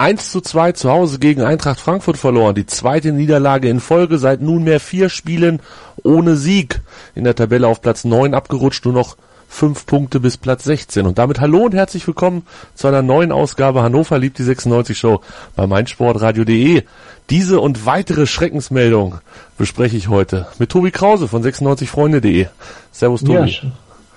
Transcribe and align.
1 0.00 0.30
zu 0.30 0.40
2 0.40 0.72
zu 0.72 0.90
Hause 0.90 1.18
gegen 1.18 1.42
Eintracht 1.42 1.78
Frankfurt 1.78 2.16
verloren. 2.16 2.54
Die 2.54 2.64
zweite 2.64 3.12
Niederlage 3.12 3.68
in 3.68 3.80
Folge 3.80 4.16
seit 4.16 4.40
nunmehr 4.40 4.80
vier 4.80 5.10
Spielen 5.10 5.60
ohne 6.02 6.36
Sieg. 6.36 6.80
In 7.14 7.24
der 7.24 7.34
Tabelle 7.34 7.68
auf 7.68 7.82
Platz 7.82 8.04
9 8.04 8.32
abgerutscht, 8.32 8.86
nur 8.86 8.94
noch 8.94 9.18
fünf 9.46 9.84
Punkte 9.84 10.18
bis 10.18 10.38
Platz 10.38 10.64
16. 10.64 11.04
Und 11.04 11.18
damit 11.18 11.38
hallo 11.38 11.66
und 11.66 11.74
herzlich 11.74 12.06
willkommen 12.06 12.46
zu 12.74 12.88
einer 12.88 13.02
neuen 13.02 13.30
Ausgabe 13.30 13.82
Hannover 13.82 14.18
liebt 14.18 14.38
die 14.38 14.42
96 14.42 14.96
Show 14.96 15.20
bei 15.54 15.66
meinsportradio.de. 15.66 16.84
Diese 17.28 17.60
und 17.60 17.84
weitere 17.84 18.24
Schreckensmeldungen 18.24 19.18
bespreche 19.58 19.98
ich 19.98 20.08
heute 20.08 20.46
mit 20.58 20.70
Tobi 20.70 20.92
Krause 20.92 21.28
von 21.28 21.42
96freunde.de. 21.42 22.46
Servus 22.90 23.22
Tobi. 23.22 23.50
Ja, 23.50 23.70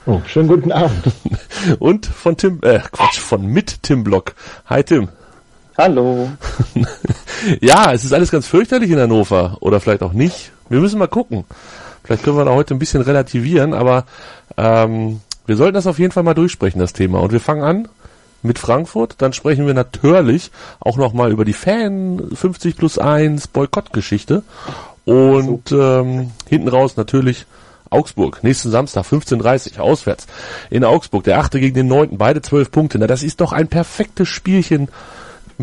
oh, 0.06 0.22
schönen 0.28 0.48
guten 0.48 0.72
Abend. 0.72 1.12
Und 1.80 2.06
von 2.06 2.38
Tim, 2.38 2.60
äh, 2.62 2.80
Quatsch, 2.90 3.20
von 3.20 3.46
mit 3.46 3.84
Tim 3.84 4.06
Block. 4.06 4.34
Hi 4.68 4.82
Tim. 4.82 5.10
Hallo. 5.76 6.30
ja, 7.62 7.94
es 7.94 8.06
ist 8.06 8.14
alles 8.14 8.30
ganz 8.30 8.46
fürchterlich 8.46 8.92
in 8.92 9.00
Hannover. 9.00 9.58
Oder 9.60 9.80
vielleicht 9.80 10.04
auch 10.04 10.14
nicht. 10.14 10.52
Wir 10.70 10.80
müssen 10.80 11.00
mal 11.00 11.08
gucken. 11.08 11.46
Vielleicht 12.04 12.24
können 12.24 12.38
wir 12.38 12.46
da 12.46 12.52
heute 12.52 12.76
ein 12.76 12.80
bisschen 12.80 13.02
relativieren, 13.02 13.74
aber 13.74 14.06
ähm, 14.56 15.22
wir 15.48 15.56
sollten 15.56 15.74
das 15.74 15.88
auf 15.88 15.98
jeden 15.98 16.12
Fall 16.12 16.24
mal 16.24 16.36
durchsprechen, 16.36 16.80
das 16.80 16.94
Thema. 16.94 17.22
Und 17.22 17.32
wir 17.32 17.40
fangen 17.40 17.64
an 17.64 17.88
mit 18.44 18.60
Frankfurt. 18.60 19.16
Dann 19.18 19.34
sprechen 19.34 19.66
wir 19.66 19.74
natürlich 19.74 20.52
auch 20.80 20.98
nochmal 20.98 21.32
über 21.32 21.44
die 21.44 21.54
Fan 21.54 22.22
50 22.34 22.78
plus 22.78 23.00
1 23.00 23.48
Boykottgeschichte. 23.48 24.44
Und 25.06 25.72
ähm, 25.72 26.32
hinten 26.48 26.68
raus 26.68 26.98
natürlich 26.98 27.48
Augsburg. 27.90 28.44
Nächsten 28.44 28.70
Samstag 28.70 29.06
15.30 29.06 29.80
auswärts 29.80 30.28
in 30.70 30.84
Augsburg. 30.84 31.24
Der 31.24 31.40
achte 31.40 31.60
gegen 31.60 31.74
den 31.74 31.88
neunten. 31.88 32.20
Beide 32.20 32.44
zwölf 32.44 32.70
Punkte. 32.70 33.00
Na, 33.00 33.08
das 33.08 33.24
ist 33.24 33.42
doch 33.42 33.54
ein 33.54 33.70
perfektes 33.70 34.28
Spielchen 34.30 34.90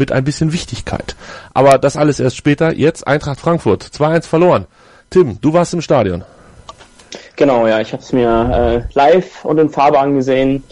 mit 0.01 0.11
ein 0.11 0.25
bisschen 0.25 0.53
Wichtigkeit. 0.53 1.15
Aber 1.55 1.79
das 1.79 1.97
alles 1.97 2.19
erst 2.19 2.37
später. 2.37 2.75
Jetzt 2.75 3.07
Eintracht 3.07 3.39
Frankfurt. 3.39 3.85
2-1 3.85 4.27
verloren. 4.27 4.67
Tim, 5.11 5.41
du 5.41 5.53
warst 5.53 5.73
im 5.75 5.81
Stadion. 5.81 6.25
Genau, 7.37 7.67
ja, 7.67 7.81
ich 7.81 7.93
habe 7.93 8.03
es 8.03 8.13
mir 8.13 8.87
äh, 8.89 8.93
live 8.95 9.45
und 9.45 9.59
in 9.59 9.71
Farbe 9.71 9.99
angesehen 9.99 10.63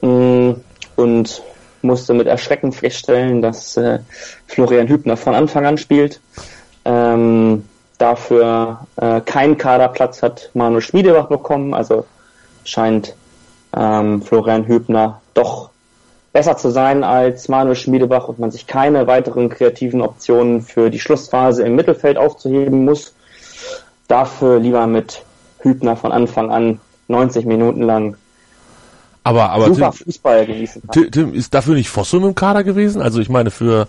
mh, 0.00 0.08
mm, 0.08 0.60
und 0.96 1.42
musste 1.82 2.14
mit 2.14 2.26
Erschrecken 2.26 2.72
feststellen, 2.72 3.42
dass 3.42 3.76
äh, 3.76 3.98
Florian 4.46 4.88
Hübner 4.88 5.16
von 5.16 5.34
Anfang 5.34 5.66
an 5.66 5.78
spielt. 5.78 6.20
Ähm, 6.84 7.64
dafür 7.98 8.86
äh, 8.96 9.20
keinen 9.20 9.58
Kaderplatz 9.58 10.22
hat 10.22 10.50
Manuel 10.54 10.80
Schmiedebach 10.80 11.26
bekommen, 11.26 11.74
also 11.74 12.06
scheint 12.64 13.14
ähm, 13.76 14.22
Florian 14.22 14.66
Hübner 14.66 15.20
doch 15.34 15.70
besser 16.34 16.56
zu 16.56 16.70
sein 16.70 17.04
als 17.04 17.48
Manuel 17.48 17.76
Schmiedebach 17.76 18.28
und 18.28 18.40
man 18.40 18.50
sich 18.50 18.66
keine 18.66 19.06
weiteren 19.06 19.48
kreativen 19.48 20.02
Optionen 20.02 20.62
für 20.62 20.90
die 20.90 20.98
Schlussphase 20.98 21.62
im 21.62 21.76
Mittelfeld 21.76 22.18
aufzuheben 22.18 22.84
muss. 22.84 23.14
Dafür 24.08 24.58
lieber 24.58 24.86
mit 24.88 25.22
Hübner 25.60 25.96
von 25.96 26.12
Anfang 26.12 26.50
an 26.50 26.80
90 27.08 27.46
Minuten 27.46 27.82
lang 27.82 28.16
aber, 29.22 29.50
aber 29.50 29.66
super 29.66 29.92
Tim, 29.92 30.04
Fußball 30.04 30.44
genießen 30.44 30.82
kann. 30.86 31.10
Tim, 31.10 31.32
ist 31.32 31.54
dafür 31.54 31.74
nicht 31.74 31.88
Fossum 31.88 32.24
im 32.24 32.34
Kader 32.34 32.62
gewesen? 32.62 33.00
Also 33.00 33.20
ich 33.20 33.30
meine 33.30 33.50
für 33.50 33.88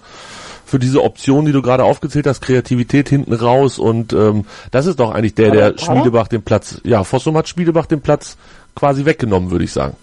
für 0.66 0.80
diese 0.80 1.04
Option, 1.04 1.46
die 1.46 1.52
du 1.52 1.62
gerade 1.62 1.84
aufgezählt 1.84 2.26
hast, 2.26 2.42
Kreativität 2.42 3.10
hinten 3.10 3.34
raus 3.34 3.78
und 3.78 4.14
ähm, 4.14 4.46
das 4.72 4.86
ist 4.86 5.00
doch 5.00 5.14
eigentlich 5.14 5.36
der, 5.36 5.52
der 5.52 5.78
Schmiedebach 5.78 6.28
den 6.28 6.42
Platz, 6.42 6.82
ja, 6.84 7.04
Fossum 7.04 7.38
hat 7.38 7.48
Schmiedebach 7.48 7.86
den 7.86 8.02
Platz 8.02 8.36
quasi 8.76 9.06
weggenommen, 9.06 9.52
würde 9.52 9.66
ich 9.66 9.72
sagen. 9.72 9.96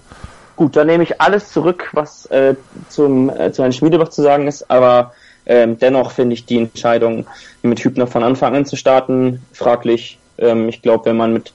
Gut, 0.62 0.76
dann 0.76 0.86
nehme 0.86 1.02
ich 1.02 1.20
alles 1.20 1.50
zurück, 1.50 1.90
was 1.92 2.26
äh, 2.26 2.54
zum, 2.88 3.30
äh, 3.30 3.50
zu 3.50 3.62
Herrn 3.62 3.72
Schmiedebach 3.72 4.10
zu 4.10 4.22
sagen 4.22 4.46
ist, 4.46 4.70
aber 4.70 5.12
ähm, 5.44 5.76
dennoch 5.76 6.12
finde 6.12 6.34
ich 6.34 6.46
die 6.46 6.58
Entscheidung, 6.58 7.26
mit 7.62 7.80
Hübner 7.80 8.06
von 8.06 8.22
Anfang 8.22 8.54
an 8.54 8.64
zu 8.64 8.76
starten, 8.76 9.44
fraglich. 9.52 10.20
Ähm, 10.38 10.68
ich 10.68 10.80
glaube, 10.80 11.06
wenn 11.06 11.16
man 11.16 11.32
mit, 11.32 11.52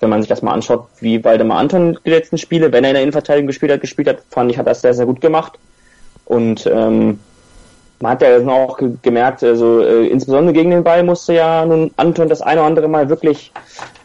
wenn 0.00 0.08
man 0.08 0.22
sich 0.22 0.30
das 0.30 0.40
mal 0.40 0.54
anschaut, 0.54 0.86
wie 1.00 1.22
Waldemar 1.22 1.58
Anton 1.58 1.98
die 2.06 2.08
letzten 2.08 2.38
Spiele, 2.38 2.72
wenn 2.72 2.82
er 2.82 2.88
in 2.88 2.94
der 2.94 3.02
Innenverteidigung 3.02 3.46
gespielt 3.46 3.72
hat, 3.72 3.82
gespielt 3.82 4.08
hat, 4.08 4.22
fand 4.30 4.50
ich, 4.50 4.56
hat 4.56 4.66
das 4.66 4.80
sehr, 4.80 4.94
sehr 4.94 5.04
gut 5.04 5.20
gemacht. 5.20 5.58
Und 6.24 6.66
ähm, 6.66 7.20
man 8.00 8.12
hat 8.12 8.22
ja 8.22 8.38
auch 8.38 8.80
gemerkt, 9.02 9.44
also 9.44 9.82
äh, 9.82 10.06
insbesondere 10.06 10.54
gegen 10.54 10.70
den 10.70 10.82
Ball 10.82 11.02
musste 11.02 11.34
ja 11.34 11.66
nun 11.66 11.90
Anton 11.98 12.30
das 12.30 12.40
eine 12.40 12.60
oder 12.60 12.68
andere 12.68 12.88
Mal 12.88 13.10
wirklich 13.10 13.52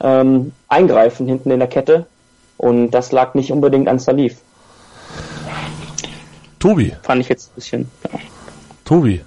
ähm, 0.04 0.52
eingreifen 0.68 1.26
hinten 1.26 1.52
in 1.52 1.60
der 1.60 1.70
Kette. 1.70 2.06
Und 2.62 2.92
das 2.92 3.12
lag 3.12 3.34
nicht 3.34 3.52
unbedingt 3.52 3.88
an 3.88 3.98
Salif. 3.98 4.38
Tobi. 6.60 6.94
Fand 7.02 7.20
ich 7.20 7.28
jetzt 7.28 7.50
ein 7.50 7.56
bisschen. 7.56 7.92
Ja. 8.04 8.20
Tobi. 8.86 9.22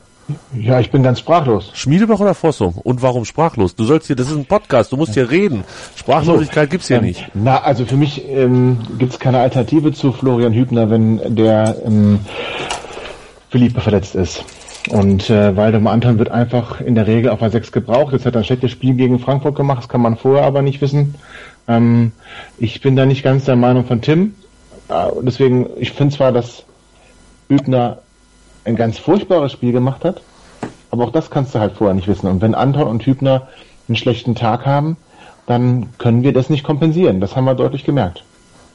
Ja, 0.57 0.79
ich 0.79 0.93
bin 0.93 1.03
ganz 1.03 1.19
sprachlos. 1.19 1.73
Schmiedebach 1.75 2.21
oder 2.21 2.35
Fossum? 2.35 2.79
Und 2.85 3.03
warum 3.03 3.25
sprachlos? 3.25 3.75
Du 3.75 3.83
sollst 3.87 4.07
hier, 4.07 4.15
das 4.15 4.31
ist 4.31 4.37
ein 4.37 4.47
Podcast, 4.47 4.93
du 4.93 4.97
musst 4.97 5.15
hier 5.15 5.33
reden. 5.33 5.65
Sprachlosigkeit 5.97 6.71
gibt's 6.71 6.87
hier 6.87 6.99
ähm, 6.99 7.07
nicht. 7.07 7.29
Na, 7.35 7.61
also 7.61 7.85
für 7.85 7.97
mich 7.97 8.25
ähm, 8.29 8.79
gibt's 9.01 9.19
keine 9.19 9.41
Alternative 9.41 9.93
zu 9.93 10.13
Florian 10.13 10.53
Hübner, 10.53 10.89
wenn 10.89 11.35
der 11.35 11.75
ähm, 11.85 12.21
Philippe 13.51 13.81
verletzt 13.81 14.15
ist. 14.15 14.45
Und 14.91 15.29
äh, 15.29 15.57
Waldemar 15.57 15.93
Anton 15.93 16.21
wird 16.21 16.31
einfach 16.31 16.81
in 16.81 16.95
der 16.95 17.09
Regel 17.09 17.31
auf 17.31 17.43
a 17.43 17.51
6 17.51 17.73
gebraucht. 17.73 18.13
Jetzt 18.13 18.27
hat 18.27 18.37
er 18.37 18.43
ein 18.43 18.45
schlechtes 18.45 18.71
Spiel 18.71 18.95
gegen 18.95 19.19
Frankfurt 19.19 19.57
gemacht, 19.57 19.79
das 19.79 19.89
kann 19.89 20.03
man 20.03 20.17
vorher 20.17 20.45
aber 20.45 20.63
nicht 20.63 20.81
wissen. 20.81 21.17
Ähm, 21.69 22.13
ich 22.59 22.81
bin 22.81 22.97
da 22.97 23.07
nicht 23.07 23.23
ganz 23.23 23.45
der 23.45 23.57
Meinung 23.57 23.85
von 23.85 24.01
Tim. 24.01 24.35
Äh, 24.89 25.11
deswegen, 25.23 25.69
ich 25.79 25.93
finde 25.93 26.15
zwar, 26.17 26.33
dass 26.33 26.65
Übner 27.49 27.99
ein 28.65 28.77
ganz 28.77 28.99
furchtbares 28.99 29.53
Spiel 29.53 29.73
gemacht 29.73 30.05
hat, 30.05 30.23
aber 30.91 31.05
auch 31.05 31.13
das 31.13 31.31
kannst 31.31 31.55
du 31.55 31.59
halt 31.59 31.75
vorher 31.77 31.95
nicht 31.95 32.09
wissen. 32.09 32.29
Und 32.29 32.41
wenn 32.41 32.55
Anton 32.55 32.89
und 32.89 33.05
Hübner 33.05 33.49
einen 33.89 33.97
schlechten 33.97 34.35
Tag 34.35 34.65
haben, 34.65 34.97
dann 35.47 35.89
können 35.99 36.23
wir 36.23 36.33
das 36.33 36.49
nicht 36.49 36.65
kompensieren. 36.65 37.21
Das 37.21 37.37
haben 37.37 37.45
wir 37.45 37.55
deutlich 37.55 37.85
gemerkt. 37.85 38.25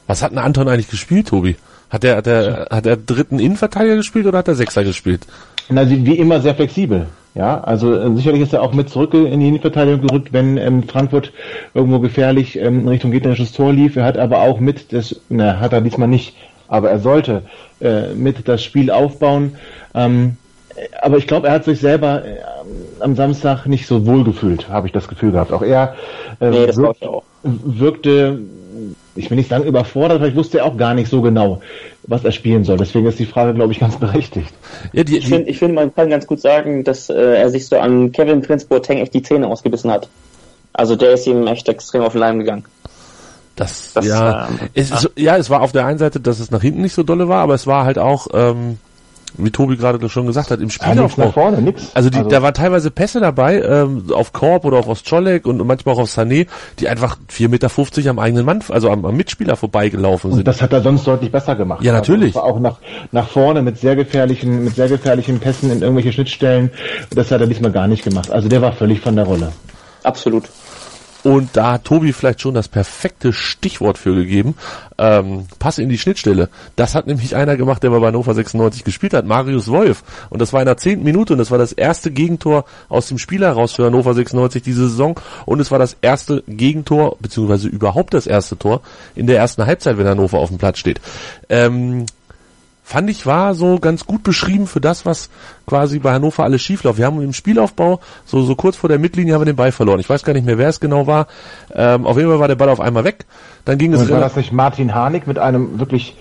Was 0.06 0.22
hat 0.22 0.30
denn 0.30 0.38
Anton 0.38 0.68
eigentlich 0.68 0.88
gespielt, 0.88 1.28
Tobi? 1.28 1.56
Hat 1.88 2.04
er, 2.04 2.16
hat 2.16 2.26
er, 2.26 2.68
hat 2.70 2.86
er 2.86 2.96
dritten 2.96 3.40
Innenverteidiger 3.40 3.96
gespielt 3.96 4.26
oder 4.26 4.38
hat 4.38 4.48
er 4.48 4.54
Sechser 4.54 4.84
gespielt? 4.84 5.26
Na, 5.70 5.88
wie 5.88 6.18
immer 6.18 6.40
sehr 6.40 6.54
flexibel. 6.54 7.06
Ja, 7.34 7.60
also 7.60 7.94
äh, 7.94 8.14
sicherlich 8.16 8.42
ist 8.42 8.52
er 8.52 8.62
auch 8.62 8.74
mit 8.74 8.90
zurück 8.90 9.14
in 9.14 9.38
die 9.38 9.48
Innenverteidigung 9.48 10.06
gerückt, 10.06 10.32
wenn 10.32 10.56
ähm, 10.56 10.82
Frankfurt 10.82 11.32
irgendwo 11.74 12.00
gefährlich 12.00 12.58
ähm, 12.58 12.80
in 12.80 12.88
Richtung 12.88 13.12
gegnerisches 13.12 13.52
Tor 13.52 13.72
lief. 13.72 13.94
Er 13.94 14.04
hat 14.04 14.18
aber 14.18 14.40
auch 14.40 14.58
mit 14.58 14.92
das, 14.92 15.20
na, 15.28 15.60
hat 15.60 15.72
er 15.72 15.80
diesmal 15.80 16.08
nicht, 16.08 16.34
aber 16.66 16.90
er 16.90 16.98
sollte 16.98 17.42
äh, 17.80 18.14
mit 18.14 18.48
das 18.48 18.64
Spiel 18.64 18.90
aufbauen. 18.90 19.52
Ähm, 19.94 20.36
aber 21.02 21.18
ich 21.18 21.28
glaube, 21.28 21.46
er 21.46 21.54
hat 21.54 21.64
sich 21.64 21.78
selber 21.78 22.24
äh, 22.24 22.38
am 22.98 23.14
Samstag 23.14 23.66
nicht 23.66 23.86
so 23.86 24.06
wohl 24.06 24.24
gefühlt, 24.24 24.68
habe 24.68 24.88
ich 24.88 24.92
das 24.92 25.06
Gefühl 25.06 25.30
gehabt. 25.30 25.52
Auch 25.52 25.62
er 25.62 25.94
äh, 26.40 26.50
nee, 26.50 26.76
wirkt, 26.76 27.04
wirkte 27.42 28.40
ich 29.16 29.30
will 29.30 29.36
nicht 29.36 29.50
sagen 29.50 29.64
überfordert, 29.64 30.18
aber 30.18 30.28
ich 30.28 30.36
wusste 30.36 30.58
ja 30.58 30.64
auch 30.64 30.76
gar 30.76 30.94
nicht 30.94 31.10
so 31.10 31.20
genau, 31.20 31.60
was 32.04 32.24
er 32.24 32.32
spielen 32.32 32.64
soll. 32.64 32.76
Deswegen 32.76 33.06
ist 33.06 33.18
die 33.18 33.26
Frage, 33.26 33.54
glaube 33.54 33.72
ich, 33.72 33.80
ganz 33.80 33.96
berechtigt. 33.98 34.52
Ja, 34.92 35.04
die, 35.04 35.12
die 35.12 35.18
ich 35.18 35.28
finde, 35.28 35.52
find, 35.52 35.74
man 35.74 35.94
kann 35.94 36.10
ganz 36.10 36.26
gut 36.26 36.40
sagen, 36.40 36.84
dass 36.84 37.10
äh, 37.10 37.14
er 37.14 37.50
sich 37.50 37.66
so 37.66 37.78
an 37.78 38.12
Kevin 38.12 38.42
Prince 38.42 38.66
Boateng 38.66 38.98
echt 38.98 39.14
die 39.14 39.22
Zähne 39.22 39.46
ausgebissen 39.46 39.90
hat. 39.90 40.08
Also 40.72 40.96
der 40.96 41.12
ist 41.12 41.26
ihm 41.26 41.46
echt 41.46 41.68
extrem 41.68 42.02
auf 42.02 42.12
den 42.12 42.20
Leim 42.20 42.38
gegangen. 42.38 42.64
Das, 43.56 43.92
das 43.92 44.06
ja, 44.06 44.48
ähm, 44.48 44.58
es, 44.74 44.90
ja. 44.90 45.08
ja, 45.16 45.36
es 45.36 45.50
war 45.50 45.60
auf 45.60 45.72
der 45.72 45.84
einen 45.84 45.98
Seite, 45.98 46.20
dass 46.20 46.40
es 46.40 46.50
nach 46.50 46.62
hinten 46.62 46.80
nicht 46.80 46.94
so 46.94 47.02
dolle 47.02 47.28
war, 47.28 47.42
aber 47.42 47.54
es 47.54 47.66
war 47.66 47.84
halt 47.84 47.98
auch, 47.98 48.28
ähm, 48.32 48.78
wie 49.36 49.50
Tobi 49.50 49.76
gerade 49.76 50.08
schon 50.08 50.26
gesagt 50.26 50.50
hat, 50.50 50.60
im 50.60 50.70
Spielaufbau. 50.70 51.24
Ja, 51.24 51.32
vorne, 51.32 51.62
nix. 51.62 51.90
Also, 51.94 52.10
die, 52.10 52.18
also 52.18 52.30
da 52.30 52.42
waren 52.42 52.54
teilweise 52.54 52.90
Pässe 52.90 53.20
dabei, 53.20 53.62
ähm, 53.62 54.04
auf 54.12 54.32
Korb 54.32 54.64
oder 54.64 54.78
auch 54.78 54.86
auf 54.86 54.88
Ostscholek 54.88 55.46
und 55.46 55.64
manchmal 55.66 55.94
auch 55.94 56.00
auf 56.00 56.10
Sané, 56.10 56.46
die 56.78 56.88
einfach 56.88 57.16
4,50 57.30 57.48
Meter 57.48 58.10
am 58.10 58.18
eigenen 58.18 58.44
Mann, 58.44 58.62
also 58.68 58.90
am, 58.90 59.04
am 59.04 59.16
Mitspieler 59.16 59.56
vorbeigelaufen 59.56 60.30
sind. 60.30 60.40
Und 60.40 60.48
das 60.48 60.62
hat 60.62 60.72
er 60.72 60.82
sonst 60.82 61.06
deutlich 61.06 61.32
besser 61.32 61.56
gemacht. 61.56 61.82
Ja, 61.82 61.92
natürlich. 61.92 62.36
Also, 62.36 62.46
auch 62.46 62.60
nach, 62.60 62.78
nach 63.12 63.28
vorne 63.28 63.62
mit 63.62 63.78
sehr 63.78 63.96
gefährlichen, 63.96 64.64
mit 64.64 64.76
sehr 64.76 64.88
gefährlichen 64.88 65.40
Pässen 65.40 65.70
in 65.70 65.82
irgendwelche 65.82 66.12
Schnittstellen. 66.12 66.70
Das 67.10 67.30
hat 67.30 67.40
er 67.40 67.46
diesmal 67.46 67.72
gar 67.72 67.86
nicht 67.86 68.04
gemacht. 68.04 68.30
Also 68.30 68.48
der 68.48 68.62
war 68.62 68.72
völlig 68.72 69.00
von 69.00 69.16
der 69.16 69.24
Rolle. 69.24 69.52
Absolut. 70.02 70.44
Und 71.22 71.50
da 71.54 71.72
hat 71.72 71.84
Tobi 71.84 72.12
vielleicht 72.12 72.40
schon 72.40 72.54
das 72.54 72.68
perfekte 72.68 73.32
Stichwort 73.32 73.98
für 73.98 74.14
gegeben. 74.14 74.54
Ähm, 74.98 75.46
Pass 75.58 75.78
in 75.78 75.88
die 75.88 75.98
Schnittstelle. 75.98 76.48
Das 76.76 76.94
hat 76.94 77.06
nämlich 77.06 77.36
einer 77.36 77.56
gemacht, 77.56 77.82
der 77.82 77.90
bei 77.90 78.06
Hannover 78.06 78.34
96 78.34 78.84
gespielt 78.84 79.14
hat, 79.14 79.26
Marius 79.26 79.68
Wolf. 79.68 80.02
Und 80.30 80.40
das 80.40 80.52
war 80.52 80.60
in 80.60 80.66
der 80.66 80.76
zehnten 80.76 81.04
Minute 81.04 81.34
und 81.34 81.38
das 81.38 81.50
war 81.50 81.58
das 81.58 81.72
erste 81.72 82.10
Gegentor 82.10 82.64
aus 82.88 83.08
dem 83.08 83.18
Spiel 83.18 83.42
heraus 83.42 83.72
für 83.72 83.84
Hannover 83.84 84.14
96 84.14 84.62
diese 84.62 84.88
Saison. 84.88 85.18
Und 85.46 85.60
es 85.60 85.70
war 85.70 85.78
das 85.78 85.96
erste 86.00 86.42
Gegentor, 86.46 87.16
beziehungsweise 87.20 87.68
überhaupt 87.68 88.14
das 88.14 88.26
erste 88.26 88.58
Tor 88.58 88.80
in 89.14 89.26
der 89.26 89.38
ersten 89.38 89.66
Halbzeit, 89.66 89.98
wenn 89.98 90.06
Hannover 90.06 90.38
auf 90.38 90.48
dem 90.48 90.58
Platz 90.58 90.78
steht. 90.78 91.00
Ähm, 91.48 92.06
fand 92.90 93.08
ich 93.08 93.24
war 93.24 93.54
so 93.54 93.78
ganz 93.78 94.04
gut 94.04 94.24
beschrieben 94.24 94.66
für 94.66 94.80
das, 94.80 95.06
was 95.06 95.30
quasi 95.64 96.00
bei 96.00 96.12
Hannover 96.12 96.42
alles 96.42 96.60
schief 96.60 96.82
läuft. 96.82 96.98
Wir 96.98 97.06
haben 97.06 97.22
im 97.22 97.32
Spielaufbau, 97.32 98.00
so, 98.26 98.42
so 98.42 98.56
kurz 98.56 98.76
vor 98.76 98.88
der 98.88 98.98
Mittellinie 98.98 99.34
haben 99.34 99.42
wir 99.42 99.46
den 99.46 99.54
Ball 99.54 99.70
verloren. 99.70 100.00
Ich 100.00 100.10
weiß 100.10 100.24
gar 100.24 100.32
nicht 100.32 100.44
mehr, 100.44 100.58
wer 100.58 100.68
es 100.68 100.80
genau 100.80 101.06
war. 101.06 101.28
Ähm, 101.72 102.04
auf 102.04 102.16
jeden 102.16 102.28
Fall 102.28 102.40
war 102.40 102.48
der 102.48 102.56
Ball 102.56 102.68
auf 102.68 102.80
einmal 102.80 103.04
weg. 103.04 103.26
Dann 103.64 103.78
ging 103.78 103.94
Und 103.94 104.00
es 104.02 104.10
war 104.10 104.18
das 104.18 104.34
nicht 104.34 104.52
Martin 104.52 104.92
Harnik 104.92 105.28
mit 105.28 105.38
einem 105.38 105.78
wirklich 105.78 106.16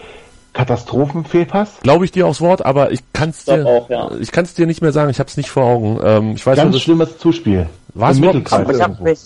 Katastrophenfehlpass? 0.53 1.77
glaube 1.81 2.05
ich 2.05 2.11
dir 2.11 2.27
aufs 2.27 2.41
Wort, 2.41 2.63
aber 2.65 2.91
ich 2.91 2.99
kann 3.13 3.29
es 3.29 3.45
dir, 3.45 3.65
auch, 3.65 3.89
ja. 3.89 4.11
ich 4.19 4.31
kann 4.31 4.45
es 4.45 4.53
dir 4.53 4.67
nicht 4.67 4.81
mehr 4.81 4.91
sagen. 4.91 5.09
Ich 5.09 5.19
habe 5.19 5.27
es 5.29 5.37
nicht 5.37 5.49
vor 5.49 5.63
Augen. 5.63 5.99
Ähm, 6.03 6.31
ich 6.35 6.45
weiß 6.45 6.55
Ganz 6.55 6.79
schlimmes 6.79 7.17
Zuspiel. 7.17 7.67
War 7.95 8.11
es 8.11 8.17
überhaupt- 8.19 8.35
Mittelkreis 8.35 8.61
Aber 8.61 8.73
ich 8.75 8.81
habe 8.81 8.93
irgendwo. 8.93 9.09
mich, 9.09 9.19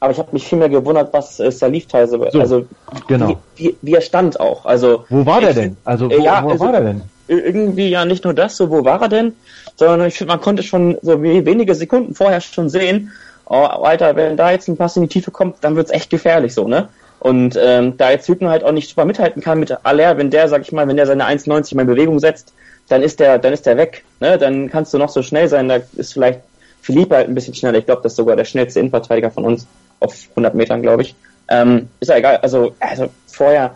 aber 0.00 0.12
ich 0.12 0.18
habe 0.18 0.30
mich 0.32 0.44
viel 0.46 0.58
mehr 0.58 0.68
gewundert, 0.68 1.12
was 1.12 1.38
äh, 1.40 1.52
Salif 1.52 1.86
teilweise, 1.86 2.18
So, 2.32 2.40
also 2.40 2.66
genau. 3.06 3.36
wie, 3.56 3.66
wie, 3.68 3.76
wie 3.82 3.94
er 3.94 4.00
stand 4.00 4.40
auch. 4.40 4.64
Also 4.66 5.04
Wo 5.10 5.24
war 5.26 5.40
der 5.40 5.52
denn? 5.54 5.76
Also 5.84 6.10
wo, 6.10 6.14
Äh, 6.14 6.22
ja, 6.24 6.42
wo 6.42 6.50
also- 6.50 6.64
war 6.64 6.72
der 6.72 6.80
denn? 6.80 7.02
irgendwie 7.28 7.88
ja 7.90 8.04
nicht 8.04 8.24
nur 8.24 8.34
das, 8.34 8.56
so 8.56 8.70
wo 8.70 8.84
war 8.84 9.00
er 9.02 9.08
denn, 9.08 9.36
sondern 9.76 10.08
ich 10.08 10.14
finde, 10.14 10.32
man 10.32 10.40
konnte 10.40 10.64
schon 10.64 10.98
so 11.00 11.22
wenige 11.22 11.76
Sekunden 11.76 12.12
vorher 12.14 12.40
schon 12.40 12.68
sehen, 12.68 13.12
oh, 13.46 13.54
Alter, 13.54 14.16
wenn 14.16 14.36
da 14.36 14.50
jetzt 14.50 14.66
ein 14.68 14.76
Pass 14.76 14.96
in 14.96 15.02
die 15.02 15.08
Tiefe 15.08 15.30
kommt, 15.30 15.56
dann 15.60 15.76
wird's 15.76 15.92
echt 15.92 16.10
gefährlich 16.10 16.54
so, 16.54 16.66
ne? 16.66 16.88
Und 17.20 17.56
ähm, 17.62 17.96
da 17.98 18.10
jetzt 18.10 18.26
Hübner 18.28 18.50
halt 18.50 18.64
auch 18.64 18.72
nicht 18.72 18.88
super 18.88 19.04
mithalten 19.04 19.42
kann 19.42 19.60
mit 19.60 19.72
Aller, 19.84 20.16
wenn 20.18 20.30
der, 20.30 20.48
sag 20.48 20.62
ich 20.62 20.72
mal, 20.72 20.88
wenn 20.88 20.96
der 20.96 21.06
seine 21.06 21.24
1,90 21.26 21.76
mal 21.76 21.82
in 21.82 21.86
Bewegung 21.88 22.18
setzt, 22.18 22.52
dann 22.88 23.02
ist 23.02 23.20
der, 23.20 23.38
dann 23.38 23.52
ist 23.52 23.64
der 23.66 23.76
weg, 23.76 24.02
ne? 24.18 24.36
Dann 24.36 24.68
kannst 24.68 24.92
du 24.92 24.98
noch 24.98 25.10
so 25.10 25.22
schnell 25.22 25.46
sein, 25.48 25.68
da 25.68 25.78
ist 25.96 26.14
vielleicht 26.14 26.40
Philippe 26.82 27.14
halt 27.14 27.28
ein 27.28 27.34
bisschen 27.36 27.54
schneller. 27.54 27.78
Ich 27.78 27.86
glaube, 27.86 28.00
das 28.02 28.12
ist 28.12 28.16
sogar 28.16 28.34
der 28.34 28.44
schnellste 28.46 28.80
Innenverteidiger 28.80 29.30
von 29.30 29.44
uns 29.44 29.66
auf 30.00 30.14
100 30.30 30.54
Metern, 30.54 30.82
glaube 30.82 31.02
ich. 31.02 31.14
Ähm, 31.48 31.88
ist 32.00 32.08
ja 32.08 32.16
egal. 32.16 32.38
Also, 32.38 32.74
also 32.80 33.06
vorher 33.26 33.72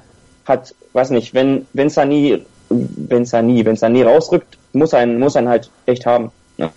hat, 0.47 0.75
weiß 0.93 1.11
nicht, 1.11 1.35
wenn 1.35 1.67
wenn 1.73 1.91
Sani, 1.91 2.43
wenn 2.69 3.25
Sani, 3.25 3.65
wenn 3.65 3.76
Sani 3.76 4.03
rausrückt, 4.03 4.59
muss 4.73 4.94
ein 4.94 5.19
muss 5.19 5.37
ein 5.37 5.49
halt 5.49 5.71
echt 5.87 6.06
haben. 6.06 6.31
Ne? 6.56 6.71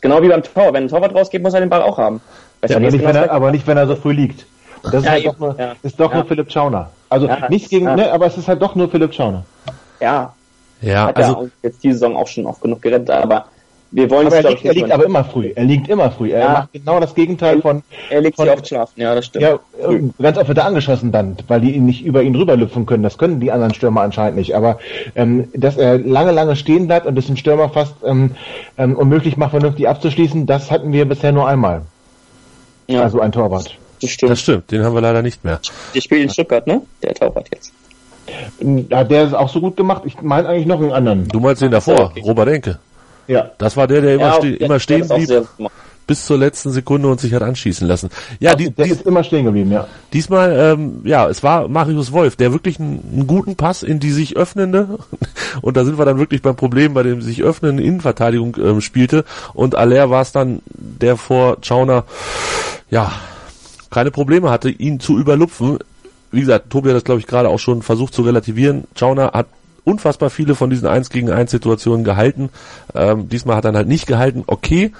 Genau 0.00 0.22
wie 0.22 0.28
beim 0.28 0.42
Tor. 0.42 0.72
Wenn 0.72 0.84
ein 0.84 0.88
Torwart 0.88 1.14
rausgeht, 1.14 1.42
muss 1.42 1.54
er 1.54 1.60
den 1.60 1.68
Ball 1.70 1.82
auch 1.82 1.98
haben. 1.98 2.20
Ja, 2.66 2.76
aber, 2.76 2.80
nicht, 2.86 2.98
genau 2.98 3.08
wenn 3.08 3.16
er, 3.16 3.30
aber 3.30 3.50
nicht, 3.50 3.66
wenn 3.66 3.76
er 3.76 3.86
so 3.86 3.96
früh 3.96 4.12
liegt. 4.12 4.46
Das 4.82 4.94
ist, 4.94 5.04
Ja, 5.04 5.10
halt 5.12 5.26
doch 5.26 5.38
nur, 5.38 5.58
ja. 5.58 5.72
ist 5.82 5.98
doch 6.00 6.10
Ja. 6.10 6.16
nur 6.18 6.26
Philipp 6.26 6.50
Schauner. 6.50 6.90
Also 7.08 7.26
Ja, 7.26 7.48
nichts 7.48 7.68
gegen, 7.68 7.86
ja. 7.86 7.96
ne, 7.96 8.12
aber 8.12 8.26
es 8.26 8.36
ist 8.36 8.48
halt 8.48 8.62
doch 8.62 8.74
nur 8.74 8.88
Philipp 8.90 9.12
Schauner. 9.14 9.44
Ja, 10.00 10.34
ja, 10.80 11.06
hat 11.08 11.18
er 11.18 11.26
also 11.26 11.50
jetzt 11.62 11.82
die 11.84 11.92
Saison 11.92 12.16
auch 12.16 12.26
schon 12.26 12.46
oft 12.46 12.62
genug 12.62 12.80
gerettet, 12.80 13.10
aber 13.10 13.46
wir 13.92 14.08
wollen 14.10 14.26
Aber 14.28 14.36
er 14.36 14.42
glaub 14.42 14.52
liegt, 14.54 14.64
er 14.64 14.74
liegt 14.74 14.90
aber 14.92 15.04
immer 15.04 15.24
früh. 15.24 15.52
Er 15.54 15.64
liegt 15.64 15.88
immer 15.88 16.10
früh. 16.10 16.30
Er 16.30 16.40
Ja. 16.40 16.52
macht 16.52 16.72
genau 16.72 17.00
das 17.00 17.14
Gegenteil 17.14 17.60
von, 17.60 17.82
er 18.08 18.20
legt 18.20 18.36
von 18.36 18.46
sich 18.46 18.54
oft 18.54 18.68
schlafen, 18.68 19.00
ja, 19.00 19.14
das 19.14 19.26
stimmt. 19.26 19.42
ja, 19.42 19.54
äh, 19.88 20.00
ganz 20.22 20.38
oft 20.38 20.48
wird 20.48 20.58
er 20.58 20.66
angeschossen 20.66 21.10
dann, 21.12 21.36
weil 21.48 21.60
die 21.60 21.72
ihn 21.72 21.86
nicht 21.86 22.04
über 22.04 22.22
ihn 22.22 22.34
rüberlüpfen 22.36 22.86
können. 22.86 23.02
Das 23.02 23.18
können 23.18 23.40
die 23.40 23.50
anderen 23.50 23.74
Stürmer 23.74 24.02
anscheinend 24.02 24.36
nicht. 24.36 24.54
Aber 24.54 24.78
ähm, 25.16 25.48
dass 25.54 25.76
er 25.76 25.98
lange, 25.98 26.30
lange 26.32 26.54
stehen 26.56 26.86
bleibt 26.86 27.06
und 27.06 27.18
es 27.18 27.26
dem 27.26 27.36
Stürmer 27.36 27.68
fast 27.68 27.94
ähm, 28.04 28.32
ähm, 28.78 28.96
unmöglich 28.96 29.36
macht, 29.36 29.50
vernünftig 29.50 29.88
abzuschließen, 29.88 30.46
das 30.46 30.70
hatten 30.70 30.92
wir 30.92 31.04
bisher 31.06 31.32
nur 31.32 31.48
einmal. 31.48 31.82
ja 32.86 33.02
Also 33.02 33.20
ein 33.20 33.32
Torwart. 33.32 33.76
das 34.00 34.10
stimmt. 34.10 34.30
das 34.32 34.40
stimmt, 34.40 34.70
den 34.70 34.84
haben 34.84 34.94
wir 34.94 35.00
leider 35.00 35.22
nicht 35.22 35.44
mehr. 35.44 35.60
Der 35.94 36.00
spielt 36.00 36.22
in 36.22 36.30
Stuttgart, 36.30 36.66
ne? 36.66 36.82
Der 37.02 37.14
Torwart 37.14 37.48
jetzt. 37.52 37.72
Hat 38.92 39.10
der 39.10 39.24
es 39.24 39.34
auch 39.34 39.48
so 39.48 39.60
gut 39.60 39.76
gemacht? 39.76 40.02
Ich 40.04 40.20
meine 40.22 40.48
eigentlich 40.48 40.66
noch 40.66 40.80
einen 40.80 40.92
anderen. 40.92 41.26
Du 41.28 41.40
meinst 41.40 41.60
den 41.62 41.68
so, 41.72 41.72
davor, 41.72 42.04
okay. 42.10 42.20
Robert 42.24 42.48
Enke. 42.48 42.78
Ja. 43.30 43.52
Das 43.58 43.76
war 43.76 43.86
der, 43.86 44.00
der 44.00 44.14
immer, 44.14 44.24
Ja, 44.24 44.34
ste 44.34 44.48
immer 44.48 44.80
stehen 44.80 45.06
blieb 45.06 45.30
bis 46.08 46.26
zur 46.26 46.38
letzten 46.38 46.72
Sekunde 46.72 47.06
und 47.06 47.20
sich 47.20 47.32
hat 47.34 47.42
anschießen 47.42 47.86
lassen. 47.86 48.10
Ja, 48.40 48.56
die, 48.56 48.70
der 48.72 48.86
die, 48.86 48.90
ist 48.90 49.02
immer 49.02 49.22
stehen 49.22 49.44
geblieben, 49.44 49.70
ja. 49.70 49.86
Diesmal, 50.12 50.52
ähm, 50.58 51.02
ja, 51.04 51.28
es 51.28 51.44
war 51.44 51.68
Marius 51.68 52.10
Wolf, 52.10 52.34
der 52.34 52.52
wirklich 52.52 52.80
einen, 52.80 53.00
einen 53.12 53.26
guten 53.28 53.54
Pass 53.54 53.84
in 53.84 54.00
die 54.00 54.10
sich 54.10 54.36
öffnende, 54.36 54.98
und 55.62 55.76
da 55.76 55.84
sind 55.84 55.98
wir 55.98 56.04
dann 56.04 56.18
wirklich 56.18 56.42
beim 56.42 56.56
Problem, 56.56 56.94
bei 56.94 57.04
dem 57.04 57.22
sich 57.22 57.44
öffnenden 57.44 57.84
Innenverteidigung 57.84 58.56
ähm, 58.60 58.80
spielte, 58.80 59.24
und 59.54 59.76
Aller 59.76 60.10
war 60.10 60.22
es 60.22 60.32
dann, 60.32 60.62
der 60.74 61.16
vor 61.16 61.58
Schauner, 61.62 62.02
ja, 62.90 63.12
keine 63.90 64.10
Probleme 64.10 64.50
hatte, 64.50 64.68
ihn 64.68 64.98
zu 64.98 65.16
überlupfen. 65.16 65.78
Wie 66.32 66.40
gesagt, 66.40 66.70
Tobi 66.70 66.88
hat 66.88 66.96
das, 66.96 67.04
glaube 67.04 67.20
ich, 67.20 67.28
gerade 67.28 67.48
auch 67.48 67.60
schon 67.60 67.82
versucht 67.82 68.14
zu 68.14 68.22
relativieren. 68.22 68.84
Schauner 68.96 69.30
hat 69.32 69.46
unfassbar 69.84 70.30
viele 70.30 70.54
von 70.54 70.70
diesen 70.70 70.88
1 70.88 71.10
gegen 71.10 71.30
1 71.30 71.50
Situationen 71.50 72.04
gehalten. 72.04 72.50
Ähm, 72.94 73.28
diesmal 73.28 73.56
hat 73.56 73.64
er 73.64 73.72
halt 73.72 73.88
nicht 73.88 74.06
gehalten. 74.06 74.44
Okay, 74.46 74.92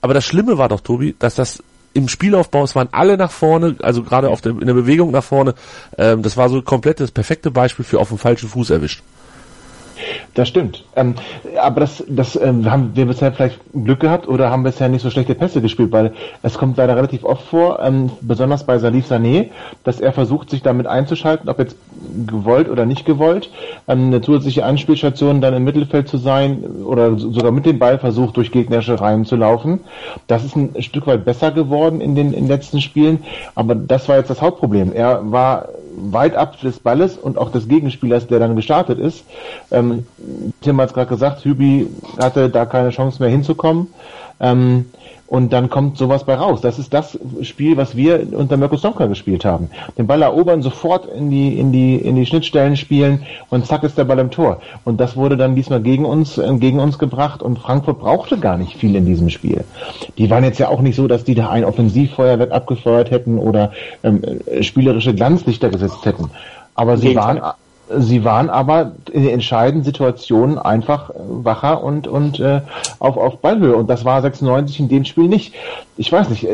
aber 0.00 0.14
das 0.14 0.24
Schlimme 0.24 0.58
war 0.58 0.68
doch, 0.68 0.80
Tobi, 0.80 1.16
dass 1.18 1.34
das 1.34 1.62
im 1.92 2.08
Spielaufbau, 2.08 2.62
es 2.62 2.76
waren 2.76 2.88
alle 2.92 3.16
nach 3.16 3.30
vorne, 3.30 3.76
also 3.82 4.02
gerade 4.02 4.28
auf 4.28 4.40
der, 4.40 4.52
in 4.52 4.66
der 4.66 4.74
Bewegung 4.74 5.10
nach 5.10 5.24
vorne, 5.24 5.54
ähm, 5.96 6.22
das 6.22 6.36
war 6.36 6.48
so 6.48 6.60
komplett 6.62 7.00
das 7.00 7.10
perfekte 7.10 7.50
Beispiel 7.50 7.84
für 7.84 7.98
auf 7.98 8.08
dem 8.08 8.18
falschen 8.18 8.48
Fuß 8.48 8.70
erwischt. 8.70 9.02
Das 10.34 10.48
stimmt. 10.48 10.84
Ähm, 10.94 11.14
aber 11.60 11.80
das, 11.80 12.04
das 12.08 12.36
ähm, 12.36 12.70
haben 12.70 12.90
wir 12.94 13.06
bisher 13.06 13.32
vielleicht 13.32 13.60
Glück 13.72 14.00
gehabt 14.00 14.28
oder 14.28 14.50
haben 14.50 14.62
bisher 14.62 14.88
nicht 14.88 15.02
so 15.02 15.10
schlechte 15.10 15.34
Pässe 15.34 15.60
gespielt, 15.62 15.92
weil 15.92 16.12
es 16.42 16.58
kommt 16.58 16.76
leider 16.76 16.96
relativ 16.96 17.24
oft 17.24 17.42
vor, 17.46 17.80
ähm, 17.82 18.10
besonders 18.20 18.64
bei 18.64 18.78
Salif 18.78 19.10
Sané, 19.10 19.48
dass 19.84 20.00
er 20.00 20.12
versucht, 20.12 20.50
sich 20.50 20.62
damit 20.62 20.86
einzuschalten, 20.86 21.48
ob 21.48 21.58
jetzt 21.58 21.76
gewollt 22.26 22.68
oder 22.68 22.84
nicht 22.86 23.06
gewollt, 23.06 23.50
ähm, 23.88 24.06
eine 24.08 24.20
zusätzliche 24.20 24.64
Anspielstation 24.64 25.40
dann 25.40 25.54
im 25.54 25.64
Mittelfeld 25.64 26.08
zu 26.08 26.18
sein 26.18 26.64
oder 26.84 27.16
so- 27.16 27.32
sogar 27.32 27.52
mit 27.52 27.66
dem 27.66 27.78
Ball 27.78 27.98
versucht, 27.98 28.36
durch 28.36 28.52
gegnerische 28.52 29.00
Reihen 29.00 29.24
zu 29.24 29.36
laufen. 29.36 29.80
Das 30.26 30.44
ist 30.44 30.56
ein 30.56 30.74
Stück 30.82 31.06
weit 31.06 31.24
besser 31.24 31.50
geworden 31.50 32.00
in 32.00 32.14
den, 32.14 32.28
in 32.32 32.44
den 32.44 32.48
letzten 32.48 32.80
Spielen, 32.80 33.24
aber 33.54 33.74
das 33.74 34.08
war 34.08 34.16
jetzt 34.16 34.30
das 34.30 34.42
Hauptproblem. 34.42 34.92
Er 34.92 35.32
war 35.32 35.68
weit 35.96 36.36
ab 36.36 36.60
des 36.60 36.78
Balles 36.78 37.16
und 37.16 37.38
auch 37.38 37.50
des 37.50 37.68
Gegenspielers, 37.68 38.26
der 38.26 38.38
dann 38.38 38.56
gestartet 38.56 38.98
ist. 38.98 39.24
Ähm, 39.70 40.06
Tim 40.60 40.80
hat 40.80 40.90
es 40.90 40.94
gerade 40.94 41.08
gesagt, 41.08 41.44
Hübi 41.44 41.88
hatte 42.18 42.48
da 42.50 42.66
keine 42.66 42.90
Chance 42.90 43.22
mehr 43.22 43.30
hinzukommen. 43.30 43.88
Ähm, 44.38 44.86
und 45.26 45.52
dann 45.52 45.70
kommt 45.70 45.96
sowas 45.96 46.24
bei 46.24 46.34
raus. 46.34 46.60
Das 46.60 46.78
ist 46.78 46.92
das 46.94 47.18
Spiel, 47.42 47.76
was 47.76 47.96
wir 47.96 48.26
unter 48.32 48.56
Mirko 48.56 48.76
Slomka 48.76 49.06
gespielt 49.06 49.44
haben. 49.44 49.70
Den 49.98 50.06
Ball 50.06 50.22
erobern, 50.22 50.62
sofort 50.62 51.06
in 51.06 51.30
die, 51.30 51.58
in 51.58 51.72
die, 51.72 51.96
in 51.96 52.16
die 52.16 52.26
Schnittstellen 52.26 52.76
spielen 52.76 53.22
und 53.50 53.66
zack 53.66 53.82
ist 53.82 53.98
der 53.98 54.04
Ball 54.04 54.18
im 54.18 54.30
Tor. 54.30 54.60
Und 54.84 55.00
das 55.00 55.16
wurde 55.16 55.36
dann 55.36 55.54
diesmal 55.54 55.80
gegen 55.80 56.04
uns, 56.04 56.38
äh, 56.38 56.56
gegen 56.58 56.80
uns 56.80 56.98
gebracht 56.98 57.42
und 57.42 57.58
Frankfurt 57.58 58.00
brauchte 58.00 58.38
gar 58.38 58.56
nicht 58.56 58.76
viel 58.76 58.94
in 58.94 59.06
diesem 59.06 59.30
Spiel. 59.30 59.64
Die 60.18 60.30
waren 60.30 60.44
jetzt 60.44 60.58
ja 60.58 60.68
auch 60.68 60.80
nicht 60.80 60.96
so, 60.96 61.08
dass 61.08 61.24
die 61.24 61.34
da 61.34 61.50
ein 61.50 61.64
Offensivfeuerwerk 61.64 62.52
abgefeuert 62.52 63.10
hätten 63.10 63.38
oder 63.38 63.72
ähm, 64.02 64.22
äh, 64.46 64.62
spielerische 64.62 65.14
Glanzlichter 65.14 65.70
gesetzt 65.70 66.04
hätten. 66.04 66.30
Aber 66.74 66.98
sie 66.98 67.16
waren 67.16 67.40
Sie 67.88 68.24
waren 68.24 68.50
aber 68.50 68.92
in 69.12 69.22
den 69.22 69.34
entscheidenden 69.34 69.84
Situationen 69.84 70.58
einfach 70.58 71.10
äh, 71.10 71.14
wacher 71.18 71.82
und, 71.82 72.08
und 72.08 72.40
äh, 72.40 72.62
auf, 72.98 73.16
auf 73.16 73.38
Ballhöhe. 73.38 73.76
Und 73.76 73.88
das 73.88 74.04
war 74.04 74.22
96 74.22 74.80
in 74.80 74.88
dem 74.88 75.04
Spiel 75.04 75.28
nicht. 75.28 75.54
Ich 75.96 76.10
weiß 76.10 76.30
nicht. 76.30 76.48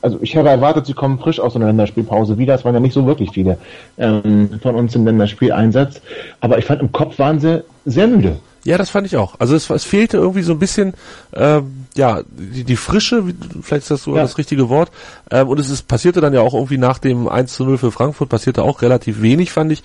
Also 0.00 0.18
ich 0.22 0.36
habe 0.36 0.48
erwartet, 0.48 0.86
sie 0.86 0.92
kommen 0.94 1.18
frisch 1.18 1.40
aus 1.40 1.56
einer 1.56 1.66
Länderspielpause 1.66 2.38
wieder. 2.38 2.54
Es 2.54 2.64
waren 2.64 2.74
ja 2.74 2.80
nicht 2.80 2.94
so 2.94 3.06
wirklich 3.06 3.30
viele 3.32 3.58
ähm, 3.98 4.60
von 4.62 4.74
uns 4.76 4.94
im 4.94 5.04
Länderspieleinsatz. 5.04 6.00
Aber 6.40 6.58
ich 6.58 6.64
fand, 6.64 6.82
im 6.82 6.92
Kopf 6.92 7.18
waren 7.18 7.40
sie 7.40 7.64
sehr 7.84 8.06
müde. 8.06 8.38
Ja, 8.64 8.76
das 8.76 8.90
fand 8.90 9.06
ich 9.06 9.16
auch. 9.16 9.36
Also 9.38 9.54
es, 9.56 9.70
es 9.70 9.84
fehlte 9.84 10.18
irgendwie 10.18 10.42
so 10.42 10.52
ein 10.52 10.58
bisschen, 10.58 10.92
ähm, 11.32 11.86
ja, 11.96 12.20
die, 12.28 12.64
die 12.64 12.76
Frische, 12.76 13.24
vielleicht 13.62 13.82
ist 13.84 13.90
das 13.90 14.02
sogar 14.02 14.18
Ja. 14.18 14.24
das 14.24 14.36
richtige 14.36 14.68
Wort. 14.68 14.90
Ähm, 15.30 15.48
und 15.48 15.58
es 15.58 15.70
ist, 15.70 15.88
passierte 15.88 16.20
dann 16.20 16.34
ja 16.34 16.42
auch 16.42 16.54
irgendwie 16.54 16.76
nach 16.76 16.98
dem 16.98 17.28
1 17.28 17.54
zu 17.54 17.64
0 17.64 17.78
für 17.78 17.90
Frankfurt, 17.92 18.28
passierte 18.28 18.62
auch 18.62 18.82
relativ 18.82 19.22
wenig, 19.22 19.52
fand 19.52 19.72
ich, 19.72 19.82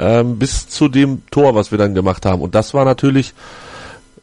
ähm, 0.00 0.38
bis 0.38 0.68
zu 0.68 0.88
dem 0.88 1.22
Tor, 1.30 1.54
was 1.54 1.72
wir 1.72 1.78
dann 1.78 1.94
gemacht 1.94 2.24
haben. 2.24 2.40
Und 2.40 2.54
das 2.54 2.74
war 2.74 2.84
natürlich, 2.84 3.34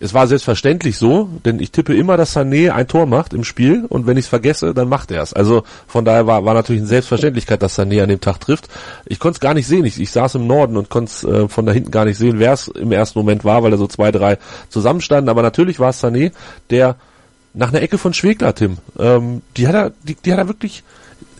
es 0.01 0.13
war 0.13 0.27
selbstverständlich 0.27 0.97
so, 0.97 1.29
denn 1.43 1.59
ich 1.59 1.71
tippe 1.71 1.93
immer, 1.93 2.15
dass 2.15 2.35
Sané 2.35 2.71
ein 2.71 2.87
Tor 2.87 3.05
macht 3.05 3.33
im 3.33 3.43
Spiel 3.43 3.85
und 3.89 4.07
wenn 4.07 4.15
ich 4.15 4.25
es 4.25 4.29
vergesse, 4.29 4.73
dann 4.73 4.87
macht 4.87 5.11
er 5.11 5.21
es. 5.21 5.33
Also 5.33 5.63
von 5.87 6.05
daher 6.05 6.25
war, 6.25 6.45
war 6.45 6.53
natürlich 6.53 6.81
eine 6.81 6.87
Selbstverständlichkeit, 6.87 7.61
dass 7.61 7.77
Sané 7.77 8.01
an 8.01 8.09
dem 8.09 8.21
Tag 8.21 8.39
trifft. 8.39 8.69
Ich 9.05 9.19
konnte 9.19 9.35
es 9.35 9.39
gar 9.41 9.53
nicht 9.53 9.67
sehen. 9.67 9.83
Ich, 9.83 9.99
ich 9.99 10.11
saß 10.11 10.35
im 10.35 10.47
Norden 10.47 10.77
und 10.77 10.89
konnte 10.89 11.11
es 11.11 11.23
äh, 11.25 11.49
von 11.49 11.65
da 11.65 11.73
hinten 11.73 11.91
gar 11.91 12.05
nicht 12.05 12.17
sehen, 12.17 12.39
wer 12.39 12.53
es 12.53 12.69
im 12.69 12.93
ersten 12.93 13.19
Moment 13.19 13.43
war, 13.43 13.61
weil 13.61 13.71
da 13.71 13.77
so 13.77 13.87
zwei, 13.87 14.11
drei 14.11 14.37
zusammenstanden. 14.69 15.27
Aber 15.27 15.41
natürlich 15.41 15.79
war 15.79 15.89
es 15.89 16.01
Sané, 16.01 16.31
der 16.69 16.95
nach 17.53 17.69
einer 17.69 17.81
Ecke 17.81 17.97
von 17.97 18.13
Schwegler, 18.13 18.55
Tim, 18.55 18.77
ähm, 18.97 19.41
die 19.57 19.67
hat 19.67 19.75
er, 19.75 19.91
die, 20.03 20.15
die 20.15 20.31
hat 20.31 20.39
er 20.39 20.47
wirklich, 20.47 20.83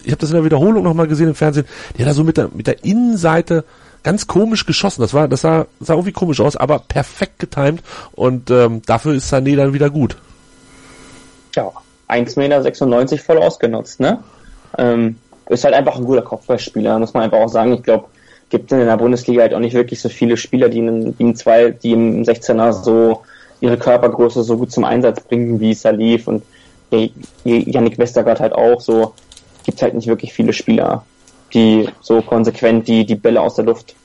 ich 0.03 0.11
habe 0.11 0.19
das 0.19 0.31
in 0.31 0.35
der 0.35 0.43
Wiederholung 0.43 0.83
nochmal 0.83 1.07
gesehen 1.07 1.29
im 1.29 1.35
Fernsehen, 1.35 1.65
die 1.97 2.01
hat 2.01 2.09
er 2.09 2.13
so 2.13 2.25
mit 2.25 2.35
der, 2.35 2.49
mit 2.53 2.67
der 2.67 2.83
Innenseite 2.83 3.63
ganz 4.03 4.27
komisch 4.27 4.65
geschossen. 4.65 5.01
Das 5.01 5.13
war, 5.13 5.27
das 5.27 5.41
sah, 5.41 5.65
sah 5.79 5.93
irgendwie 5.93 6.11
komisch 6.11 6.39
aus, 6.39 6.55
aber 6.55 6.79
perfekt 6.79 7.39
getimed 7.39 7.83
und 8.13 8.49
ähm, 8.51 8.81
dafür 8.85 9.13
ist 9.13 9.31
Sané 9.31 9.55
dann 9.55 9.73
wieder 9.73 9.89
gut. 9.89 10.17
Ja, 11.55 11.71
1,96 12.07 12.39
Meter 12.39 13.17
voll 13.17 13.37
ausgenutzt, 13.37 13.99
ne? 13.99 14.23
Ähm, 14.77 15.17
ist 15.49 15.63
halt 15.63 15.73
einfach 15.73 15.97
ein 15.97 16.05
guter 16.05 16.21
Kopfballspieler, 16.21 16.99
muss 16.99 17.13
man 17.13 17.23
einfach 17.23 17.39
auch 17.39 17.49
sagen. 17.49 17.73
Ich 17.73 17.83
glaube, 17.83 18.05
gibt 18.49 18.71
in 18.71 18.79
der 18.79 18.97
Bundesliga 18.97 19.41
halt 19.41 19.53
auch 19.53 19.59
nicht 19.59 19.73
wirklich 19.73 19.99
so 19.99 20.09
viele 20.09 20.37
Spieler, 20.37 20.69
die 20.69 20.79
in, 20.79 21.17
die 21.17 21.23
in 21.23 21.35
zwei, 21.35 21.71
die 21.71 21.91
im 21.91 22.23
16er 22.23 22.71
so 22.73 23.23
ihre 23.61 23.77
Körpergröße 23.77 24.43
so 24.43 24.57
gut 24.57 24.71
zum 24.71 24.85
Einsatz 24.85 25.21
bringen 25.21 25.59
wie 25.59 25.73
Salif 25.73 26.27
und 26.27 26.43
Yannick 27.43 27.97
Westergaard 27.97 28.39
halt 28.39 28.53
auch 28.53 28.81
so. 28.81 29.13
Gibt 29.63 29.81
halt 29.81 29.93
nicht 29.93 30.07
wirklich 30.07 30.33
viele 30.33 30.53
Spieler, 30.53 31.03
die 31.53 31.89
so 32.01 32.21
konsequent 32.21 32.87
die, 32.87 33.05
die 33.05 33.15
Bälle 33.15 33.41
aus 33.41 33.55
der 33.55 33.65
Luft 33.65 33.95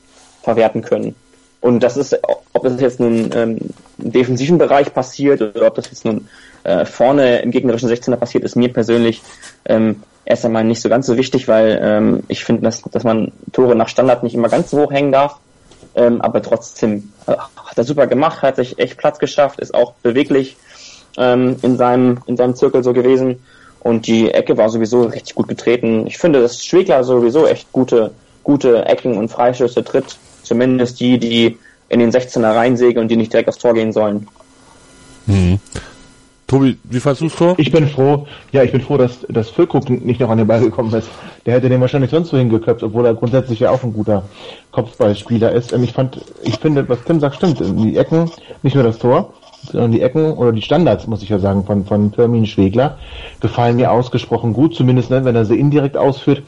verwerten 0.43 0.83
können. 0.83 1.15
Und 1.61 1.81
das 1.83 1.97
ist, 1.97 2.19
ob 2.53 2.63
das 2.63 2.79
jetzt 2.81 3.01
nun 3.01 3.31
ähm, 3.35 3.59
im 3.99 4.13
defensiven 4.13 4.59
Bereich 4.59 4.93
passiert 4.93 5.41
oder 5.41 5.67
ob 5.67 5.75
das 5.75 5.87
jetzt 5.87 6.05
nun 6.05 6.29
äh, 6.65 6.85
vorne 6.85 7.39
im 7.39 7.51
gegnerischen 7.51 7.89
16er 7.89 8.17
passiert, 8.17 8.45
ist 8.45 8.55
mir 8.55 8.71
persönlich 8.71 9.23
ähm, 9.65 10.03
erst 10.27 10.45
einmal 10.45 10.65
nicht 10.65 10.83
so 10.83 10.91
ganz 10.91 11.07
so 11.07 11.17
wichtig, 11.17 11.49
weil 11.49 11.81
ähm, 11.83 12.23
ich 12.29 12.45
finde, 12.45 12.63
dass, 12.63 12.83
dass 12.83 13.05
man 13.05 13.33
Tore 13.53 13.75
nach 13.77 13.89
Standard 13.89 14.23
nicht 14.23 14.35
immer 14.35 14.49
ganz 14.51 14.71
so 14.71 14.83
hoch 14.83 14.93
hängen 14.93 15.13
darf. 15.13 15.39
Ähm, 15.95 16.21
aber 16.21 16.43
trotzdem 16.43 17.13
äh, 17.27 17.33
hat 17.33 17.79
er 17.79 17.85
super 17.85 18.07
gemacht, 18.07 18.43
hat 18.43 18.57
sich 18.57 18.79
echt 18.79 18.99
Platz 18.99 19.19
geschafft, 19.19 19.61
ist 19.61 19.75
auch 19.75 19.95
beweglich 20.03 20.57
ähm, 21.17 21.57
in 21.63 21.77
seinem 21.77 22.19
in 22.27 22.37
seinem 22.37 22.57
Zirkel 22.57 22.83
so 22.83 22.93
gewesen 22.93 23.43
und 23.85 24.09
die 24.09 24.33
Ecke 24.33 24.57
war 24.57 24.69
sowieso 24.69 25.03
richtig 25.03 25.37
gut 25.37 25.47
getreten. 25.47 26.09
Ich 26.09 26.19
finde, 26.19 26.43
dass 26.43 26.65
Schwegler 26.65 27.05
sowieso 27.05 27.47
echt 27.47 27.71
gute 27.71 28.11
gute 28.45 28.85
Ecken 28.85 29.17
und 29.17 29.31
Freistöße 29.31 29.83
tritt, 29.83 30.17
zumindest 30.43 31.01
die, 31.01 31.19
die 31.19 31.59
in 31.89 31.99
den 31.99 32.13
16er 32.13 32.55
reinsägen 32.55 33.03
und 33.03 33.09
die 33.09 33.17
nicht 33.17 33.33
direkt 33.33 33.49
aufs 33.49 33.59
Tor 33.59 33.75
gehen 33.75 33.93
sollen. 33.93 34.29
Mhm. 35.27 35.59
Tobi, 36.47 36.77
wie 36.85 37.01
fandst 37.01 37.23
du 37.23 37.29
das 37.29 37.37
Tor? 37.37 37.55
Ich 37.57 37.73
bin 37.73 37.89
froh, 37.89 38.27
ja, 38.53 38.63
ich 38.63 38.71
bin 38.71 38.83
froh, 38.83 38.99
dass, 38.99 39.21
dass 39.31 39.49
Füllkrug 39.49 39.89
nicht 39.89 40.21
noch 40.21 40.29
an 40.29 40.37
den 40.37 40.47
Ball 40.47 40.61
gekommen 40.61 40.93
ist. 40.93 41.09
Der 41.47 41.55
hätte 41.55 41.71
den 41.71 41.81
wahrscheinlich 41.81 42.11
sonst 42.11 42.29
so 42.29 42.37
hingeköpft, 42.37 42.83
obwohl 42.83 43.07
er 43.07 43.15
grundsätzlich 43.15 43.61
ja 43.61 43.71
auch 43.71 43.83
ein 43.83 43.95
guter 43.95 44.25
Kopfballspieler 44.71 45.53
ist. 45.53 45.73
Ich 45.73 45.93
fand, 45.93 46.21
ich 46.43 46.59
finde, 46.59 46.87
was 46.87 47.03
Tim 47.05 47.19
sagt, 47.19 47.37
stimmt. 47.37 47.61
Die 47.61 47.97
Ecken, 47.97 48.31
nicht 48.63 48.75
nur 48.75 48.85
das 48.85 48.99
Tor, 48.99 49.33
sondern 49.71 49.93
die 49.93 50.03
Ecken 50.03 50.33
oder 50.33 50.53
die 50.53 50.63
Standards, 50.63 51.07
muss 51.07 51.23
ich 51.23 51.29
ja 51.29 51.39
sagen, 51.39 51.65
von, 51.65 51.85
von 51.85 52.13
Firmin 52.13 52.47
Schwegler, 52.47 52.99
gefallen 53.41 53.77
mir 53.77 53.91
ausgesprochen 53.91 54.53
gut, 54.53 54.75
zumindest 54.75 55.11
ne, 55.11 55.25
wenn 55.25 55.37
er 55.37 55.45
sie 55.45 55.59
indirekt 55.59 55.97
ausführt 55.97 56.43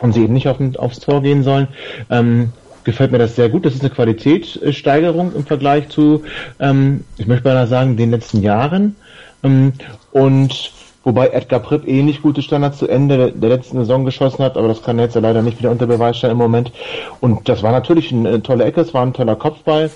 und 0.00 0.12
sie 0.12 0.22
eben 0.24 0.32
nicht 0.32 0.48
auf, 0.48 0.58
aufs 0.78 1.00
Tor 1.00 1.22
gehen 1.22 1.42
sollen. 1.42 1.68
Ähm, 2.10 2.52
gefällt 2.84 3.12
mir 3.12 3.18
das 3.18 3.36
sehr 3.36 3.48
gut. 3.48 3.66
Das 3.66 3.74
ist 3.74 3.82
eine 3.82 3.90
Qualitätssteigerung 3.90 5.34
im 5.34 5.44
Vergleich 5.44 5.88
zu, 5.88 6.22
ähm, 6.58 7.04
ich 7.18 7.26
möchte 7.26 7.48
mal 7.48 7.66
sagen, 7.66 7.96
den 7.96 8.10
letzten 8.10 8.42
Jahren. 8.42 8.96
Ähm, 9.42 9.72
und 10.12 10.72
wobei 11.04 11.28
Edgar 11.28 11.60
Pripp 11.60 11.86
ähnlich 11.86 12.22
gute 12.22 12.42
Standards 12.42 12.78
zu 12.78 12.88
Ende 12.88 13.32
der 13.32 13.48
letzten 13.48 13.78
Saison 13.78 14.04
geschossen 14.04 14.44
hat, 14.44 14.56
aber 14.56 14.68
das 14.68 14.82
kann 14.82 14.98
er 14.98 15.06
jetzt 15.06 15.14
ja 15.14 15.20
leider 15.20 15.42
nicht 15.42 15.58
wieder 15.58 15.70
unter 15.70 15.86
Beweis 15.86 16.18
stellen 16.18 16.32
im 16.32 16.38
Moment. 16.38 16.72
Und 17.20 17.48
das 17.48 17.62
war 17.62 17.72
natürlich 17.72 18.12
eine 18.12 18.42
tolle 18.42 18.64
Ecke, 18.64 18.80
es 18.80 18.94
war 18.94 19.02
ein 19.02 19.14
toller 19.14 19.36
Kopfball. 19.36 19.90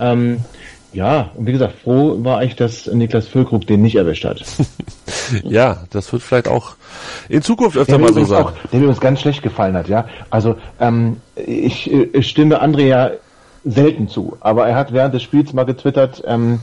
Ähm, 0.00 0.40
ja, 0.94 1.30
und 1.34 1.46
wie 1.46 1.52
gesagt, 1.52 1.74
froh 1.82 2.16
war 2.22 2.42
ich, 2.44 2.54
dass 2.56 2.86
Niklas 2.86 3.26
Füllkrug 3.26 3.66
den 3.66 3.82
nicht 3.82 3.96
erwischt 3.96 4.24
hat. 4.24 4.42
ja, 5.42 5.78
das 5.90 6.12
wird 6.12 6.22
vielleicht 6.22 6.48
auch 6.48 6.76
in 7.28 7.42
Zukunft 7.42 7.76
öfter 7.76 7.98
mal 7.98 8.12
so 8.12 8.24
sein. 8.24 8.44
Auch, 8.44 8.52
der 8.72 8.80
mir 8.80 8.88
uns 8.88 9.00
ganz 9.00 9.20
schlecht 9.20 9.42
gefallen 9.42 9.76
hat, 9.76 9.88
ja. 9.88 10.06
Also 10.30 10.56
ähm, 10.80 11.18
ich, 11.34 11.90
ich 11.90 12.28
stimme 12.28 12.62
André 12.62 12.86
ja 12.86 13.10
selten 13.64 14.08
zu, 14.08 14.36
aber 14.40 14.68
er 14.68 14.76
hat 14.76 14.92
während 14.92 15.14
des 15.14 15.22
Spiels 15.22 15.52
mal 15.52 15.64
getwittert, 15.64 16.22
ähm, 16.26 16.60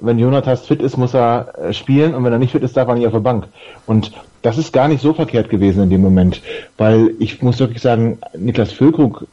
wenn 0.00 0.18
Jonathas 0.18 0.66
fit 0.66 0.82
ist, 0.82 0.96
muss 0.96 1.14
er 1.14 1.54
äh, 1.58 1.72
spielen 1.72 2.14
und 2.14 2.22
wenn 2.22 2.32
er 2.32 2.38
nicht 2.38 2.52
fit 2.52 2.62
ist, 2.62 2.76
darf 2.76 2.88
er 2.88 2.94
nicht 2.94 3.06
auf 3.06 3.14
der 3.14 3.20
Bank. 3.20 3.48
Und 3.86 4.12
das 4.42 4.58
ist 4.58 4.72
gar 4.72 4.86
nicht 4.88 5.00
so 5.02 5.12
verkehrt 5.12 5.48
gewesen 5.48 5.82
in 5.82 5.90
dem 5.90 6.02
Moment, 6.02 6.42
weil 6.76 7.14
ich 7.18 7.42
muss 7.42 7.58
wirklich 7.58 7.82
sagen, 7.82 8.18
Niklas 8.36 8.72
Füllkrug 8.72 9.26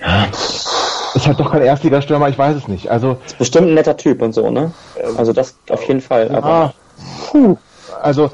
ja, 0.00 0.28
ist 1.26 1.38
halt 1.38 1.46
doch 1.46 1.52
kein 1.52 1.62
Erstligastürmer, 1.62 2.28
ich 2.28 2.38
weiß 2.38 2.56
es 2.56 2.68
nicht. 2.68 2.90
Also 2.90 3.18
ist 3.26 3.38
bestimmt 3.38 3.68
ein 3.68 3.74
netter 3.74 3.96
Typ 3.96 4.22
und 4.22 4.32
so, 4.32 4.50
ne? 4.50 4.72
Also 5.16 5.32
das 5.32 5.56
auf 5.70 5.82
jeden 5.88 6.00
Fall. 6.00 6.28
Ja, 6.30 6.38
aber 6.38 6.74
puh, 7.30 7.56
also 8.02 8.30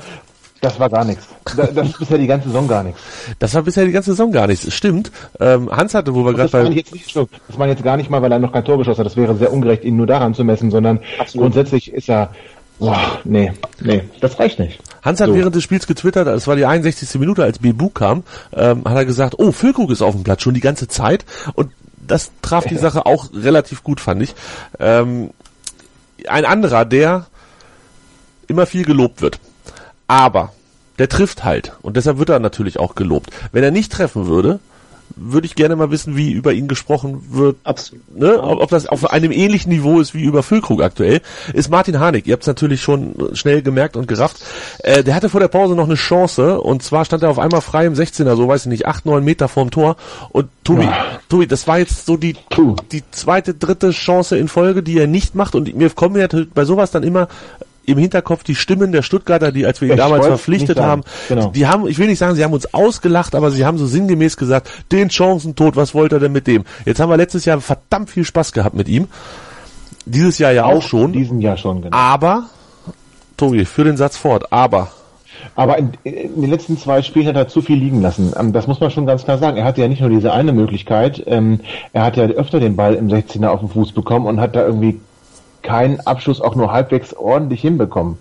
das 0.60 0.78
war 0.78 0.88
gar 0.88 1.04
nichts. 1.04 1.26
Das 1.56 1.70
ist 1.70 1.98
bisher 1.98 2.18
die 2.18 2.28
ganze 2.28 2.48
Saison 2.48 2.68
gar 2.68 2.84
nichts. 2.84 3.00
Das 3.40 3.52
war 3.54 3.62
bisher 3.62 3.84
die 3.84 3.90
ganze 3.90 4.12
Saison 4.12 4.30
gar 4.30 4.46
nichts. 4.46 4.72
Stimmt. 4.72 5.10
Ähm, 5.40 5.68
Hans 5.70 5.92
hatte, 5.92 6.14
wo 6.14 6.24
wir 6.24 6.34
gerade 6.34 6.50
bei... 6.50 6.62
Jetzt 6.64 6.92
nicht, 6.92 7.16
das 7.16 7.58
meine 7.58 7.72
jetzt 7.72 7.82
gar 7.82 7.96
nicht 7.96 8.10
mal, 8.10 8.22
weil 8.22 8.30
er 8.30 8.38
noch 8.38 8.52
kein 8.52 8.64
Tor 8.64 8.78
geschossen 8.78 9.00
hat. 9.00 9.06
Das 9.06 9.16
wäre 9.16 9.34
sehr 9.34 9.52
ungerecht, 9.52 9.82
ihn 9.82 9.96
nur 9.96 10.06
daran 10.06 10.34
zu 10.34 10.44
messen, 10.44 10.70
sondern 10.70 11.00
Absolut. 11.18 11.46
grundsätzlich 11.46 11.92
ist 11.92 12.08
er... 12.08 12.30
Boah, 12.78 13.00
nee, 13.24 13.52
nee, 13.80 14.02
das 14.20 14.38
reicht 14.40 14.58
nicht. 14.58 14.80
Hans 15.02 15.20
hat 15.20 15.28
so. 15.28 15.34
während 15.34 15.54
des 15.54 15.62
Spiels 15.62 15.86
getwittert, 15.86 16.26
es 16.26 16.48
war 16.48 16.56
die 16.56 16.64
61. 16.64 17.20
Minute, 17.20 17.44
als 17.44 17.60
Bebu 17.60 17.90
kam, 17.90 18.24
ähm, 18.52 18.82
hat 18.84 18.96
er 18.96 19.04
gesagt, 19.04 19.34
oh, 19.38 19.52
Füllkrug 19.52 19.90
ist 19.90 20.02
auf 20.02 20.14
dem 20.14 20.24
Platz 20.24 20.42
schon 20.42 20.54
die 20.54 20.60
ganze 20.60 20.88
Zeit 20.88 21.24
und 21.54 21.70
das 22.12 22.30
traf 22.42 22.66
die 22.66 22.76
Sache 22.76 23.06
auch 23.06 23.30
relativ 23.32 23.82
gut, 23.82 23.98
fand 23.98 24.22
ich. 24.22 24.34
Ähm, 24.78 25.30
ein 26.28 26.44
anderer, 26.44 26.84
der 26.84 27.24
immer 28.48 28.66
viel 28.66 28.84
gelobt 28.84 29.22
wird. 29.22 29.38
Aber 30.08 30.52
der 30.98 31.08
trifft 31.08 31.42
halt. 31.42 31.72
Und 31.80 31.96
deshalb 31.96 32.18
wird 32.18 32.28
er 32.28 32.38
natürlich 32.38 32.78
auch 32.78 32.96
gelobt. 32.96 33.30
Wenn 33.50 33.64
er 33.64 33.70
nicht 33.70 33.90
treffen 33.90 34.26
würde, 34.26 34.60
würde 35.16 35.46
ich 35.46 35.54
gerne 35.54 35.76
mal 35.76 35.90
wissen, 35.90 36.16
wie 36.16 36.32
über 36.32 36.52
ihn 36.52 36.68
gesprochen 36.68 37.22
wird. 37.30 37.56
Absolut. 37.64 38.18
Ne? 38.18 38.42
Ob, 38.42 38.60
ob 38.60 38.70
das 38.70 38.86
auf 38.86 39.10
einem 39.10 39.32
ähnlichen 39.32 39.70
Niveau 39.72 40.00
ist 40.00 40.14
wie 40.14 40.22
über 40.22 40.42
Füllkrug 40.42 40.82
aktuell. 40.82 41.20
Ist 41.52 41.70
Martin 41.70 42.00
Harnik. 42.00 42.26
Ihr 42.26 42.32
habt 42.32 42.42
es 42.42 42.46
natürlich 42.46 42.82
schon 42.82 43.14
schnell 43.34 43.62
gemerkt 43.62 43.96
und 43.96 44.08
gerafft. 44.08 44.42
Äh, 44.78 45.04
der 45.04 45.14
hatte 45.14 45.28
vor 45.28 45.40
der 45.40 45.48
Pause 45.48 45.74
noch 45.74 45.86
eine 45.86 45.94
Chance 45.94 46.60
und 46.60 46.82
zwar 46.82 47.04
stand 47.04 47.22
er 47.22 47.30
auf 47.30 47.38
einmal 47.38 47.60
frei 47.60 47.86
im 47.86 47.94
16er, 47.94 48.36
so 48.36 48.48
weiß 48.48 48.62
ich 48.62 48.70
nicht, 48.70 48.86
8, 48.86 49.06
9 49.06 49.24
Meter 49.24 49.48
vorm 49.48 49.70
Tor. 49.70 49.96
Und 50.30 50.48
Tobi, 50.64 50.84
ja. 50.84 51.20
Tobi, 51.28 51.46
das 51.46 51.66
war 51.66 51.78
jetzt 51.78 52.06
so 52.06 52.16
die, 52.16 52.36
die 52.92 53.02
zweite, 53.10 53.54
dritte 53.54 53.90
Chance 53.90 54.36
in 54.36 54.48
Folge, 54.48 54.82
die 54.82 54.98
er 54.98 55.06
nicht 55.06 55.34
macht 55.34 55.54
und 55.54 55.74
mir 55.74 55.90
kommen 55.90 56.16
ja 56.16 56.26
bei 56.54 56.64
sowas 56.64 56.90
dann 56.90 57.02
immer 57.02 57.28
im 57.84 57.98
Hinterkopf 57.98 58.44
die 58.44 58.54
Stimmen 58.54 58.92
der 58.92 59.02
Stuttgarter, 59.02 59.52
die 59.52 59.66
als 59.66 59.80
wir 59.80 59.88
ihn 59.88 59.94
ich 59.94 59.98
damals 59.98 60.26
verpflichtet 60.26 60.78
haben, 60.78 61.02
genau. 61.28 61.48
die 61.48 61.66
haben, 61.66 61.86
ich 61.88 61.98
will 61.98 62.06
nicht 62.06 62.18
sagen, 62.18 62.34
sie 62.34 62.44
haben 62.44 62.52
uns 62.52 62.72
ausgelacht, 62.72 63.34
aber 63.34 63.50
sie 63.50 63.64
haben 63.64 63.78
so 63.78 63.86
sinngemäß 63.86 64.36
gesagt, 64.36 64.70
den 64.92 65.10
Chancentod, 65.10 65.76
was 65.76 65.94
wollte 65.94 66.16
er 66.16 66.20
denn 66.20 66.32
mit 66.32 66.46
dem? 66.46 66.64
Jetzt 66.84 67.00
haben 67.00 67.10
wir 67.10 67.16
letztes 67.16 67.44
Jahr 67.44 67.60
verdammt 67.60 68.10
viel 68.10 68.24
Spaß 68.24 68.52
gehabt 68.52 68.74
mit 68.74 68.88
ihm. 68.88 69.08
Dieses 70.06 70.38
Jahr 70.38 70.52
ja 70.52 70.64
auch, 70.64 70.76
auch 70.76 70.82
schon. 70.82 71.12
Diesen 71.12 71.40
Jahr 71.40 71.56
schon, 71.56 71.82
genau. 71.82 71.96
Aber, 71.96 72.46
Tobi, 73.36 73.64
für 73.64 73.84
den 73.84 73.96
Satz 73.96 74.16
fort, 74.16 74.52
aber. 74.52 74.90
Aber 75.56 75.78
in, 75.78 75.92
in, 76.04 76.40
den 76.40 76.50
letzten 76.50 76.78
zwei 76.78 77.02
Spielen 77.02 77.26
hat 77.26 77.36
er 77.36 77.48
zu 77.48 77.62
viel 77.62 77.76
liegen 77.76 78.00
lassen. 78.00 78.32
Ähm, 78.38 78.52
das 78.52 78.66
muss 78.66 78.80
man 78.80 78.90
schon 78.90 79.06
ganz 79.06 79.24
klar 79.24 79.38
sagen. 79.38 79.56
Er 79.56 79.64
hatte 79.64 79.80
ja 79.80 79.88
nicht 79.88 80.00
nur 80.00 80.10
diese 80.10 80.32
eine 80.32 80.52
Möglichkeit, 80.52 81.22
ähm, 81.26 81.60
er 81.92 82.04
hat 82.04 82.16
ja 82.16 82.24
öfter 82.24 82.60
den 82.60 82.76
Ball 82.76 82.94
im 82.94 83.08
16er 83.08 83.48
auf 83.48 83.60
den 83.60 83.68
Fuß 83.68 83.92
bekommen 83.92 84.26
und 84.26 84.40
hat 84.40 84.54
da 84.54 84.64
irgendwie 84.64 85.00
keinen 85.62 86.00
Abschluss 86.00 86.40
auch 86.40 86.54
nur 86.54 86.72
halbwegs 86.72 87.14
ordentlich 87.14 87.60
hinbekommen. 87.60 88.18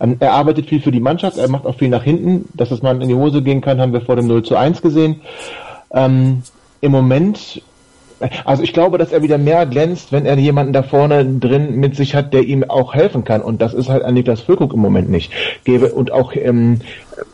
Ähm, 0.00 0.16
er 0.20 0.32
arbeitet 0.32 0.66
viel 0.66 0.80
für 0.80 0.92
die 0.92 1.00
Mannschaft, 1.00 1.36
er 1.36 1.48
macht 1.48 1.66
auch 1.66 1.76
viel 1.76 1.88
nach 1.88 2.04
hinten. 2.04 2.48
Dass 2.54 2.70
es 2.70 2.82
mal 2.82 3.00
in 3.00 3.08
die 3.08 3.14
Hose 3.14 3.42
gehen 3.42 3.60
kann, 3.60 3.80
haben 3.80 3.92
wir 3.92 4.00
vor 4.00 4.16
dem 4.16 4.26
0 4.26 4.42
zu 4.42 4.56
1 4.56 4.82
gesehen. 4.82 5.20
Ähm, 5.92 6.42
Im 6.80 6.92
Moment, 6.92 7.62
also 8.44 8.62
ich 8.62 8.72
glaube, 8.72 8.98
dass 8.98 9.12
er 9.12 9.22
wieder 9.22 9.38
mehr 9.38 9.66
glänzt, 9.66 10.12
wenn 10.12 10.26
er 10.26 10.36
jemanden 10.38 10.72
da 10.72 10.82
vorne 10.82 11.24
drin 11.24 11.76
mit 11.76 11.96
sich 11.96 12.14
hat, 12.14 12.32
der 12.32 12.42
ihm 12.42 12.64
auch 12.64 12.94
helfen 12.94 13.24
kann. 13.24 13.42
Und 13.42 13.60
das 13.60 13.74
ist 13.74 13.88
halt 13.88 14.04
an 14.04 14.14
Niklas 14.14 14.40
Füllkrug 14.40 14.72
im 14.72 14.80
Moment 14.80 15.10
nicht. 15.10 15.32
Gebe 15.64 15.92
und 15.92 16.12
auch 16.12 16.34
ähm, 16.34 16.80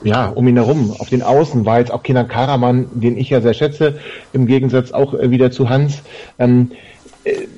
ja 0.03 0.29
um 0.29 0.47
ihn 0.49 0.57
herum 0.57 0.95
auf 0.99 1.09
den 1.09 1.23
Außen 1.23 1.65
war 1.65 1.79
jetzt 1.79 1.93
auch 1.93 2.03
Kenan 2.03 2.29
Karaman, 2.29 2.87
den 2.93 3.17
ich 3.17 3.31
ja 3.31 3.41
sehr 3.41 3.55
schätze, 3.55 3.99
im 4.33 4.47
Gegensatz 4.47 4.93
auch 4.93 5.15
äh, 5.15 5.31
wieder 5.31 5.51
zu 5.51 5.69
Hans. 5.69 6.03
Ähm, 6.39 6.73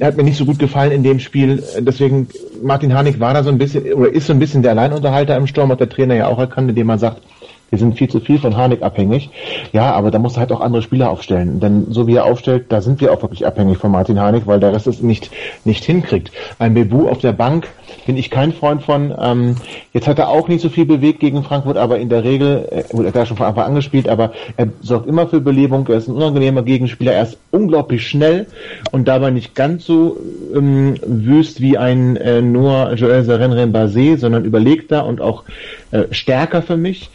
hat 0.00 0.16
mir 0.16 0.25
nicht 0.25 0.37
so 0.37 0.45
gut 0.45 0.59
gefallen 0.59 0.92
in 0.92 1.02
dem 1.02 1.21
Spiel. 1.21 1.62
Deswegen, 1.78 2.28
Martin 2.62 2.95
Harnik 2.95 3.21
war 3.21 3.35
da 3.35 3.42
so 3.42 3.50
ein 3.50 3.59
bisschen, 3.59 3.92
oder 3.92 4.12
ist 4.12 4.26
so 4.26 4.33
ein 4.33 4.38
bisschen 4.38 4.62
der 4.62 4.73
Alleinunterhalter 4.73 5.37
im 5.37 5.47
Sturm, 5.47 5.71
hat 5.71 5.81
der 5.81 5.88
Trainer 5.88 6.14
ja 6.14 6.26
auch 6.26 6.38
erkannt, 6.38 6.71
indem 6.71 6.88
man 6.88 6.99
sagt, 6.99 7.23
wir 7.73 7.79
sind 7.79 7.97
viel 7.97 8.11
zu 8.11 8.21
viel 8.21 8.38
von 8.38 8.55
Harnik 8.55 8.83
abhängig. 8.83 9.31
Ja, 9.73 9.93
aber 9.93 10.11
da 10.11 10.19
muss 10.19 10.37
er 10.37 10.41
halt 10.41 10.52
auch 10.52 10.61
andere 10.61 10.83
Spieler 10.83 11.09
aufstellen. 11.09 11.59
Denn 11.59 11.87
so 11.88 12.07
wie 12.07 12.17
er 12.17 12.26
aufstellt, 12.26 12.67
da 12.69 12.83
sind 12.83 13.00
wir 13.00 13.11
auch 13.11 13.23
wirklich 13.23 13.47
abhängig 13.47 13.79
von 13.79 13.91
Martin 13.91 14.21
Harnik, 14.21 14.47
weil 14.47 14.61
der 14.61 14.75
Rest 14.75 14.87
es 14.87 15.00
nicht, 15.00 15.31
nicht 15.64 15.83
hinkriegt. 15.83 16.31
Ein 16.59 16.75
Bebu 16.75 17.09
auf 17.09 17.19
der 17.19 17.33
Bank 17.33 17.69
bin 18.05 18.19
ich 18.19 18.29
kein 18.29 18.52
Freund 18.52 18.83
von. 18.83 19.14
Ähm, 19.19 19.57
jetzt 19.95 20.07
hat 20.07 20.19
er 20.19 20.29
auch 20.29 20.49
nicht 20.49 20.61
so 20.61 20.69
viel 20.69 20.85
bewegt 20.85 21.21
gegen 21.21 21.43
Frankfurt, 21.45 21.79
aber 21.79 21.99
in 21.99 22.11
der 22.11 22.25
Regel, 22.25 22.69
äh, 22.71 23.05
er 23.05 23.14
hat 23.14 23.29
schon 23.29 23.38
von 23.38 23.47
Anfang 23.47 23.64
an 23.64 23.75
gespielt, 23.75 24.07
aber 24.07 24.33
er 24.59 24.69
sorgt 24.83 25.09
immer 25.09 25.26
für 25.26 25.41
Belebung. 25.41 25.88
Er 25.88 25.97
ist 25.97 26.09
ein 26.09 26.14
unangenehmer 26.14 26.64
Gegenspieler. 26.64 27.12
Er 27.12 27.23
ist 27.23 27.38
unglaublich 27.52 28.07
schnell 28.07 28.49
und 28.91 29.09
dabei 29.09 29.31
nicht 29.31 29.55
ganz 29.55 29.87
so 29.87 30.19
ähm, 30.55 30.97
wüst 31.07 31.62
wie 31.62 31.79
ein 31.79 32.17
äh, 32.17 32.43
nur 32.43 32.93
Joel 32.97 33.25
Sarenren 33.25 33.73
Basé, 33.73 34.19
sondern 34.19 34.45
überlegter 34.45 35.07
und 35.07 35.23
auch 35.23 35.45
äh, 35.91 36.05
stärker 36.11 36.62
für 36.62 36.76
mich. 36.76 37.11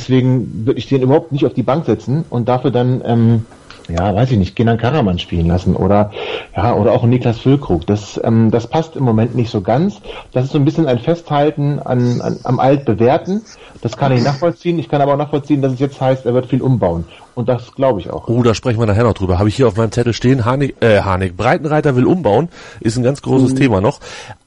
Deswegen 0.00 0.64
würde 0.64 0.78
ich 0.78 0.88
den 0.88 1.02
überhaupt 1.02 1.30
nicht 1.30 1.44
auf 1.44 1.52
die 1.52 1.62
Bank 1.62 1.84
setzen 1.84 2.24
und 2.30 2.48
dafür 2.48 2.70
dann 2.70 3.02
ähm, 3.04 3.44
ja, 3.90 4.14
weiß 4.14 4.30
ich 4.30 4.38
nicht, 4.38 4.56
Kenan 4.56 4.78
Karaman 4.78 5.18
spielen 5.18 5.46
lassen 5.46 5.76
oder 5.76 6.10
ja, 6.56 6.74
oder 6.74 6.92
auch 6.92 7.04
Niklas 7.04 7.38
Füllkrug. 7.38 7.86
Das, 7.86 8.18
ähm, 8.24 8.50
das 8.50 8.66
passt 8.66 8.96
im 8.96 9.04
Moment 9.04 9.34
nicht 9.34 9.50
so 9.50 9.60
ganz. 9.60 10.00
Das 10.32 10.44
ist 10.44 10.52
so 10.52 10.58
ein 10.58 10.64
bisschen 10.64 10.86
ein 10.86 11.00
Festhalten 11.00 11.78
an, 11.80 12.22
an, 12.22 12.38
am 12.44 12.60
Altbewährten. 12.60 13.42
Das 13.82 13.98
kann 13.98 14.12
ich 14.12 14.22
nachvollziehen. 14.22 14.78
Ich 14.78 14.88
kann 14.88 15.02
aber 15.02 15.12
auch 15.12 15.18
nachvollziehen, 15.18 15.60
dass 15.60 15.74
es 15.74 15.80
jetzt 15.80 16.00
heißt, 16.00 16.24
er 16.24 16.32
wird 16.32 16.46
viel 16.46 16.62
umbauen. 16.62 17.04
Und 17.34 17.48
das 17.48 17.72
glaube 17.74 18.00
ich 18.00 18.10
auch. 18.10 18.28
Oh, 18.28 18.42
da 18.42 18.54
sprechen 18.54 18.78
wir 18.80 18.86
nachher 18.86 19.04
noch 19.04 19.14
drüber. 19.14 19.38
Habe 19.38 19.48
ich 19.48 19.56
hier 19.56 19.68
auf 19.68 19.76
meinem 19.76 19.92
Zettel 19.92 20.12
stehen. 20.12 20.44
Hanik, 20.44 20.82
äh, 20.82 21.00
Hanik, 21.00 21.36
Breitenreiter 21.36 21.96
will 21.96 22.04
umbauen. 22.04 22.48
Ist 22.80 22.96
ein 22.96 23.02
ganz 23.02 23.22
großes 23.22 23.52
mhm. 23.52 23.56
Thema 23.56 23.80
noch. 23.80 24.00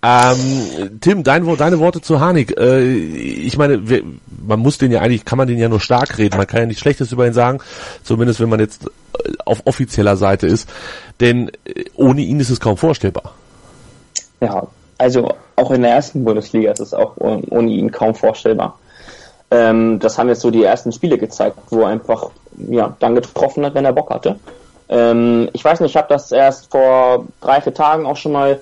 Ähm, 0.03 0.99
Tim, 0.99 1.23
dein, 1.23 1.45
deine 1.57 1.79
Worte 1.79 2.01
zu 2.01 2.19
Hanik. 2.19 2.57
Äh, 2.57 2.83
ich 2.83 3.57
meine, 3.57 3.81
man 4.45 4.59
muss 4.59 4.77
den 4.77 4.91
ja 4.91 5.01
eigentlich, 5.01 5.25
kann 5.25 5.37
man 5.37 5.47
den 5.47 5.57
ja 5.57 5.69
nur 5.69 5.79
stark 5.79 6.17
reden. 6.17 6.37
Man 6.37 6.47
kann 6.47 6.59
ja 6.59 6.65
nichts 6.65 6.81
Schlechtes 6.81 7.11
über 7.11 7.25
ihn 7.25 7.33
sagen. 7.33 7.59
Zumindest 8.03 8.39
wenn 8.39 8.49
man 8.49 8.59
jetzt 8.59 8.85
äh, 8.85 9.31
auf 9.45 9.61
offizieller 9.65 10.17
Seite 10.17 10.47
ist. 10.47 10.69
Denn 11.19 11.49
äh, 11.65 11.85
ohne 11.95 12.21
ihn 12.21 12.39
ist 12.39 12.49
es 12.49 12.59
kaum 12.59 12.77
vorstellbar. 12.77 13.33
Ja, 14.41 14.67
also 14.97 15.33
auch 15.55 15.71
in 15.71 15.81
der 15.83 15.91
ersten 15.91 16.23
Bundesliga 16.23 16.71
ist 16.71 16.79
es 16.79 16.93
auch 16.93 17.13
ohne 17.17 17.71
ihn 17.71 17.91
kaum 17.91 18.13
vorstellbar. 18.13 18.77
Ähm, 19.53 19.99
das 19.99 20.17
haben 20.17 20.29
jetzt 20.29 20.41
so 20.41 20.49
die 20.49 20.63
ersten 20.63 20.91
Spiele 20.91 21.19
gezeigt, 21.19 21.57
wo 21.69 21.81
er 21.81 21.89
einfach 21.89 22.31
ja, 22.69 22.95
dann 22.99 23.13
getroffen 23.13 23.63
hat, 23.63 23.75
wenn 23.75 23.85
er 23.85 23.93
Bock 23.93 24.09
hatte. 24.09 24.39
Ähm, 24.89 25.47
ich 25.53 25.63
weiß 25.63 25.79
nicht, 25.79 25.91
ich 25.91 25.97
habe 25.97 26.07
das 26.09 26.31
erst 26.31 26.71
vor 26.71 27.25
drei, 27.39 27.61
vier 27.61 27.73
Tagen 27.75 28.07
auch 28.07 28.17
schon 28.17 28.31
mal 28.31 28.59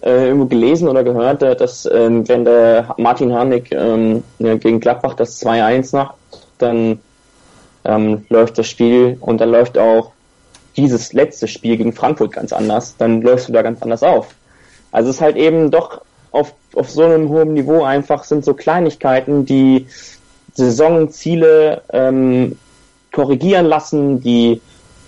äh, 0.00 0.26
irgendwo 0.26 0.46
gelesen 0.46 0.86
oder 0.86 1.02
gehört, 1.02 1.42
äh, 1.42 1.56
dass 1.56 1.86
ähm, 1.92 2.28
wenn 2.28 2.44
der 2.44 2.94
Martin 2.98 3.32
Harnik 3.32 3.72
ähm, 3.72 4.22
gegen 4.38 4.78
Gladbach 4.78 5.14
das 5.14 5.42
2-1 5.42 5.96
macht, 5.96 6.14
dann 6.58 7.00
ähm, 7.84 8.24
läuft 8.28 8.58
das 8.58 8.68
Spiel 8.68 9.16
und 9.20 9.40
dann 9.40 9.50
läuft 9.50 9.76
auch 9.76 10.12
dieses 10.76 11.12
letzte 11.14 11.48
Spiel 11.48 11.76
gegen 11.76 11.92
Frankfurt 11.92 12.30
ganz 12.30 12.52
anders, 12.52 12.94
dann 12.96 13.22
läufst 13.22 13.48
du 13.48 13.52
da 13.52 13.62
ganz 13.62 13.82
anders 13.82 14.04
auf. 14.04 14.28
Also 14.92 15.10
es 15.10 15.16
ist 15.16 15.22
halt 15.22 15.36
eben 15.36 15.72
doch 15.72 16.00
auf, 16.30 16.54
auf 16.76 16.90
so 16.90 17.02
einem 17.02 17.28
hohen 17.28 17.54
Niveau 17.54 17.82
einfach 17.82 18.22
sind 18.22 18.44
so 18.44 18.54
Kleinigkeiten, 18.54 19.44
die 19.44 19.88
Saisonziele 20.58 21.82
ähm, 21.92 22.58
korrigieren 23.12 23.66
lassen, 23.66 24.20
die 24.20 24.60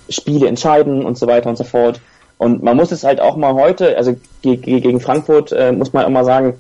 Spiele 0.09 0.49
entscheiden 0.49 1.05
und 1.05 1.19
so 1.19 1.27
weiter 1.27 1.51
und 1.51 1.57
so 1.57 1.65
fort. 1.65 2.01
Und 2.39 2.63
man 2.63 2.77
muss 2.77 2.91
es 2.91 3.05
halt 3.05 3.21
auch 3.21 3.37
mal 3.37 3.55
heute, 3.55 3.97
also 3.97 4.17
gegen 4.43 5.01
Frankfurt 5.01 5.53
äh, 5.53 5.73
muss 5.73 5.93
man 5.93 6.07
immer 6.07 6.25
sagen, 6.25 6.55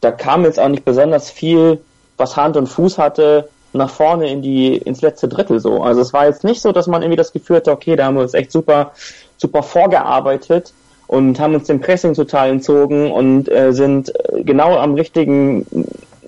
da 0.00 0.10
kam 0.10 0.44
jetzt 0.44 0.58
auch 0.58 0.68
nicht 0.68 0.84
besonders 0.84 1.30
viel, 1.30 1.80
was 2.16 2.36
Hand 2.36 2.56
und 2.56 2.66
Fuß 2.66 2.98
hatte, 2.98 3.48
nach 3.72 3.90
vorne 3.90 4.28
in 4.30 4.42
die 4.42 4.76
ins 4.76 5.00
letzte 5.00 5.28
Drittel 5.28 5.60
so. 5.60 5.82
Also 5.82 6.00
es 6.00 6.12
war 6.12 6.26
jetzt 6.26 6.44
nicht 6.44 6.60
so, 6.60 6.72
dass 6.72 6.88
man 6.88 7.02
irgendwie 7.02 7.16
das 7.16 7.32
Gefühl 7.32 7.56
hatte, 7.56 7.70
okay, 7.70 7.96
da 7.96 8.06
haben 8.06 8.16
wir 8.16 8.22
uns 8.22 8.34
echt 8.34 8.50
super 8.50 8.92
super 9.42 9.62
vorgearbeitet 9.62 10.72
und 11.06 11.38
haben 11.38 11.54
uns 11.54 11.66
dem 11.66 11.80
Pressing 11.80 12.14
total 12.14 12.50
entzogen 12.50 13.12
und 13.12 13.50
äh, 13.50 13.72
sind 13.72 14.14
äh, 14.14 14.42
genau 14.44 14.78
am 14.78 14.94
richtigen 14.94 15.66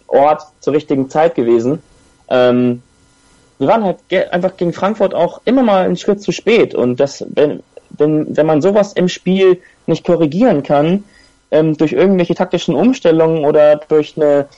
Ort 0.09 0.43
zur 0.61 0.75
richtigen 0.75 1.09
Zeit 1.09 1.35
gewesen. 1.35 1.83
Ähm, 2.29 2.83
wir 3.59 3.69
waren 3.69 3.85
halt 3.85 3.99
einfach 4.33 4.57
gegen 4.57 4.73
Frankfurt 4.73 5.15
auch 5.15 5.41
immer 5.45 5.63
mal 5.63 5.85
einen 5.85 5.97
Schritt 5.97 6.23
zu 6.23 6.33
spät. 6.33 6.75
Und 6.75 6.99
das, 6.99 7.25
wenn, 7.29 7.63
wenn, 7.91 8.37
wenn 8.37 8.47
man 8.47 8.63
sowas 8.63 8.93
im 8.93 9.09
Spiel 9.09 9.61
nicht 9.87 10.05
korrigieren 10.05 10.63
kann, 10.63 11.05
ähm, 11.51 11.77
durch 11.77 11.93
irgendwelche 11.93 12.35
taktischen 12.35 12.75
Umstellungen 12.75 13.45
oder 13.45 13.77
durch 13.77 14.17
eine 14.17 14.49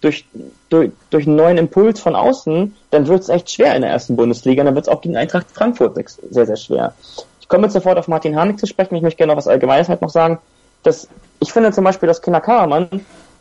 durch, 0.00 0.26
durch, 0.68 0.90
durch 1.10 1.26
einen 1.26 1.36
neuen 1.36 1.58
Impuls 1.58 2.00
von 2.00 2.14
außen, 2.14 2.74
dann 2.90 3.06
wird 3.08 3.22
es 3.22 3.28
echt 3.28 3.50
schwer 3.50 3.74
in 3.74 3.82
der 3.82 3.90
ersten 3.90 4.16
Bundesliga. 4.16 4.62
Dann 4.62 4.74
wird 4.74 4.86
es 4.86 4.92
auch 4.92 5.00
gegen 5.00 5.16
Eintracht 5.16 5.46
Frankfurt 5.52 5.98
sehr, 6.30 6.46
sehr 6.46 6.56
schwer. 6.56 6.94
Ich 7.40 7.48
komme 7.48 7.64
jetzt 7.64 7.72
sofort 7.72 7.98
auf 7.98 8.08
Martin 8.08 8.36
Harnik 8.36 8.58
zu 8.58 8.66
sprechen. 8.66 8.94
Ich 8.94 9.02
möchte 9.02 9.16
gerne 9.16 9.32
noch 9.32 9.38
was 9.38 9.48
Allgemeines 9.48 9.88
halt 9.88 10.02
noch 10.02 10.10
sagen. 10.10 10.38
Dass, 10.82 11.08
ich 11.40 11.52
finde 11.52 11.72
zum 11.72 11.84
Beispiel, 11.84 12.06
dass 12.06 12.22
Kinder 12.22 12.40
Karaman 12.40 12.88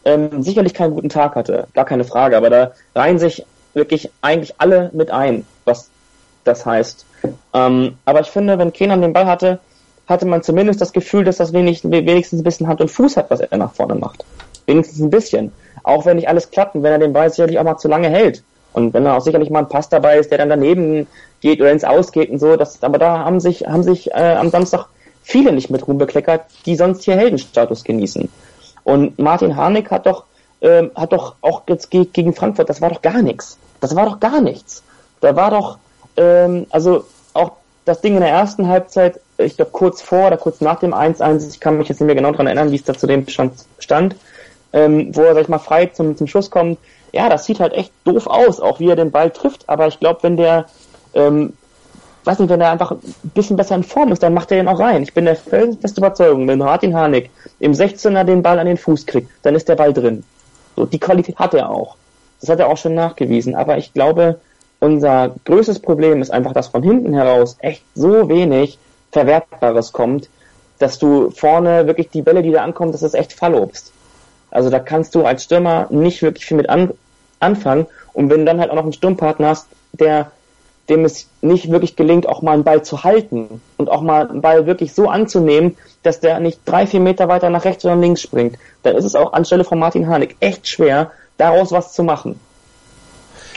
ähm, 0.05 0.41
sicherlich 0.41 0.73
keinen 0.73 0.93
guten 0.93 1.09
Tag 1.09 1.35
hatte. 1.35 1.67
Gar 1.73 1.85
keine 1.85 2.03
Frage. 2.03 2.37
Aber 2.37 2.49
da 2.49 2.71
reihen 2.95 3.19
sich 3.19 3.45
wirklich 3.75 4.09
eigentlich 4.21 4.55
alle 4.57 4.89
mit 4.93 5.11
ein, 5.11 5.45
was 5.65 5.89
das 6.43 6.65
heißt. 6.65 7.05
Ähm, 7.53 7.97
aber 8.05 8.21
ich 8.21 8.27
finde, 8.27 8.57
wenn 8.57 8.73
Kenan 8.73 9.01
den 9.01 9.13
Ball 9.13 9.25
hatte, 9.25 9.59
hatte 10.07 10.25
man 10.25 10.43
zumindest 10.43 10.81
das 10.81 10.93
Gefühl, 10.93 11.23
dass 11.23 11.37
das 11.37 11.53
wenig, 11.53 11.83
wenigstens 11.83 12.39
ein 12.39 12.43
bisschen 12.43 12.67
Hand 12.67 12.81
und 12.81 12.91
Fuß 12.91 13.17
hat, 13.17 13.29
was 13.29 13.39
er 13.39 13.57
nach 13.57 13.73
vorne 13.73 13.95
macht. 13.95 14.23
Wenigstens 14.65 14.99
ein 14.99 15.09
bisschen. 15.09 15.51
Auch 15.83 16.05
wenn 16.05 16.17
nicht 16.17 16.29
alles 16.29 16.51
klappt 16.51 16.75
und 16.75 16.83
wenn 16.83 16.91
er 16.91 16.99
den 16.99 17.13
Ball 17.13 17.29
sicherlich 17.29 17.59
auch 17.59 17.63
mal 17.63 17.77
zu 17.77 17.87
lange 17.87 18.09
hält. 18.09 18.43
Und 18.73 18.93
wenn 18.93 19.05
da 19.05 19.15
auch 19.15 19.21
sicherlich 19.21 19.49
mal 19.49 19.59
ein 19.59 19.69
Pass 19.69 19.89
dabei 19.89 20.17
ist, 20.17 20.31
der 20.31 20.37
dann 20.37 20.49
daneben 20.49 21.07
geht 21.41 21.61
oder 21.61 21.71
ins 21.71 21.83
Ausgeht 21.83 22.29
und 22.29 22.39
so, 22.39 22.55
das, 22.55 22.83
aber 22.83 22.97
da 22.97 23.19
haben 23.19 23.39
sich, 23.39 23.65
haben 23.65 23.83
sich 23.83 24.11
äh, 24.11 24.35
am 24.37 24.49
Samstag 24.49 24.87
viele 25.23 25.53
nicht 25.53 25.69
mit 25.69 25.87
Ruhm 25.87 25.97
bekleckert, 25.97 26.45
die 26.65 26.75
sonst 26.75 27.03
hier 27.03 27.15
Heldenstatus 27.15 27.83
genießen. 27.83 28.29
Und 28.83 29.17
Martin 29.17 29.55
Harnik 29.55 29.91
hat 29.91 30.05
doch, 30.05 30.25
äh, 30.59 30.83
hat 30.93 31.13
doch 31.13 31.35
auch 31.41 31.63
jetzt 31.67 31.89
gegen 31.89 32.33
Frankfurt, 32.33 32.69
das 32.69 32.81
war 32.81 32.89
doch 32.89 33.01
gar 33.01 33.21
nichts. 33.21 33.57
Das 33.85 33.95
war 33.95 34.05
doch 34.05 34.19
gar 34.19 34.41
nichts. 34.41 34.81
Da 35.21 35.35
war 35.35 35.51
doch, 35.51 35.77
ähm, 36.17 36.65
also 36.71 37.05
auch 37.35 37.51
das 37.85 38.01
Ding 38.01 38.15
in 38.15 38.21
der 38.21 38.31
ersten 38.31 38.67
Halbzeit, 38.67 39.19
ich 39.37 39.57
glaube 39.57 39.71
kurz 39.71 40.01
vor 40.01 40.27
oder 40.27 40.37
kurz 40.37 40.59
nach 40.59 40.79
dem 40.79 40.91
1-1, 40.91 41.49
ich 41.51 41.59
kann 41.59 41.77
mich 41.77 41.87
jetzt 41.87 41.99
nicht 41.99 42.07
mehr 42.07 42.15
genau 42.15 42.31
daran 42.31 42.47
erinnern, 42.47 42.71
wie 42.71 42.77
es 42.77 42.83
da 42.83 42.95
zu 42.95 43.05
dem 43.05 43.27
stand, 43.27 43.53
stand 43.77 44.15
ähm, 44.73 45.15
wo 45.15 45.21
er, 45.21 45.35
sag 45.35 45.43
ich 45.43 45.49
mal, 45.49 45.59
frei 45.59 45.85
zum, 45.85 46.17
zum 46.17 46.25
Schuss 46.25 46.49
kommt. 46.49 46.79
Ja, 47.11 47.29
das 47.29 47.45
sieht 47.45 47.59
halt 47.59 47.73
echt 47.73 47.93
doof 48.05 48.25
aus, 48.25 48.59
auch 48.59 48.79
wie 48.79 48.89
er 48.89 48.95
den 48.95 49.11
Ball 49.11 49.29
trifft, 49.29 49.69
aber 49.69 49.87
ich 49.87 49.99
glaube, 49.99 50.23
wenn 50.23 50.35
der, 50.35 50.65
ähm, 51.13 51.53
weiß 52.23 52.39
nicht, 52.39 52.49
wenn 52.49 52.61
er 52.61 52.71
einfach 52.71 52.89
ein 52.91 52.99
bisschen 53.35 53.55
besser 53.55 53.75
in 53.75 53.83
Form 53.83 54.11
ist, 54.11 54.23
dann 54.23 54.33
macht 54.33 54.49
er 54.51 54.57
den 54.57 54.67
auch 54.67 54.79
rein. 54.79 55.03
Ich 55.03 55.13
bin 55.13 55.25
der 55.25 55.35
feste 55.35 55.99
Überzeugung, 56.01 56.47
wenn 56.47 56.57
Martin 56.57 56.95
Harnik 56.95 57.29
im 57.59 57.73
16er 57.73 58.23
den 58.23 58.41
Ball 58.41 58.57
an 58.57 58.65
den 58.65 58.77
Fuß 58.77 59.05
kriegt, 59.05 59.29
dann 59.43 59.53
ist 59.53 59.69
der 59.69 59.75
Ball 59.75 59.93
drin. 59.93 60.23
So, 60.75 60.85
die 60.85 60.99
Qualität 60.99 61.37
hat 61.37 61.53
er 61.53 61.69
auch. 61.69 61.95
Das 62.45 62.53
hat 62.53 62.59
er 62.59 62.67
auch 62.67 62.77
schon 62.77 62.93
nachgewiesen. 62.93 63.55
Aber 63.55 63.77
ich 63.79 63.91
glaube, 63.91 64.39
unser 64.79 65.33
größtes 65.45 65.79
Problem 65.79 66.21
ist 66.21 66.29
einfach, 66.29 66.53
dass 66.53 66.67
von 66.67 66.83
hinten 66.83 67.13
heraus 67.13 67.57
echt 67.59 67.83
so 67.95 68.29
wenig 68.29 68.77
Verwertbares 69.11 69.91
kommt, 69.93 70.29
dass 70.77 70.99
du 70.99 71.31
vorne 71.31 71.87
wirklich 71.87 72.09
die 72.09 72.21
Bälle, 72.21 72.43
die 72.43 72.51
da 72.51 72.63
ankommen, 72.63 72.91
das 72.91 73.01
ist 73.01 73.15
echt 73.15 73.33
Fallobst. 73.33 73.91
Also 74.51 74.69
da 74.69 74.77
kannst 74.77 75.15
du 75.15 75.25
als 75.25 75.45
Stürmer 75.45 75.87
nicht 75.89 76.21
wirklich 76.21 76.45
viel 76.45 76.57
mit 76.57 76.69
an, 76.69 76.91
anfangen. 77.39 77.87
Und 78.13 78.29
wenn 78.29 78.41
du 78.41 78.45
dann 78.45 78.59
halt 78.59 78.69
auch 78.69 78.75
noch 78.75 78.83
einen 78.83 78.93
Sturmpartner 78.93 79.47
hast, 79.47 79.67
der 79.93 80.31
dem 80.87 81.03
es 81.03 81.27
nicht 81.41 81.71
wirklich 81.71 81.95
gelingt, 81.95 82.27
auch 82.27 82.43
mal 82.43 82.51
einen 82.51 82.63
Ball 82.63 82.83
zu 82.83 83.03
halten 83.03 83.59
und 83.77 83.89
auch 83.89 84.01
mal 84.01 84.29
einen 84.29 84.41
Ball 84.41 84.67
wirklich 84.67 84.93
so 84.93 85.09
anzunehmen, 85.09 85.77
dass 86.03 86.19
der 86.19 86.39
nicht 86.39 86.59
drei, 86.65 86.85
vier 86.85 86.99
Meter 86.99 87.27
weiter 87.27 87.49
nach 87.49 87.65
rechts 87.65 87.83
oder 87.85 87.95
links 87.95 88.21
springt, 88.21 88.57
dann 88.83 88.95
ist 88.95 89.05
es 89.05 89.15
auch 89.15 89.33
anstelle 89.33 89.63
von 89.63 89.79
Martin 89.79 90.07
Harnik 90.07 90.35
echt 90.41 90.67
schwer, 90.67 91.11
daraus 91.37 91.71
was 91.71 91.93
zu 91.93 92.03
machen. 92.03 92.39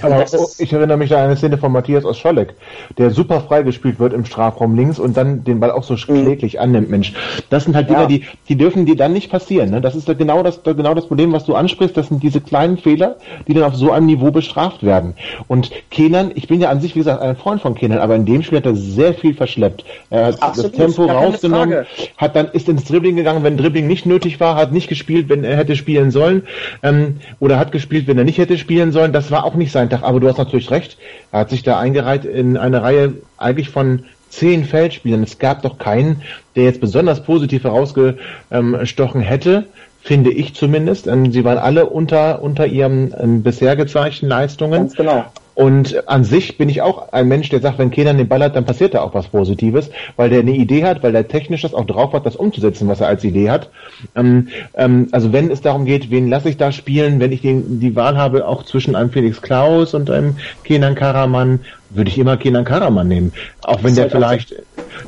Aber 0.02 0.24
ich 0.58 0.72
erinnere 0.72 0.96
mich 0.96 1.12
an 1.14 1.20
eine 1.20 1.36
Szene 1.36 1.58
von 1.58 1.72
Matthias 1.72 2.04
aus 2.04 2.18
Scholleck, 2.18 2.54
der 2.98 3.10
super 3.10 3.40
freigespielt 3.40 3.98
wird 3.98 4.12
im 4.12 4.24
Strafraum 4.24 4.76
links 4.76 4.98
und 4.98 5.16
dann 5.16 5.44
den 5.44 5.60
Ball 5.60 5.70
auch 5.70 5.82
so 5.82 5.94
mhm. 5.94 6.24
kläglich 6.24 6.60
annimmt, 6.60 6.90
Mensch. 6.90 7.12
Das 7.50 7.64
sind 7.64 7.74
halt 7.74 7.90
Dinge, 7.90 8.02
ja. 8.02 8.06
die, 8.06 8.24
die 8.48 8.56
dürfen 8.56 8.86
dir 8.86 8.96
dann 8.96 9.12
nicht 9.12 9.30
passieren. 9.30 9.70
Ne? 9.70 9.80
Das 9.80 9.94
ist 9.94 10.06
genau 10.18 10.42
das, 10.42 10.62
genau 10.62 10.94
das 10.94 11.06
Problem, 11.06 11.32
was 11.32 11.44
du 11.44 11.54
ansprichst. 11.54 11.96
Das 11.96 12.08
sind 12.08 12.22
diese 12.22 12.40
kleinen 12.40 12.78
Fehler, 12.78 13.16
die 13.46 13.54
dann 13.54 13.64
auf 13.64 13.74
so 13.74 13.90
einem 13.90 14.06
Niveau 14.06 14.30
bestraft 14.30 14.82
werden. 14.82 15.14
Und 15.48 15.70
Kenan, 15.90 16.32
ich 16.34 16.48
bin 16.48 16.60
ja 16.60 16.70
an 16.70 16.80
sich, 16.80 16.94
wie 16.94 17.00
gesagt, 17.00 17.20
ein 17.20 17.36
Freund 17.36 17.60
von 17.60 17.74
Kenan, 17.74 17.98
aber 17.98 18.14
in 18.14 18.24
dem 18.24 18.42
Spiel 18.42 18.58
hat 18.58 18.66
er 18.66 18.76
sehr 18.76 19.14
viel 19.14 19.34
verschleppt. 19.34 19.84
Er 20.10 20.26
hat 20.26 20.42
Absolut, 20.42 20.78
das 20.78 20.94
Tempo 20.94 21.10
rausgenommen, 21.10 21.86
hat 22.16 22.36
dann, 22.36 22.48
ist 22.52 22.68
ins 22.68 22.84
Dribbling 22.84 23.16
gegangen, 23.16 23.42
wenn 23.42 23.56
Dribbling 23.56 23.86
nicht 23.86 24.06
nötig 24.06 24.38
war, 24.40 24.54
hat 24.54 24.72
nicht 24.72 24.88
gespielt, 24.88 25.28
wenn 25.28 25.44
er 25.44 25.56
hätte 25.56 25.76
spielen 25.76 26.10
sollen, 26.10 26.42
ähm, 26.82 27.16
oder 27.40 27.58
hat 27.58 27.72
gespielt, 27.72 28.06
wenn 28.06 28.18
er 28.18 28.24
nicht 28.24 28.38
hätte 28.38 28.58
spielen 28.58 28.92
sollen. 28.92 29.12
Das 29.12 29.30
war 29.30 29.44
auch 29.44 29.54
nicht 29.54 29.72
sein 29.72 29.87
Tag, 29.90 30.02
aber 30.02 30.20
du 30.20 30.28
hast 30.28 30.38
natürlich 30.38 30.70
recht. 30.70 30.98
Er 31.32 31.40
hat 31.40 31.50
sich 31.50 31.62
da 31.62 31.78
eingereiht 31.78 32.24
in 32.24 32.56
eine 32.56 32.82
Reihe 32.82 33.14
eigentlich 33.36 33.70
von 33.70 34.04
zehn 34.28 34.64
Feldspielern. 34.64 35.22
Es 35.22 35.38
gab 35.38 35.62
doch 35.62 35.78
keinen, 35.78 36.22
der 36.56 36.64
jetzt 36.64 36.80
besonders 36.80 37.22
positiv 37.22 37.64
herausgestochen 37.64 39.20
hätte, 39.20 39.66
finde 40.02 40.30
ich 40.30 40.54
zumindest. 40.54 41.06
Ähm, 41.06 41.32
sie 41.32 41.44
waren 41.44 41.58
alle 41.58 41.86
unter, 41.86 42.42
unter 42.42 42.66
ihren 42.66 43.14
ähm, 43.18 43.42
bisher 43.42 43.76
gezeigten 43.76 44.28
Leistungen. 44.28 44.80
Ganz 44.80 44.94
genau. 44.94 45.24
Und 45.58 46.08
an 46.08 46.22
sich 46.22 46.56
bin 46.56 46.68
ich 46.68 46.82
auch 46.82 47.12
ein 47.12 47.26
Mensch, 47.26 47.48
der 47.48 47.60
sagt, 47.60 47.80
wenn 47.80 47.90
Kenan 47.90 48.16
den 48.16 48.28
Ball 48.28 48.44
hat, 48.44 48.54
dann 48.54 48.64
passiert 48.64 48.94
da 48.94 49.02
auch 49.02 49.12
was 49.12 49.26
Positives, 49.26 49.90
weil 50.14 50.30
der 50.30 50.38
eine 50.38 50.52
Idee 50.52 50.84
hat, 50.84 51.02
weil 51.02 51.10
der 51.10 51.26
technisch 51.26 51.62
das 51.62 51.74
auch 51.74 51.84
drauf 51.84 52.12
hat, 52.12 52.24
das 52.24 52.36
umzusetzen, 52.36 52.86
was 52.86 53.00
er 53.00 53.08
als 53.08 53.24
Idee 53.24 53.50
hat. 53.50 53.68
Ähm, 54.14 54.46
ähm, 54.74 55.08
also 55.10 55.32
wenn 55.32 55.50
es 55.50 55.60
darum 55.60 55.84
geht, 55.84 56.12
wen 56.12 56.28
lasse 56.28 56.48
ich 56.48 56.58
da 56.58 56.70
spielen, 56.70 57.18
wenn 57.18 57.32
ich 57.32 57.42
den, 57.42 57.80
die 57.80 57.96
Wahl 57.96 58.16
habe, 58.16 58.46
auch 58.46 58.62
zwischen 58.62 58.94
einem 58.94 59.10
Felix 59.10 59.42
Klaus 59.42 59.94
und 59.94 60.08
einem 60.10 60.36
Kenan 60.62 60.94
Karaman, 60.94 61.58
würde 61.90 62.08
ich 62.08 62.18
immer 62.18 62.36
Kenan 62.36 62.64
Karaman 62.64 63.08
nehmen. 63.08 63.32
Auch 63.62 63.82
wenn 63.82 63.96
der 63.96 64.10
vielleicht 64.10 64.54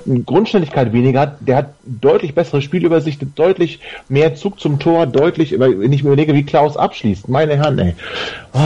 eine 0.05 0.21
Grundständigkeit 0.23 0.93
weniger 0.93 1.21
hat, 1.21 1.37
der 1.43 1.59
hat 1.59 1.75
deutlich 1.85 2.35
bessere 2.35 2.61
Spielübersicht, 2.61 3.25
deutlich 3.37 3.79
mehr 4.09 4.35
Zug 4.35 4.59
zum 4.59 4.81
Tor, 4.81 5.07
deutlich, 5.07 5.57
wenn 5.61 5.93
ich 5.93 6.03
mir 6.03 6.09
überlege, 6.09 6.35
wie 6.35 6.43
Klaus 6.43 6.77
abschließt, 6.77 7.29
meine 7.29 7.57
Herren, 7.57 7.79
ey. 7.79 7.95
Oh. 8.53 8.59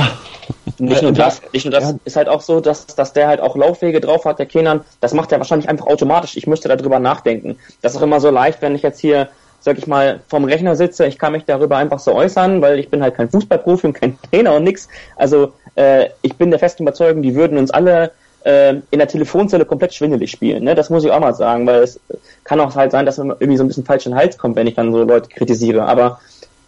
Nicht 0.79 1.03
nur 1.03 1.13
das, 1.13 1.41
nicht 1.53 1.65
nur 1.65 1.73
das 1.75 1.91
ja. 1.91 1.99
ist 2.05 2.17
halt 2.17 2.29
auch 2.29 2.41
so, 2.41 2.61
dass, 2.61 2.87
dass 2.87 3.13
der 3.13 3.29
halt 3.29 3.41
auch 3.41 3.57
Laufwege 3.57 4.01
drauf 4.01 4.25
hat, 4.25 4.39
der 4.39 4.47
Kenan. 4.47 4.81
Das 5.01 5.13
macht 5.13 5.33
er 5.33 5.39
wahrscheinlich 5.39 5.69
einfach 5.69 5.87
automatisch. 5.87 6.37
Ich 6.37 6.47
müsste 6.47 6.69
darüber 6.69 6.99
nachdenken. 6.99 7.59
Das 7.83 7.93
ist 7.93 7.99
auch 7.99 8.03
immer 8.03 8.21
so 8.21 8.31
leicht, 8.31 8.63
wenn 8.63 8.75
ich 8.75 8.83
jetzt 8.83 9.01
hier, 9.01 9.29
sag 9.61 9.79
ich 9.79 9.87
mal, 9.87 10.21
vom 10.29 10.45
Rechner 10.45 10.77
sitze. 10.77 11.07
Ich 11.07 11.19
kann 11.19 11.33
mich 11.33 11.45
darüber 11.45 11.77
einfach 11.77 11.99
so 11.99 12.15
äußern, 12.15 12.63
weil 12.63 12.79
ich 12.79 12.91
bin 12.91 13.03
halt 13.03 13.17
kein 13.17 13.29
Fußballprofi 13.29 13.89
und 13.89 13.93
kein 13.95 14.19
Trainer 14.31 14.55
und 14.55 14.65
nix. 14.65 14.89
Also 15.17 15.53
äh, 15.75 16.09
ich 16.23 16.37
bin 16.37 16.51
der 16.51 16.59
festen 16.59 16.85
Überzeugung, 16.85 17.23
die 17.23 17.35
würden 17.35 17.59
uns 17.59 17.71
alle 17.71 18.13
äh, 18.45 18.75
in 18.91 18.99
der 18.99 19.09
Telefonzelle 19.09 19.65
komplett 19.65 19.95
schwindelig 19.95 20.31
spielen. 20.31 20.65
Ne? 20.65 20.75
Das 20.75 20.91
muss 20.91 21.05
ich 21.05 21.11
auch 21.11 21.21
mal 21.21 21.35
sagen, 21.35 21.67
weil 21.67 21.83
es 21.83 21.99
kann 22.45 22.61
auch 22.61 22.75
halt 22.75 22.93
sein, 22.93 23.07
dass 23.07 23.19
man 23.19 23.31
irgendwie 23.31 23.57
so 23.57 23.65
ein 23.65 23.69
bisschen 23.69 23.85
falsch 23.85 24.07
in 24.07 24.13
den 24.13 24.19
Hals 24.19 24.39
kommt, 24.39 24.57
wenn 24.57 24.67
ich 24.67 24.75
dann 24.75 24.93
so 24.93 25.03
Leute 25.03 25.29
kritisiere. 25.29 25.85
Aber 25.85 26.21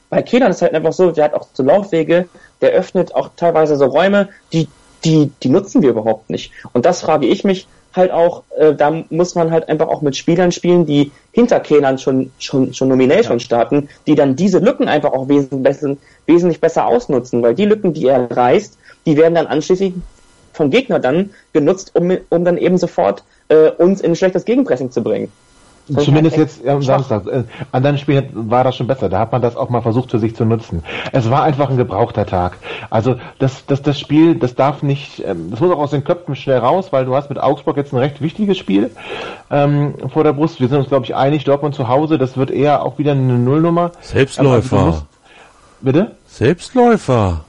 bei 0.08 0.22
Kenan 0.22 0.50
ist 0.50 0.62
halt 0.62 0.74
einfach 0.74 0.92
so, 0.92 1.10
der 1.10 1.24
hat 1.24 1.34
auch 1.34 1.48
so 1.52 1.62
Laufwege, 1.62 2.28
der 2.60 2.70
öffnet 2.70 3.14
auch 3.14 3.30
teilweise 3.36 3.76
so 3.76 3.86
Räume, 3.86 4.28
die, 4.52 4.68
die, 5.06 5.30
die 5.42 5.48
nutzen 5.48 5.82
wir 5.82 5.90
überhaupt 5.90 6.30
nicht. 6.30 6.52
Und 6.72 6.84
das 6.84 7.00
frage 7.00 7.26
ich 7.26 7.44
mich 7.44 7.66
halt 7.94 8.10
auch, 8.10 8.42
äh, 8.58 8.74
da 8.74 9.04
muss 9.08 9.34
man 9.34 9.50
halt 9.50 9.68
einfach 9.68 9.88
auch 9.88 10.02
mit 10.02 10.16
Spielern 10.16 10.52
spielen, 10.52 10.84
die 10.84 11.12
hinter 11.32 11.60
Kenan 11.60 11.98
schon, 11.98 12.32
schon, 12.38 12.74
schon 12.74 12.88
nominell 12.88 13.22
ja. 13.22 13.24
schon 13.24 13.40
starten, 13.40 13.88
die 14.06 14.14
dann 14.14 14.36
diese 14.36 14.58
Lücken 14.58 14.88
einfach 14.88 15.12
auch 15.12 15.28
wesentlich 15.28 15.62
besser, 15.62 15.96
wesentlich 16.26 16.60
besser 16.60 16.86
ausnutzen, 16.86 17.42
weil 17.42 17.54
die 17.54 17.64
Lücken, 17.64 17.94
die 17.94 18.06
er 18.06 18.30
reißt, 18.30 18.76
die 19.06 19.16
werden 19.16 19.34
dann 19.34 19.46
anschließend 19.46 20.02
vom 20.52 20.70
Gegner 20.70 20.98
dann 20.98 21.30
genutzt, 21.52 21.92
um, 21.94 22.16
um 22.28 22.44
dann 22.44 22.58
eben 22.58 22.76
sofort 22.78 23.22
äh, 23.48 23.70
uns 23.70 24.00
in 24.00 24.12
ein 24.12 24.16
schlechtes 24.16 24.44
Gegenpressing 24.44 24.90
zu 24.90 25.02
bringen. 25.02 25.30
Zumindest 25.94 26.36
jetzt 26.36 26.66
am 26.66 26.82
Samstag. 26.82 27.26
Äh, 27.26 27.44
an 27.70 27.82
deinen 27.82 27.98
Spielen 27.98 28.28
war 28.50 28.64
das 28.64 28.76
schon 28.76 28.88
besser. 28.88 29.08
Da 29.08 29.20
hat 29.20 29.30
man 29.30 29.40
das 29.40 29.56
auch 29.56 29.68
mal 29.68 29.82
versucht 29.82 30.10
für 30.10 30.18
sich 30.18 30.34
zu 30.34 30.44
nutzen. 30.44 30.82
Es 31.12 31.30
war 31.30 31.44
einfach 31.44 31.70
ein 31.70 31.76
gebrauchter 31.76 32.26
Tag. 32.26 32.58
Also 32.90 33.16
das, 33.38 33.66
das, 33.66 33.82
das 33.82 33.98
Spiel, 34.00 34.34
das 34.34 34.56
darf 34.56 34.82
nicht, 34.82 35.22
ähm, 35.24 35.50
das 35.50 35.60
muss 35.60 35.70
auch 35.70 35.78
aus 35.78 35.90
den 35.90 36.02
Köpfen 36.02 36.34
schnell 36.34 36.58
raus, 36.58 36.88
weil 36.90 37.04
du 37.04 37.14
hast 37.14 37.28
mit 37.28 37.38
Augsburg 37.38 37.76
jetzt 37.76 37.92
ein 37.92 37.98
recht 37.98 38.20
wichtiges 38.20 38.58
Spiel 38.58 38.90
ähm, 39.50 39.94
vor 40.12 40.24
der 40.24 40.32
Brust. 40.32 40.60
Wir 40.60 40.68
sind 40.68 40.78
uns, 40.78 40.88
glaube 40.88 41.04
ich, 41.04 41.14
einig, 41.14 41.44
Dortmund 41.44 41.74
zu 41.74 41.86
Hause, 41.86 42.18
das 42.18 42.36
wird 42.36 42.50
eher 42.50 42.82
auch 42.82 42.98
wieder 42.98 43.12
eine 43.12 43.38
Nullnummer. 43.38 43.92
Selbstläufer. 44.00 44.76
Also 44.76 44.86
musst, 44.86 45.04
bitte? 45.82 46.16
Selbstläufer. 46.26 47.44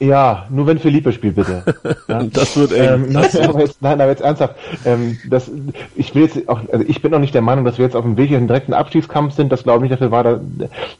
Ja, 0.00 0.46
nur 0.48 0.66
wenn 0.66 0.78
Philippe 0.78 1.12
spielt, 1.12 1.36
bitte. 1.36 1.64
Ja? 2.08 2.22
das 2.22 2.56
wird 2.56 2.72
eng. 2.72 3.04
Ähm, 3.04 3.12
nein, 3.12 3.28
aber 3.42 3.60
jetzt, 3.60 3.82
nein, 3.82 4.00
aber 4.00 4.10
jetzt 4.10 4.22
ernsthaft. 4.22 4.54
Ähm, 4.84 5.18
das, 5.28 5.50
ich 5.94 6.14
will 6.14 6.22
jetzt 6.22 6.48
auch, 6.48 6.60
also 6.72 6.84
ich 6.86 7.02
bin 7.02 7.12
auch 7.12 7.18
nicht 7.18 7.34
der 7.34 7.42
Meinung, 7.42 7.64
dass 7.64 7.78
wir 7.78 7.84
jetzt 7.84 7.96
auf 7.96 8.04
dem 8.04 8.16
Weg 8.16 8.30
in 8.30 8.38
den 8.38 8.46
direkten 8.48 8.72
Abstiegskampf 8.72 9.34
sind. 9.34 9.52
Das 9.52 9.64
glaube 9.64 9.84
ich 9.84 9.90
nicht. 9.90 10.00
Dafür 10.00 10.10
war 10.10 10.24
da, 10.24 10.40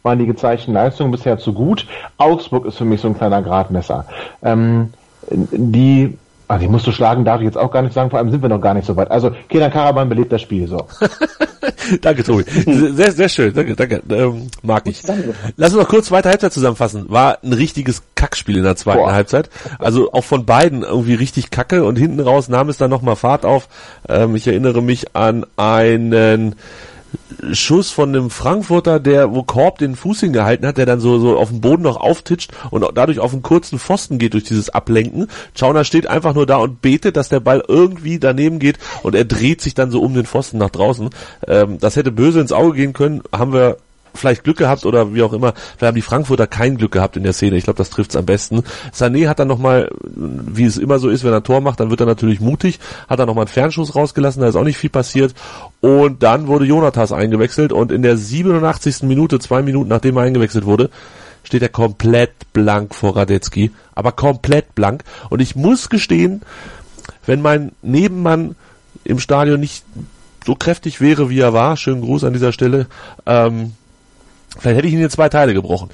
waren 0.02 0.18
die 0.18 0.26
gezeigten 0.26 0.72
Leistungen 0.72 1.10
bisher 1.10 1.38
zu 1.38 1.52
gut. 1.52 1.86
Augsburg 2.18 2.66
ist 2.66 2.76
für 2.76 2.84
mich 2.84 3.00
so 3.00 3.08
ein 3.08 3.16
kleiner 3.16 3.42
Gradmesser. 3.42 4.04
Ähm, 4.42 4.92
die 5.30 6.18
also 6.48 6.64
ich 6.64 6.70
musst 6.70 6.86
du 6.86 6.92
schlagen, 6.92 7.26
darf 7.26 7.40
ich 7.40 7.44
jetzt 7.44 7.58
auch 7.58 7.70
gar 7.70 7.82
nicht 7.82 7.92
sagen, 7.92 8.08
vor 8.08 8.18
allem 8.18 8.30
sind 8.30 8.40
wir 8.40 8.48
noch 8.48 8.60
gar 8.62 8.72
nicht 8.72 8.86
so 8.86 8.96
weit. 8.96 9.10
Also 9.10 9.32
Kenan 9.50 9.70
Karaban 9.70 10.08
belebt 10.08 10.32
das 10.32 10.40
Spiel 10.40 10.66
so. 10.66 10.78
danke, 12.00 12.24
Tobi. 12.24 12.44
Sehr, 12.94 13.12
sehr 13.12 13.28
schön, 13.28 13.54
danke, 13.54 13.74
danke. 13.76 14.02
Ähm, 14.10 14.48
mag 14.62 14.86
ich. 14.86 15.02
Lass 15.56 15.72
uns 15.72 15.82
noch 15.82 15.88
kurz 15.88 16.06
zweite 16.06 16.28
Halbzeit 16.28 16.52
zusammenfassen. 16.52 17.06
War 17.08 17.38
ein 17.42 17.52
richtiges 17.52 18.02
Kackspiel 18.14 18.58
in 18.58 18.64
der 18.64 18.76
zweiten 18.76 18.98
Boah. 18.98 19.12
Halbzeit. 19.12 19.50
Also 19.78 20.12
auch 20.12 20.24
von 20.24 20.44
beiden 20.44 20.82
irgendwie 20.82 21.14
richtig 21.14 21.50
kacke 21.50 21.84
und 21.84 21.96
hinten 21.96 22.20
raus 22.20 22.48
nahm 22.48 22.68
es 22.68 22.78
dann 22.78 22.90
nochmal 22.90 23.16
Fahrt 23.16 23.44
auf. 23.44 23.68
Ähm, 24.08 24.36
ich 24.36 24.46
erinnere 24.46 24.82
mich 24.82 25.14
an 25.14 25.46
einen 25.56 26.56
Schuss 27.52 27.90
von 27.90 28.08
einem 28.08 28.30
Frankfurter, 28.30 29.00
der, 29.00 29.34
wo 29.34 29.42
Korb 29.42 29.78
den 29.78 29.96
Fuß 29.96 30.20
hingehalten 30.20 30.66
hat, 30.66 30.76
der 30.76 30.86
dann 30.86 31.00
so, 31.00 31.18
so 31.18 31.38
auf 31.38 31.50
dem 31.50 31.60
Boden 31.60 31.82
noch 31.82 31.96
auftitscht 31.96 32.52
und 32.70 32.84
dadurch 32.94 33.20
auf 33.20 33.32
einen 33.32 33.42
kurzen 33.42 33.78
Pfosten 33.78 34.18
geht 34.18 34.34
durch 34.34 34.44
dieses 34.44 34.70
Ablenken. 34.70 35.28
Schauner 35.54 35.84
steht 35.84 36.06
einfach 36.06 36.34
nur 36.34 36.46
da 36.46 36.56
und 36.56 36.82
betet, 36.82 37.16
dass 37.16 37.28
der 37.28 37.40
Ball 37.40 37.62
irgendwie 37.66 38.18
daneben 38.18 38.58
geht 38.58 38.78
und 39.02 39.14
er 39.14 39.24
dreht 39.24 39.60
sich 39.60 39.74
dann 39.74 39.90
so 39.90 40.02
um 40.02 40.14
den 40.14 40.26
Pfosten 40.26 40.58
nach 40.58 40.70
draußen. 40.70 41.10
Ähm, 41.46 41.78
das 41.78 41.96
hätte 41.96 42.12
böse 42.12 42.40
ins 42.40 42.52
Auge 42.52 42.76
gehen 42.76 42.92
können, 42.92 43.22
haben 43.32 43.52
wir 43.52 43.78
vielleicht 44.14 44.44
Glück 44.44 44.58
gehabt 44.58 44.86
oder 44.86 45.14
wie 45.14 45.22
auch 45.22 45.32
immer. 45.32 45.54
Vielleicht 45.54 45.88
haben 45.88 45.94
die 45.94 46.02
Frankfurter 46.02 46.46
kein 46.46 46.76
Glück 46.76 46.92
gehabt 46.92 47.16
in 47.16 47.22
der 47.22 47.32
Szene. 47.32 47.56
Ich 47.56 47.64
glaube, 47.64 47.78
das 47.78 47.90
trifft's 47.90 48.16
am 48.16 48.26
besten. 48.26 48.62
Sané 48.94 49.28
hat 49.28 49.38
dann 49.38 49.48
nochmal, 49.48 49.90
wie 50.02 50.64
es 50.64 50.78
immer 50.78 50.98
so 50.98 51.08
ist, 51.08 51.24
wenn 51.24 51.32
er 51.32 51.38
ein 51.38 51.44
Tor 51.44 51.60
macht, 51.60 51.80
dann 51.80 51.90
wird 51.90 52.00
er 52.00 52.06
natürlich 52.06 52.40
mutig, 52.40 52.78
hat 53.08 53.18
er 53.18 53.26
nochmal 53.26 53.44
einen 53.44 53.52
Fernschuss 53.52 53.94
rausgelassen, 53.94 54.42
da 54.42 54.48
ist 54.48 54.56
auch 54.56 54.64
nicht 54.64 54.78
viel 54.78 54.90
passiert. 54.90 55.34
Und 55.80 56.22
dann 56.22 56.46
wurde 56.46 56.64
Jonathas 56.64 57.12
eingewechselt 57.12 57.72
und 57.72 57.92
in 57.92 58.02
der 58.02 58.16
87. 58.16 59.02
Minute, 59.02 59.38
zwei 59.38 59.62
Minuten 59.62 59.88
nachdem 59.88 60.16
er 60.16 60.24
eingewechselt 60.24 60.64
wurde, 60.64 60.90
steht 61.44 61.62
er 61.62 61.68
komplett 61.68 62.52
blank 62.52 62.94
vor 62.94 63.16
Radetzky. 63.16 63.70
Aber 63.94 64.12
komplett 64.12 64.74
blank. 64.74 65.04
Und 65.30 65.40
ich 65.40 65.56
muss 65.56 65.88
gestehen, 65.88 66.42
wenn 67.26 67.42
mein 67.42 67.72
Nebenmann 67.82 68.54
im 69.04 69.18
Stadion 69.18 69.60
nicht 69.60 69.84
so 70.44 70.54
kräftig 70.54 71.00
wäre, 71.00 71.30
wie 71.30 71.40
er 71.40 71.52
war, 71.52 71.76
schönen 71.76 72.00
Gruß 72.00 72.24
an 72.24 72.32
dieser 72.32 72.52
Stelle, 72.52 72.86
ähm, 73.26 73.72
Vielleicht 74.58 74.78
hätte 74.78 74.88
ich 74.88 74.94
ihn 74.94 75.02
in 75.02 75.10
zwei 75.10 75.28
Teile 75.28 75.54
gebrochen. 75.54 75.90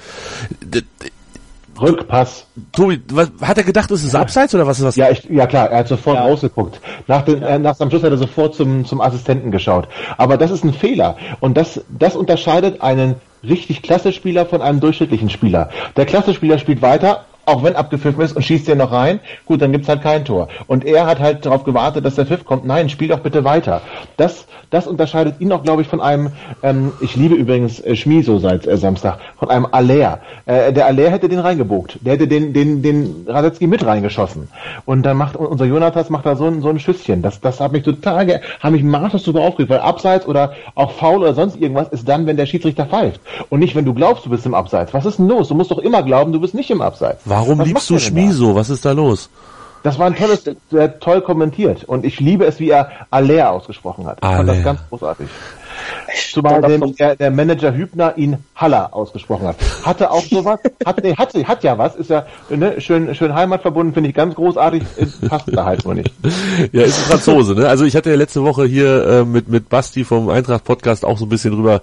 Rückpass. 1.79 2.47
Tobi, 2.71 3.01
was, 3.11 3.31
hat 3.41 3.57
er 3.57 3.63
gedacht, 3.63 3.91
ist 3.91 4.03
es 4.03 4.15
abseits 4.15 4.55
oder 4.55 4.65
was 4.65 4.79
ist 4.79 4.85
das? 4.85 4.95
Ja, 4.95 5.09
ich, 5.09 5.25
ja 5.25 5.45
klar, 5.45 5.69
er 5.69 5.79
hat 5.79 5.87
sofort 5.87 6.17
ja. 6.17 6.23
rausgeguckt. 6.23 6.79
Nach, 7.07 7.23
dem, 7.23 7.41
ja. 7.41 7.49
äh, 7.49 7.59
nach 7.59 7.75
seinem 7.75 7.89
Schluss 7.89 8.03
hat 8.03 8.11
er 8.11 8.17
sofort 8.17 8.55
zum, 8.55 8.85
zum 8.85 9.01
Assistenten 9.01 9.51
geschaut. 9.51 9.87
Aber 10.17 10.37
das 10.37 10.51
ist 10.51 10.63
ein 10.63 10.73
Fehler. 10.73 11.17
Und 11.41 11.57
das, 11.57 11.83
das 11.89 12.15
unterscheidet 12.15 12.81
einen 12.81 13.15
richtig 13.43 13.81
klasse 13.81 14.13
Spieler 14.13 14.45
von 14.45 14.61
einem 14.61 14.79
durchschnittlichen 14.79 15.29
Spieler. 15.29 15.69
Der 15.97 16.05
klasse 16.05 16.33
Spieler 16.33 16.57
spielt 16.57 16.81
weiter, 16.81 17.25
auch 17.45 17.63
wenn 17.63 17.75
abgepfiffen 17.75 18.21
ist 18.21 18.35
und 18.35 18.41
schießt 18.43 18.67
den 18.67 18.79
noch 18.79 18.91
rein, 18.91 19.19
gut, 19.45 19.61
dann 19.61 19.71
gibt's 19.71 19.89
halt 19.89 20.01
kein 20.01 20.25
Tor. 20.25 20.47
Und 20.67 20.85
er 20.85 21.05
hat 21.05 21.19
halt 21.19 21.45
darauf 21.45 21.63
gewartet, 21.63 22.05
dass 22.05 22.15
der 22.15 22.25
Pfiff 22.25 22.45
kommt. 22.45 22.65
Nein, 22.65 22.89
spiel 22.89 23.07
doch 23.07 23.19
bitte 23.19 23.43
weiter. 23.43 23.81
Das, 24.17 24.45
das 24.69 24.87
unterscheidet 24.87 25.39
ihn 25.39 25.51
auch, 25.51 25.63
glaube 25.63 25.81
ich, 25.81 25.87
von 25.87 26.01
einem, 26.01 26.31
ähm, 26.63 26.91
ich 27.01 27.15
liebe 27.15 27.35
übrigens 27.35 27.79
äh, 27.79 27.95
Schmiso 27.95 28.39
seit 28.39 28.67
äh, 28.67 28.77
Samstag, 28.77 29.19
von 29.37 29.49
einem 29.49 29.67
Aller. 29.71 30.19
Äh, 30.45 30.73
der 30.73 30.87
Aller 30.87 31.09
hätte 31.09 31.29
den 31.29 31.39
reingebogt. 31.39 31.99
Der 32.01 32.13
hätte 32.13 32.27
den, 32.27 32.53
den, 32.53 32.81
den 32.81 33.25
Radetzky 33.27 33.67
mit 33.67 33.85
reingeschossen. 33.85 34.49
Und 34.85 35.03
dann 35.03 35.17
macht 35.17 35.35
unser 35.35 35.65
Jonathas 35.65 36.09
macht 36.09 36.25
da 36.25 36.35
so 36.35 36.45
ein, 36.45 36.61
so 36.61 36.69
ein 36.69 36.79
Schüsschen. 36.79 37.21
Das, 37.21 37.41
das 37.41 37.59
hat 37.59 37.71
mich 37.71 37.83
total, 37.83 38.41
hat 38.59 38.71
mich 38.71 38.83
maßlos 38.83 39.23
sogar 39.23 39.43
aufgeregt, 39.43 39.71
weil 39.71 39.79
Abseits 39.79 40.27
oder 40.27 40.53
auch 40.73 40.91
Foul 40.91 41.21
oder 41.21 41.33
sonst 41.33 41.57
irgendwas 41.57 41.89
ist 41.89 42.07
dann, 42.07 42.25
wenn 42.25 42.37
der 42.37 42.45
Schiedsrichter 42.45 42.85
pfeift. 42.85 43.21
Und 43.49 43.59
nicht, 43.59 43.75
wenn 43.75 43.85
du 43.85 43.93
glaubst, 43.93 44.25
du 44.25 44.29
bist 44.29 44.45
im 44.45 44.53
Abseits. 44.53 44.93
Was 44.93 45.05
ist 45.05 45.19
denn 45.19 45.27
los? 45.27 45.47
Du 45.47 45.55
musst 45.55 45.71
doch 45.71 45.79
immer 45.79 46.03
glauben, 46.03 46.31
du 46.31 46.39
bist 46.39 46.53
nicht 46.53 46.71
im 46.71 46.81
Abseits. 46.81 47.21
Warum 47.35 47.59
Was 47.59 47.67
liebst 47.67 47.89
du 47.89 47.99
Schmiso? 47.99 48.55
Was 48.55 48.69
ist 48.69 48.85
da 48.85 48.93
los? 48.93 49.29
Das 49.83 49.99
war 49.99 50.07
ein 50.07 50.15
tolles, 50.15 50.47
äh, 50.47 50.89
toll 50.99 51.21
kommentiert. 51.21 51.83
Und 51.83 52.05
ich 52.05 52.19
liebe 52.19 52.45
es, 52.45 52.59
wie 52.59 52.69
er 52.69 52.89
Aller 53.11 53.51
ausgesprochen 53.51 54.07
hat. 54.07 54.19
Ich 54.19 54.23
Aller. 54.23 54.37
fand 54.37 54.49
das 54.49 54.63
ganz 54.63 54.79
großartig. 54.89 55.27
Zumal 56.31 56.61
dem, 56.61 56.95
der, 56.95 57.15
der, 57.15 57.31
Manager 57.31 57.73
Hübner 57.73 58.17
ihn 58.17 58.37
Haller 58.55 58.93
ausgesprochen 58.93 59.47
hat. 59.47 59.57
Hatte 59.83 60.09
auch 60.11 60.23
sowas, 60.23 60.59
hat, 60.85 61.03
nee, 61.03 61.13
hat, 61.15 61.33
hat 61.33 61.63
ja 61.63 61.77
was, 61.77 61.95
ist 61.95 62.09
ja 62.09 62.25
ne, 62.49 62.79
schön, 62.79 63.13
schön 63.15 63.35
heimatverbunden, 63.35 63.93
finde 63.93 64.09
ich 64.09 64.15
ganz 64.15 64.35
großartig, 64.35 64.83
passt 65.27 65.45
da 65.51 65.65
halt 65.65 65.83
nur 65.85 65.95
nicht. 65.95 66.11
Ja, 66.71 66.83
ist 66.83 66.97
ein 66.97 67.11
Franzose, 67.11 67.55
ne? 67.55 67.67
Also 67.67 67.85
ich 67.85 67.95
hatte 67.95 68.09
ja 68.09 68.15
letzte 68.15 68.43
Woche 68.43 68.65
hier 68.65 69.07
äh, 69.07 69.25
mit, 69.25 69.49
mit 69.49 69.69
Basti 69.69 70.03
vom 70.03 70.29
Eintracht 70.29 70.63
Podcast 70.63 71.05
auch 71.05 71.17
so 71.17 71.25
ein 71.25 71.29
bisschen 71.29 71.53
drüber 71.53 71.81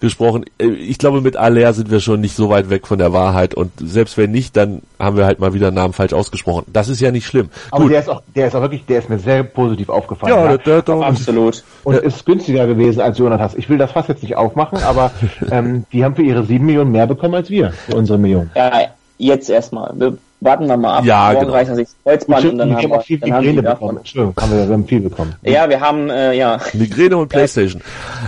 gesprochen. 0.00 0.44
Äh, 0.58 0.68
ich 0.68 0.98
glaube, 0.98 1.20
mit 1.20 1.36
Aller 1.36 1.72
sind 1.72 1.90
wir 1.90 2.00
schon 2.00 2.20
nicht 2.20 2.36
so 2.36 2.48
weit 2.48 2.70
weg 2.70 2.86
von 2.86 2.98
der 2.98 3.12
Wahrheit 3.12 3.54
und 3.54 3.72
selbst 3.78 4.16
wenn 4.16 4.30
nicht, 4.30 4.56
dann 4.56 4.82
haben 4.98 5.16
wir 5.16 5.26
halt 5.26 5.40
mal 5.40 5.54
wieder 5.54 5.68
einen 5.68 5.76
Namen 5.76 5.92
falsch 5.92 6.12
ausgesprochen. 6.12 6.64
Das 6.72 6.88
ist 6.88 7.00
ja 7.00 7.10
nicht 7.10 7.26
schlimm. 7.26 7.50
Aber 7.70 7.82
Gut. 7.82 7.92
der 7.92 8.00
ist 8.00 8.08
auch, 8.08 8.22
der 8.34 8.46
ist 8.46 8.54
auch 8.54 8.62
wirklich, 8.62 8.84
der 8.86 8.98
ist 8.98 9.08
mir 9.08 9.18
sehr 9.18 9.42
positiv 9.42 9.88
aufgefallen. 9.88 10.34
Ja, 10.34 10.42
ja. 10.42 10.56
Der, 10.56 10.58
der, 10.58 10.82
der, 10.82 11.06
absolut. 11.06 11.64
Und 11.84 11.96
ist 11.96 12.24
günstiger 12.26 12.66
gewesen 12.66 13.00
als 13.00 13.18
Jonathas. 13.18 13.54
Ich 13.54 13.68
will 13.68 13.78
das 13.78 13.92
fast 13.92 14.08
jetzt 14.08 14.22
nicht 14.22 14.36
aufmachen, 14.36 14.78
aber 14.78 15.12
ähm, 15.50 15.84
die 15.92 16.04
haben 16.04 16.14
für 16.14 16.22
ihre 16.22 16.44
sieben 16.44 16.66
Millionen 16.66 16.92
mehr 16.92 17.06
bekommen 17.06 17.34
als 17.34 17.50
wir, 17.50 17.72
für 17.72 17.96
unsere 17.96 18.18
Millionen. 18.18 18.50
Ja, 18.54 18.88
jetzt 19.18 19.50
erstmal. 19.50 19.92
Wir 19.96 20.18
warten 20.44 20.66
wir 20.68 20.76
mal 20.76 20.98
ab. 20.98 21.04
Ja, 21.04 21.30
Morgen 21.32 21.40
genau. 21.40 21.52
reichen 21.52 21.74
sich 21.74 21.88
Kreuzband 22.04 22.44
und 22.44 22.58
dann 22.58 22.76
haben 22.76 22.90
wir, 22.90 23.00
viel 23.00 23.18
dann 23.18 23.30
Migräne 23.30 23.68
haben 23.68 23.78
bekommen. 23.78 23.98
Entschuldigung, 23.98 24.34
haben 24.40 24.52
wir, 24.52 24.68
wir 24.68 24.74
haben 24.74 24.86
viel 24.86 25.00
bekommen. 25.00 25.34
Ja, 25.42 25.68
wir 25.68 25.80
haben, 25.80 26.10
äh, 26.10 26.34
ja. 26.34 26.58
Migräne 26.74 27.16
und 27.16 27.28
Playstation. 27.28 27.82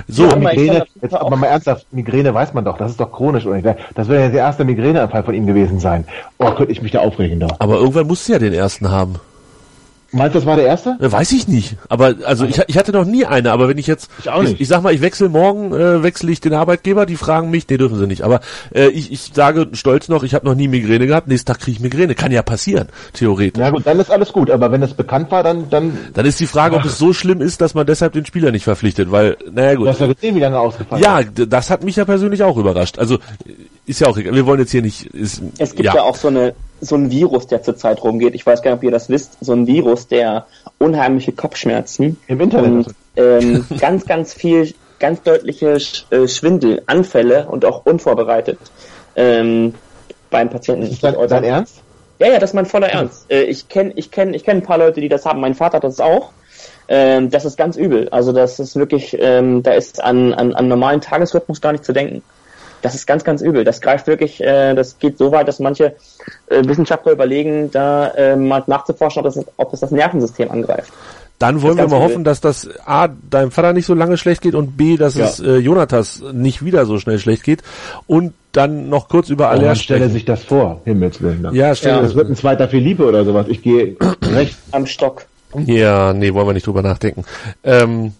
So, 0.08 0.26
ja, 0.26 0.36
Migräne, 0.36 0.86
jetzt 1.00 1.14
aber 1.14 1.36
mal 1.36 1.46
ernsthaft, 1.46 1.86
Migräne 1.92 2.32
weiß 2.32 2.54
man 2.54 2.64
doch, 2.64 2.78
das 2.78 2.92
ist 2.92 3.00
doch 3.00 3.12
chronisch, 3.12 3.46
oder? 3.46 3.76
Das 3.94 4.08
wäre 4.08 4.24
ja 4.24 4.28
der 4.30 4.40
erste 4.40 4.64
Migräneanfall 4.64 5.22
von 5.22 5.34
ihm 5.34 5.46
gewesen 5.46 5.78
sein. 5.78 6.04
Oh, 6.38 6.50
könnte 6.50 6.72
ich 6.72 6.82
mich 6.82 6.92
da 6.92 7.00
aufregen 7.00 7.38
doch. 7.40 7.54
Aber 7.58 7.74
irgendwann 7.76 8.06
musst 8.06 8.28
du 8.28 8.32
ja 8.32 8.38
den 8.38 8.54
ersten 8.54 8.90
haben. 8.90 9.16
Meinst 10.12 10.34
du, 10.34 10.38
das 10.38 10.46
war 10.46 10.56
der 10.56 10.66
erste? 10.66 10.96
Äh, 11.00 11.10
weiß 11.10 11.32
ich 11.32 11.48
nicht. 11.48 11.76
Aber 11.88 12.14
also 12.24 12.44
ich, 12.44 12.60
ich 12.68 12.78
hatte 12.78 12.92
noch 12.92 13.04
nie 13.04 13.26
eine, 13.26 13.50
aber 13.50 13.68
wenn 13.68 13.78
ich 13.78 13.86
jetzt 13.86 14.08
ich, 14.20 14.30
auch 14.30 14.42
nicht. 14.42 14.54
ich, 14.54 14.60
ich 14.62 14.68
sag 14.68 14.82
mal, 14.82 14.94
ich 14.94 15.00
wechsle 15.00 15.28
morgen, 15.28 15.72
äh, 15.72 16.02
wechsle 16.02 16.30
ich 16.30 16.40
den 16.40 16.54
Arbeitgeber, 16.54 17.06
die 17.06 17.16
fragen 17.16 17.50
mich, 17.50 17.68
nee, 17.68 17.76
dürfen 17.76 17.98
sie 17.98 18.06
nicht. 18.06 18.22
Aber 18.22 18.40
äh, 18.74 18.86
ich, 18.88 19.10
ich 19.10 19.32
sage 19.34 19.68
stolz 19.72 20.08
noch, 20.08 20.22
ich 20.22 20.34
habe 20.34 20.46
noch 20.46 20.54
nie 20.54 20.68
Migräne 20.68 21.06
gehabt, 21.06 21.28
nächsten 21.28 21.46
Tag 21.46 21.60
kriege 21.60 21.76
ich 21.76 21.80
Migräne. 21.80 22.14
Kann 22.14 22.30
ja 22.30 22.42
passieren, 22.42 22.88
theoretisch. 23.12 23.60
Ja 23.60 23.70
gut, 23.70 23.86
dann 23.86 23.98
ist 23.98 24.10
alles 24.10 24.32
gut, 24.32 24.50
aber 24.50 24.70
wenn 24.70 24.82
es 24.82 24.94
bekannt 24.94 25.30
war, 25.30 25.42
dann 25.42 25.68
dann. 25.70 25.98
Dann 26.14 26.26
ist 26.26 26.38
die 26.38 26.46
Frage, 26.46 26.76
ob 26.76 26.84
es 26.84 26.98
so 26.98 27.12
schlimm 27.12 27.40
ist, 27.40 27.60
dass 27.60 27.74
man 27.74 27.86
deshalb 27.86 28.12
den 28.12 28.24
Spieler 28.26 28.52
nicht 28.52 28.64
verpflichtet, 28.64 29.10
weil, 29.10 29.36
naja 29.52 29.74
gut. 29.74 29.86
Du 29.86 29.90
hast 29.90 30.00
ja 30.00 30.06
gesehen, 30.06 30.36
wie 30.36 30.40
lange 30.40 30.58
ausgefallen 30.58 31.02
Ja, 31.02 31.22
das 31.22 31.70
hat 31.70 31.82
mich 31.82 31.96
ja 31.96 32.04
persönlich 32.04 32.42
auch 32.42 32.56
überrascht. 32.56 32.98
Also 32.98 33.18
ist 33.86 34.00
ja 34.00 34.08
auch 34.08 34.16
egal. 34.16 34.34
Wir 34.34 34.46
wollen 34.46 34.60
jetzt 34.60 34.70
hier 34.70 34.82
nicht. 34.82 35.06
Ist, 35.06 35.42
es 35.58 35.70
gibt 35.74 35.86
ja. 35.86 35.96
ja. 35.96 36.02
auch 36.02 36.16
so 36.16 36.28
eine 36.28 36.54
so 36.80 36.94
ein 36.96 37.10
Virus, 37.10 37.46
der 37.46 37.62
zurzeit 37.62 38.02
rumgeht. 38.02 38.34
Ich 38.34 38.44
weiß 38.46 38.62
gar 38.62 38.70
nicht, 38.72 38.78
ob 38.78 38.84
ihr 38.84 38.90
das 38.90 39.08
wisst. 39.08 39.38
So 39.40 39.52
ein 39.52 39.66
Virus, 39.66 40.08
der 40.08 40.46
unheimliche 40.78 41.32
Kopfschmerzen 41.32 42.18
Im 42.28 42.40
Internet. 42.40 42.70
und 42.88 42.94
ähm, 43.16 43.64
ganz, 43.80 44.06
ganz 44.06 44.34
viel, 44.34 44.74
ganz 44.98 45.22
deutliche 45.22 45.76
Sch- 45.76 46.04
äh, 46.12 46.28
Schwindelanfälle 46.28 47.46
und 47.48 47.64
auch 47.64 47.86
unvorbereitet 47.86 48.58
ähm, 49.14 49.74
beim 50.30 50.50
Patienten. 50.50 50.82
ist 50.84 51.02
dein, 51.02 51.14
dein 51.28 51.44
Ernst? 51.44 51.82
Ja, 52.18 52.28
ja, 52.28 52.38
das 52.38 52.50
ist 52.50 52.54
mein 52.54 52.66
voller 52.66 52.88
Ernst. 52.88 53.30
Äh, 53.30 53.42
ich 53.44 53.68
kenne 53.68 53.92
ich 53.96 54.10
kenn, 54.10 54.34
ich 54.34 54.44
kenn 54.44 54.58
ein 54.58 54.62
paar 54.62 54.78
Leute, 54.78 55.00
die 55.00 55.08
das 55.08 55.24
haben. 55.26 55.40
Mein 55.40 55.54
Vater 55.54 55.76
hat 55.76 55.84
das 55.84 56.00
auch. 56.00 56.30
Ähm, 56.88 57.30
das 57.30 57.44
ist 57.44 57.56
ganz 57.58 57.76
übel. 57.76 58.08
Also 58.10 58.32
das 58.32 58.58
ist 58.58 58.76
wirklich, 58.76 59.16
ähm, 59.20 59.62
da 59.62 59.72
ist 59.72 60.02
an, 60.02 60.32
an, 60.32 60.54
an 60.54 60.68
normalen 60.68 61.00
Tagesrhythmus 61.00 61.60
gar 61.60 61.72
nicht 61.72 61.84
zu 61.84 61.92
denken. 61.92 62.22
Das 62.82 62.94
ist 62.94 63.06
ganz, 63.06 63.24
ganz 63.24 63.42
übel. 63.42 63.64
Das 63.64 63.80
greift 63.80 64.06
wirklich, 64.06 64.40
äh, 64.42 64.74
das 64.74 64.98
geht 64.98 65.18
so 65.18 65.32
weit, 65.32 65.48
dass 65.48 65.58
manche 65.60 65.96
äh, 66.48 66.62
Wissenschaftler 66.66 67.12
überlegen, 67.12 67.70
da 67.70 68.08
äh, 68.10 68.36
mal 68.36 68.62
nachzuforschen, 68.66 69.24
ob 69.24 69.32
das, 69.34 69.44
ob 69.56 69.70
das 69.70 69.80
das 69.80 69.90
Nervensystem 69.90 70.50
angreift. 70.50 70.92
Dann 71.38 71.60
wollen 71.60 71.76
wir 71.76 71.86
mal 71.88 71.96
übel. 71.96 72.08
hoffen, 72.08 72.24
dass 72.24 72.40
das 72.40 72.66
A, 72.86 73.08
deinem 73.08 73.50
Vater 73.50 73.74
nicht 73.74 73.84
so 73.84 73.92
lange 73.92 74.16
schlecht 74.16 74.40
geht 74.40 74.54
und 74.54 74.76
B, 74.78 74.96
dass 74.96 75.16
Ja. 75.16 75.26
es 75.26 75.38
äh, 75.40 75.56
Jonathas 75.56 76.22
nicht 76.32 76.64
wieder 76.64 76.86
so 76.86 76.98
schnell 76.98 77.18
schlecht 77.18 77.44
geht. 77.44 77.62
Und 78.06 78.32
dann 78.52 78.88
noch 78.88 79.08
kurz 79.10 79.28
über 79.28 79.44
Oh, 79.44 79.48
Aller 79.48 79.66
man 79.66 79.76
stelle 79.76 80.08
sich 80.08 80.24
das 80.24 80.42
vor, 80.44 80.80
Himmels 80.84 81.20
Willen. 81.20 81.42
dann. 81.42 81.54
Ja, 81.54 81.74
stell 81.74 81.96
Ja. 81.96 82.00
Das 82.02 82.14
wird 82.14 82.30
ein 82.30 82.36
zweiter 82.36 82.68
Philippe 82.68 83.04
oder 83.04 83.24
sowas. 83.26 83.46
Ich 83.50 83.62
gehe 83.62 83.96
rechts. 84.22 84.56
Am 84.72 84.86
Stock. 84.86 85.26
Ja, 85.66 86.12
nee, 86.14 86.32
wollen 86.32 86.46
wir 86.46 86.52
nicht 86.54 86.66
drüber 86.66 86.82
nachdenken. 86.82 87.24
Ähm, 87.64 88.12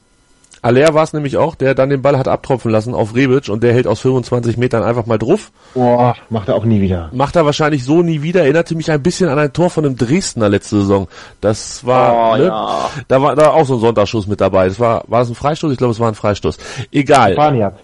Aller 0.67 0.95
war 0.95 1.05
es 1.05 1.13
nämlich 1.13 1.37
auch, 1.37 1.55
der 1.55 1.75
dann 1.75 1.91
den 1.91 2.03
Ball 2.03 2.19
hat 2.19 2.27
abtropfen 2.29 2.71
lassen 2.71 2.93
auf 2.95 3.15
Rebic 3.15 3.49
und 3.49 3.63
der 3.63 3.73
hält 3.73 3.87
aus 3.87 4.01
25 4.01 4.57
Metern 4.57 4.83
einfach 4.83 5.07
mal 5.07 5.19
drauf. 5.19 5.53
Boah, 5.75 6.17
macht 6.29 6.49
er 6.49 6.57
auch 6.57 6.65
nie 6.65 6.81
wieder. 6.81 7.09
Macht 7.13 7.37
er 7.37 7.45
wahrscheinlich 7.47 7.85
so 7.85 8.03
nie 8.03 8.23
wieder. 8.23 8.41
Erinnerte 8.43 8.75
mich 8.75 8.91
ein 8.91 9.03
bisschen 9.03 9.29
an 9.29 9.39
ein 9.39 9.53
Tor 9.53 9.71
von 9.71 9.85
einem 9.85 9.97
Dresdner 9.97 10.49
letzte 10.49 10.77
Saison. 10.81 11.07
Das 11.41 11.87
war, 11.87 12.33
Oh, 12.33 12.37
ne? 12.37 12.45
ja. 12.47 12.91
da 13.09 13.23
war 13.23 13.37
da 13.37 13.51
auch 13.51 13.65
so 13.65 13.75
ein 13.75 13.81
Sonntagsschuss 13.81 14.27
mit 14.27 14.41
dabei. 14.41 14.67
Das 14.69 14.81
war, 14.81 15.05
war 15.07 15.21
das 15.21 15.29
ein 15.29 15.35
Freistoß? 15.37 15.71
Ich 15.73 15.79
glaube, 15.79 15.93
es 15.93 16.01
war 16.01 16.09
ein 16.09 16.15
Freistoß. 16.15 16.59
Egal. 16.91 17.33
Spaniak. 17.35 17.75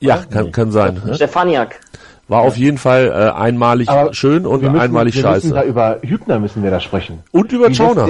Ja, 0.00 0.18
kann, 0.30 0.52
kann 0.52 0.70
sein. 0.72 1.00
Ne? 1.04 1.14
Stefaniak. 1.14 1.80
War 2.28 2.40
auf 2.42 2.56
jeden 2.56 2.76
Fall 2.76 3.06
äh, 3.06 3.38
einmalig 3.40 3.88
Aber 3.88 4.12
schön 4.12 4.46
und 4.46 4.60
wir 4.60 4.68
müssen, 4.70 4.82
einmalig 4.82 5.14
wir 5.14 5.30
Müssen 5.30 5.50
da 5.52 5.60
scheiße. 5.60 5.68
über 5.70 5.98
Hübner 6.02 6.38
müssen 6.40 6.62
wir 6.64 6.70
da 6.72 6.80
sprechen. 6.80 7.20
Und 7.30 7.52
über 7.52 7.68
Wie 7.70 7.74
Schauner. 7.74 8.06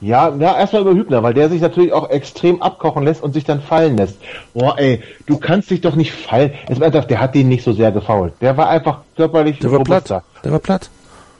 Ja, 0.00 0.34
ja, 0.38 0.58
erstmal 0.58 0.82
über 0.82 0.92
Hübner, 0.92 1.22
weil 1.22 1.34
der 1.34 1.48
sich 1.48 1.60
natürlich 1.62 1.92
auch 1.92 2.10
extrem 2.10 2.60
abkochen 2.60 3.04
lässt 3.04 3.22
und 3.22 3.32
sich 3.32 3.44
dann 3.44 3.60
fallen 3.62 3.96
lässt. 3.96 4.18
Boah, 4.52 4.78
ey, 4.78 5.00
du 5.26 5.38
kannst 5.38 5.70
dich 5.70 5.80
doch 5.80 5.94
nicht 5.96 6.12
fallen. 6.12 6.52
Es 6.68 6.78
war 6.78 6.86
einfach, 6.88 7.04
der 7.06 7.20
hat 7.20 7.34
den 7.34 7.48
nicht 7.48 7.64
so 7.64 7.72
sehr 7.72 7.90
gefault. 7.92 8.34
Der 8.40 8.56
war 8.56 8.68
einfach 8.68 8.98
körperlich 9.16 9.58
Der 9.60 9.70
war 9.70 9.78
robuster. 9.78 10.00
platt. 10.20 10.24
Der 10.44 10.52
war 10.52 10.58
platt. 10.58 10.90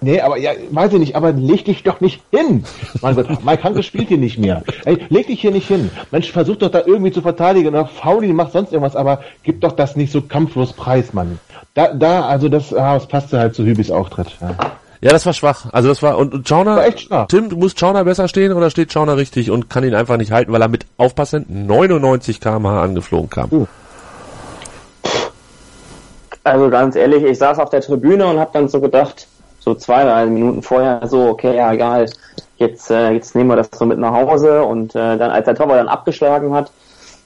Nee, 0.00 0.20
aber 0.20 0.36
ja, 0.36 0.50
weiß 0.70 0.92
ich 0.92 0.98
nicht, 0.98 1.16
aber 1.16 1.32
leg 1.32 1.64
dich 1.64 1.82
doch 1.82 2.00
nicht 2.00 2.20
hin. 2.30 2.64
Mein 3.00 3.14
Gott, 3.14 3.42
Mike 3.44 3.64
Hanke 3.64 3.82
spielt 3.82 4.08
hier 4.08 4.18
nicht 4.18 4.38
mehr. 4.38 4.62
Ey, 4.84 4.98
leg 5.08 5.28
dich 5.28 5.40
hier 5.40 5.50
nicht 5.50 5.66
hin. 5.68 5.90
Mensch, 6.10 6.30
versuch 6.30 6.56
doch 6.56 6.70
da 6.70 6.82
irgendwie 6.84 7.10
zu 7.10 7.22
verteidigen 7.22 7.68
oder 7.68 7.86
faul 7.86 8.22
ihn, 8.24 8.36
mach 8.36 8.50
sonst 8.50 8.72
irgendwas, 8.72 8.96
aber 8.96 9.20
gib 9.44 9.62
doch 9.62 9.72
das 9.72 9.96
nicht 9.96 10.12
so 10.12 10.20
kampflos 10.20 10.74
preis, 10.74 11.14
Mann. 11.14 11.38
Da, 11.72 11.94
da, 11.94 12.26
also 12.26 12.50
das, 12.50 12.74
ah, 12.74 12.94
das 12.94 13.06
passte 13.06 13.38
halt 13.38 13.54
zu 13.54 13.64
Hübis 13.64 13.90
Auftritt. 13.90 14.28
Ja. 14.42 14.54
Ja, 15.04 15.10
das 15.10 15.26
war 15.26 15.34
schwach. 15.34 15.66
Also 15.70 15.90
das 15.90 16.02
war 16.02 16.16
und, 16.16 16.32
und 16.32 16.48
Schauner. 16.48 16.76
War 16.76 16.86
echt 16.86 17.00
schwach. 17.00 17.26
Tim, 17.26 17.50
du 17.50 17.58
musst 17.58 17.78
Schauner 17.78 18.04
besser 18.04 18.26
stehen 18.26 18.54
oder 18.54 18.70
steht 18.70 18.90
Schauner 18.90 19.18
richtig 19.18 19.50
und 19.50 19.68
kann 19.68 19.84
ihn 19.84 19.94
einfach 19.94 20.16
nicht 20.16 20.32
halten, 20.32 20.50
weil 20.50 20.62
er 20.62 20.68
mit 20.68 20.86
aufpassen 20.96 21.44
99 21.66 22.40
km/h 22.40 22.82
angeflogen 22.82 23.28
kam. 23.28 23.52
Uh. 23.52 23.66
Also 26.42 26.70
ganz 26.70 26.96
ehrlich, 26.96 27.22
ich 27.22 27.36
saß 27.36 27.58
auf 27.58 27.68
der 27.68 27.82
Tribüne 27.82 28.26
und 28.26 28.38
habe 28.38 28.50
dann 28.54 28.68
so 28.68 28.80
gedacht, 28.80 29.26
so 29.60 29.74
zwei, 29.74 30.04
drei 30.04 30.24
Minuten 30.24 30.62
vorher, 30.62 31.06
so, 31.06 31.28
okay, 31.28 31.54
ja, 31.54 31.74
egal, 31.74 32.06
jetzt, 32.56 32.90
äh, 32.90 33.10
jetzt 33.10 33.34
nehmen 33.34 33.50
wir 33.50 33.56
das 33.56 33.68
so 33.74 33.84
mit 33.84 33.98
nach 33.98 34.14
Hause 34.14 34.62
und 34.62 34.94
äh, 34.94 35.18
dann, 35.18 35.30
als 35.30 35.44
der 35.44 35.54
Torwart 35.54 35.80
dann 35.80 35.88
abgeschlagen 35.88 36.54
hat, 36.54 36.70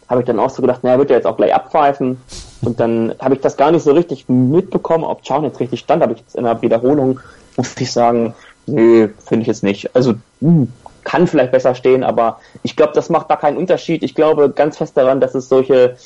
habe 0.08 0.22
ich 0.22 0.26
dann 0.26 0.40
auch 0.40 0.50
so 0.50 0.62
gedacht, 0.62 0.82
naja, 0.82 0.98
wird 0.98 1.10
er 1.10 1.16
jetzt 1.18 1.26
auch 1.26 1.36
gleich 1.36 1.54
abpfeifen. 1.54 2.20
Und 2.62 2.80
dann 2.80 3.14
habe 3.20 3.34
ich 3.34 3.40
das 3.40 3.56
gar 3.56 3.70
nicht 3.70 3.84
so 3.84 3.92
richtig 3.92 4.28
mitbekommen, 4.28 5.04
ob 5.04 5.24
Schauen 5.24 5.44
jetzt 5.44 5.60
richtig 5.60 5.78
stand, 5.78 6.02
habe 6.02 6.14
ich 6.14 6.20
jetzt 6.20 6.34
in 6.34 6.42
der 6.42 6.60
Wiederholung, 6.60 7.20
muss 7.58 7.76
ich 7.78 7.92
sagen, 7.92 8.34
nö, 8.66 9.08
finde 9.26 9.42
ich 9.42 9.48
jetzt 9.48 9.62
nicht. 9.62 9.94
Also, 9.94 10.14
hm, 10.40 10.72
kann 11.04 11.26
vielleicht 11.26 11.52
besser 11.52 11.74
stehen, 11.74 12.04
aber 12.04 12.38
ich 12.62 12.76
glaube, 12.76 12.92
das 12.94 13.08
macht 13.10 13.30
da 13.30 13.36
keinen 13.36 13.56
Unterschied. 13.56 14.02
Ich 14.02 14.14
glaube 14.14 14.50
ganz 14.50 14.76
fest 14.76 14.96
daran, 14.96 15.20
dass 15.20 15.34
es 15.34 15.48
solche 15.48 15.96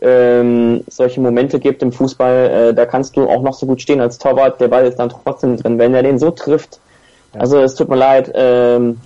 ähm, 0.00 0.84
solche 0.88 1.20
Momente 1.20 1.58
gibt 1.58 1.82
im 1.82 1.90
Fußball, 1.90 2.68
äh, 2.70 2.74
da 2.74 2.86
kannst 2.86 3.16
du 3.16 3.28
auch 3.28 3.42
noch 3.42 3.54
so 3.54 3.66
gut 3.66 3.82
stehen 3.82 4.00
als 4.00 4.16
Torwart, 4.18 4.60
der 4.60 4.68
Ball 4.68 4.86
ist 4.86 4.96
dann 5.00 5.08
trotzdem 5.08 5.56
drin. 5.56 5.76
Wenn 5.78 5.92
er 5.92 6.04
den 6.04 6.20
so 6.20 6.30
trifft, 6.30 6.78
also 7.36 7.58
es 7.60 7.74
tut 7.74 7.88
mir 7.88 7.96
leid, 7.96 8.30
ähm, 8.34 8.98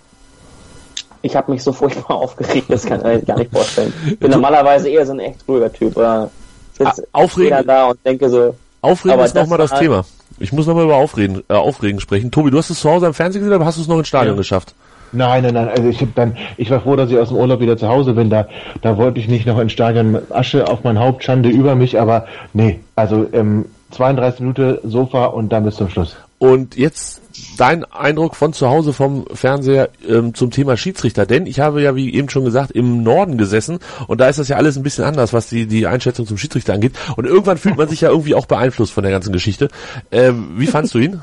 ich 1.22 1.34
habe 1.34 1.50
mich 1.50 1.62
so 1.62 1.72
furchtbar 1.80 2.16
aufgeregt, 2.16 2.66
das 2.68 2.84
kann 2.84 3.00
ich 3.18 3.24
gar 3.24 3.38
nicht 3.38 3.52
vorstellen. 3.52 3.92
Ich 4.06 4.18
bin 4.18 4.30
normalerweise 4.30 4.88
eher 4.90 5.06
so 5.06 5.12
ein 5.12 5.20
echt 5.20 5.40
ruhiger 5.48 5.72
Typ. 5.72 5.96
Oder 5.96 6.30
sitz 6.76 7.00
Ah, 7.12 7.22
aufregend- 7.24 7.66
da 7.68 7.86
und 7.86 7.98
denke 8.04 8.28
so, 8.28 8.54
Aufregen 8.82 9.14
Aber 9.14 9.24
ist 9.24 9.34
nochmal 9.34 9.58
das 9.58 9.72
Thema. 9.78 10.04
Ich 10.42 10.52
muss 10.52 10.66
nochmal 10.66 10.84
über 10.84 10.96
Aufregen, 10.96 11.42
äh, 11.48 11.54
Aufregen 11.54 12.00
sprechen. 12.00 12.30
Tobi, 12.32 12.50
du 12.50 12.58
hast 12.58 12.68
es 12.70 12.80
zu 12.80 12.90
Hause 12.90 13.06
im 13.06 13.14
Fernsehen 13.14 13.42
gesehen 13.42 13.54
oder 13.56 13.64
hast 13.64 13.78
du 13.78 13.82
es 13.82 13.88
noch 13.88 13.98
ins 13.98 14.08
Stadion 14.08 14.34
Ja. 14.34 14.38
geschafft? 14.38 14.74
Nein, 15.12 15.44
nein, 15.44 15.54
nein. 15.54 15.68
Also 15.68 15.88
ich 15.88 16.00
hab 16.00 16.14
dann, 16.14 16.36
ich 16.56 16.70
war 16.70 16.80
froh, 16.80 16.96
dass 16.96 17.10
ich 17.10 17.18
aus 17.18 17.28
dem 17.28 17.36
Urlaub 17.36 17.60
wieder 17.60 17.76
zu 17.76 17.86
Hause 17.86 18.14
bin. 18.14 18.28
Da, 18.30 18.48
da 18.80 18.96
wollte 18.96 19.20
ich 19.20 19.28
nicht 19.28 19.46
noch 19.46 19.58
ins 19.58 19.72
Stadion 19.72 20.18
Asche 20.30 20.66
auf 20.66 20.82
mein 20.84 20.98
Haupt, 20.98 21.22
Schande 21.22 21.48
über 21.50 21.74
mich. 21.74 22.00
Aber 22.00 22.26
nee, 22.54 22.80
also 22.96 23.26
ähm, 23.32 23.66
32 23.92 24.40
Minuten 24.40 24.78
Sofa 24.88 25.26
und 25.26 25.50
dann 25.50 25.64
bis 25.64 25.76
zum 25.76 25.88
Schluss. 25.88 26.16
Und 26.38 26.76
jetzt 26.76 27.20
dein 27.56 27.84
Eindruck 27.84 28.34
von 28.34 28.52
zu 28.52 28.68
Hause 28.68 28.92
vom 28.92 29.26
Fernseher 29.32 29.90
ähm, 30.08 30.34
zum 30.34 30.50
Thema 30.50 30.76
Schiedsrichter, 30.76 31.24
denn 31.24 31.46
ich 31.46 31.60
habe 31.60 31.80
ja, 31.82 31.94
wie 31.94 32.12
eben 32.12 32.28
schon 32.28 32.44
gesagt, 32.44 32.72
im 32.72 33.02
Norden 33.02 33.38
gesessen 33.38 33.78
und 34.08 34.20
da 34.20 34.28
ist 34.28 34.38
das 34.38 34.48
ja 34.48 34.56
alles 34.56 34.76
ein 34.76 34.82
bisschen 34.82 35.04
anders, 35.04 35.32
was 35.32 35.48
die, 35.48 35.66
die 35.66 35.86
Einschätzung 35.86 36.26
zum 36.26 36.38
Schiedsrichter 36.38 36.74
angeht. 36.74 36.94
Und 37.16 37.26
irgendwann 37.26 37.58
fühlt 37.58 37.76
man 37.76 37.88
sich 37.88 38.00
ja 38.00 38.10
irgendwie 38.10 38.34
auch 38.34 38.46
beeinflusst 38.46 38.92
von 38.92 39.04
der 39.04 39.12
ganzen 39.12 39.32
Geschichte. 39.32 39.68
Ähm, 40.10 40.54
wie 40.56 40.66
fandst 40.66 40.94
du 40.94 40.98
ihn? 40.98 41.22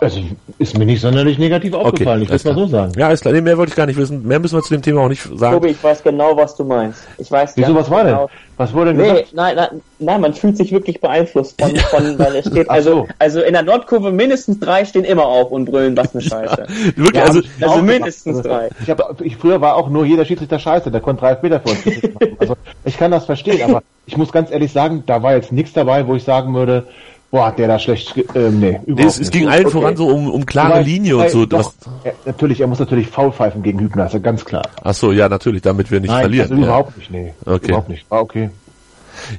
Also 0.00 0.20
ist 0.58 0.78
mir 0.78 0.86
nicht 0.86 1.00
sonderlich 1.00 1.38
negativ 1.38 1.74
aufgefallen, 1.74 2.22
ich 2.22 2.30
alles 2.30 2.44
würde 2.44 2.60
mal 2.60 2.66
so 2.66 2.70
sagen. 2.70 2.92
Ja, 2.96 3.10
ist 3.10 3.22
klar. 3.22 3.34
Nee, 3.34 3.40
mehr 3.40 3.58
wollte 3.58 3.70
ich 3.70 3.76
gar 3.76 3.86
nicht 3.86 3.96
wissen. 3.96 4.26
Mehr 4.26 4.38
müssen 4.38 4.56
wir 4.56 4.62
zu 4.62 4.72
dem 4.72 4.82
Thema 4.82 5.00
auch 5.00 5.08
nicht 5.08 5.22
sagen. 5.22 5.56
Tobi, 5.56 5.70
ich 5.70 5.82
weiß 5.82 6.04
genau, 6.04 6.36
was 6.36 6.54
du 6.54 6.64
meinst. 6.64 7.02
Ich 7.18 7.30
weiß 7.30 7.56
Wieso, 7.56 7.74
was 7.74 7.90
war 7.90 8.04
denn? 8.04 8.16
Was 8.58 8.74
wurde 8.74 8.92
denn 8.92 8.98
Nee, 8.98 9.08
gesagt? 9.08 9.34
nein, 9.34 9.56
nein, 9.56 9.80
nein, 10.00 10.20
man 10.20 10.34
fühlt 10.34 10.56
sich 10.56 10.72
wirklich 10.72 11.00
beeinflusst 11.00 11.60
von, 11.60 11.74
von 11.76 12.18
weil 12.18 12.36
es 12.36 12.46
steht, 12.46 12.68
also, 12.70 12.90
so. 12.90 13.08
also 13.18 13.40
in 13.40 13.52
der 13.54 13.62
Nordkurve 13.62 14.10
mindestens 14.12 14.58
drei 14.60 14.84
stehen 14.84 15.04
immer 15.04 15.24
auf 15.24 15.50
und 15.50 15.64
brüllen, 15.64 15.96
was 15.96 16.12
eine 16.14 16.22
Scheiße. 16.22 16.66
Wirklich, 16.96 17.14
Ja, 17.14 17.22
also 17.24 17.40
also 17.60 17.82
mindestens 17.82 18.42
gemacht. 18.42 18.46
drei. 18.46 18.68
Ich, 18.82 18.90
hab, 18.90 19.20
ich 19.20 19.36
früher 19.36 19.60
war 19.60 19.76
auch 19.76 19.88
nur 19.88 20.04
jeder 20.04 20.24
Schiedsrichter 20.24 20.58
scheiße, 20.58 20.90
der 20.90 21.00
konnte 21.00 21.20
drei 21.20 21.38
Meter 21.40 21.60
vor 21.60 21.72
uns 21.72 21.86
machen. 21.86 22.36
Also 22.38 22.56
ich 22.84 22.98
kann 22.98 23.10
das 23.10 23.24
verstehen, 23.26 23.62
aber 23.62 23.82
ich 24.06 24.16
muss 24.16 24.32
ganz 24.32 24.50
ehrlich 24.50 24.72
sagen, 24.72 25.04
da 25.06 25.22
war 25.22 25.34
jetzt 25.34 25.52
nichts 25.52 25.72
dabei, 25.72 26.06
wo 26.06 26.14
ich 26.16 26.24
sagen 26.24 26.54
würde, 26.54 26.86
boah, 27.30 27.52
der 27.52 27.68
da 27.68 27.78
schlecht, 27.78 28.14
ähm, 28.34 28.60
nee, 28.60 28.80
überhaupt 28.86 28.88
nee, 28.88 29.02
es, 29.04 29.20
es 29.20 29.30
ging 29.30 29.48
allen 29.48 29.66
Okay. 29.66 29.72
voran 29.72 29.96
so 29.96 30.06
um, 30.08 30.30
um 30.30 30.46
klare 30.46 30.70
Wobei, 30.70 30.82
Linie 30.82 31.16
und 31.18 31.30
so. 31.30 31.46
Doch, 31.46 31.72
er, 32.04 32.14
natürlich, 32.24 32.60
er 32.60 32.66
muss 32.66 32.78
natürlich 32.78 33.08
faul 33.08 33.32
pfeifen 33.32 33.62
gegen 33.62 33.80
Hübner, 33.80 34.06
ist 34.06 34.12
ja 34.14 34.18
ganz 34.18 34.44
klar. 34.44 34.62
ach 34.82 34.94
so, 34.94 35.12
ja, 35.12 35.28
natürlich, 35.28 35.62
damit 35.62 35.90
wir 35.90 36.00
nicht 36.00 36.10
Nein, 36.10 36.20
verlieren. 36.20 36.50
also 36.50 36.60
ja. 36.62 36.66
überhaupt 36.68 36.96
nicht, 36.96 37.10
nee. 37.10 37.34
Okay. 37.44 37.66
Überhaupt 37.68 37.88
nicht. 37.88 38.10
War 38.10 38.22
okay. 38.22 38.50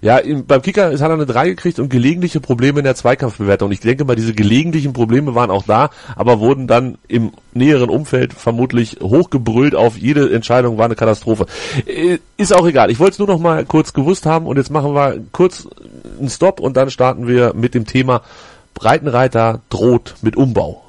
Ja, 0.01 0.17
im, 0.17 0.45
beim 0.45 0.61
Kicker 0.61 0.91
hat 0.91 0.99
er 0.99 1.11
eine 1.11 1.25
3 1.25 1.49
gekriegt 1.49 1.79
und 1.79 1.89
gelegentliche 1.89 2.39
Probleme 2.39 2.79
in 2.79 2.85
der 2.85 2.95
Zweikampfbewertung. 2.95 3.71
Ich 3.71 3.79
denke 3.79 4.05
mal, 4.05 4.15
diese 4.15 4.33
gelegentlichen 4.33 4.93
Probleme 4.93 5.35
waren 5.35 5.51
auch 5.51 5.63
da, 5.63 5.89
aber 6.15 6.39
wurden 6.39 6.67
dann 6.67 6.97
im 7.07 7.31
näheren 7.53 7.89
Umfeld 7.89 8.33
vermutlich 8.33 8.97
hochgebrüllt 9.01 9.75
auf 9.75 9.97
jede 9.97 10.33
Entscheidung 10.33 10.77
war 10.77 10.85
eine 10.85 10.95
Katastrophe. 10.95 11.45
Äh, 11.85 12.19
Ist 12.37 12.55
auch 12.55 12.67
egal. 12.67 12.91
Ich 12.91 12.99
wollte 12.99 13.13
es 13.13 13.19
nur 13.19 13.27
noch 13.27 13.39
mal 13.39 13.65
kurz 13.65 13.93
gewusst 13.93 14.25
haben 14.25 14.45
und 14.45 14.57
jetzt 14.57 14.71
machen 14.71 14.93
wir 14.93 15.19
kurz 15.31 15.67
einen 16.19 16.29
Stopp 16.29 16.59
und 16.59 16.77
dann 16.77 16.89
starten 16.89 17.27
wir 17.27 17.53
mit 17.53 17.73
dem 17.73 17.85
Thema 17.85 18.21
Breitenreiter 18.73 19.61
droht 19.69 20.15
mit 20.21 20.37
Umbau. 20.37 20.88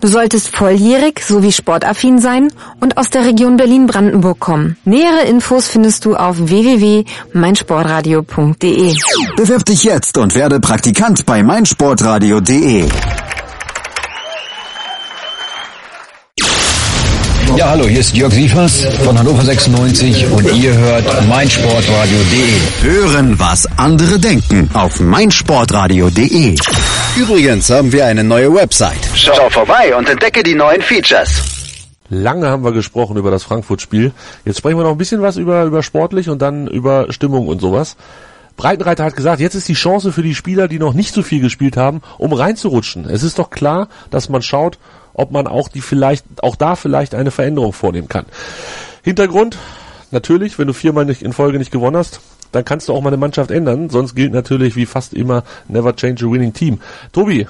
Du 0.00 0.08
solltest 0.08 0.48
volljährig 0.48 1.20
sowie 1.20 1.52
sportaffin 1.52 2.18
sein 2.18 2.48
und 2.80 2.96
aus 2.96 3.10
der 3.10 3.24
Region 3.24 3.56
Berlin-Brandenburg 3.56 4.38
kommen. 4.38 4.76
Nähere 4.84 5.22
Infos 5.28 5.68
findest 5.68 6.04
du 6.04 6.16
auf 6.16 6.36
www.meinsportradio.de. 6.38 8.94
Bewirb 9.36 9.64
dich 9.64 9.84
jetzt 9.84 10.18
und 10.18 10.34
werde 10.34 10.60
Praktikant 10.60 11.24
bei 11.26 11.42
meinsportradio.de. 11.42 12.88
Ja, 17.56 17.70
hallo, 17.70 17.86
hier 17.86 18.00
ist 18.00 18.16
Jörg 18.16 18.32
Sievers 18.32 18.84
von 19.04 19.18
Hannover 19.18 19.42
96 19.42 20.30
und 20.30 20.52
ihr 20.54 20.76
hört 20.76 21.26
meinsportradio.de. 21.28 22.82
Hören, 22.82 23.38
was 23.38 23.66
andere 23.78 24.18
denken 24.18 24.70
auf 24.74 25.00
meinsportradio.de. 25.00 26.56
Übrigens 27.16 27.70
haben 27.70 27.92
wir 27.92 28.06
eine 28.06 28.22
neue 28.22 28.54
Website. 28.54 28.98
Schau 29.14 29.48
vorbei 29.50 29.94
und 29.96 30.08
entdecke 30.08 30.42
die 30.42 30.54
neuen 30.54 30.82
Features. 30.82 31.42
Lange 32.10 32.48
haben 32.48 32.64
wir 32.64 32.72
gesprochen 32.72 33.16
über 33.16 33.30
das 33.30 33.44
Frankfurt-Spiel. 33.44 34.12
Jetzt 34.44 34.58
sprechen 34.58 34.78
wir 34.78 34.84
noch 34.84 34.92
ein 34.92 34.98
bisschen 34.98 35.22
was 35.22 35.36
über, 35.36 35.64
über 35.64 35.82
sportlich 35.82 36.28
und 36.28 36.40
dann 36.40 36.66
über 36.66 37.12
Stimmung 37.12 37.48
und 37.48 37.60
sowas. 37.60 37.96
Breitenreiter 38.56 39.04
hat 39.04 39.14
gesagt, 39.14 39.40
jetzt 39.40 39.54
ist 39.54 39.68
die 39.68 39.74
Chance 39.74 40.10
für 40.10 40.22
die 40.22 40.34
Spieler, 40.34 40.66
die 40.66 40.80
noch 40.80 40.92
nicht 40.92 41.14
so 41.14 41.22
viel 41.22 41.40
gespielt 41.40 41.76
haben, 41.76 42.02
um 42.18 42.32
reinzurutschen. 42.32 43.08
Es 43.08 43.22
ist 43.22 43.38
doch 43.38 43.50
klar, 43.50 43.88
dass 44.10 44.28
man 44.28 44.42
schaut, 44.42 44.78
ob 45.18 45.32
man 45.32 45.46
auch 45.46 45.68
die 45.68 45.80
vielleicht, 45.80 46.24
auch 46.42 46.56
da 46.56 46.76
vielleicht 46.76 47.14
eine 47.14 47.30
Veränderung 47.30 47.72
vornehmen 47.72 48.08
kann. 48.08 48.26
Hintergrund, 49.02 49.58
natürlich, 50.10 50.58
wenn 50.58 50.68
du 50.68 50.72
viermal 50.72 51.04
nicht 51.04 51.22
in 51.22 51.32
Folge 51.32 51.58
nicht 51.58 51.72
gewonnen 51.72 51.96
hast, 51.96 52.20
dann 52.52 52.64
kannst 52.64 52.88
du 52.88 52.94
auch 52.94 53.00
mal 53.02 53.08
eine 53.08 53.16
Mannschaft 53.16 53.50
ändern. 53.50 53.90
Sonst 53.90 54.14
gilt 54.14 54.32
natürlich 54.32 54.76
wie 54.76 54.86
fast 54.86 55.12
immer 55.12 55.42
never 55.66 55.94
change 55.94 56.24
a 56.24 56.30
winning 56.30 56.52
team. 56.52 56.80
Tobi, 57.12 57.46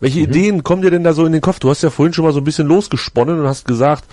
welche 0.00 0.20
mhm. 0.20 0.24
Ideen 0.24 0.62
kommen 0.62 0.82
dir 0.82 0.90
denn 0.90 1.04
da 1.04 1.12
so 1.12 1.26
in 1.26 1.32
den 1.32 1.40
Kopf? 1.40 1.58
Du 1.58 1.70
hast 1.70 1.82
ja 1.82 1.90
vorhin 1.90 2.12
schon 2.12 2.24
mal 2.24 2.32
so 2.32 2.40
ein 2.40 2.44
bisschen 2.44 2.68
losgesponnen 2.68 3.40
und 3.40 3.46
hast 3.46 3.66
gesagt, 3.66 4.04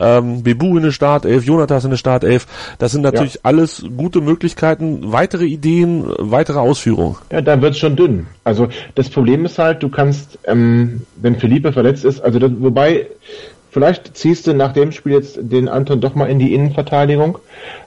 ähm, 0.00 0.42
Bebu 0.42 0.76
in 0.76 0.84
der 0.84 0.90
Startelf, 0.90 1.44
Jonathas 1.44 1.84
in 1.84 1.90
der 1.90 1.96
Startelf. 1.96 2.46
Das 2.78 2.92
sind 2.92 3.02
natürlich 3.02 3.34
ja. 3.34 3.40
alles 3.42 3.84
gute 3.96 4.20
Möglichkeiten. 4.20 5.12
Weitere 5.12 5.44
Ideen, 5.44 6.04
weitere 6.18 6.58
Ausführungen? 6.58 7.16
Ja, 7.30 7.40
da 7.42 7.60
wird's 7.60 7.78
schon 7.78 7.96
dünn. 7.96 8.26
Also 8.44 8.68
das 8.94 9.10
Problem 9.10 9.44
ist 9.44 9.58
halt, 9.58 9.82
du 9.82 9.88
kannst, 9.88 10.38
ähm, 10.44 11.02
wenn 11.16 11.36
Philippe 11.36 11.72
verletzt 11.72 12.04
ist, 12.04 12.20
also 12.20 12.38
das, 12.38 12.50
wobei 12.58 13.06
Vielleicht 13.74 14.16
ziehst 14.16 14.46
du 14.46 14.54
nach 14.54 14.72
dem 14.72 14.92
Spiel 14.92 15.14
jetzt 15.14 15.36
den 15.40 15.68
Anton 15.68 16.00
doch 16.00 16.14
mal 16.14 16.26
in 16.26 16.38
die 16.38 16.54
Innenverteidigung, 16.54 17.38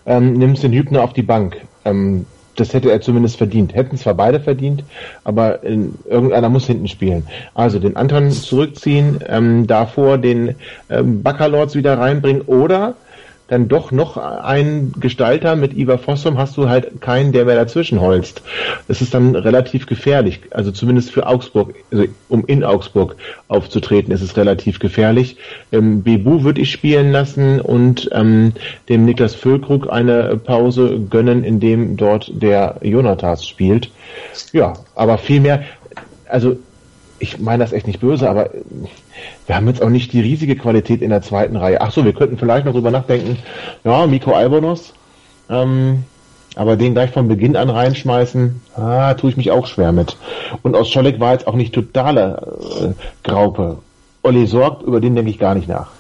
ähm, 0.06 0.34
nimmst 0.34 0.62
den 0.62 0.74
Hübner 0.74 1.02
auf 1.02 1.13
die 1.13 1.22
Bank. 1.22 1.56
Ähm, 1.86 2.26
das 2.60 2.74
hätte 2.74 2.91
er 2.91 3.02
zumindest 3.02 3.38
verdient. 3.38 3.74
Hätten 3.74 3.98
zwar 3.98 4.13
beide 4.13 4.39
verdient, 4.39 4.84
aber 5.24 5.63
in, 5.63 5.93
irgendeiner 6.10 6.50
muss 6.50 6.67
hinten 6.67 6.88
spielen. 6.88 7.26
Also 7.54 7.80
den 7.80 7.96
Anton 7.96 8.32
zurückziehen, 8.32 9.20
ähm, 9.28 9.67
davor 9.67 10.17
den 10.17 10.56
ähm, 10.89 11.24
Baccalords 11.24 11.76
wieder 11.76 11.98
reinbringen 11.98 12.41
oder 12.41 12.96
dann 13.48 13.68
doch 13.68 13.92
noch 13.92 14.18
einen 14.18 14.94
Gestalter 15.00 15.56
mit 15.56 15.76
Ivar 15.76 15.98
Fossum 15.98 16.38
hast 16.38 16.58
du 16.58 16.68
halt 16.68 17.02
keinen, 17.02 17.32
der 17.32 17.46
mehr 17.46 17.56
dazwischen 17.56 18.02
holst. 18.02 18.42
Das 18.88 19.02
ist 19.02 19.14
dann 19.14 19.36
relativ 19.36 19.86
gefährlich. 19.86 20.42
Also 20.52 20.72
zumindest 20.72 21.12
für 21.12 21.28
Augsburg, 21.28 21.74
also 21.92 22.06
um 22.28 22.46
in 22.46 22.64
Augsburg 22.64 23.16
aufzutreten, 23.48 24.12
ist 24.12 24.22
es 24.22 24.36
relativ 24.36 24.80
gefährlich. 24.80 25.38
Ähm, 25.72 26.04
Bebu 26.04 26.44
würde 26.44 26.62
ich 26.62 26.72
spielen 26.72 27.12
lassen 27.12 27.62
und 27.62 28.10
ähm, 28.14 28.54
dem 28.90 29.06
Niklas 29.06 29.36
Füllkrug 29.36 29.90
eine 29.90 30.38
Pause 30.38 31.00
gönnen, 31.10 31.44
indem 31.44 31.96
dort 31.98 32.30
der 32.34 32.78
Jonathas 32.82 33.48
spielt. 33.48 33.92
Ja, 34.52 34.74
aber 34.96 35.18
viel 35.18 35.40
mehr, 35.40 35.64
also 36.28 36.58
ich 37.20 37.40
meine 37.40 37.64
das 37.64 37.74
echt 37.74 37.88
nicht 37.88 38.00
böse, 38.00 38.30
aber 38.30 38.52
wir 39.46 39.56
haben 39.56 39.68
jetzt 39.68 39.82
auch 39.82 39.90
nicht 39.90 40.14
die 40.14 40.22
riesige 40.22 40.56
Qualität 40.56 41.02
in 41.02 41.10
der 41.10 41.22
zweiten 41.22 41.56
Reihe. 41.56 41.82
Ach 41.82 41.92
so, 41.92 42.04
wir 42.06 42.14
könnten 42.14 42.38
vielleicht 42.38 42.66
noch 42.66 42.74
drüber 42.74 42.92
nachdenken. 42.92 43.38
Ja, 43.84 44.06
Miko 44.06 44.34
Albonos. 44.34 44.94
Ähm, 45.50 46.04
aber 46.56 46.76
den 46.76 46.94
gleich 46.94 47.12
von 47.12 47.28
Beginn 47.28 47.56
an 47.56 47.70
reinschmeißen, 47.70 48.62
ah, 48.76 49.14
tue 49.14 49.30
ich 49.30 49.38
mich 49.38 49.52
auch 49.52 49.68
schwer 49.68 49.92
mit. 49.92 50.18
Und 50.64 50.76
aus 50.76 50.90
Scholleck 50.90 51.20
war 51.20 51.34
jetzt 51.34 51.48
auch 51.48 51.54
nicht 51.54 51.74
totale 51.74 52.42
äh, 52.82 53.28
Graupe. 53.28 53.78
Olli 54.24 54.48
sorgt, 54.48 54.82
über 54.82 55.00
den 55.00 55.16
denke 55.16 55.30
ich 55.30 55.40
gar 55.40 55.54
nicht 55.54 55.68
nach. 55.68 55.92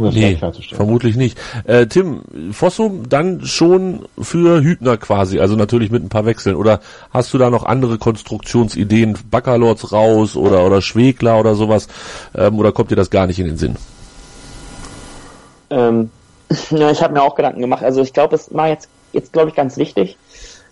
Um 0.00 0.06
das 0.06 0.14
nee, 0.14 0.38
vermutlich 0.72 1.16
nicht. 1.16 1.38
Äh, 1.64 1.86
Tim, 1.86 2.22
Fossum 2.52 3.08
dann 3.10 3.44
schon 3.44 4.06
für 4.18 4.62
Hübner 4.62 4.96
quasi, 4.96 5.40
also 5.40 5.56
natürlich 5.56 5.90
mit 5.90 6.02
ein 6.02 6.08
paar 6.08 6.24
Wechseln. 6.24 6.56
Oder 6.56 6.80
hast 7.10 7.34
du 7.34 7.38
da 7.38 7.50
noch 7.50 7.64
andere 7.64 7.98
Konstruktionsideen, 7.98 9.18
Bacalords 9.30 9.92
raus 9.92 10.36
oder, 10.36 10.64
oder 10.64 10.80
Schwegler 10.80 11.38
oder 11.38 11.54
sowas? 11.54 11.88
Ähm, 12.34 12.58
oder 12.58 12.72
kommt 12.72 12.90
dir 12.90 12.96
das 12.96 13.10
gar 13.10 13.26
nicht 13.26 13.38
in 13.38 13.46
den 13.46 13.58
Sinn? 13.58 13.76
Ähm, 15.68 16.10
ja, 16.70 16.90
ich 16.90 17.02
habe 17.02 17.12
mir 17.12 17.22
auch 17.22 17.34
Gedanken 17.34 17.60
gemacht. 17.60 17.84
Also 17.84 18.00
ich 18.00 18.14
glaube, 18.14 18.36
es 18.36 18.54
war 18.54 18.68
jetzt, 18.68 18.88
jetzt 19.12 19.34
glaube 19.34 19.50
ich, 19.50 19.54
ganz 19.54 19.76
wichtig, 19.76 20.16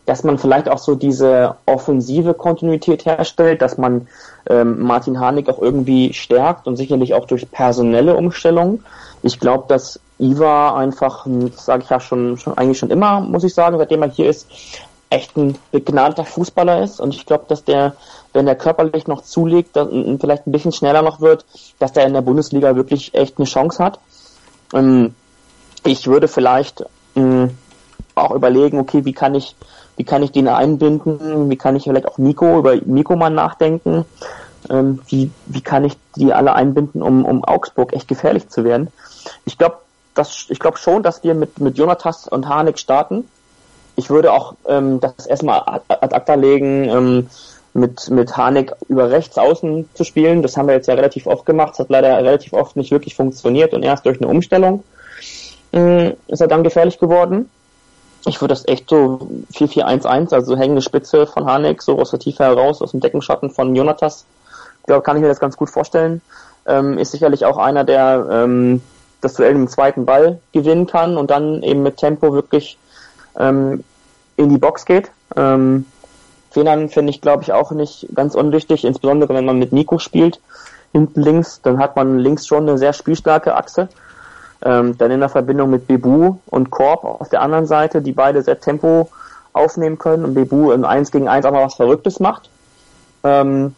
dass 0.06 0.24
man 0.24 0.38
vielleicht 0.38 0.70
auch 0.70 0.78
so 0.78 0.94
diese 0.94 1.56
offensive 1.66 2.32
Kontinuität 2.32 3.04
herstellt, 3.04 3.60
dass 3.60 3.76
man 3.76 4.08
ähm, 4.48 4.80
Martin 4.80 5.20
Harnik 5.20 5.50
auch 5.50 5.60
irgendwie 5.60 6.14
stärkt 6.14 6.66
und 6.66 6.76
sicherlich 6.76 7.12
auch 7.12 7.26
durch 7.26 7.50
personelle 7.50 8.16
Umstellungen. 8.16 8.82
Ich 9.22 9.40
glaube, 9.40 9.64
dass 9.68 10.00
Iva 10.18 10.76
einfach, 10.76 11.26
sage 11.56 11.82
ich 11.84 11.90
ja 11.90 12.00
schon, 12.00 12.38
schon 12.38 12.56
eigentlich 12.56 12.78
schon 12.78 12.90
immer, 12.90 13.20
muss 13.20 13.44
ich 13.44 13.54
sagen, 13.54 13.78
seitdem 13.78 14.02
er 14.02 14.10
hier 14.10 14.28
ist, 14.28 14.48
echt 15.10 15.36
ein 15.36 15.56
begnadeter 15.72 16.24
Fußballer 16.24 16.82
ist. 16.82 17.00
Und 17.00 17.14
ich 17.14 17.24
glaube, 17.24 17.44
dass 17.48 17.64
der, 17.64 17.94
wenn 18.32 18.46
der 18.46 18.56
körperlich 18.56 19.06
noch 19.06 19.22
zulegt, 19.22 19.76
dann 19.76 20.18
vielleicht 20.20 20.46
ein 20.46 20.52
bisschen 20.52 20.72
schneller 20.72 21.02
noch 21.02 21.20
wird, 21.20 21.44
dass 21.78 21.92
der 21.92 22.06
in 22.06 22.12
der 22.12 22.20
Bundesliga 22.20 22.76
wirklich 22.76 23.14
echt 23.14 23.38
eine 23.38 23.46
Chance 23.46 23.82
hat. 23.82 24.00
Ähm, 24.74 25.14
ich 25.84 26.06
würde 26.06 26.28
vielleicht 26.28 26.84
ähm, 27.16 27.56
auch 28.14 28.32
überlegen, 28.32 28.78
okay, 28.78 29.04
wie 29.04 29.12
kann 29.12 29.34
ich, 29.34 29.56
wie 29.96 30.04
kann 30.04 30.22
ich 30.22 30.32
den 30.32 30.48
einbinden? 30.48 31.48
Wie 31.48 31.56
kann 31.56 31.76
ich 31.76 31.84
vielleicht 31.84 32.06
auch 32.06 32.18
Nico 32.18 32.58
über 32.58 32.76
Nico 32.76 33.16
mal 33.16 33.30
nachdenken? 33.30 34.04
Ähm, 34.68 35.00
wie, 35.06 35.30
wie 35.46 35.60
kann 35.60 35.84
ich 35.84 35.96
die 36.16 36.32
alle 36.32 36.54
einbinden, 36.54 37.00
um, 37.00 37.24
um 37.24 37.44
Augsburg 37.44 37.94
echt 37.94 38.08
gefährlich 38.08 38.48
zu 38.48 38.64
werden? 38.64 38.88
Ich 39.44 39.58
glaube, 39.58 39.78
das, 40.14 40.46
ich 40.48 40.58
glaube 40.58 40.78
schon, 40.78 41.02
dass 41.02 41.22
wir 41.22 41.34
mit, 41.34 41.60
mit 41.60 41.78
Jonathas 41.78 42.26
und 42.28 42.48
Harnik 42.48 42.78
starten. 42.78 43.28
Ich 43.96 44.10
würde 44.10 44.32
auch 44.32 44.54
ähm, 44.66 45.00
das 45.00 45.26
erstmal 45.26 45.60
ad 45.60 45.82
acta 45.88 46.34
legen, 46.34 46.88
ähm, 46.88 47.30
mit, 47.74 48.10
mit 48.10 48.36
Harnik 48.36 48.72
über 48.88 49.10
rechts 49.10 49.38
außen 49.38 49.88
zu 49.94 50.04
spielen. 50.04 50.42
Das 50.42 50.56
haben 50.56 50.66
wir 50.66 50.74
jetzt 50.74 50.88
ja 50.88 50.94
relativ 50.94 51.26
oft 51.26 51.46
gemacht. 51.46 51.72
Das 51.72 51.80
hat 51.80 51.90
leider 51.90 52.16
relativ 52.16 52.52
oft 52.52 52.76
nicht 52.76 52.90
wirklich 52.90 53.14
funktioniert 53.14 53.74
und 53.74 53.82
erst 53.82 54.06
durch 54.06 54.20
eine 54.20 54.28
Umstellung 54.28 54.82
äh, 55.72 56.10
ist 56.28 56.40
er 56.40 56.48
dann 56.48 56.64
gefährlich 56.64 56.98
geworden. 56.98 57.48
Ich 58.26 58.40
würde 58.40 58.52
das 58.52 58.66
echt 58.66 58.90
so 58.90 59.28
4-4-1-1, 59.54 60.34
also 60.34 60.56
hängende 60.56 60.82
Spitze 60.82 61.26
von 61.26 61.46
Harnik, 61.46 61.82
so 61.82 61.98
aus 61.98 62.10
der 62.10 62.18
Tiefe 62.18 62.44
heraus, 62.44 62.82
aus 62.82 62.90
dem 62.90 63.00
Deckenschatten 63.00 63.50
von 63.50 63.74
Jonathas. 63.74 64.26
Ich 64.80 64.86
glaube, 64.86 65.02
kann 65.02 65.16
ich 65.16 65.22
mir 65.22 65.28
das 65.28 65.40
ganz 65.40 65.56
gut 65.56 65.70
vorstellen. 65.70 66.20
Ähm, 66.66 66.98
ist 66.98 67.12
sicherlich 67.12 67.44
auch 67.44 67.56
einer, 67.56 67.84
der 67.84 68.26
ähm, 68.30 68.82
das 69.20 69.34
Duell 69.34 69.54
im 69.54 69.68
zweiten 69.68 70.06
Ball 70.06 70.40
gewinnen 70.52 70.86
kann 70.86 71.16
und 71.16 71.30
dann 71.30 71.62
eben 71.62 71.82
mit 71.82 71.96
Tempo 71.96 72.32
wirklich 72.32 72.78
ähm, 73.38 73.84
in 74.36 74.48
die 74.48 74.58
Box 74.58 74.84
geht. 74.84 75.10
Ähm, 75.36 75.86
Fehlern 76.50 76.88
finde 76.88 77.10
ich, 77.10 77.20
glaube 77.20 77.42
ich, 77.42 77.52
auch 77.52 77.72
nicht 77.72 78.08
ganz 78.14 78.34
unwichtig, 78.34 78.84
insbesondere 78.84 79.34
wenn 79.34 79.44
man 79.44 79.58
mit 79.58 79.72
Nico 79.72 79.98
spielt, 79.98 80.40
hinten 80.92 81.20
links, 81.20 81.60
dann 81.62 81.78
hat 81.78 81.96
man 81.96 82.18
links 82.18 82.46
schon 82.46 82.68
eine 82.68 82.78
sehr 82.78 82.92
spielstarke 82.92 83.54
Achse. 83.54 83.88
Ähm, 84.60 84.98
dann 84.98 85.12
in 85.12 85.20
der 85.20 85.28
Verbindung 85.28 85.70
mit 85.70 85.86
Bebu 85.86 86.36
und 86.46 86.70
Korb 86.70 87.04
auf 87.04 87.28
der 87.28 87.42
anderen 87.42 87.66
Seite, 87.66 88.02
die 88.02 88.10
beide 88.10 88.42
sehr 88.42 88.58
Tempo 88.58 89.08
aufnehmen 89.52 89.98
können 89.98 90.24
und 90.24 90.34
Bebu 90.34 90.72
im 90.72 90.84
1 90.84 91.12
gegen 91.12 91.28
1 91.28 91.46
auch 91.46 91.52
mal 91.52 91.64
was 91.64 91.74
Verrücktes 91.74 92.18
macht. 92.18 92.50
Ähm, 93.22 93.74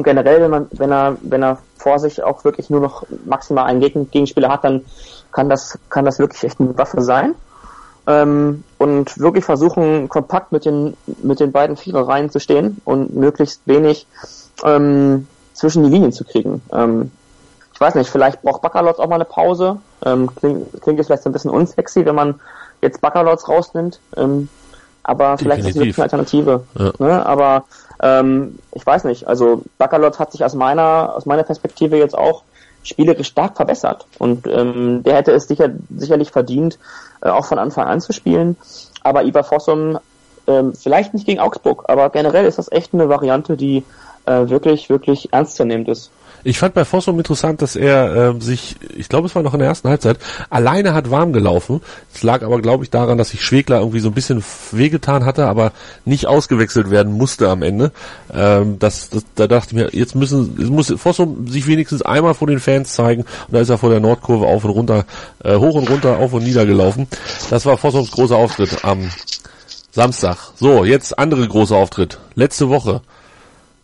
und 0.00 0.04
generell, 0.04 0.40
wenn 0.40 0.50
man, 0.50 0.66
wenn 0.70 0.90
er, 0.90 1.18
wenn 1.20 1.42
er 1.42 1.58
vor 1.76 1.98
sich 1.98 2.22
auch 2.22 2.42
wirklich 2.42 2.70
nur 2.70 2.80
noch 2.80 3.04
maximal 3.26 3.66
einen 3.66 3.80
Gegen 3.80 4.10
Gegenspieler 4.10 4.48
hat, 4.48 4.64
dann 4.64 4.86
kann 5.30 5.50
das, 5.50 5.78
kann 5.90 6.06
das 6.06 6.18
wirklich 6.18 6.42
echt 6.42 6.58
eine 6.58 6.76
Waffe 6.78 7.02
sein. 7.02 7.34
Ähm, 8.06 8.64
und 8.78 9.18
wirklich 9.18 9.44
versuchen, 9.44 10.08
kompakt 10.08 10.52
mit 10.52 10.64
den, 10.64 10.96
mit 11.22 11.38
den 11.38 11.52
beiden 11.52 11.76
Vierereien 11.76 12.30
zu 12.30 12.40
stehen 12.40 12.80
und 12.86 13.14
möglichst 13.14 13.60
wenig 13.66 14.06
ähm, 14.64 15.26
zwischen 15.52 15.84
die 15.84 15.90
Linien 15.90 16.12
zu 16.12 16.24
kriegen. 16.24 16.62
Ähm, 16.72 17.10
ich 17.74 17.80
weiß 17.80 17.94
nicht, 17.96 18.08
vielleicht 18.08 18.40
braucht 18.40 18.62
Baccalords 18.62 19.00
auch 19.00 19.08
mal 19.08 19.16
eine 19.16 19.26
Pause. 19.26 19.76
Ähm, 20.02 20.34
klingt, 20.34 20.80
klingt 20.80 20.98
jetzt 20.98 21.08
vielleicht 21.08 21.26
ein 21.26 21.32
bisschen 21.32 21.50
unsexy, 21.50 22.06
wenn 22.06 22.14
man 22.14 22.40
jetzt 22.80 23.02
Baccalords 23.02 23.46
rausnimmt. 23.48 24.00
Ähm, 24.16 24.48
aber 25.02 25.36
vielleicht 25.36 25.66
Definitiv. 25.66 25.66
ist 25.66 25.76
es 25.76 25.76
wirklich 25.76 25.98
eine 25.98 26.04
Alternative. 26.04 26.64
Ja. 26.78 26.92
Ne? 26.98 27.26
Aber 27.26 27.64
ähm, 28.02 28.58
ich 28.72 28.84
weiß 28.84 29.04
nicht, 29.04 29.26
also 29.26 29.62
Baccalot 29.78 30.18
hat 30.18 30.32
sich 30.32 30.44
aus 30.44 30.54
meiner, 30.54 31.14
aus 31.14 31.26
meiner 31.26 31.42
Perspektive 31.42 31.96
jetzt 31.96 32.16
auch 32.16 32.42
spielerisch 32.82 33.28
stark 33.28 33.56
verbessert 33.56 34.06
und 34.18 34.46
ähm, 34.46 35.02
der 35.02 35.16
hätte 35.16 35.32
es 35.32 35.46
sicher, 35.46 35.68
sicherlich 35.94 36.30
verdient, 36.30 36.78
äh, 37.22 37.28
auch 37.28 37.44
von 37.44 37.58
Anfang 37.58 37.86
an 37.86 38.00
zu 38.00 38.12
spielen. 38.12 38.56
Aber 39.02 39.24
Ivar 39.24 39.44
Fossum, 39.44 39.98
ähm, 40.46 40.72
vielleicht 40.74 41.12
nicht 41.12 41.26
gegen 41.26 41.40
Augsburg, 41.40 41.84
aber 41.88 42.08
generell 42.10 42.46
ist 42.46 42.58
das 42.58 42.72
echt 42.72 42.94
eine 42.94 43.08
Variante, 43.08 43.56
die 43.56 43.84
äh, 44.26 44.48
wirklich, 44.48 44.88
wirklich 44.88 45.32
ernstzunehmend 45.32 45.88
ist. 45.88 46.10
Ich 46.42 46.58
fand 46.58 46.74
bei 46.74 46.84
Fossum 46.84 47.18
interessant, 47.18 47.60
dass 47.62 47.76
er 47.76 48.34
äh, 48.36 48.40
sich, 48.40 48.76
ich 48.96 49.08
glaube 49.08 49.26
es 49.26 49.34
war 49.34 49.42
noch 49.42 49.52
in 49.52 49.60
der 49.60 49.68
ersten 49.68 49.88
Halbzeit, 49.88 50.18
alleine 50.48 50.94
hat 50.94 51.10
warm 51.10 51.32
gelaufen. 51.32 51.80
Es 52.14 52.22
lag 52.22 52.42
aber, 52.42 52.60
glaube 52.60 52.84
ich, 52.84 52.90
daran, 52.90 53.18
dass 53.18 53.30
sich 53.30 53.42
Schwegler 53.42 53.78
irgendwie 53.78 54.00
so 54.00 54.08
ein 54.08 54.14
bisschen 54.14 54.42
wehgetan 54.72 55.24
hatte, 55.24 55.46
aber 55.46 55.72
nicht 56.04 56.26
ausgewechselt 56.26 56.90
werden 56.90 57.12
musste 57.12 57.48
am 57.48 57.62
Ende. 57.62 57.92
Ähm, 58.32 58.78
das, 58.78 59.10
das, 59.10 59.24
da 59.34 59.46
dachte 59.46 59.68
ich 59.70 59.74
mir, 59.74 59.90
jetzt 59.92 60.14
müssen, 60.14 60.56
jetzt 60.58 60.70
muss 60.70 60.94
Fossum 60.96 61.46
sich 61.48 61.66
wenigstens 61.66 62.02
einmal 62.02 62.34
vor 62.34 62.48
den 62.48 62.60
Fans 62.60 62.92
zeigen. 62.92 63.22
Und 63.22 63.54
da 63.54 63.60
ist 63.60 63.68
er 63.68 63.78
vor 63.78 63.90
der 63.90 64.00
Nordkurve 64.00 64.46
auf 64.46 64.64
und 64.64 64.70
runter, 64.70 65.04
äh, 65.44 65.56
hoch 65.56 65.74
und 65.74 65.90
runter, 65.90 66.18
auf 66.18 66.32
und 66.32 66.44
nieder 66.44 66.64
gelaufen. 66.64 67.06
Das 67.50 67.66
war 67.66 67.76
Fossums 67.76 68.10
großer 68.10 68.36
Auftritt 68.36 68.84
am 68.84 69.10
Samstag. 69.92 70.36
So, 70.56 70.84
jetzt 70.84 71.18
andere 71.18 71.46
große 71.46 71.74
Auftritt. 71.74 72.18
Letzte 72.34 72.68
Woche 72.68 73.02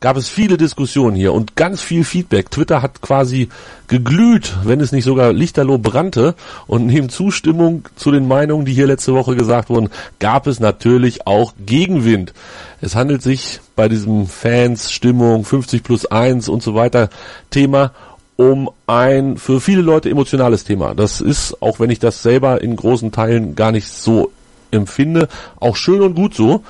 gab 0.01 0.16
es 0.16 0.28
viele 0.28 0.57
Diskussionen 0.57 1.16
hier 1.16 1.32
und 1.32 1.57
ganz 1.57 1.80
viel 1.80 2.05
Feedback. 2.05 2.51
Twitter 2.51 2.82
hat 2.82 3.01
quasi 3.01 3.49
geglüht, 3.88 4.57
wenn 4.64 4.80
es 4.80 4.92
nicht 4.92 5.05
sogar 5.05 5.32
lichterloh 5.32 5.78
brannte. 5.78 6.34
Und 6.66 6.86
neben 6.86 7.09
Zustimmung 7.09 7.84
zu 7.97 8.11
den 8.11 8.28
Meinungen, 8.28 8.66
die 8.66 8.74
hier 8.74 8.86
letzte 8.86 9.14
Woche 9.14 9.36
gesagt 9.36 9.70
wurden, 9.70 9.88
gab 10.18 10.47
es 10.47 10.61
natürlich 10.61 11.26
auch 11.26 11.55
Gegenwind. 11.64 12.34
Es 12.80 12.94
handelt 12.94 13.22
sich 13.22 13.61
bei 13.74 13.88
diesem 13.88 14.26
Fans, 14.26 14.92
Stimmung, 14.92 15.44
50 15.44 15.82
plus 15.82 16.07
1 16.07 16.49
und 16.49 16.62
so 16.62 16.74
weiter 16.74 17.09
Thema 17.51 17.92
um 18.36 18.70
ein 18.86 19.38
für 19.38 19.62
viele 19.62 19.80
Leute 19.80 20.11
emotionales 20.11 20.64
Thema. 20.64 20.94
Das 20.94 21.22
ist, 21.22 21.62
auch 21.62 21.80
wenn 21.80 21.88
ich 21.88 21.99
das 21.99 22.22
selber 22.22 22.61
in 22.61 22.76
großen 22.76 23.11
Teilen 23.11 23.57
gar 23.57 23.72
nicht 23.72 23.88
so 23.88 24.30
empfinde, 24.70 25.28
auch 25.59 25.76
schön 25.76 26.03
und 26.03 26.14
gut 26.14 26.34
so. 26.34 26.62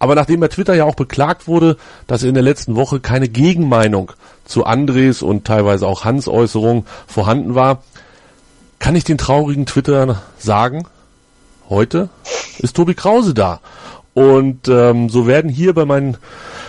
Aber 0.00 0.16
nachdem 0.16 0.40
bei 0.40 0.48
Twitter 0.48 0.74
ja 0.74 0.84
auch 0.84 0.96
beklagt 0.96 1.46
wurde, 1.46 1.76
dass 2.08 2.24
in 2.24 2.34
der 2.34 2.42
letzten 2.42 2.74
Woche 2.74 2.98
keine 2.98 3.28
Gegenmeinung 3.28 4.12
zu 4.46 4.64
Andres 4.64 5.22
und 5.22 5.44
teilweise 5.44 5.86
auch 5.86 6.04
Hans 6.04 6.26
Äußerung 6.26 6.86
vorhanden 7.06 7.54
war, 7.54 7.82
kann 8.80 8.96
ich 8.96 9.04
den 9.04 9.18
traurigen 9.18 9.66
Twitter 9.66 10.22
sagen, 10.38 10.86
heute 11.68 12.08
ist 12.58 12.74
Tobi 12.74 12.94
Krause 12.94 13.34
da. 13.34 13.60
Und 14.14 14.68
ähm, 14.68 15.10
so 15.10 15.26
werden 15.26 15.50
hier 15.50 15.74
bei 15.74 15.84
meinen 15.84 16.16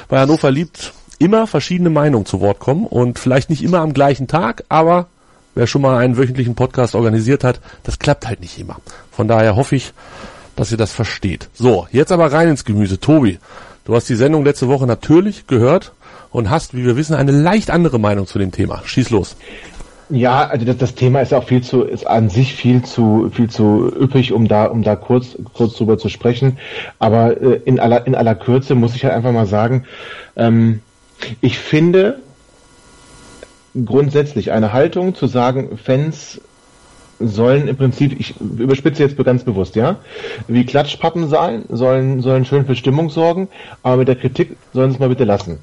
bei 0.09 0.19
Hannover 0.19 0.51
liebt 0.51 0.93
immer 1.19 1.47
verschiedene 1.47 1.89
Meinungen 1.89 2.25
zu 2.25 2.41
Wort 2.41 2.59
kommen 2.59 2.85
und 2.85 3.17
vielleicht 3.17 3.49
nicht 3.49 3.63
immer 3.63 3.79
am 3.79 3.93
gleichen 3.93 4.27
Tag, 4.27 4.65
aber 4.67 5.07
wer 5.55 5.67
schon 5.67 5.81
mal 5.81 5.97
einen 5.97 6.17
wöchentlichen 6.17 6.55
Podcast 6.55 6.95
organisiert 6.95 7.45
hat, 7.45 7.61
das 7.83 7.97
klappt 7.97 8.27
halt 8.27 8.41
nicht 8.41 8.59
immer. 8.59 8.77
Von 9.09 9.29
daher 9.29 9.55
hoffe 9.55 9.77
ich, 9.77 9.93
dass 10.55 10.71
ihr 10.71 10.77
das 10.77 10.93
versteht. 10.93 11.49
So, 11.53 11.87
jetzt 11.91 12.11
aber 12.11 12.31
rein 12.31 12.49
ins 12.49 12.65
Gemüse. 12.65 12.99
Tobi, 12.99 13.39
du 13.85 13.95
hast 13.95 14.09
die 14.09 14.15
Sendung 14.15 14.45
letzte 14.45 14.67
Woche 14.67 14.85
natürlich 14.85 15.47
gehört 15.47 15.91
und 16.31 16.49
hast, 16.49 16.73
wie 16.75 16.85
wir 16.85 16.95
wissen, 16.95 17.15
eine 17.15 17.31
leicht 17.31 17.69
andere 17.71 17.99
Meinung 17.99 18.27
zu 18.27 18.39
dem 18.39 18.51
Thema. 18.51 18.81
Schieß 18.85 19.09
los. 19.09 19.35
Ja, 20.09 20.45
also 20.47 20.65
das, 20.65 20.77
das 20.77 20.95
Thema 20.95 21.21
ist 21.21 21.33
auch 21.33 21.45
viel 21.45 21.63
zu, 21.63 21.83
ist 21.83 22.05
an 22.05 22.29
sich 22.29 22.53
viel 22.53 22.83
zu, 22.83 23.31
viel 23.33 23.49
zu 23.49 23.91
üppig, 23.97 24.33
um 24.33 24.47
da, 24.47 24.65
um 24.65 24.83
da 24.83 24.97
kurz, 24.97 25.37
kurz 25.53 25.75
drüber 25.75 25.97
zu 25.97 26.09
sprechen. 26.09 26.57
Aber 26.99 27.41
äh, 27.41 27.61
in 27.63 27.79
aller, 27.79 28.05
in 28.05 28.15
aller 28.15 28.35
Kürze 28.35 28.75
muss 28.75 28.93
ich 28.93 29.05
halt 29.05 29.13
einfach 29.13 29.31
mal 29.31 29.45
sagen, 29.45 29.85
ähm, 30.35 30.81
ich 31.39 31.59
finde 31.59 32.19
grundsätzlich 33.85 34.51
eine 34.51 34.73
Haltung 34.73 35.15
zu 35.15 35.27
sagen, 35.27 35.77
Fans 35.81 36.41
sollen 37.27 37.67
im 37.67 37.75
Prinzip, 37.75 38.19
ich 38.19 38.35
überspitze 38.39 39.03
jetzt 39.03 39.17
ganz 39.23 39.43
bewusst, 39.43 39.75
ja, 39.75 39.97
wie 40.47 40.65
Klatschpappen 40.65 41.27
sein, 41.27 41.63
sollen, 41.69 42.21
sollen 42.21 42.45
schön 42.45 42.65
für 42.65 42.75
Stimmung 42.75 43.09
sorgen, 43.09 43.47
aber 43.83 43.97
mit 43.97 44.07
der 44.07 44.15
Kritik 44.15 44.57
sollen 44.73 44.91
sie 44.91 44.95
es 44.95 44.99
mal 44.99 45.09
bitte 45.09 45.25
lassen. 45.25 45.59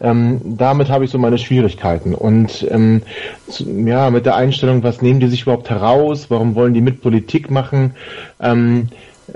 Ähm, 0.00 0.40
damit 0.44 0.88
habe 0.88 1.04
ich 1.04 1.10
so 1.10 1.18
meine 1.18 1.38
Schwierigkeiten. 1.38 2.14
Und 2.14 2.66
ähm, 2.70 3.02
zu, 3.48 3.64
ja, 3.64 4.10
mit 4.10 4.26
der 4.26 4.34
Einstellung, 4.34 4.82
was 4.82 5.00
nehmen 5.00 5.20
die 5.20 5.28
sich 5.28 5.42
überhaupt 5.42 5.70
heraus, 5.70 6.26
warum 6.28 6.56
wollen 6.56 6.74
die 6.74 6.80
mit 6.80 7.02
Politik 7.02 7.50
machen, 7.50 7.94
ähm, 8.40 8.88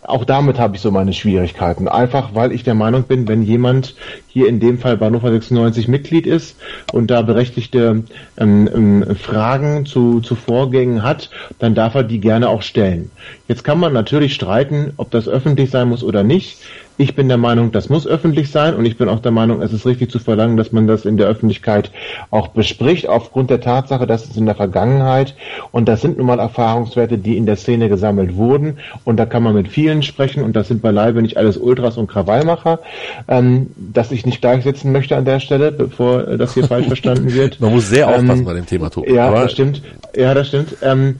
auch 0.02 0.24
damit 0.24 0.58
habe 0.58 0.76
ich 0.76 0.82
so 0.82 0.90
meine 0.90 1.12
Schwierigkeiten. 1.12 1.88
Einfach, 1.88 2.34
weil 2.34 2.52
ich 2.52 2.64
der 2.64 2.74
Meinung 2.74 3.04
bin, 3.04 3.28
wenn 3.28 3.42
jemand 3.42 3.94
hier 4.28 4.48
in 4.48 4.60
dem 4.60 4.78
Fall 4.78 4.96
bei 4.96 5.06
Hannover 5.06 5.30
96 5.30 5.88
Mitglied 5.88 6.26
ist 6.26 6.56
und 6.92 7.10
da 7.10 7.22
berechtigte 7.22 8.04
ähm, 8.36 8.68
ähm, 8.74 9.16
Fragen 9.16 9.86
zu, 9.86 10.20
zu 10.20 10.34
Vorgängen 10.34 11.02
hat, 11.02 11.30
dann 11.58 11.74
darf 11.74 11.94
er 11.94 12.02
die 12.02 12.20
gerne 12.20 12.48
auch 12.48 12.62
stellen. 12.62 13.10
Jetzt 13.48 13.64
kann 13.64 13.78
man 13.78 13.92
natürlich 13.92 14.34
streiten, 14.34 14.92
ob 14.96 15.10
das 15.10 15.28
öffentlich 15.28 15.70
sein 15.70 15.88
muss 15.88 16.02
oder 16.02 16.22
nicht. 16.22 16.58
Ich 16.98 17.14
bin 17.14 17.28
der 17.28 17.36
Meinung, 17.36 17.72
das 17.72 17.88
muss 17.88 18.06
öffentlich 18.06 18.50
sein 18.50 18.74
und 18.74 18.86
ich 18.86 18.96
bin 18.96 19.08
auch 19.08 19.20
der 19.20 19.32
Meinung, 19.32 19.60
es 19.60 19.72
ist 19.72 19.84
richtig 19.84 20.10
zu 20.10 20.18
verlangen, 20.18 20.56
dass 20.56 20.72
man 20.72 20.86
das 20.86 21.04
in 21.04 21.16
der 21.16 21.26
Öffentlichkeit 21.26 21.90
auch 22.30 22.48
bespricht, 22.48 23.08
aufgrund 23.08 23.50
der 23.50 23.60
Tatsache, 23.60 24.06
dass 24.06 24.28
es 24.28 24.36
in 24.36 24.46
der 24.46 24.54
Vergangenheit 24.54 25.34
und 25.72 25.88
das 25.88 26.00
sind 26.00 26.16
nun 26.16 26.26
mal 26.26 26.38
Erfahrungswerte, 26.38 27.18
die 27.18 27.36
in 27.36 27.44
der 27.44 27.56
Szene 27.56 27.88
gesammelt 27.88 28.36
wurden 28.36 28.78
und 29.04 29.18
da 29.18 29.26
kann 29.26 29.42
man 29.42 29.54
mit 29.54 29.68
vielen 29.68 30.02
sprechen 30.02 30.42
und 30.42 30.56
das 30.56 30.68
sind 30.68 30.80
beileibe 30.80 31.20
nicht 31.20 31.36
alles 31.36 31.58
Ultras 31.58 31.98
und 31.98 32.06
Krawallmacher, 32.06 32.80
ähm, 33.28 33.68
dass 33.76 34.10
ich 34.10 34.24
nicht 34.24 34.40
gleichsetzen 34.40 34.92
möchte 34.92 35.16
an 35.16 35.24
der 35.24 35.40
Stelle, 35.40 35.72
bevor 35.72 36.22
das 36.22 36.54
hier 36.54 36.64
falsch 36.64 36.86
verstanden 36.86 37.32
wird. 37.32 37.60
Man 37.60 37.72
muss 37.72 37.88
sehr 37.88 38.08
aufpassen 38.08 38.38
ähm, 38.38 38.44
bei 38.44 38.54
dem 38.54 38.66
Thema, 38.66 38.90
Tobi. 38.90 39.12
Ja, 39.12 39.30
das 39.30 39.52
stimmt. 39.52 39.82
Ja, 40.14 40.32
das 40.32 40.48
stimmt. 40.48 40.76
Ähm, 40.82 41.16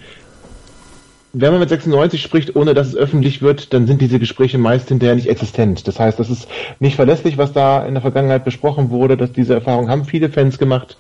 wenn 1.39 1.51
man 1.51 1.61
mit 1.61 1.69
96 1.69 2.23
spricht, 2.23 2.57
ohne 2.57 2.73
dass 2.73 2.89
es 2.89 2.97
öffentlich 2.97 3.43
wird, 3.43 3.75
dann 3.75 3.87
sind 3.87 4.01
diese 4.01 4.19
Gespräche 4.19 4.57
meist 4.57 4.89
hinterher 4.89 5.15
nicht 5.15 5.29
existent. 5.29 5.87
Das 5.87 6.01
heißt, 6.01 6.19
das 6.19 6.31
ist 6.31 6.49
nicht 6.81 6.97
verlässlich, 6.97 7.37
was 7.37 7.53
da 7.53 7.85
in 7.85 7.93
der 7.93 8.01
Vergangenheit 8.01 8.43
besprochen 8.43 8.89
wurde. 8.89 9.19
Dass 9.19 9.33
diese 9.33 9.53
Erfahrung 9.53 9.91
haben 9.91 10.07
viele 10.07 10.31
Fans 10.31 10.57
gemacht, 10.57 10.97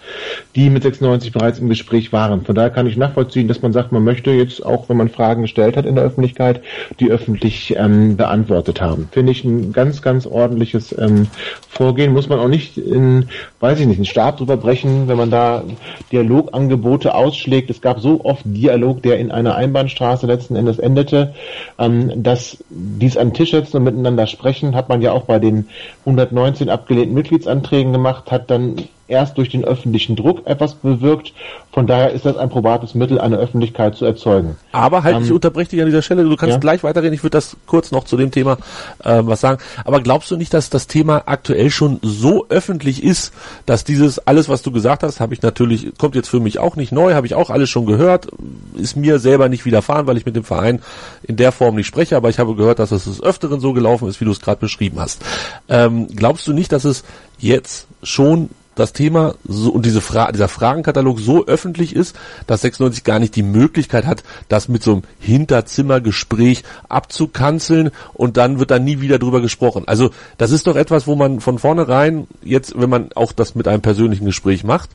die 0.54 0.68
mit 0.68 0.82
96 0.82 1.32
bereits 1.32 1.58
im 1.58 1.70
Gespräch 1.70 2.12
waren. 2.12 2.44
Von 2.44 2.54
daher 2.54 2.68
kann 2.68 2.86
ich 2.86 2.98
nachvollziehen, 2.98 3.48
dass 3.48 3.62
man 3.62 3.72
sagt, 3.72 3.92
man 3.92 4.04
möchte 4.04 4.30
jetzt 4.30 4.64
auch, 4.64 4.90
wenn 4.90 4.98
man 4.98 5.08
Fragen 5.08 5.40
gestellt 5.40 5.74
hat 5.74 5.86
in 5.86 5.94
der 5.94 6.04
Öffentlichkeit, 6.04 6.60
die 7.00 7.10
öffentlich 7.10 7.74
ähm, 7.78 8.18
beantwortet 8.18 8.82
haben. 8.82 9.08
Finde 9.12 9.32
ich 9.32 9.42
ein 9.42 9.72
ganz, 9.72 10.02
ganz 10.02 10.26
ordentliches 10.26 10.94
ähm, 10.98 11.28
Vorgehen. 11.66 12.12
Muss 12.12 12.28
man 12.28 12.40
auch 12.40 12.48
nicht 12.48 12.76
in, 12.76 13.30
weiß 13.60 13.80
ich 13.80 13.86
nicht, 13.86 13.96
einen 13.96 14.04
Stab 14.04 14.36
drüber 14.36 14.58
brechen, 14.58 15.08
wenn 15.08 15.16
man 15.16 15.30
da 15.30 15.64
Dialogangebote 16.12 17.14
ausschlägt. 17.14 17.70
Es 17.70 17.80
gab 17.80 18.00
so 18.00 18.22
oft 18.22 18.42
Dialog, 18.44 19.02
der 19.02 19.18
in 19.18 19.30
einer 19.30 19.54
Einbahnstraße 19.54 20.25
letzten 20.26 20.56
Endes 20.56 20.78
endete, 20.78 21.34
ähm, 21.78 22.22
dass 22.22 22.58
dies 22.68 23.16
an 23.16 23.32
Tisch 23.32 23.50
setzen 23.52 23.78
und 23.78 23.84
miteinander 23.84 24.26
sprechen, 24.26 24.74
hat 24.74 24.88
man 24.88 25.02
ja 25.02 25.12
auch 25.12 25.24
bei 25.24 25.38
den 25.38 25.68
119 26.04 26.68
abgelehnten 26.68 27.14
Mitgliedsanträgen 27.14 27.92
gemacht, 27.92 28.30
hat 28.30 28.50
dann 28.50 28.76
erst 29.08 29.38
durch 29.38 29.48
den 29.50 29.64
öffentlichen 29.64 30.16
Druck 30.16 30.46
etwas 30.46 30.74
bewirkt. 30.74 31.32
Von 31.72 31.86
daher 31.86 32.10
ist 32.12 32.24
das 32.24 32.36
ein 32.36 32.48
probates 32.48 32.94
Mittel, 32.94 33.20
eine 33.20 33.36
Öffentlichkeit 33.36 33.96
zu 33.96 34.04
erzeugen. 34.04 34.56
Aber 34.72 35.02
halt, 35.02 35.16
ähm, 35.16 35.24
ich 35.24 35.32
unterbreche 35.32 35.70
dich 35.70 35.80
an 35.80 35.86
dieser 35.86 36.02
Stelle, 36.02 36.24
du 36.24 36.36
kannst 36.36 36.54
ja? 36.54 36.58
gleich 36.58 36.82
weiterreden, 36.82 37.14
ich 37.14 37.22
würde 37.22 37.36
das 37.36 37.56
kurz 37.66 37.92
noch 37.92 38.04
zu 38.04 38.16
dem 38.16 38.30
Thema 38.30 38.58
äh, 39.04 39.20
was 39.22 39.40
sagen. 39.40 39.62
Aber 39.84 40.00
glaubst 40.00 40.30
du 40.30 40.36
nicht, 40.36 40.54
dass 40.54 40.70
das 40.70 40.86
Thema 40.86 41.22
aktuell 41.26 41.70
schon 41.70 42.00
so 42.02 42.46
öffentlich 42.48 43.02
ist, 43.02 43.32
dass 43.66 43.84
dieses, 43.84 44.18
alles 44.26 44.48
was 44.48 44.62
du 44.62 44.72
gesagt 44.72 45.02
hast, 45.02 45.20
habe 45.20 45.34
ich 45.34 45.42
natürlich, 45.42 45.96
kommt 45.98 46.14
jetzt 46.14 46.28
für 46.28 46.40
mich 46.40 46.58
auch 46.58 46.76
nicht 46.76 46.92
neu, 46.92 47.14
habe 47.14 47.26
ich 47.26 47.34
auch 47.34 47.50
alles 47.50 47.70
schon 47.70 47.86
gehört, 47.86 48.28
ist 48.76 48.96
mir 48.96 49.18
selber 49.18 49.48
nicht 49.48 49.64
widerfahren, 49.64 50.06
weil 50.06 50.16
ich 50.16 50.26
mit 50.26 50.36
dem 50.36 50.44
Verein 50.44 50.80
in 51.22 51.36
der 51.36 51.52
Form 51.52 51.76
nicht 51.76 51.86
spreche, 51.86 52.16
aber 52.16 52.28
ich 52.30 52.38
habe 52.38 52.54
gehört, 52.54 52.78
dass 52.78 52.90
es 52.90 53.04
des 53.04 53.22
Öfteren 53.22 53.60
so 53.60 53.72
gelaufen 53.72 54.08
ist, 54.08 54.20
wie 54.20 54.24
du 54.24 54.30
es 54.30 54.40
gerade 54.40 54.60
beschrieben 54.60 54.98
hast. 54.98 55.22
Ähm, 55.68 56.08
glaubst 56.08 56.46
du 56.46 56.52
nicht, 56.52 56.72
dass 56.72 56.84
es 56.84 57.04
jetzt 57.38 57.86
schon 58.02 58.50
das 58.76 58.92
Thema 58.92 59.34
so, 59.46 59.70
und 59.70 59.84
diese 59.84 60.00
Fra 60.00 60.30
dieser 60.30 60.48
Fragenkatalog 60.48 61.18
so 61.18 61.46
öffentlich 61.46 61.96
ist, 61.96 62.16
dass 62.46 62.60
96 62.60 63.02
gar 63.02 63.18
nicht 63.18 63.34
die 63.34 63.42
Möglichkeit 63.42 64.06
hat, 64.06 64.22
das 64.48 64.68
mit 64.68 64.82
so 64.82 64.92
einem 64.92 65.02
Hinterzimmergespräch 65.18 66.62
abzukanzeln 66.88 67.90
und 68.14 68.36
dann 68.36 68.60
wird 68.60 68.70
da 68.70 68.78
nie 68.78 69.00
wieder 69.00 69.18
drüber 69.18 69.40
gesprochen. 69.40 69.84
Also 69.86 70.10
das 70.38 70.52
ist 70.52 70.66
doch 70.66 70.76
etwas, 70.76 71.06
wo 71.06 71.16
man 71.16 71.40
von 71.40 71.58
vornherein 71.58 72.28
jetzt, 72.42 72.78
wenn 72.78 72.90
man 72.90 73.10
auch 73.14 73.32
das 73.32 73.54
mit 73.54 73.66
einem 73.66 73.82
persönlichen 73.82 74.26
Gespräch 74.26 74.62
macht, 74.62 74.90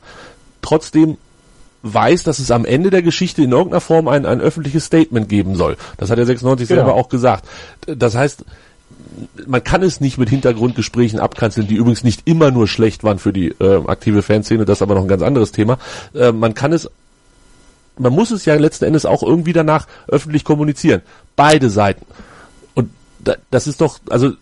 trotzdem 0.62 1.18
weiß, 1.84 2.24
dass 2.24 2.40
es 2.40 2.52
am 2.52 2.66
Ende 2.66 2.92
der 2.92 3.02
Geschichte 3.02 3.42
in 3.42 3.52
irgendeiner 3.52 3.82
Form 3.82 4.08
ein, 4.08 4.26
ein 4.26 4.40
öffentliches 4.40 4.86
Statement 4.86 5.28
geben 5.28 5.56
soll. 5.56 5.78
Das 5.98 6.12
hat 6.12 6.18
der 6.18 6.26
96 6.26 6.68
genau. 6.68 6.82
selber 6.82 6.94
auch 6.94 7.10
gesagt. 7.10 7.46
Das 7.88 8.16
heißt, 8.16 8.46
man 9.46 9.64
kann 9.64 9.84
es 9.84 10.02
nicht 10.02 10.18
mit 10.18 10.30
Hintergrundgesprächen 10.30 11.20
abkanzeln, 11.20 11.68
die 11.68 11.76
übrigens 11.76 12.04
nicht 12.04 12.22
immer 12.26 12.52
nur 12.52 12.68
schlecht 12.68 13.04
waren 13.04 13.20
für 13.20 13.34
die 13.34 13.50
äh, 13.50 13.82
aktive 13.88 14.22
Fanszene, 14.22 14.66
das 14.66 14.80
ist 14.80 14.82
aber 14.82 14.96
noch 14.96 15.04
ein 15.04 15.08
ganz 15.08 15.22
anderes 15.22 15.52
Thema. 15.52 15.78
Äh, 16.14 16.32
man 16.32 16.54
kann 16.54 16.74
es, 16.74 16.90
man 17.98 18.14
muss 18.14 18.32
es 18.32 18.46
ja 18.46 18.56
letzten 18.56 18.86
Endes 18.86 19.06
auch 19.06 19.24
irgendwie 19.24 19.54
danach 19.54 19.88
öffentlich 20.08 20.44
kommunizieren. 20.44 21.02
Beide 21.36 21.70
Seiten. 21.70 22.06
Und 22.74 22.90
da, 23.20 23.36
das 23.50 23.68
ist 23.68 23.82
doch, 23.82 24.00
also 24.10 24.34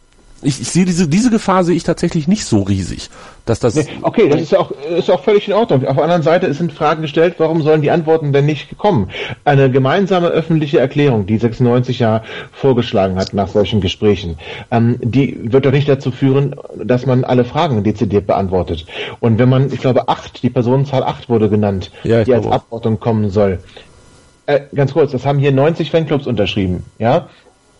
ich, 0.41 0.61
ich 0.61 0.69
sehe 0.69 0.85
diese, 0.85 1.07
diese 1.07 1.29
Gefahr 1.29 1.63
sehe 1.63 1.75
ich 1.75 1.83
tatsächlich 1.83 2.27
nicht 2.27 2.45
so 2.45 2.61
riesig, 2.61 3.09
dass 3.45 3.59
das. 3.59 3.75
Nee, 3.75 3.87
okay, 4.01 4.29
das 4.29 4.41
ist 4.41 4.51
ja 4.51 4.59
auch, 4.59 4.71
ist 4.71 5.09
auch 5.09 5.23
völlig 5.23 5.47
in 5.47 5.53
Ordnung. 5.53 5.85
Auf 5.85 5.95
der 5.95 6.03
anderen 6.03 6.23
Seite 6.23 6.53
sind 6.53 6.71
Fragen 6.71 7.01
gestellt, 7.01 7.35
warum 7.37 7.61
sollen 7.61 7.81
die 7.81 7.91
Antworten 7.91 8.31
denn 8.31 8.45
nicht 8.45 8.77
kommen? 8.77 9.09
Eine 9.43 9.69
gemeinsame 9.69 10.27
öffentliche 10.27 10.79
Erklärung, 10.79 11.25
die 11.25 11.37
96 11.37 11.99
ja 11.99 12.23
vorgeschlagen 12.51 13.15
hat 13.17 13.33
nach 13.33 13.49
solchen 13.49 13.81
Gesprächen, 13.81 14.37
ähm, 14.71 14.97
die 15.01 15.51
wird 15.51 15.65
doch 15.65 15.71
nicht 15.71 15.89
dazu 15.89 16.11
führen, 16.11 16.55
dass 16.75 17.05
man 17.05 17.23
alle 17.23 17.43
Fragen 17.43 17.83
dezidiert 17.83 18.27
beantwortet. 18.27 18.85
Und 19.19 19.39
wenn 19.39 19.49
man, 19.49 19.71
ich 19.71 19.79
glaube, 19.79 20.07
acht, 20.07 20.41
die 20.43 20.49
Personenzahl 20.49 21.03
acht 21.03 21.29
wurde 21.29 21.49
genannt, 21.49 21.91
ja, 22.03 22.23
die 22.23 22.33
als 22.33 22.47
Abordnung 22.47 22.99
kommen 22.99 23.29
soll. 23.29 23.59
Äh, 24.45 24.61
ganz 24.73 24.93
kurz, 24.93 25.11
das 25.11 25.25
haben 25.25 25.37
hier 25.37 25.51
90 25.51 25.91
Fanclubs 25.91 26.25
unterschrieben, 26.25 26.83
ja. 26.97 27.27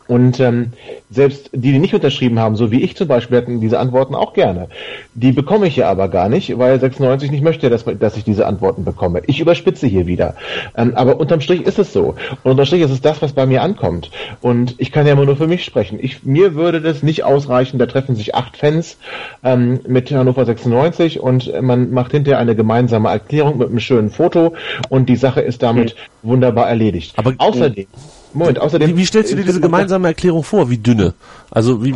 Und 0.10 0.39
ähm, 0.39 0.74
selbst 1.12 1.51
die, 1.53 1.72
die 1.72 1.78
nicht 1.78 1.93
unterschrieben 1.93 2.39
haben, 2.39 2.55
so 2.55 2.72
wie 2.72 2.82
ich 2.82 2.97
zum 2.97 3.07
Beispiel, 3.07 3.38
hatten 3.38 3.62
diese 3.62 3.78
Antworten 3.78 4.16
auch 4.16 4.34
gerne. 4.34 4.68
Die 5.14 5.32
bekomme 5.32 5.68
ich 5.68 5.76
ja 5.76 5.88
aber 5.88 6.10
gar 6.10 6.30
nicht, 6.30 6.57
weil 6.57 6.80
96 6.80 7.30
nicht 7.30 7.43
möchte, 7.43 7.70
dass, 7.70 7.86
dass 7.86 8.18
ich 8.18 8.24
diese 8.24 8.47
Antworten 8.47 8.84
bekomme. 8.84 9.22
Ich 9.28 9.39
überspitze 9.39 9.86
hier 9.86 10.07
wieder. 10.07 10.34
Ähm, 10.76 10.93
aber 10.95 11.20
unterm 11.20 11.41
Strich 11.41 11.62
ist 11.62 11.78
es 11.78 11.93
so. 11.93 12.16
Und 12.43 12.51
unterm 12.51 12.66
Strich 12.66 12.82
ist 12.82 12.89
es 12.89 13.01
das, 13.01 13.22
was 13.22 13.34
bei 13.34 13.45
mir 13.45 13.62
ankommt. 13.62 14.10
Und 14.41 14.74
ich 14.80 14.91
kann 14.91 15.05
ja 15.05 15.14
immer 15.14 15.26
nur 15.26 15.38
für 15.38 15.45
mich 15.45 15.64
sprechen. 15.64 15.99
Ich, 16.01 16.24
mir 16.24 16.55
würde 16.55 16.82
das 16.82 17.03
nicht 17.03 17.24
ausreichen. 17.24 17.78
Da 17.78 17.86
treffen 17.86 18.16
sich 18.16 18.34
acht 18.34 18.57
Fans 18.57 18.97
ähm, 19.43 19.80
mit 19.88 20.10
Hannover 20.10 20.43
96 20.43 21.20
und 21.20 21.62
man 21.62 21.91
macht 21.91 22.14
hinterher 22.14 22.39
eine 22.39 22.55
gemeinsame 22.55 23.10
Erklärung 23.10 23.60
mit 23.60 23.70
einem 23.70 23.80
schönen 23.80 24.10
Foto 24.10 24.55
und 24.89 25.07
die 25.07 25.18
Sache 25.18 25.41
ist 25.41 25.62
damit 25.62 25.95
mhm. 26.24 26.30
wunderbar 26.30 26.68
erledigt. 26.68 27.14
Aber 27.16 27.36
außerdem 27.38 27.86
Moment, 28.34 28.59
außerdem. 28.59 28.89
Wie, 28.89 28.97
wie 28.97 29.05
stellst 29.05 29.32
du 29.32 29.36
dir 29.36 29.43
diese 29.43 29.61
gemeinsame 29.61 30.07
Erklärung 30.07 30.43
vor? 30.43 30.69
Wie 30.69 30.77
dünne? 30.77 31.13
Also 31.49 31.84
wie. 31.84 31.93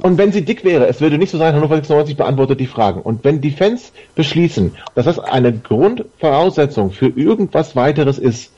Und 0.00 0.18
wenn 0.18 0.32
sie 0.32 0.44
dick 0.44 0.64
wäre, 0.64 0.86
es 0.86 1.00
würde 1.00 1.18
nicht 1.18 1.30
so 1.30 1.38
sein, 1.38 1.54
Hannover 1.54 1.76
96 1.76 2.16
beantwortet 2.16 2.60
die 2.60 2.66
Fragen. 2.66 3.00
Und 3.00 3.24
wenn 3.24 3.40
die 3.40 3.50
Fans 3.50 3.92
beschließen, 4.14 4.72
dass 4.94 5.06
das 5.06 5.18
eine 5.18 5.52
Grundvoraussetzung 5.52 6.92
für 6.92 7.08
irgendwas 7.08 7.74
weiteres 7.74 8.18
ist, 8.18 8.52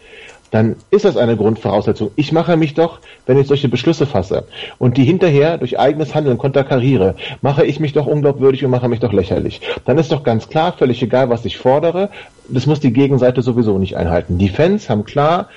dann 0.54 0.76
ist 0.90 1.04
das 1.04 1.16
eine 1.16 1.36
Grundvoraussetzung. 1.36 2.12
Ich 2.14 2.30
mache 2.30 2.56
mich 2.56 2.74
doch, 2.74 3.00
wenn 3.26 3.38
ich 3.40 3.48
solche 3.48 3.68
Beschlüsse 3.68 4.06
fasse 4.06 4.46
und 4.78 4.96
die 4.96 5.02
hinterher 5.02 5.58
durch 5.58 5.80
eigenes 5.80 6.14
Handeln 6.14 6.38
konterkariere, 6.38 7.16
mache 7.42 7.64
ich 7.64 7.80
mich 7.80 7.92
doch 7.92 8.06
unglaubwürdig 8.06 8.64
und 8.64 8.70
mache 8.70 8.88
mich 8.88 9.00
doch 9.00 9.12
lächerlich. 9.12 9.60
Dann 9.84 9.98
ist 9.98 10.12
doch 10.12 10.22
ganz 10.22 10.48
klar, 10.48 10.72
völlig 10.72 11.02
egal, 11.02 11.28
was 11.28 11.44
ich 11.44 11.58
fordere, 11.58 12.10
das 12.48 12.66
muss 12.66 12.78
die 12.78 12.92
Gegenseite 12.92 13.42
sowieso 13.42 13.78
nicht 13.78 13.96
einhalten. 13.96 14.38
Die 14.38 14.48
Fans 14.48 14.88
haben 14.88 15.04
klar 15.04 15.48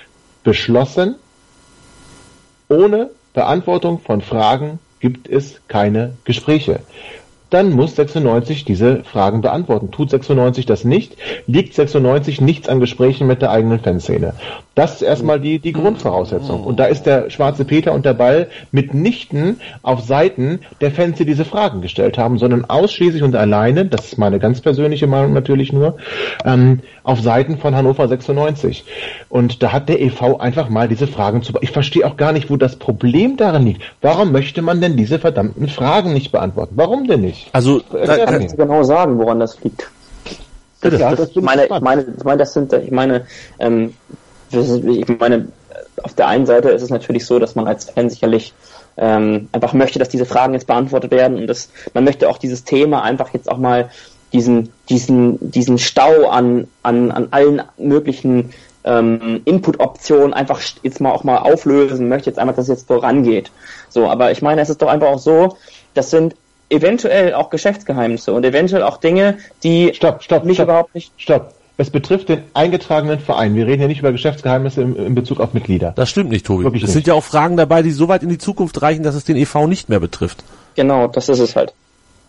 beschlossen, 0.43 1.13
ohne 2.69 3.09
Beantwortung 3.33 3.99
von 3.99 4.21
Fragen 4.21 4.79
gibt 4.99 5.29
es 5.29 5.61
keine 5.67 6.13
Gespräche 6.23 6.79
dann 7.49 7.71
muss 7.71 7.95
96 7.95 8.65
diese 8.65 9.03
Fragen 9.03 9.41
beantworten. 9.41 9.91
Tut 9.91 10.09
96 10.09 10.65
das 10.65 10.83
nicht, 10.83 11.15
liegt 11.47 11.73
96 11.73 12.41
nichts 12.41 12.67
an 12.67 12.79
Gesprächen 12.79 13.27
mit 13.27 13.41
der 13.41 13.51
eigenen 13.51 13.79
Fanszene. 13.79 14.33
Das 14.75 14.95
ist 14.95 15.01
erstmal 15.01 15.39
die, 15.39 15.59
die 15.59 15.73
Grundvoraussetzung. 15.73 16.63
Und 16.63 16.79
da 16.79 16.85
ist 16.85 17.03
der 17.03 17.29
schwarze 17.29 17.65
Peter 17.65 17.93
und 17.93 18.05
der 18.05 18.13
Ball 18.13 18.47
mitnichten 18.71 19.59
auf 19.81 20.01
Seiten 20.01 20.59
der 20.81 20.91
Fans, 20.91 21.17
die 21.17 21.25
diese 21.25 21.45
Fragen 21.45 21.81
gestellt 21.81 22.17
haben, 22.17 22.37
sondern 22.37 22.65
ausschließlich 22.65 23.23
und 23.23 23.35
alleine, 23.35 23.85
das 23.85 24.05
ist 24.05 24.17
meine 24.17 24.39
ganz 24.39 24.61
persönliche 24.61 25.07
Meinung 25.07 25.33
natürlich 25.33 25.73
nur, 25.73 25.97
ähm, 26.45 26.81
auf 27.03 27.21
Seiten 27.21 27.57
von 27.57 27.75
Hannover 27.75 28.07
96. 28.07 28.85
Und 29.29 29.63
da 29.63 29.71
hat 29.71 29.89
der 29.89 30.01
EV 30.01 30.37
einfach 30.39 30.69
mal 30.69 30.87
diese 30.87 31.07
Fragen 31.07 31.41
zu. 31.41 31.53
Ich 31.61 31.71
verstehe 31.71 32.05
auch 32.05 32.17
gar 32.17 32.31
nicht, 32.31 32.49
wo 32.49 32.57
das 32.57 32.75
Problem 32.75 33.37
darin 33.37 33.65
liegt. 33.65 33.81
Warum 34.01 34.31
möchte 34.31 34.61
man 34.61 34.81
denn 34.81 34.97
diese 34.97 35.17
verdammten 35.17 35.69
Fragen 35.69 36.13
nicht 36.13 36.31
beantworten? 36.31 36.73
Warum 36.75 37.07
denn 37.07 37.21
nicht? 37.21 37.36
Nicht. 37.37 37.55
Also, 37.55 37.81
da, 37.91 38.25
kann 38.25 38.41
ich 38.41 38.55
genau 38.55 38.83
sagen, 38.83 39.17
woran 39.17 39.39
das 39.39 39.61
liegt. 39.63 39.89
Das, 40.81 40.99
ja, 40.99 41.09
das, 41.09 41.19
das 41.19 41.29
ich, 41.31 41.41
meine, 41.41 41.65
ich 41.65 41.81
meine, 41.81 42.05
ich 42.17 42.23
meine, 42.23 42.37
das 42.37 42.53
sind, 42.53 42.71
ich 42.73 42.91
meine, 42.91 43.25
ähm, 43.59 43.93
ich 44.51 45.19
meine, 45.19 45.47
auf 46.03 46.13
der 46.13 46.27
einen 46.27 46.45
Seite 46.45 46.69
ist 46.69 46.83
es 46.83 46.89
natürlich 46.89 47.25
so, 47.25 47.39
dass 47.39 47.55
man 47.55 47.67
als 47.67 47.85
Fan 47.85 48.09
sicherlich 48.09 48.53
ähm, 48.97 49.49
einfach 49.51 49.73
möchte, 49.73 49.99
dass 49.99 50.09
diese 50.09 50.25
Fragen 50.25 50.53
jetzt 50.53 50.67
beantwortet 50.67 51.11
werden 51.11 51.37
und 51.37 51.47
das, 51.47 51.69
man 51.93 52.03
möchte 52.03 52.29
auch 52.29 52.37
dieses 52.37 52.63
Thema 52.63 53.03
einfach 53.03 53.33
jetzt 53.33 53.49
auch 53.49 53.57
mal 53.57 53.89
diesen, 54.33 54.71
diesen, 54.89 55.51
diesen 55.51 55.77
Stau 55.77 56.29
an, 56.29 56.67
an, 56.83 57.11
an 57.11 57.27
allen 57.31 57.61
möglichen 57.77 58.51
ähm, 58.83 59.41
Input-Optionen 59.45 60.33
einfach 60.33 60.61
jetzt 60.83 61.01
mal 61.01 61.11
auch 61.11 61.23
mal 61.23 61.37
auflösen, 61.37 62.09
möchte 62.09 62.29
jetzt 62.29 62.39
einfach, 62.39 62.55
dass 62.55 62.65
es 62.65 62.79
jetzt 62.79 62.87
vorangeht. 62.87 63.51
So, 63.89 64.07
aber 64.07 64.31
ich 64.31 64.41
meine, 64.41 64.61
es 64.61 64.69
ist 64.69 64.81
doch 64.81 64.87
einfach 64.87 65.07
auch 65.07 65.19
so, 65.19 65.57
das 65.93 66.09
sind 66.09 66.35
eventuell 66.69 67.33
auch 67.33 67.49
Geschäftsgeheimnisse 67.49 68.33
und 68.33 68.45
eventuell 68.45 68.83
auch 68.83 68.97
Dinge, 68.97 69.37
die 69.63 69.93
stopp, 69.93 70.23
stopp, 70.23 70.43
mich 70.43 70.57
stopp, 70.57 70.67
überhaupt 70.67 70.95
nicht. 70.95 71.11
Stopp. 71.17 71.53
Es 71.79 71.91
betrifft 71.91 72.29
den 72.29 72.41
eingetragenen 72.55 73.19
Verein. 73.19 73.53
Wir 73.53 73.67
reden 73.67 73.83
ja 73.83 73.87
nicht 73.87 73.99
über 73.99 74.11
Geschäftsgeheimnisse 74.11 74.81
in, 74.81 74.95
in 74.95 75.15
Bezug 75.15 75.39
auf 75.39 75.53
Mitglieder. 75.53 75.93
Das 75.95 76.09
stimmt 76.09 76.31
nicht, 76.31 76.45
Tobi. 76.45 76.63
Wirklich 76.63 76.83
es 76.83 76.87
nicht. 76.87 76.93
sind 76.93 77.07
ja 77.07 77.13
auch 77.13 77.23
Fragen 77.23 77.55
dabei, 77.55 77.83
die 77.83 77.91
so 77.91 78.07
weit 78.07 78.23
in 78.23 78.29
die 78.29 78.39
Zukunft 78.39 78.81
reichen, 78.81 79.03
dass 79.03 79.13
es 79.13 79.25
den 79.25 79.35
EV 79.35 79.67
nicht 79.67 79.87
mehr 79.87 79.99
betrifft. 79.99 80.43
Genau, 80.75 81.07
das 81.07 81.29
ist 81.29 81.39
es 81.39 81.55
halt. 81.55 81.73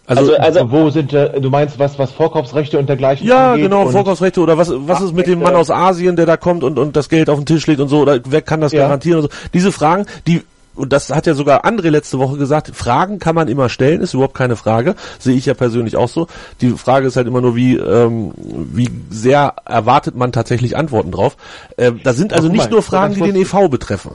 Also, 0.08 0.34
also, 0.36 0.60
also 0.60 0.72
wo 0.72 0.88
sind 0.88 1.12
äh, 1.12 1.38
du 1.38 1.50
meinst 1.50 1.78
was 1.78 1.98
was 1.98 2.10
Vorkaufsrechte 2.12 2.78
und 2.78 2.88
dergleichen 2.88 3.26
Ja, 3.26 3.56
genau, 3.56 3.90
Vorkaufsrechte 3.90 4.40
oder 4.40 4.56
was 4.56 4.72
was 4.74 5.02
ist 5.02 5.14
mit 5.14 5.26
dem 5.26 5.40
Mann 5.40 5.54
aus 5.54 5.70
Asien, 5.70 6.16
der 6.16 6.24
da 6.24 6.38
kommt 6.38 6.64
und 6.64 6.78
und 6.78 6.96
das 6.96 7.10
Geld 7.10 7.28
auf 7.28 7.38
den 7.38 7.44
Tisch 7.44 7.66
legt 7.66 7.80
und 7.80 7.88
so 7.88 8.00
oder 8.00 8.18
wer 8.24 8.40
kann 8.40 8.62
das 8.62 8.72
ja. 8.72 8.80
garantieren 8.80 9.20
und 9.20 9.30
so. 9.30 9.38
Diese 9.52 9.70
Fragen, 9.70 10.06
die 10.26 10.44
und 10.78 10.92
das 10.92 11.10
hat 11.10 11.26
ja 11.26 11.34
sogar 11.34 11.64
André 11.64 11.90
letzte 11.90 12.18
Woche 12.18 12.38
gesagt, 12.38 12.70
Fragen 12.74 13.18
kann 13.18 13.34
man 13.34 13.48
immer 13.48 13.68
stellen, 13.68 14.00
ist 14.00 14.14
überhaupt 14.14 14.34
keine 14.34 14.56
Frage, 14.56 14.94
sehe 15.18 15.36
ich 15.36 15.46
ja 15.46 15.54
persönlich 15.54 15.96
auch 15.96 16.08
so. 16.08 16.28
Die 16.60 16.70
Frage 16.70 17.06
ist 17.06 17.16
halt 17.16 17.26
immer 17.26 17.40
nur, 17.40 17.56
wie, 17.56 17.76
ähm, 17.76 18.32
wie 18.36 18.88
sehr 19.10 19.54
erwartet 19.64 20.14
man 20.16 20.32
tatsächlich 20.32 20.76
Antworten 20.76 21.10
drauf. 21.10 21.36
Ähm, 21.76 22.00
da 22.02 22.14
sind 22.14 22.32
also 22.32 22.48
nicht 22.48 22.70
nur 22.70 22.82
Fragen, 22.82 23.14
die 23.14 23.20
den 23.20 23.36
EV 23.36 23.68
betreffen. 23.68 24.12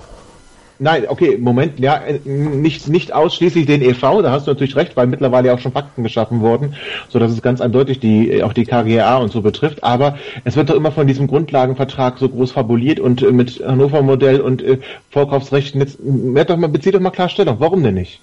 Nein, 0.84 1.06
okay, 1.08 1.38
Moment, 1.40 1.80
ja, 1.80 2.02
nicht, 2.26 2.90
nicht 2.90 3.14
ausschließlich 3.14 3.66
den 3.66 3.82
EV, 3.82 4.22
da 4.22 4.32
hast 4.32 4.48
du 4.48 4.52
natürlich 4.52 4.76
recht, 4.76 4.98
weil 4.98 5.08
mittlerweile 5.08 5.48
ja 5.48 5.54
auch 5.54 5.60
schon 5.60 5.72
Fakten 5.72 6.04
geschaffen 6.04 6.42
wurden, 6.42 6.76
so 7.08 7.20
dass 7.20 7.32
es 7.32 7.42
ganz 7.42 7.62
eindeutig 7.62 8.02
die, 8.02 8.44
auch 8.44 8.52
die 8.52 8.66
KGA 8.66 9.16
und 9.16 9.32
so 9.32 9.42
betrifft, 9.42 9.82
aber 9.82 10.18
es 10.44 10.58
wird 10.58 10.70
doch 10.70 10.76
immer 10.76 10.92
von 10.92 11.08
diesem 11.08 11.28
Grundlagenvertrag 11.28 12.18
so 12.18 12.28
groß 12.28 12.52
fabuliert 12.52 13.00
und 13.00 13.24
äh, 13.24 13.32
mit 13.32 13.64
Hannover 13.66 14.02
Modell 14.02 14.42
und 14.42 14.62
äh, 14.62 14.80
Vorkaufsrechten, 15.10 15.80
jetzt, 15.80 16.00
doch 16.02 16.58
mal, 16.58 16.68
bezieht 16.68 16.96
doch 16.96 17.00
mal 17.00 17.12
Klarstellung, 17.12 17.62
warum 17.62 17.82
denn 17.82 17.94
nicht? 17.94 18.20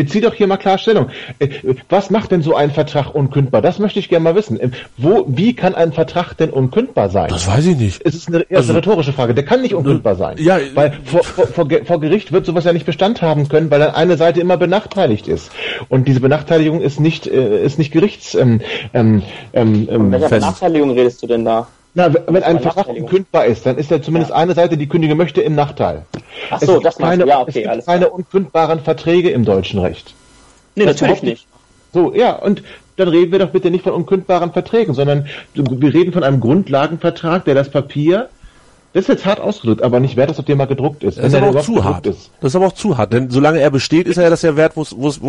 Bezieh 0.00 0.22
doch 0.22 0.32
hier 0.32 0.46
mal 0.46 0.56
klar 0.56 0.78
Stellung. 0.78 1.10
Äh, 1.40 1.48
was 1.90 2.08
macht 2.08 2.30
denn 2.30 2.40
so 2.40 2.54
ein 2.54 2.70
Vertrag 2.70 3.14
unkündbar? 3.14 3.60
Das 3.60 3.78
möchte 3.78 3.98
ich 3.98 4.08
gerne 4.08 4.24
mal 4.24 4.34
wissen. 4.34 4.58
Äh, 4.58 4.70
wo, 4.96 5.26
wie 5.28 5.54
kann 5.54 5.74
ein 5.74 5.92
Vertrag 5.92 6.32
denn 6.38 6.48
unkündbar 6.48 7.10
sein? 7.10 7.28
Das 7.28 7.46
weiß 7.46 7.66
ich 7.66 7.76
nicht. 7.76 8.00
Es 8.02 8.14
ist 8.14 8.28
eine, 8.28 8.46
also, 8.50 8.72
eine 8.72 8.78
rhetorische 8.78 9.12
Frage. 9.12 9.34
Der 9.34 9.44
kann 9.44 9.60
nicht 9.60 9.74
unkündbar 9.74 10.16
sein. 10.16 10.36
Ja, 10.38 10.58
weil 10.72 10.98
vor, 11.04 11.22
vor, 11.22 11.46
vor, 11.46 11.68
vor, 11.84 12.00
Gericht 12.00 12.32
wird 12.32 12.46
sowas 12.46 12.64
ja 12.64 12.72
nicht 12.72 12.86
Bestand 12.86 13.20
haben 13.20 13.50
können, 13.50 13.70
weil 13.70 13.80
dann 13.80 13.94
eine 13.94 14.16
Seite 14.16 14.40
immer 14.40 14.56
benachteiligt 14.56 15.28
ist. 15.28 15.50
Und 15.90 16.08
diese 16.08 16.20
Benachteiligung 16.20 16.80
ist 16.80 16.98
nicht, 16.98 17.26
äh, 17.26 17.62
ist 17.62 17.78
nicht 17.78 17.92
Gerichts. 17.92 18.34
Ähm, 18.34 18.62
ähm, 18.94 19.22
ähm, 19.52 19.86
Von 19.86 20.12
welcher 20.12 20.30
Benachteiligung 20.30 20.92
redest 20.92 21.22
du 21.22 21.26
denn 21.26 21.44
da? 21.44 21.68
Na, 21.94 22.14
wenn 22.28 22.42
ein 22.42 22.60
Vertrag 22.60 22.88
unkündbar 22.88 23.46
ist, 23.46 23.66
dann 23.66 23.76
ist 23.76 23.90
ja 23.90 24.00
zumindest 24.00 24.30
ja. 24.30 24.36
eine 24.36 24.54
Seite, 24.54 24.76
die 24.76 24.88
kündigen 24.88 25.16
möchte, 25.16 25.40
im 25.40 25.56
Nachteil. 25.56 26.02
Ach 26.50 26.60
so, 26.60 26.78
das 26.78 26.96
keine, 26.96 27.26
ja, 27.26 27.40
okay, 27.40 27.64
es 27.64 27.74
gibt 27.74 27.86
keine 27.86 28.10
unkündbaren 28.10 28.80
Verträge 28.80 29.30
im 29.30 29.44
deutschen 29.44 29.80
Recht. 29.80 30.14
Nee, 30.76 30.84
das 30.86 31.00
natürlich 31.00 31.22
nicht. 31.22 31.46
So, 31.92 32.14
ja, 32.14 32.36
und 32.36 32.62
dann 32.94 33.08
reden 33.08 33.32
wir 33.32 33.40
doch 33.40 33.50
bitte 33.50 33.72
nicht 33.72 33.82
von 33.82 33.92
unkündbaren 33.92 34.52
Verträgen, 34.52 34.94
sondern 34.94 35.26
wir 35.54 35.92
reden 35.92 36.12
von 36.12 36.22
einem 36.22 36.38
Grundlagenvertrag, 36.38 37.44
der 37.44 37.56
das 37.56 37.70
Papier, 37.70 38.28
das 38.92 39.02
ist 39.02 39.08
jetzt 39.08 39.26
hart 39.26 39.40
ausgedrückt, 39.40 39.82
aber 39.82 39.98
nicht 39.98 40.16
wert, 40.16 40.30
dass 40.30 40.38
auf 40.38 40.44
dem 40.44 40.58
mal 40.58 40.66
gedruckt 40.66 41.02
ist. 41.02 41.18
Das 41.18 41.26
ist 41.26 41.34
aber 41.34 41.50
auch 41.50 41.64
zu 41.64 41.82
hart. 41.82 42.06
Ist. 42.06 42.30
Das 42.40 42.52
ist 42.52 42.56
aber 42.56 42.66
auch 42.66 42.72
zu 42.72 42.98
hart, 42.98 43.12
denn 43.12 43.30
solange 43.30 43.58
er 43.58 43.70
besteht, 43.70 44.06
ist 44.06 44.16
er 44.16 44.24
ja 44.24 44.30
das 44.30 44.42
ja 44.42 44.54
wert, 44.56 44.74
wo 44.76 44.82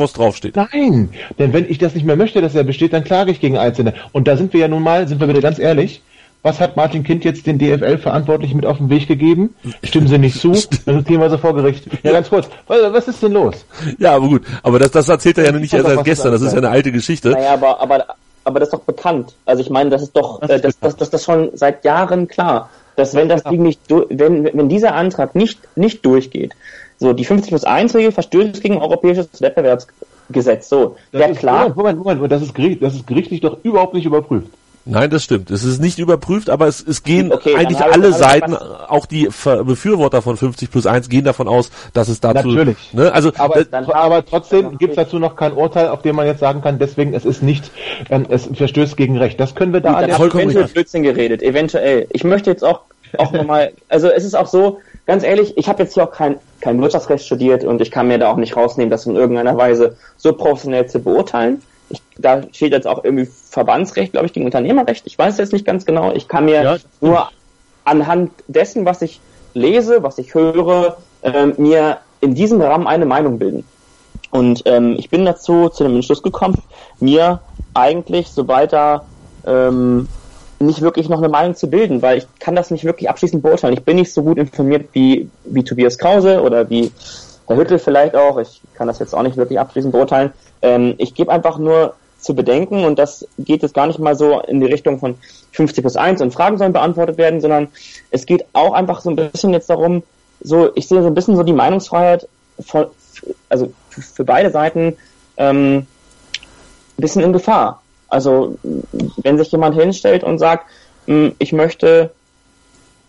es 0.04 0.14
draufsteht. 0.14 0.56
Nein, 0.56 1.10
denn 1.40 1.54
wenn 1.54 1.68
ich 1.68 1.80
das 1.80 1.96
nicht 1.96 2.06
mehr 2.06 2.16
möchte, 2.16 2.40
dass 2.42 2.54
er 2.54 2.64
besteht, 2.64 2.94
dann 2.94 3.04
klage 3.04 3.32
ich 3.32 3.40
gegen 3.40 3.58
Einzelne. 3.58 3.96
Und 4.12 4.28
da 4.28 4.38
sind 4.38 4.54
wir 4.54 4.60
ja 4.60 4.68
nun 4.68 4.84
mal, 4.84 5.08
sind 5.08 5.20
wir 5.20 5.28
wieder 5.28 5.42
ganz 5.42 5.58
ehrlich, 5.58 6.04
was 6.44 6.60
hat 6.60 6.76
Martin 6.76 7.04
Kind 7.04 7.24
jetzt 7.24 7.46
den 7.46 7.60
DFL-Verantwortlichen 7.60 8.56
mit 8.56 8.66
auf 8.66 8.78
den 8.78 8.90
Weg 8.90 9.08
gegeben? 9.08 9.56
Stimmen 9.84 10.08
Sie 10.08 10.18
nicht 10.18 10.40
zu? 10.40 10.54
Dann 10.86 11.04
gehen 11.04 11.20
wir 11.20 11.30
so 11.30 11.38
vor 11.38 11.54
Gericht. 11.54 11.86
Ja, 12.04 12.14
ganz 12.14 12.30
kurz. 12.30 12.50
Was 12.68 13.08
ist 13.08 13.22
denn 13.22 13.34
los? 13.34 13.64
Ja, 14.00 14.16
aber 14.16 14.28
gut. 14.28 14.42
Aber 14.64 14.80
das, 14.80 14.92
das 14.92 15.08
erzählt 15.08 15.38
er 15.38 15.46
ja 15.46 15.52
nicht 15.52 15.74
erst 15.74 15.88
seit 15.88 16.04
gestern. 16.04 16.32
Das 16.32 16.42
ist 16.42 16.54
ja 16.54 16.58
eine 16.58 16.70
alte 16.70 16.92
Geschichte. 16.92 17.30
Naja, 17.30 17.54
aber, 17.54 17.80
aber, 17.80 18.06
aber 18.44 18.60
das 18.60 18.70
ist 18.70 18.74
doch 18.74 18.82
bekannt. 18.82 19.34
Also 19.46 19.62
ich 19.62 19.70
meine, 19.70 19.92
das 19.92 20.02
ist 20.02 20.16
doch, 20.16 20.40
das, 20.40 20.50
äh, 20.50 20.60
das, 20.60 20.80
das, 20.80 20.96
das, 20.96 21.10
das 21.12 21.24
schon 21.24 21.52
seit 21.54 21.86
Jahren 21.86 22.28
klar. 22.28 22.70
Dass 22.96 23.14
wenn 23.14 23.30
das 23.30 23.44
Ding 23.44 23.62
nicht, 23.62 23.80
wenn, 23.90 24.46
wenn 24.46 24.68
dieser 24.68 24.96
Antrag 24.96 25.36
nicht, 25.36 25.60
nicht 25.78 26.06
durchgeht, 26.06 26.54
so, 26.98 27.14
die 27.14 27.26
50 27.26 27.50
plus 27.50 27.64
1 27.64 27.96
Regel 27.96 28.12
verstößt 28.12 28.62
gegen 28.62 28.78
europäisches 28.78 29.28
Wettbewerbsgesetz. 29.40 30.70
So, 30.70 30.98
das 31.12 31.32
ist, 31.32 31.40
klar. 31.40 31.70
Moment, 31.70 31.98
Moment, 31.98 32.22
Moment, 32.22 32.32
das 32.32 32.42
ist, 32.42 32.54
das 32.82 32.96
ist 32.96 33.08
gerichtlich 33.08 33.42
doch 33.42 33.58
überhaupt 33.64 33.94
nicht 33.94 34.06
überprüft. 34.06 34.48
Nein, 34.86 35.10
das 35.12 35.24
stimmt. 35.24 35.52
Es 35.52 35.64
ist 35.64 35.80
nicht 35.80 36.00
überprüft, 36.00 36.50
aber 36.50 36.68
es, 36.68 36.86
es 36.86 37.04
gehen 37.04 37.32
okay, 37.32 37.56
eigentlich 37.56 37.80
alle 37.80 38.14
Seiten, 38.14 38.56
auch 38.56 39.06
die 39.06 39.30
Befürworter 39.66 40.22
von 40.22 40.38
50 40.38 40.72
plus 40.72 40.88
1 40.88 41.08
gehen 41.10 41.24
davon 41.24 41.48
aus, 41.48 41.70
dass 41.94 42.08
es 42.08 42.20
dazu... 42.20 42.48
Natürlich. 42.48 42.78
Ne, 42.94 43.14
also, 43.14 43.32
aber, 43.38 43.60
äh, 43.60 43.66
aber 43.72 44.26
trotzdem 44.26 44.78
gibt 44.80 44.92
es 44.92 44.96
dazu 44.96 45.20
noch 45.20 45.36
kein 45.36 45.54
Urteil, 45.54 45.90
auf 45.90 46.02
dem 46.02 46.16
man 46.16 46.26
jetzt 46.26 46.40
sagen 46.40 46.62
kann, 46.62 46.80
deswegen 46.80 47.14
es 47.14 47.26
ist 47.26 47.44
nicht, 47.44 47.72
ähm, 48.10 48.26
es 48.30 48.50
verstößt 48.52 48.98
gegen 48.98 49.18
Recht. 49.18 49.40
Das 49.40 49.54
können 49.54 49.72
wir 49.72 49.82
da... 49.82 50.02
Dann 50.02 50.12
vollkommen 50.12 50.46
eventuell 50.46 50.68
Blödsinn 50.68 51.04
geredet, 51.04 51.44
eventuell. 51.44 52.08
Ich 52.10 52.24
möchte 52.24 52.50
jetzt 52.50 52.64
auch, 52.64 52.82
auch 53.18 53.32
nochmal, 53.32 53.74
also 53.88 54.10
es 54.10 54.24
ist 54.24 54.36
auch 54.36 54.48
so, 54.48 54.80
ganz 55.06 55.24
ehrlich, 55.24 55.58
ich 55.58 55.68
habe 55.68 55.84
jetzt 55.84 55.94
hier 55.94 56.06
auch 56.06 56.12
kein, 56.12 56.38
kein 56.60 56.82
Wirtschaftsrecht 56.82 57.26
studiert 57.26 57.64
und 57.64 57.82
ich 57.82 57.92
kann 57.92 58.08
mir 58.08 58.18
da 58.18 58.32
auch 58.32 58.38
nicht 58.38 58.56
rausnehmen, 58.56 58.90
das 58.90 59.06
in 59.06 59.16
irgendeiner 59.16 59.56
Weise 59.58 59.96
so 60.18 60.34
professionell 60.34 60.88
zu 60.88 61.00
beurteilen. 61.00 61.62
Ich, 61.92 62.02
da 62.18 62.42
steht 62.52 62.72
jetzt 62.72 62.88
auch 62.88 63.04
irgendwie 63.04 63.26
Verbandsrecht, 63.26 64.14
glaube 64.14 64.28
ich, 64.28 64.34
gegen 64.34 64.46
Unternehmerrecht. 64.46 65.06
Ich 65.06 65.18
weiß 65.18 65.38
jetzt 65.38 65.54
nicht 65.54 65.66
ganz 65.66 65.86
genau. 65.86 66.12
Ich 66.14 66.28
kann 66.28 66.46
mir 66.46 66.64
ja, 66.64 66.78
nur 67.00 67.30
anhand 67.84 68.32
dessen, 68.48 68.86
was 68.86 69.02
ich 69.02 69.20
lese, 69.54 70.04
was 70.04 70.18
ich 70.18 70.34
höre, 70.34 70.98
äh, 71.22 71.48
mir 71.58 71.98
in 72.22 72.36
diesem 72.36 72.62
Rahmen 72.62 72.88
eine 72.88 73.06
Meinung 73.06 73.40
bilden. 73.40 73.66
Und 74.30 74.64
ähm, 74.66 74.96
ich 74.98 75.10
bin 75.10 75.26
dazu 75.26 75.70
zu 75.70 75.84
dem 75.84 75.96
Entschluss 75.96 76.24
gekommen, 76.24 76.62
mir 77.00 77.42
eigentlich, 77.74 78.30
sobald 78.30 78.72
da 78.72 79.04
ähm, 79.46 80.08
nicht 80.60 80.82
wirklich 80.82 81.10
noch 81.10 81.18
eine 81.18 81.30
Meinung 81.30 81.56
zu 81.56 81.70
bilden, 81.70 82.02
weil 82.02 82.20
ich 82.20 82.28
kann 82.40 82.56
das 82.56 82.72
nicht 82.72 82.86
wirklich 82.86 83.10
abschließend 83.10 83.42
beurteilen. 83.44 83.74
Ich 83.74 83.84
bin 83.84 83.98
nicht 83.98 84.14
so 84.14 84.24
gut 84.24 84.38
informiert 84.38 84.90
wie, 84.94 85.30
wie 85.44 85.64
Tobias 85.64 85.98
Krause 85.98 86.42
oder 86.42 86.70
wie 86.70 86.92
Herr 87.52 87.58
Hüttel 87.58 87.80
vielleicht 87.80 88.16
auch. 88.16 88.38
Ich 88.38 88.62
kann 88.76 88.88
das 88.88 89.00
jetzt 89.00 89.14
auch 89.14 89.24
nicht 89.24 89.38
wirklich 89.38 89.60
abschließend 89.60 89.92
beurteilen. 89.92 90.32
Ähm, 90.62 90.96
ich 90.98 91.14
gebe 91.14 91.32
einfach 91.32 91.58
nur 91.58 91.94
zu 92.20 92.36
bedenken 92.36 92.86
und 92.86 93.00
das 93.00 93.28
geht 93.40 93.64
jetzt 93.64 93.74
gar 93.74 93.88
nicht 93.88 94.00
mal 94.00 94.16
so 94.16 94.40
in 94.42 94.60
die 94.60 94.68
Richtung 94.68 95.00
von 95.00 95.16
50 95.52 95.84
plus 95.84 95.96
1 95.96 96.22
und 96.22 96.34
Fragen 96.34 96.58
sollen 96.58 96.72
beantwortet 96.72 97.18
werden, 97.18 97.42
sondern 97.42 97.68
es 98.12 98.26
geht 98.26 98.46
auch 98.54 98.74
einfach 98.74 99.02
so 99.02 99.10
ein 99.10 99.16
bisschen 99.16 99.54
jetzt 99.54 99.70
darum, 99.70 100.04
so, 100.40 100.70
ich 100.76 100.88
sehe 100.88 101.02
so 101.02 101.08
ein 101.08 101.14
bisschen 101.14 101.36
so 101.36 101.44
die 101.44 101.54
Meinungsfreiheit 101.54 102.28
von, 102.60 102.88
also 103.50 103.74
für 103.90 104.24
beide 104.24 104.52
Seiten 104.52 104.96
ähm, 105.38 105.78
ein 105.78 105.88
bisschen 106.98 107.24
in 107.24 107.34
Gefahr. 107.34 107.82
Also 108.08 108.58
wenn 109.18 109.38
sich 109.38 109.52
jemand 109.52 109.76
hinstellt 109.76 110.24
und 110.24 110.38
sagt, 110.38 110.66
hm, 111.08 111.36
ich 111.40 111.54
möchte 111.54 112.12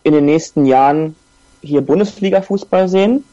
in 0.03 0.14
den 0.14 0.24
nächsten 0.24 0.64
Jahren 0.66 1.16
hier 1.61 1.82
Bundesliga-Fußball 1.82 2.88
sehen, 2.88 3.24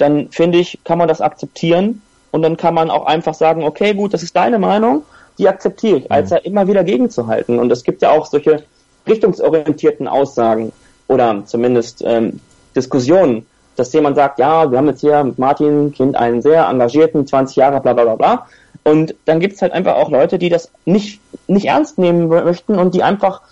dann 0.00 0.30
finde 0.30 0.58
ich, 0.58 0.78
kann 0.84 0.98
man 0.98 1.08
das 1.08 1.20
akzeptieren 1.20 2.02
und 2.30 2.42
dann 2.42 2.56
kann 2.56 2.74
man 2.74 2.90
auch 2.90 3.06
einfach 3.06 3.34
sagen, 3.34 3.64
okay, 3.64 3.94
gut, 3.94 4.14
das 4.14 4.22
ist 4.22 4.36
deine 4.36 4.58
Meinung, 4.58 5.02
die 5.38 5.48
akzeptiere 5.48 5.98
ich, 5.98 6.12
als 6.12 6.30
mhm. 6.30 6.36
er 6.36 6.44
immer 6.46 6.68
wieder 6.68 6.84
gegenzuhalten. 6.84 7.58
Und 7.58 7.70
es 7.70 7.84
gibt 7.84 8.02
ja 8.02 8.10
auch 8.10 8.26
solche 8.26 8.62
richtungsorientierten 9.06 10.08
Aussagen 10.08 10.72
oder 11.08 11.42
zumindest 11.46 12.02
ähm, 12.06 12.40
Diskussionen, 12.76 13.46
dass 13.76 13.92
jemand 13.92 14.16
sagt, 14.16 14.38
ja, 14.38 14.70
wir 14.70 14.78
haben 14.78 14.88
jetzt 14.88 15.00
hier 15.00 15.24
mit 15.24 15.38
Martin 15.38 15.92
Kind 15.92 16.16
einen 16.16 16.42
sehr 16.42 16.66
engagierten, 16.68 17.26
20 17.26 17.56
Jahre, 17.56 17.80
bla 17.80 17.92
bla 17.92 18.04
bla 18.04 18.14
bla. 18.16 18.46
Und 18.84 19.14
dann 19.24 19.40
gibt 19.40 19.54
es 19.54 19.62
halt 19.62 19.72
einfach 19.72 19.96
auch 19.96 20.10
Leute, 20.10 20.38
die 20.38 20.48
das 20.48 20.70
nicht, 20.84 21.20
nicht 21.46 21.66
ernst 21.66 21.98
nehmen 21.98 22.28
möchten 22.28 22.78
und 22.78 22.94
die 22.94 23.02
einfach 23.02 23.42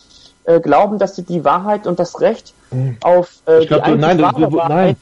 äh, 0.44 0.61
glauben, 0.61 0.99
dass 0.99 1.16
sie 1.16 1.22
die 1.22 1.44
Wahrheit 1.44 1.86
und 1.86 1.99
das 1.99 2.20
Recht 2.20 2.55
mhm. 2.70 2.96
auf 3.03 3.30
äh, 3.46 3.62
ich 3.62 3.68
glaub, 3.68 3.84
die 3.84 3.90
du, 3.92 3.96
nein, 3.99 4.18
du, 4.18 4.24
du, 4.24 4.57
nein, 4.57 4.96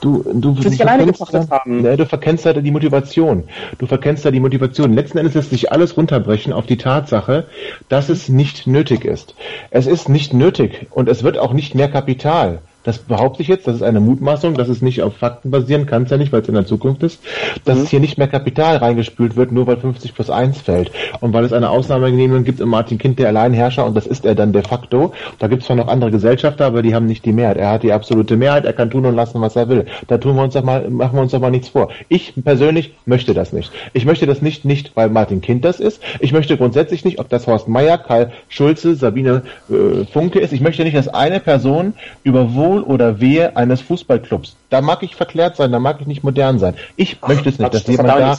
Du, 0.00 0.24
du, 0.32 0.54
für 0.54 0.70
sich 0.70 0.82
alleine 0.82 1.06
getrachtet 1.06 1.50
haben. 1.50 1.84
Ja, 1.84 1.96
du 1.96 2.06
verkennst 2.06 2.46
da 2.46 2.52
die 2.54 2.70
Motivation. 2.70 3.44
Du 3.78 3.86
verkennst 3.86 4.24
da 4.24 4.30
die 4.30 4.40
Motivation. 4.40 4.94
Letzten 4.94 5.18
Endes 5.18 5.34
lässt 5.34 5.50
sich 5.50 5.72
alles 5.72 5.96
runterbrechen 5.96 6.52
auf 6.52 6.66
die 6.66 6.78
Tatsache, 6.78 7.46
dass 7.88 8.08
es 8.08 8.28
nicht 8.28 8.66
nötig 8.66 9.04
ist. 9.04 9.34
Es 9.70 9.86
ist 9.86 10.08
nicht 10.08 10.32
nötig 10.32 10.86
und 10.90 11.08
es 11.08 11.22
wird 11.22 11.38
auch 11.38 11.52
nicht 11.52 11.74
mehr 11.74 11.90
Kapital 11.90 12.60
das 12.82 12.98
behaupte 12.98 13.42
ich 13.42 13.48
jetzt, 13.48 13.66
das 13.66 13.76
ist 13.76 13.82
eine 13.82 14.00
Mutmaßung, 14.00 14.54
dass 14.54 14.68
es 14.68 14.80
nicht 14.80 15.02
auf 15.02 15.16
Fakten 15.16 15.50
basieren 15.50 15.86
kann 15.86 16.04
es 16.04 16.10
ja 16.10 16.16
nicht, 16.16 16.32
weil 16.32 16.40
es 16.40 16.48
in 16.48 16.54
der 16.54 16.66
Zukunft 16.66 17.02
ist, 17.02 17.20
dass 17.64 17.76
mhm. 17.76 17.84
es 17.84 17.90
hier 17.90 18.00
nicht 18.00 18.16
mehr 18.16 18.28
Kapital 18.28 18.76
reingespült 18.76 19.36
wird, 19.36 19.52
nur 19.52 19.66
weil 19.66 19.76
50 19.76 20.14
plus 20.14 20.30
1 20.30 20.60
fällt. 20.60 20.90
Und 21.20 21.32
weil 21.32 21.44
es 21.44 21.52
eine 21.52 21.68
Ausnahmegenehmigung 21.68 22.44
gibt 22.44 22.60
im 22.60 22.70
Martin 22.70 22.98
Kind, 22.98 23.18
der 23.18 23.28
Alleinherrscher, 23.28 23.84
und 23.84 23.94
das 23.94 24.06
ist 24.06 24.24
er 24.24 24.34
dann 24.34 24.52
de 24.52 24.62
facto. 24.62 25.12
Da 25.38 25.48
gibt 25.48 25.62
es 25.62 25.66
zwar 25.66 25.76
noch 25.76 25.88
andere 25.88 26.10
Gesellschafter, 26.10 26.66
aber 26.66 26.82
die 26.82 26.94
haben 26.94 27.06
nicht 27.06 27.24
die 27.24 27.32
Mehrheit. 27.32 27.58
Er 27.58 27.70
hat 27.72 27.82
die 27.82 27.92
absolute 27.92 28.36
Mehrheit, 28.36 28.64
er 28.64 28.72
kann 28.72 28.90
tun 28.90 29.04
und 29.04 29.14
lassen, 29.14 29.40
was 29.40 29.56
er 29.56 29.68
will. 29.68 29.86
Da 30.08 30.18
tun 30.18 30.36
wir 30.36 30.42
uns 30.42 30.54
doch 30.54 30.64
mal, 30.64 30.88
machen 30.88 31.16
wir 31.16 31.22
uns 31.22 31.32
doch 31.32 31.40
mal 31.40 31.50
nichts 31.50 31.68
vor. 31.68 31.90
Ich 32.08 32.32
persönlich 32.42 32.94
möchte 33.04 33.34
das 33.34 33.52
nicht. 33.52 33.70
Ich 33.92 34.06
möchte 34.06 34.26
das 34.26 34.40
nicht, 34.40 34.64
nicht, 34.64 34.96
weil 34.96 35.10
Martin 35.10 35.40
Kind 35.42 35.64
das 35.64 35.80
ist. 35.80 36.02
Ich 36.20 36.32
möchte 36.32 36.56
grundsätzlich 36.56 37.04
nicht, 37.04 37.18
ob 37.18 37.28
das 37.28 37.46
Horst 37.46 37.68
Meier, 37.68 37.98
Karl 37.98 38.32
Schulze, 38.48 38.94
Sabine 38.94 39.42
äh, 39.68 40.04
Funke 40.06 40.40
ist. 40.40 40.52
Ich 40.52 40.60
möchte 40.60 40.82
nicht, 40.84 40.96
dass 40.96 41.08
eine 41.08 41.40
Person 41.40 41.94
über 42.24 42.54
wo 42.54 42.69
Wohl 42.70 42.82
oder 42.82 43.20
Wehe 43.20 43.56
eines 43.56 43.80
Fußballclubs. 43.80 44.56
Da 44.70 44.80
mag 44.80 45.02
ich 45.02 45.16
verklärt 45.16 45.56
sein, 45.56 45.72
da 45.72 45.80
mag 45.80 46.00
ich 46.00 46.06
nicht 46.06 46.22
modern 46.22 46.58
sein. 46.58 46.74
Ich 46.96 47.18
Ach, 47.20 47.28
möchte 47.28 47.48
es 47.48 47.58
nicht, 47.58 47.74
dass 47.74 47.84
das 47.84 47.96
jemand 47.96 48.08
da, 48.08 48.38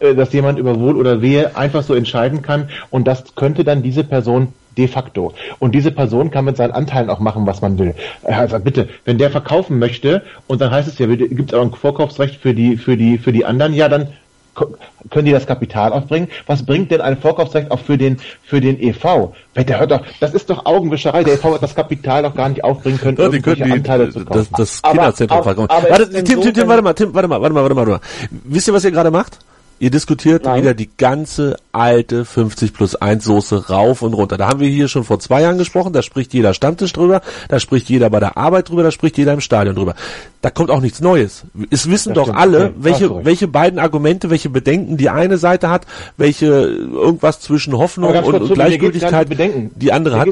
äh, 0.00 0.14
dass 0.14 0.32
jemand 0.32 0.58
über 0.58 0.78
Wohl 0.80 0.96
oder 0.96 1.20
Wehe 1.20 1.54
einfach 1.56 1.82
so 1.82 1.94
entscheiden 1.94 2.40
kann 2.42 2.70
und 2.90 3.06
das 3.06 3.34
könnte 3.34 3.64
dann 3.64 3.82
diese 3.82 4.04
Person 4.04 4.54
de 4.78 4.88
facto. 4.88 5.34
Und 5.58 5.74
diese 5.74 5.92
Person 5.92 6.30
kann 6.30 6.46
mit 6.46 6.56
seinen 6.56 6.72
Anteilen 6.72 7.10
auch 7.10 7.18
machen, 7.18 7.46
was 7.46 7.60
man 7.60 7.78
will. 7.78 7.94
Also 8.22 8.58
bitte, 8.58 8.88
wenn 9.04 9.18
der 9.18 9.30
verkaufen 9.30 9.78
möchte 9.78 10.22
und 10.46 10.62
dann 10.62 10.70
heißt 10.70 10.88
es 10.88 10.98
ja, 10.98 11.06
gibt 11.06 11.52
es 11.52 11.58
auch 11.58 11.62
ein 11.62 11.72
Vorkaufsrecht 11.72 12.40
für 12.40 12.54
die, 12.54 12.78
für 12.78 12.96
die, 12.96 13.18
für 13.18 13.32
die 13.32 13.44
anderen, 13.44 13.74
ja, 13.74 13.90
dann 13.90 14.08
können 14.54 15.24
die 15.24 15.32
das 15.32 15.46
Kapital 15.46 15.92
aufbringen? 15.92 16.28
Was 16.46 16.64
bringt 16.64 16.90
denn 16.90 17.00
ein 17.00 17.16
Vorkaufsrecht 17.16 17.70
auch 17.70 17.78
für 17.78 17.96
den, 17.96 18.18
für 18.44 18.60
den 18.60 18.80
EV? 18.80 19.32
Der 19.56 19.80
hört 19.80 19.90
doch, 19.90 20.02
das 20.20 20.34
ist 20.34 20.50
doch 20.50 20.66
Augenwischerei. 20.66 21.24
Der 21.24 21.34
EV 21.34 21.54
hat 21.54 21.62
das 21.62 21.74
Kapital 21.74 22.22
doch 22.22 22.34
gar 22.34 22.48
nicht 22.48 22.62
aufbringen 22.62 22.98
können, 22.98 23.16
ja, 23.18 23.28
die 23.28 23.40
können 23.40 23.64
die, 23.64 23.72
Anteile 23.72 24.10
zu 24.10 24.24
kaufen. 24.24 24.46
Das, 24.50 24.50
das 24.50 24.82
Kinderzentrum 24.82 25.42
verkaufen. 25.42 25.68
Warte, 25.70 26.10
Tim, 26.24 26.40
Tim, 26.40 26.54
Tim, 26.54 26.68
warte 26.68 26.82
mal, 26.82 26.92
Tim, 26.92 27.14
warte 27.14 27.28
mal, 27.28 27.40
warte 27.40 27.54
mal, 27.54 27.62
warte 27.62 27.74
mal, 27.74 27.86
warte 27.86 27.90
mal. 27.92 28.40
Wisst 28.44 28.68
ihr, 28.68 28.74
was 28.74 28.84
ihr 28.84 28.90
gerade 28.90 29.10
macht? 29.10 29.38
Ihr 29.82 29.90
diskutiert 29.90 30.44
Nein. 30.44 30.62
wieder 30.62 30.74
die 30.74 30.88
ganze 30.96 31.56
alte 31.72 32.24
50 32.24 32.72
plus 32.72 32.94
1 32.94 33.24
Soße 33.24 33.68
rauf 33.68 34.02
und 34.02 34.14
runter. 34.14 34.36
Da 34.36 34.46
haben 34.46 34.60
wir 34.60 34.68
hier 34.68 34.86
schon 34.86 35.02
vor 35.02 35.18
zwei 35.18 35.42
Jahren 35.42 35.58
gesprochen, 35.58 35.92
da 35.92 36.02
spricht 36.02 36.32
jeder 36.34 36.54
Stammtisch 36.54 36.92
drüber, 36.92 37.20
da 37.48 37.58
spricht 37.58 37.90
jeder 37.90 38.08
bei 38.08 38.20
der 38.20 38.36
Arbeit 38.36 38.68
drüber, 38.68 38.84
da 38.84 38.92
spricht 38.92 39.18
jeder 39.18 39.32
im 39.32 39.40
Stadion 39.40 39.74
drüber. 39.74 39.96
Da 40.40 40.50
kommt 40.50 40.70
auch 40.70 40.80
nichts 40.80 41.00
Neues. 41.00 41.42
Es 41.70 41.90
wissen 41.90 42.14
das 42.14 42.28
doch 42.28 42.32
alle, 42.32 42.66
okay. 42.66 42.74
welche, 42.76 43.24
welche 43.24 43.48
beiden 43.48 43.80
Argumente, 43.80 44.30
welche 44.30 44.50
Bedenken 44.50 44.98
die 44.98 45.10
eine 45.10 45.36
Seite 45.36 45.68
hat, 45.68 45.84
welche 46.16 46.46
irgendwas 46.46 47.40
zwischen 47.40 47.76
Hoffnung 47.76 48.14
und, 48.14 48.34
und 48.34 48.54
Gleichgültigkeit 48.54 49.26
die 49.74 49.92
andere 49.92 50.20
hat. 50.20 50.28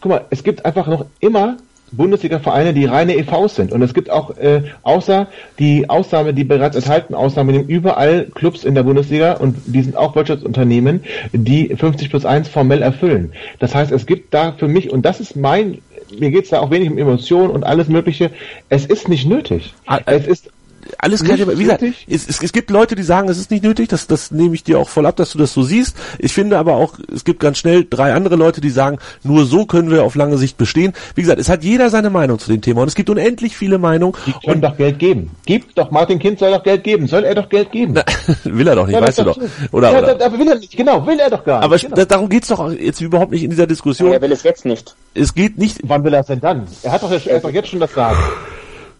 Guck 0.00 0.10
mal, 0.10 0.24
es 0.30 0.42
gibt 0.42 0.64
einfach 0.64 0.88
noch 0.88 1.06
immer 1.20 1.58
Bundesliga-Vereine, 1.92 2.74
die 2.74 2.84
reine 2.84 3.16
EVs 3.16 3.54
sind. 3.54 3.72
Und 3.72 3.82
es 3.82 3.94
gibt 3.94 4.10
auch, 4.10 4.36
äh, 4.36 4.62
außer 4.82 5.28
die 5.58 5.88
Ausnahme, 5.88 6.34
die 6.34 6.44
bereits 6.44 6.76
enthalten, 6.76 7.14
Ausnahme 7.14 7.52
nehmen 7.52 7.68
überall 7.68 8.26
Clubs 8.34 8.64
in 8.64 8.74
der 8.74 8.82
Bundesliga 8.82 9.34
und 9.34 9.56
die 9.66 9.82
sind 9.82 9.96
auch 9.96 10.14
Wirtschaftsunternehmen, 10.14 11.02
die 11.32 11.74
50 11.74 12.10
plus 12.10 12.24
1 12.24 12.48
formell 12.48 12.82
erfüllen. 12.82 13.32
Das 13.58 13.74
heißt, 13.74 13.92
es 13.92 14.06
gibt 14.06 14.34
da 14.34 14.52
für 14.52 14.68
mich, 14.68 14.90
und 14.90 15.02
das 15.02 15.20
ist 15.20 15.36
mein, 15.36 15.78
mir 16.18 16.30
geht's 16.30 16.50
da 16.50 16.60
auch 16.60 16.70
wenig 16.70 16.90
um 16.90 16.98
Emotionen 16.98 17.50
und 17.50 17.64
alles 17.64 17.88
Mögliche, 17.88 18.30
es 18.68 18.86
ist 18.86 19.08
nicht 19.08 19.26
nötig. 19.26 19.74
Ah, 19.86 20.00
es 20.06 20.26
ist 20.26 20.50
alles 20.98 21.24
keine, 21.24 21.46
wie 21.58 21.62
gesagt, 21.62 21.82
es, 21.82 22.28
es, 22.28 22.42
es, 22.42 22.52
gibt 22.52 22.70
Leute, 22.70 22.94
die 22.94 23.02
sagen, 23.02 23.28
es 23.28 23.38
ist 23.38 23.50
nicht 23.50 23.62
nötig, 23.62 23.88
das, 23.88 24.06
das 24.06 24.30
nehme 24.30 24.54
ich 24.54 24.64
dir 24.64 24.78
auch 24.78 24.88
voll 24.88 25.06
ab, 25.06 25.16
dass 25.16 25.32
du 25.32 25.38
das 25.38 25.52
so 25.52 25.62
siehst. 25.62 25.96
Ich 26.18 26.32
finde 26.32 26.58
aber 26.58 26.74
auch, 26.74 26.94
es 27.14 27.24
gibt 27.24 27.40
ganz 27.40 27.58
schnell 27.58 27.86
drei 27.88 28.14
andere 28.14 28.36
Leute, 28.36 28.60
die 28.60 28.70
sagen, 28.70 28.98
nur 29.22 29.44
so 29.44 29.66
können 29.66 29.90
wir 29.90 30.04
auf 30.04 30.14
lange 30.14 30.38
Sicht 30.38 30.56
bestehen. 30.56 30.92
Wie 31.14 31.22
gesagt, 31.22 31.40
es 31.40 31.48
hat 31.48 31.64
jeder 31.64 31.90
seine 31.90 32.10
Meinung 32.10 32.38
zu 32.38 32.50
dem 32.50 32.60
Thema 32.60 32.82
und 32.82 32.88
es 32.88 32.94
gibt 32.94 33.10
unendlich 33.10 33.56
viele 33.56 33.78
Meinungen. 33.78 34.16
Die 34.26 34.32
können 34.44 34.60
doch 34.60 34.76
Geld 34.76 34.98
geben. 34.98 35.30
Gib 35.46 35.74
doch, 35.74 35.90
Martin 35.90 36.18
Kind 36.18 36.38
soll 36.38 36.50
doch 36.50 36.62
Geld 36.62 36.84
geben. 36.84 37.06
Soll 37.06 37.24
er 37.24 37.34
doch 37.34 37.48
Geld 37.48 37.70
geben? 37.72 37.94
Na, 37.94 38.04
will 38.44 38.66
er 38.66 38.76
doch 38.76 38.86
nicht, 38.86 38.94
ja, 38.94 39.00
weißt 39.00 39.18
du 39.18 39.24
doch. 39.24 39.38
Oder, 39.72 39.92
ja, 39.92 39.98
oder? 40.02 40.26
aber 40.26 40.38
will 40.38 40.48
er 40.48 40.56
nicht, 40.56 40.76
genau, 40.76 41.06
will 41.06 41.18
er 41.18 41.30
doch 41.30 41.44
gar 41.44 41.58
nicht. 41.58 41.64
Aber 41.64 41.76
genau. 41.76 42.04
darum 42.04 42.28
geht's 42.28 42.48
doch 42.48 42.72
jetzt 42.72 43.00
überhaupt 43.00 43.32
nicht 43.32 43.44
in 43.44 43.50
dieser 43.50 43.66
Diskussion. 43.66 44.08
Ja, 44.08 44.14
er 44.14 44.22
will 44.22 44.32
es 44.32 44.42
jetzt 44.42 44.64
nicht. 44.64 44.94
Es 45.14 45.34
geht 45.34 45.58
nicht. 45.58 45.80
Wann 45.82 46.04
will 46.04 46.14
er 46.14 46.20
es 46.20 46.26
denn 46.26 46.40
dann? 46.40 46.66
Er 46.82 46.92
hat 46.92 47.02
doch, 47.02 47.10
er 47.10 47.36
hat 47.36 47.44
doch 47.44 47.50
jetzt 47.50 47.68
schon 47.68 47.80
das 47.80 47.92
Sagen. 47.92 48.18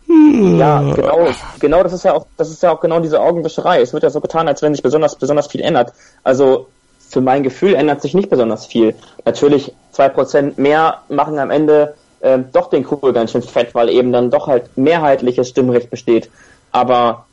Ja, 0.08 0.80
genau, 0.80 1.28
genau, 1.60 1.82
das 1.82 1.92
ist 1.92 2.04
ja 2.04 2.14
auch, 2.14 2.26
das 2.36 2.50
ist 2.50 2.62
ja 2.62 2.72
auch 2.72 2.80
genau 2.80 3.00
diese 3.00 3.20
Augenwischerei. 3.20 3.82
Es 3.82 3.92
wird 3.92 4.02
ja 4.02 4.10
so 4.10 4.20
getan, 4.20 4.48
als 4.48 4.62
wenn 4.62 4.74
sich 4.74 4.82
besonders, 4.82 5.16
besonders 5.16 5.48
viel 5.48 5.60
ändert. 5.60 5.92
Also, 6.24 6.68
für 7.10 7.20
mein 7.20 7.42
Gefühl 7.42 7.74
ändert 7.74 8.00
sich 8.00 8.14
nicht 8.14 8.30
besonders 8.30 8.66
viel. 8.66 8.94
Natürlich, 9.24 9.72
zwei 9.92 10.08
Prozent 10.08 10.58
mehr 10.58 11.02
machen 11.08 11.38
am 11.38 11.50
Ende 11.50 11.94
äh, 12.20 12.38
doch 12.52 12.70
den 12.70 12.84
Kugel 12.84 13.12
ganz 13.12 13.32
schön 13.32 13.42
fett, 13.42 13.74
weil 13.74 13.90
eben 13.90 14.12
dann 14.12 14.30
doch 14.30 14.46
halt 14.46 14.76
mehrheitliches 14.76 15.50
Stimmrecht 15.50 15.90
besteht. 15.90 16.30
Aber, 16.72 17.26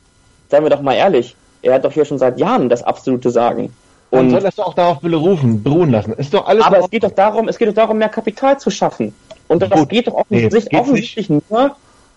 seien 0.50 0.62
wir 0.62 0.70
doch 0.70 0.82
mal 0.82 0.94
ehrlich, 0.94 1.34
er 1.62 1.74
hat 1.74 1.84
doch 1.84 1.92
hier 1.92 2.04
schon 2.04 2.18
seit 2.18 2.38
Jahren 2.38 2.68
das 2.68 2.82
absolute 2.82 3.30
Sagen. 3.30 3.72
Und 4.10 4.18
Man 4.18 4.30
soll 4.30 4.40
das 4.40 4.54
doch 4.54 4.66
auch 4.66 4.74
darauf 4.74 5.00
berufen, 5.00 5.62
beruhen 5.62 5.90
lassen. 5.90 6.12
Ist 6.12 6.32
doch 6.32 6.46
alles 6.46 6.64
aber 6.64 6.78
es 6.78 6.90
geht 6.90 7.02
doch 7.02 7.10
darum, 7.10 7.48
es 7.48 7.58
geht 7.58 7.68
doch 7.68 7.74
darum, 7.74 7.98
mehr 7.98 8.08
Kapital 8.08 8.58
zu 8.58 8.70
schaffen. 8.70 9.14
Und 9.48 9.62
das 9.62 9.70
Gut. 9.70 9.88
geht 9.88 10.06
doch 10.06 10.14
offensichtlich, 10.14 10.66
nee, 10.70 10.78
offensichtlich 10.78 11.30
nur, 11.30 11.76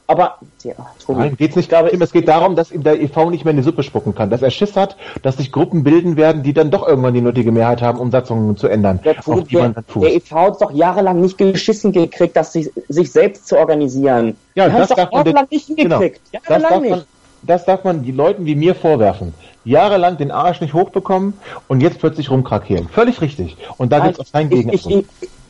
aber 0.10 0.40
ja, 0.64 0.74
Tobi, 1.06 1.20
Nein, 1.20 1.38
geht's 1.38 1.56
nicht. 1.56 1.70
Glaube, 1.70 1.94
es 1.94 2.12
geht 2.12 2.28
darum, 2.28 2.56
dass 2.56 2.72
ihm 2.72 2.82
der 2.82 3.00
EV 3.00 3.30
nicht 3.30 3.46
mehr 3.46 3.52
in 3.52 3.58
die 3.58 3.64
Suppe 3.64 3.84
spucken 3.84 4.16
kann, 4.16 4.32
dass 4.32 4.42
er 4.42 4.50
Schiss 4.50 4.76
hat, 4.76 4.98
dass 5.22 5.38
sich 5.38 5.52
Gruppen 5.52 5.84
bilden 5.84 6.18
werden, 6.18 6.42
die 6.42 6.52
dann 6.52 6.72
doch 6.72 6.88
irgendwann 6.88 7.14
die 7.14 7.22
nötige 7.22 7.52
Mehrheit 7.52 7.84
haben, 7.84 8.00
um 8.00 8.10
Satzungen 8.10 8.58
zu 8.58 8.68
ändern. 8.68 9.00
Der, 9.06 9.18
Tobi, 9.18 9.56
der, 9.56 9.76
der 9.96 10.16
EV 10.16 10.32
hat 10.32 10.62
doch 10.64 10.72
jahrelang 10.72 11.22
nicht 11.22 11.38
geschissen 11.38 11.92
gekriegt, 11.92 12.36
dass 12.36 12.54
sich, 12.54 12.72
sich 12.88 13.12
selbst 13.12 13.48
zu 13.48 13.56
organisieren. 13.60 14.36
Ja, 14.56 14.68
das 14.68 14.90
darf 14.90 15.12
man 15.12 15.26
jahrelang 15.26 15.48
nicht 15.52 15.68
hingekriegt. 15.68 16.22
Genau, 16.32 16.44
jahrelang 16.50 16.62
das 16.62 16.70
darf 16.72 16.82
nicht. 16.82 16.90
Man, 16.90 17.04
das 17.44 17.66
darf 17.66 17.84
man 17.84 18.02
die 18.02 18.12
Leuten 18.12 18.48
wie 18.48 18.56
mir 18.56 18.74
vorwerfen. 18.74 19.36
Jahrelang 19.64 20.18
den 20.18 20.32
Arsch 20.32 20.60
nicht 20.60 20.74
hochbekommen 20.74 21.36
und 21.68 21.82
jetzt 21.82 22.00
plötzlich 22.00 22.32
rumkrakeelen. 22.32 22.88
Völlig 22.90 23.22
richtig. 23.22 23.58
Und 23.78 23.92
da 23.92 24.00
gibt 24.00 24.20
es 24.20 24.26
auch 24.26 24.32
kein 24.32 24.50
Gegenentwurf. 24.50 25.06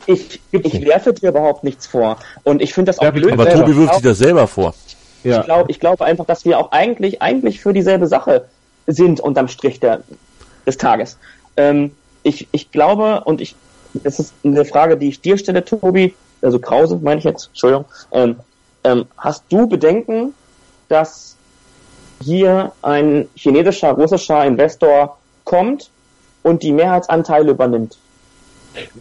Ich, 0.06 0.40
ich, 0.50 0.64
ich 0.64 0.86
werfe 0.86 1.12
dir 1.12 1.30
überhaupt 1.30 1.64
nichts 1.64 1.86
vor. 1.86 2.18
Und 2.42 2.62
ich 2.62 2.74
finde 2.74 2.90
das 2.90 2.98
auch 2.98 3.10
blöd. 3.12 3.32
Aber 3.32 3.48
Tobi 3.48 3.76
wirft 3.76 3.94
sich 3.94 4.02
das 4.02 4.18
selber 4.18 4.46
vor. 4.46 4.74
Ja. 5.22 5.40
Ich 5.40 5.44
glaube 5.44 5.70
ich 5.70 5.80
glaube 5.80 6.04
einfach, 6.04 6.24
dass 6.24 6.44
wir 6.44 6.58
auch 6.58 6.72
eigentlich, 6.72 7.20
eigentlich 7.20 7.60
für 7.60 7.72
dieselbe 7.72 8.06
Sache 8.06 8.46
sind 8.86 9.20
unterm 9.20 9.48
Strich 9.48 9.80
der, 9.80 10.02
des 10.66 10.76
Tages. 10.78 11.18
Ähm, 11.56 11.92
ich, 12.22 12.48
ich 12.52 12.70
glaube, 12.70 13.22
und 13.24 13.40
ich, 13.40 13.54
das 13.94 14.18
ist 14.18 14.34
eine 14.44 14.64
Frage, 14.64 14.96
die 14.96 15.08
ich 15.08 15.20
dir 15.20 15.36
stelle, 15.38 15.64
Tobi, 15.64 16.14
also 16.42 16.58
Krause 16.58 16.98
meine 17.02 17.18
ich 17.18 17.24
jetzt, 17.24 17.48
Entschuldigung, 17.48 17.84
ähm, 18.12 18.36
ähm, 18.84 19.06
hast 19.16 19.44
du 19.50 19.66
Bedenken, 19.66 20.34
dass 20.88 21.36
hier 22.22 22.72
ein 22.82 23.28
chinesischer, 23.34 23.92
russischer 23.92 24.44
Investor 24.44 25.18
kommt 25.44 25.90
und 26.42 26.62
die 26.62 26.72
Mehrheitsanteile 26.72 27.50
übernimmt? 27.50 27.98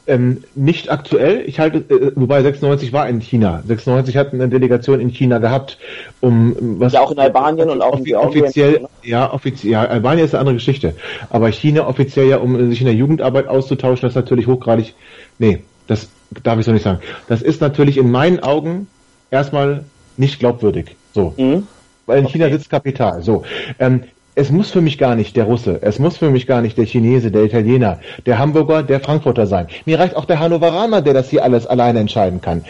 Ähm, 0.08 0.44
nicht 0.56 0.92
aktuell. 0.92 1.44
Ich 1.46 1.60
halte, 1.60 1.78
äh, 1.78 2.12
wobei 2.16 2.42
96 2.42 2.92
war 2.94 3.08
in 3.08 3.22
China. 3.22 3.64
96 3.66 4.18
hat 4.18 4.34
eine 4.34 4.50
Delegation 4.50 5.00
in 5.00 5.10
China 5.10 5.38
gehabt, 5.38 5.78
um 6.22 6.56
was. 6.80 6.94
Ja, 6.94 7.02
auch 7.02 7.12
in 7.12 7.20
Albanien 7.20 7.70
und 7.70 7.82
auch 7.82 7.98
in 7.98 8.04
Georgien. 8.04 8.44
Offiziell, 8.44 8.88
ja, 9.04 9.32
offiziell, 9.32 9.72
ja, 9.72 9.84
Albanien 9.86 10.26
ist 10.26 10.34
eine 10.34 10.42
andere 10.42 10.56
Geschichte. 10.56 10.96
Aber 11.30 11.52
China 11.52 11.88
offiziell 11.88 12.28
ja, 12.28 12.38
um 12.38 12.70
sich 12.70 12.80
in 12.82 12.86
der 12.86 12.96
Jugendarbeit 12.96 13.48
auszutauschen, 13.48 14.02
das 14.02 14.12
ist 14.12 14.16
natürlich 14.16 14.48
hochgradig. 14.48 14.96
Nee, 15.38 15.64
das 15.88 16.10
darf 16.44 16.60
ich 16.60 16.66
so 16.66 16.72
nicht 16.72 16.84
sagen. 16.84 17.00
Das 17.28 17.42
ist 17.42 17.62
natürlich 17.62 17.98
in 17.98 18.12
meinen 18.12 18.40
Augen 18.40 18.88
erstmal 19.32 19.84
nicht 20.18 20.40
glaubwürdig. 20.40 20.96
So. 21.14 21.34
Mhm. 21.38 21.68
Weil 22.06 22.20
in 22.20 22.26
okay. 22.26 22.34
China 22.34 22.50
sitzt 22.50 22.70
Kapital. 22.70 23.22
So. 23.22 23.44
Ähm, 23.80 24.04
es 24.40 24.52
muss 24.52 24.72
für 24.72 24.80
mich 24.80 24.98
gar 24.98 25.16
nicht 25.16 25.36
der 25.36 25.44
Russe, 25.44 25.80
es 25.82 26.00
muss 26.00 26.16
für 26.16 26.30
mich 26.30 26.48
gar 26.48 26.62
nicht 26.62 26.78
der 26.78 26.86
Chinese, 26.86 27.30
der 27.30 27.44
Italiener, 27.44 28.00
der 28.26 28.40
Hamburger, 28.40 28.84
der 28.84 29.02
Frankfurter 29.02 29.46
sein. 29.46 29.68
Mir 29.86 30.00
reicht 30.00 30.16
auch 30.16 30.24
der 30.24 30.40
Hannoveraner, 30.40 31.02
der 31.02 31.14
das 31.14 31.30
hier 31.30 31.44
alles 31.44 31.68
alleine 31.68 32.00
entscheiden 32.00 32.40
kann. 32.40 32.64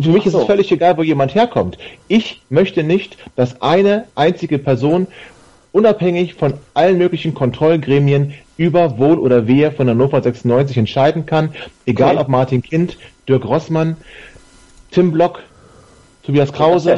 Für 0.00 0.08
mich 0.08 0.24
ist 0.24 0.32
es 0.32 0.44
völlig 0.44 0.72
egal, 0.72 0.96
wo 0.96 1.02
jemand 1.02 1.34
herkommt. 1.34 1.76
Ich 2.08 2.40
möchte 2.48 2.82
nicht, 2.82 3.18
dass 3.36 3.60
eine 3.60 4.04
einzige 4.14 4.58
Person 4.58 5.06
unabhängig 5.72 6.34
von 6.34 6.54
allen 6.72 6.96
möglichen 6.96 7.34
Kontrollgremien 7.34 8.32
über 8.56 8.96
Wohl 8.96 9.18
oder 9.18 9.46
Wehe 9.46 9.72
von 9.72 9.88
Hannover 9.88 10.22
96 10.22 10.78
entscheiden 10.78 11.26
kann, 11.26 11.50
egal 11.84 12.12
okay. 12.12 12.20
ob 12.22 12.28
Martin 12.28 12.62
Kind, 12.62 12.96
Dirk 13.28 13.44
Rossmann, 13.44 13.98
Tim 14.90 15.12
Block, 15.12 15.42
Tobias 16.24 16.50
Krause. 16.50 16.96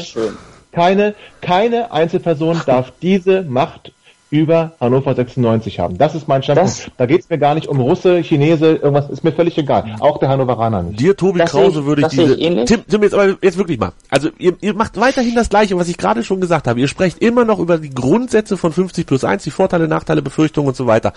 Keine, 0.70 1.14
keine 1.40 1.90
Einzelperson 1.90 2.60
darf 2.66 2.92
diese 3.00 3.42
Macht 3.42 3.92
über 4.40 4.72
Hannover 4.80 5.14
96 5.14 5.78
haben. 5.80 5.98
Das 5.98 6.14
ist 6.14 6.28
mein 6.28 6.42
Standpunkt. 6.42 6.86
Das, 6.86 6.90
da 6.96 7.06
geht 7.06 7.22
es 7.22 7.30
mir 7.30 7.38
gar 7.38 7.54
nicht 7.54 7.68
um 7.68 7.80
Russe, 7.80 8.22
Chinese, 8.22 8.76
irgendwas, 8.76 9.08
ist 9.10 9.24
mir 9.24 9.32
völlig 9.32 9.56
egal. 9.58 9.96
Auch 10.00 10.18
der 10.18 10.28
Hannoveraner 10.28 10.82
nicht. 10.82 11.00
Dir, 11.00 11.16
Tobi 11.16 11.38
das 11.38 11.50
Krause, 11.50 11.80
ich, 11.80 11.86
würde 11.86 12.02
ich 12.02 12.08
diese... 12.08 12.34
Ich 12.34 12.64
Tim, 12.64 12.86
Tim, 12.86 13.02
jetzt 13.02 13.14
aber 13.14 13.36
jetzt 13.40 13.58
wirklich 13.58 13.78
mal. 13.78 13.92
Also 14.10 14.30
ihr, 14.38 14.54
ihr 14.60 14.74
macht 14.74 14.98
weiterhin 15.00 15.34
das 15.34 15.48
Gleiche, 15.48 15.76
was 15.78 15.88
ich 15.88 15.96
gerade 15.96 16.22
schon 16.22 16.40
gesagt 16.40 16.66
habe. 16.66 16.80
Ihr 16.80 16.88
sprecht 16.88 17.18
immer 17.18 17.44
noch 17.44 17.58
über 17.58 17.78
die 17.78 17.90
Grundsätze 17.90 18.56
von 18.56 18.72
50 18.72 19.06
plus 19.06 19.24
1, 19.24 19.42
die 19.44 19.50
Vorteile, 19.50 19.88
Nachteile, 19.88 20.22
Befürchtungen 20.22 20.68
und 20.68 20.76
so 20.76 20.86
weiter. 20.86 21.12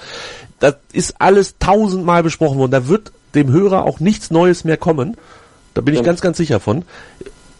Das 0.59 0.75
ist 0.93 1.15
alles 1.19 1.55
tausendmal 1.59 2.23
besprochen 2.23 2.57
worden. 2.57 2.71
Da 2.71 2.87
wird 2.87 3.11
dem 3.35 3.51
Hörer 3.51 3.85
auch 3.85 3.99
nichts 3.99 4.31
Neues 4.31 4.63
mehr 4.63 4.77
kommen. 4.77 5.17
Da 5.73 5.81
bin 5.81 5.93
ich 5.93 6.03
ganz, 6.03 6.19
ganz 6.19 6.37
sicher 6.37 6.59
von. 6.59 6.83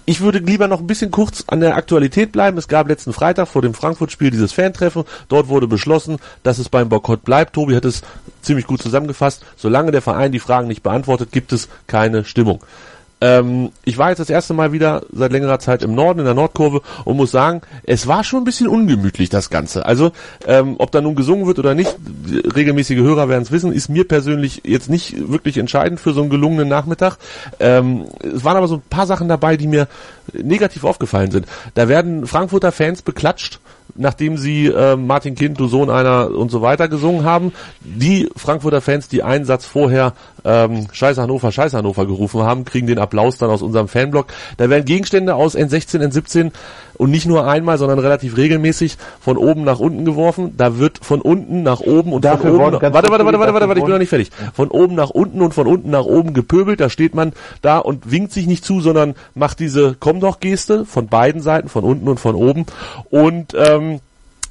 Ich 0.09 0.21
würde 0.21 0.39
lieber 0.39 0.67
noch 0.67 0.79
ein 0.79 0.87
bisschen 0.87 1.11
kurz 1.11 1.43
an 1.45 1.59
der 1.59 1.75
Aktualität 1.75 2.31
bleiben. 2.31 2.57
Es 2.57 2.67
gab 2.67 2.87
letzten 2.87 3.13
Freitag 3.13 3.47
vor 3.47 3.61
dem 3.61 3.75
Frankfurt-Spiel 3.75 4.31
dieses 4.31 4.51
Fantreffen. 4.51 5.03
Dort 5.27 5.49
wurde 5.49 5.67
beschlossen, 5.67 6.17
dass 6.41 6.57
es 6.57 6.67
beim 6.67 6.89
Boykott 6.89 7.23
bleibt. 7.23 7.53
Tobi 7.53 7.75
hat 7.75 7.85
es 7.85 8.01
ziemlich 8.41 8.65
gut 8.65 8.81
zusammengefasst. 8.81 9.45
Solange 9.55 9.91
der 9.91 10.01
Verein 10.01 10.31
die 10.31 10.39
Fragen 10.39 10.67
nicht 10.67 10.81
beantwortet, 10.81 11.31
gibt 11.31 11.53
es 11.53 11.69
keine 11.85 12.25
Stimmung. 12.25 12.59
Ähm, 13.21 13.71
ich 13.83 13.97
war 13.97 14.09
jetzt 14.09 14.19
das 14.19 14.29
erste 14.29 14.53
Mal 14.53 14.71
wieder 14.71 15.03
seit 15.11 15.31
längerer 15.31 15.59
Zeit 15.59 15.83
im 15.83 15.93
Norden, 15.93 16.19
in 16.19 16.25
der 16.25 16.33
Nordkurve 16.33 16.81
und 17.03 17.17
muss 17.17 17.31
sagen, 17.31 17.61
es 17.83 18.07
war 18.07 18.23
schon 18.23 18.41
ein 18.41 18.45
bisschen 18.45 18.67
ungemütlich, 18.67 19.29
das 19.29 19.49
Ganze. 19.49 19.85
Also, 19.85 20.11
ähm, 20.47 20.75
ob 20.77 20.91
da 20.91 21.01
nun 21.01 21.15
gesungen 21.15 21.45
wird 21.45 21.59
oder 21.59 21.75
nicht, 21.75 21.95
regelmäßige 22.55 22.99
Hörer 22.99 23.27
werden 23.27 23.43
es 23.43 23.51
wissen, 23.51 23.73
ist 23.73 23.89
mir 23.89 24.07
persönlich 24.07 24.61
jetzt 24.65 24.89
nicht 24.89 25.29
wirklich 25.29 25.57
entscheidend 25.57 25.99
für 25.99 26.13
so 26.13 26.21
einen 26.21 26.29
gelungenen 26.29 26.69
Nachmittag. 26.69 27.17
Ähm, 27.59 28.05
es 28.21 28.43
waren 28.43 28.57
aber 28.57 28.67
so 28.67 28.75
ein 28.75 28.83
paar 28.89 29.07
Sachen 29.07 29.27
dabei, 29.27 29.57
die 29.57 29.67
mir 29.67 29.87
negativ 30.33 30.83
aufgefallen 30.83 31.31
sind. 31.31 31.45
Da 31.73 31.89
werden 31.89 32.25
Frankfurter 32.25 32.71
Fans 32.71 33.01
beklatscht, 33.01 33.59
nachdem 33.95 34.37
sie 34.37 34.67
äh, 34.67 34.95
Martin 34.95 35.35
Kind, 35.35 35.59
du 35.59 35.67
Sohn 35.67 35.89
einer 35.89 36.31
und 36.31 36.51
so 36.51 36.61
weiter 36.61 36.87
gesungen 36.87 37.25
haben. 37.25 37.51
Die 37.81 38.29
Frankfurter 38.35 38.81
Fans, 38.81 39.09
die 39.09 39.23
einen 39.23 39.45
Satz 39.45 39.65
vorher 39.65 40.13
ähm, 40.45 40.87
Scheiß 40.91 41.17
Hannover, 41.17 41.51
Scheiß 41.51 41.73
Hannover 41.73 42.05
gerufen 42.05 42.41
haben, 42.41 42.65
kriegen 42.65 42.87
den 42.87 42.99
Applaus 42.99 43.37
dann 43.37 43.49
aus 43.49 43.61
unserem 43.61 43.87
Fanblock. 43.87 44.27
Da 44.57 44.69
werden 44.69 44.85
Gegenstände 44.85 45.35
aus 45.35 45.55
N16, 45.55 45.99
N17 45.99 46.51
und 46.99 47.11
nicht 47.11 47.25
nur 47.25 47.47
einmal, 47.47 47.77
sondern 47.77 47.99
relativ 47.99 48.35
regelmäßig 48.35 48.97
von 49.21 49.37
oben 49.37 49.63
nach 49.63 49.79
unten 49.79 50.03
geworfen. 50.03 50.55
Da 50.57 50.77
wird 50.77 50.99
von 51.03 51.21
unten 51.21 51.63
nach 51.63 51.79
oben 51.79 52.11
und 52.11 52.25
Dafür 52.25 52.51
von 52.51 52.61
oben 52.61 52.71
nach, 52.73 52.81
warte, 52.81 53.09
warte, 53.09 53.25
warte, 53.25 53.39
warte, 53.39 53.53
warte, 53.53 53.67
warte, 53.67 53.79
ich 53.79 53.85
bin 53.85 53.93
noch 53.93 53.99
nicht 53.99 54.09
fertig. 54.09 54.31
Von 54.53 54.69
oben 54.69 54.95
nach 54.95 55.09
unten 55.09 55.41
und 55.41 55.53
von 55.53 55.65
unten 55.65 55.89
nach 55.89 56.05
oben 56.05 56.33
gepöbelt. 56.33 56.79
Da 56.79 56.89
steht 56.89 57.15
man 57.15 57.33
da 57.61 57.77
und 57.77 58.11
winkt 58.11 58.33
sich 58.33 58.47
nicht 58.47 58.65
zu, 58.65 58.81
sondern 58.81 59.15
macht 59.33 59.59
diese 59.59 59.95
Komm 59.99 60.19
doch 60.19 60.39
Geste 60.39 60.85
von 60.85 61.07
beiden 61.07 61.41
Seiten, 61.41 61.69
von 61.69 61.83
unten 61.83 62.07
und 62.07 62.19
von 62.19 62.35
oben. 62.35 62.65
Und 63.09 63.53
ähm, 63.55 64.01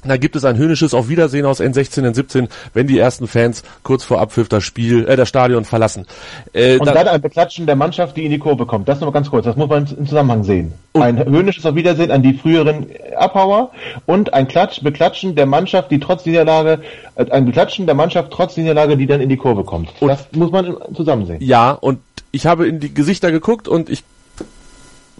da 0.03 0.17
gibt 0.17 0.35
es 0.35 0.45
ein 0.45 0.57
höhnisches 0.57 0.93
Auf 0.93 1.09
Wiedersehen 1.09 1.45
aus 1.45 1.59
N16, 1.59 2.09
N17, 2.11 2.47
wenn 2.73 2.87
die 2.87 2.97
ersten 2.97 3.27
Fans 3.27 3.63
kurz 3.83 4.03
vor 4.03 4.19
Abpfiff 4.21 4.47
das 4.47 4.63
Spiel, 4.63 5.07
äh, 5.07 5.15
das 5.15 5.27
Stadion 5.27 5.65
verlassen. 5.65 6.05
Äh, 6.53 6.77
und 6.77 6.85
dann, 6.85 6.95
dann 6.95 7.07
ein 7.07 7.21
Beklatschen 7.21 7.65
der 7.65 7.75
Mannschaft, 7.75 8.15
die 8.15 8.25
in 8.25 8.31
die 8.31 8.39
Kurve 8.39 8.65
kommt. 8.65 8.87
Das 8.87 8.99
nur 9.01 9.11
ganz 9.11 9.29
kurz, 9.29 9.45
das 9.45 9.55
muss 9.55 9.69
man 9.69 9.85
im 9.85 10.07
Zusammenhang 10.07 10.43
sehen. 10.43 10.73
Ein 10.93 11.23
höhnisches 11.25 11.65
Auf 11.65 11.75
Wiedersehen 11.75 12.11
an 12.11 12.23
die 12.23 12.33
früheren 12.33 12.87
Abhauer 13.17 13.71
und 14.05 14.33
ein 14.33 14.47
Klatsch, 14.47 14.81
Beklatschen 14.81 15.35
der 15.35 15.45
Mannschaft, 15.45 15.91
die 15.91 15.99
trotz 15.99 16.25
Niederlage, 16.25 16.81
äh, 17.15 17.29
ein 17.29 17.45
Beklatschen 17.45 17.85
der 17.85 17.95
Mannschaft 17.95 18.31
trotz 18.31 18.57
Niederlage, 18.57 18.97
die 18.97 19.05
dann 19.05 19.21
in 19.21 19.29
die 19.29 19.37
Kurve 19.37 19.63
kommt. 19.63 19.89
Das 19.99 20.27
muss 20.31 20.51
man 20.51 20.77
zusammen 20.95 21.25
sehen. 21.25 21.37
Ja, 21.41 21.71
und 21.71 21.99
ich 22.31 22.45
habe 22.45 22.67
in 22.67 22.79
die 22.79 22.93
Gesichter 22.93 23.31
geguckt 23.31 23.67
und 23.67 23.89
ich 23.89 24.03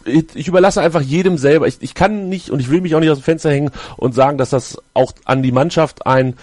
ich, 0.06 0.48
überlasse 0.48 0.82
einfach 0.82 1.02
jedem 1.02 1.38
selber. 1.38 1.68
Ich, 1.68 1.78
ich 1.82 1.94
kann 1.94 2.30
nicht 2.30 2.50
und 2.50 2.60
ich 2.60 2.70
will 2.70 2.82
mich 2.82 2.96
auch 2.96 3.00
nicht 3.00 3.10
aus 3.10 3.20
dem 3.20 3.24
Fenster 3.24 3.52
hängen 3.52 3.72
und 3.98 4.14
sagen, 4.14 4.38
dass 4.38 4.50
das 4.50 4.78
auch 4.94 5.14
an 5.26 5.44
die 5.44 5.52
Mannschaft 5.52 6.06
ein 6.06 6.36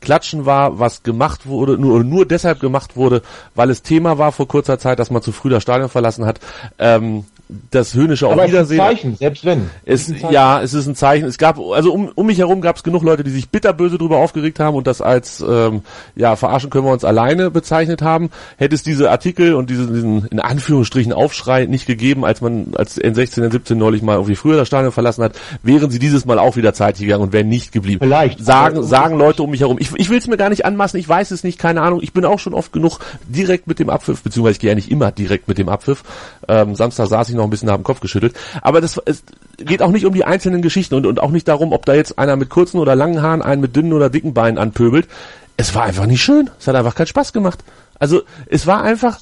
Klatschen 0.00 0.46
war, 0.46 0.78
was 0.78 1.02
gemacht 1.02 1.46
wurde, 1.46 1.76
nur, 1.76 2.04
nur 2.04 2.24
deshalb 2.24 2.60
gemacht 2.60 2.96
wurde, 2.96 3.22
weil 3.54 3.70
es 3.70 3.82
Thema 3.82 4.18
war 4.18 4.30
vor 4.32 4.46
kurzer 4.46 4.78
Zeit, 4.78 4.98
dass 4.98 5.10
man 5.10 5.22
zu 5.22 5.32
früh 5.32 5.50
das 5.50 5.62
Stadion 5.62 5.88
verlassen 5.88 6.24
hat. 6.24 6.38
Ähm, 6.78 7.24
das 7.70 7.94
höhnische 7.94 8.26
auch 8.26 8.36
Wiedersehen. 8.36 8.58
Es 8.58 8.70
ist 8.70 8.72
ein 8.72 8.78
Zeichen, 8.78 9.16
selbst 9.16 9.44
wenn. 9.44 9.70
Es, 9.86 10.08
es 10.08 10.22
ja, 10.30 10.60
es 10.60 10.74
ist 10.74 10.86
ein 10.86 10.94
Zeichen. 10.94 11.26
Es 11.26 11.38
gab, 11.38 11.58
also 11.58 11.92
um, 11.92 12.10
um 12.14 12.26
mich 12.26 12.38
herum 12.38 12.60
gab 12.60 12.76
es 12.76 12.82
genug 12.82 13.02
Leute, 13.02 13.24
die 13.24 13.30
sich 13.30 13.48
bitterböse 13.48 13.96
darüber 13.96 14.18
aufgeregt 14.18 14.60
haben 14.60 14.76
und 14.76 14.86
das 14.86 15.00
als 15.00 15.42
ähm, 15.46 15.82
ja 16.14 16.36
verarschen 16.36 16.68
können 16.68 16.84
wir 16.84 16.92
uns 16.92 17.04
alleine 17.04 17.50
bezeichnet 17.50 18.02
haben. 18.02 18.30
Hätte 18.58 18.74
es 18.74 18.82
diese 18.82 19.10
Artikel 19.10 19.54
und 19.54 19.70
diesen, 19.70 19.94
diesen 19.94 20.26
in 20.26 20.40
Anführungsstrichen 20.40 21.12
Aufschrei 21.12 21.64
nicht 21.64 21.86
gegeben, 21.86 22.24
als 22.24 22.42
man 22.42 22.74
als 22.76 23.00
N16, 23.00 23.48
N17 23.48 23.76
neulich 23.76 24.02
mal 24.02 24.14
irgendwie 24.14 24.36
früher 24.36 24.56
das 24.58 24.68
Stadion 24.68 24.92
verlassen 24.92 25.24
hat, 25.24 25.32
wären 25.62 25.90
sie 25.90 25.98
dieses 25.98 26.26
Mal 26.26 26.38
auch 26.38 26.56
wieder 26.56 26.74
zeitig 26.74 27.02
gegangen 27.02 27.22
und 27.22 27.32
wären 27.32 27.48
nicht 27.48 27.72
geblieben. 27.72 28.00
Vielleicht. 28.02 28.44
Sagen, 28.44 28.82
sagen 28.82 29.16
Leute 29.16 29.42
um 29.42 29.50
mich 29.50 29.60
herum. 29.60 29.78
Ich, 29.80 29.90
ich 29.94 30.10
will 30.10 30.18
es 30.18 30.26
mir 30.26 30.36
gar 30.36 30.50
nicht 30.50 30.66
anmaßen, 30.66 31.00
ich 31.00 31.08
weiß 31.08 31.30
es 31.30 31.44
nicht, 31.44 31.58
keine 31.58 31.80
Ahnung. 31.80 32.00
Ich 32.02 32.12
bin 32.12 32.26
auch 32.26 32.38
schon 32.38 32.52
oft 32.52 32.72
genug 32.72 32.98
direkt 33.26 33.66
mit 33.66 33.78
dem 33.78 33.88
Abpfiff, 33.88 34.22
beziehungsweise 34.22 34.52
ich 34.52 34.60
gehe 34.60 34.70
ja 34.70 34.74
nicht 34.74 34.90
immer 34.90 35.12
direkt 35.12 35.48
mit 35.48 35.56
dem 35.56 35.70
Abpfiff. 35.70 36.04
Ähm, 36.46 36.74
Samstag 36.74 37.06
saß 37.06 37.30
ich 37.30 37.37
noch 37.38 37.44
ein 37.44 37.50
bisschen 37.50 37.68
nach 37.68 37.76
dem 37.76 37.84
Kopf 37.84 38.00
geschüttelt. 38.00 38.34
Aber 38.60 38.80
das 38.80 39.00
es 39.06 39.22
geht 39.56 39.82
auch 39.82 39.90
nicht 39.90 40.06
um 40.06 40.14
die 40.14 40.24
einzelnen 40.24 40.62
Geschichten 40.62 40.94
und, 40.94 41.06
und 41.06 41.20
auch 41.20 41.30
nicht 41.30 41.48
darum, 41.48 41.72
ob 41.72 41.86
da 41.86 41.94
jetzt 41.94 42.18
einer 42.18 42.36
mit 42.36 42.50
kurzen 42.50 42.78
oder 42.78 42.94
langen 42.94 43.22
Haaren 43.22 43.42
einen 43.42 43.60
mit 43.60 43.74
dünnen 43.74 43.92
oder 43.92 44.10
dicken 44.10 44.34
Beinen 44.34 44.58
anpöbelt. 44.58 45.08
Es 45.56 45.74
war 45.74 45.84
einfach 45.84 46.06
nicht 46.06 46.22
schön. 46.22 46.50
Es 46.58 46.68
hat 46.68 46.76
einfach 46.76 46.94
keinen 46.94 47.06
Spaß 47.06 47.32
gemacht. 47.32 47.64
Also 47.98 48.22
es 48.46 48.66
war 48.66 48.82
einfach, 48.82 49.18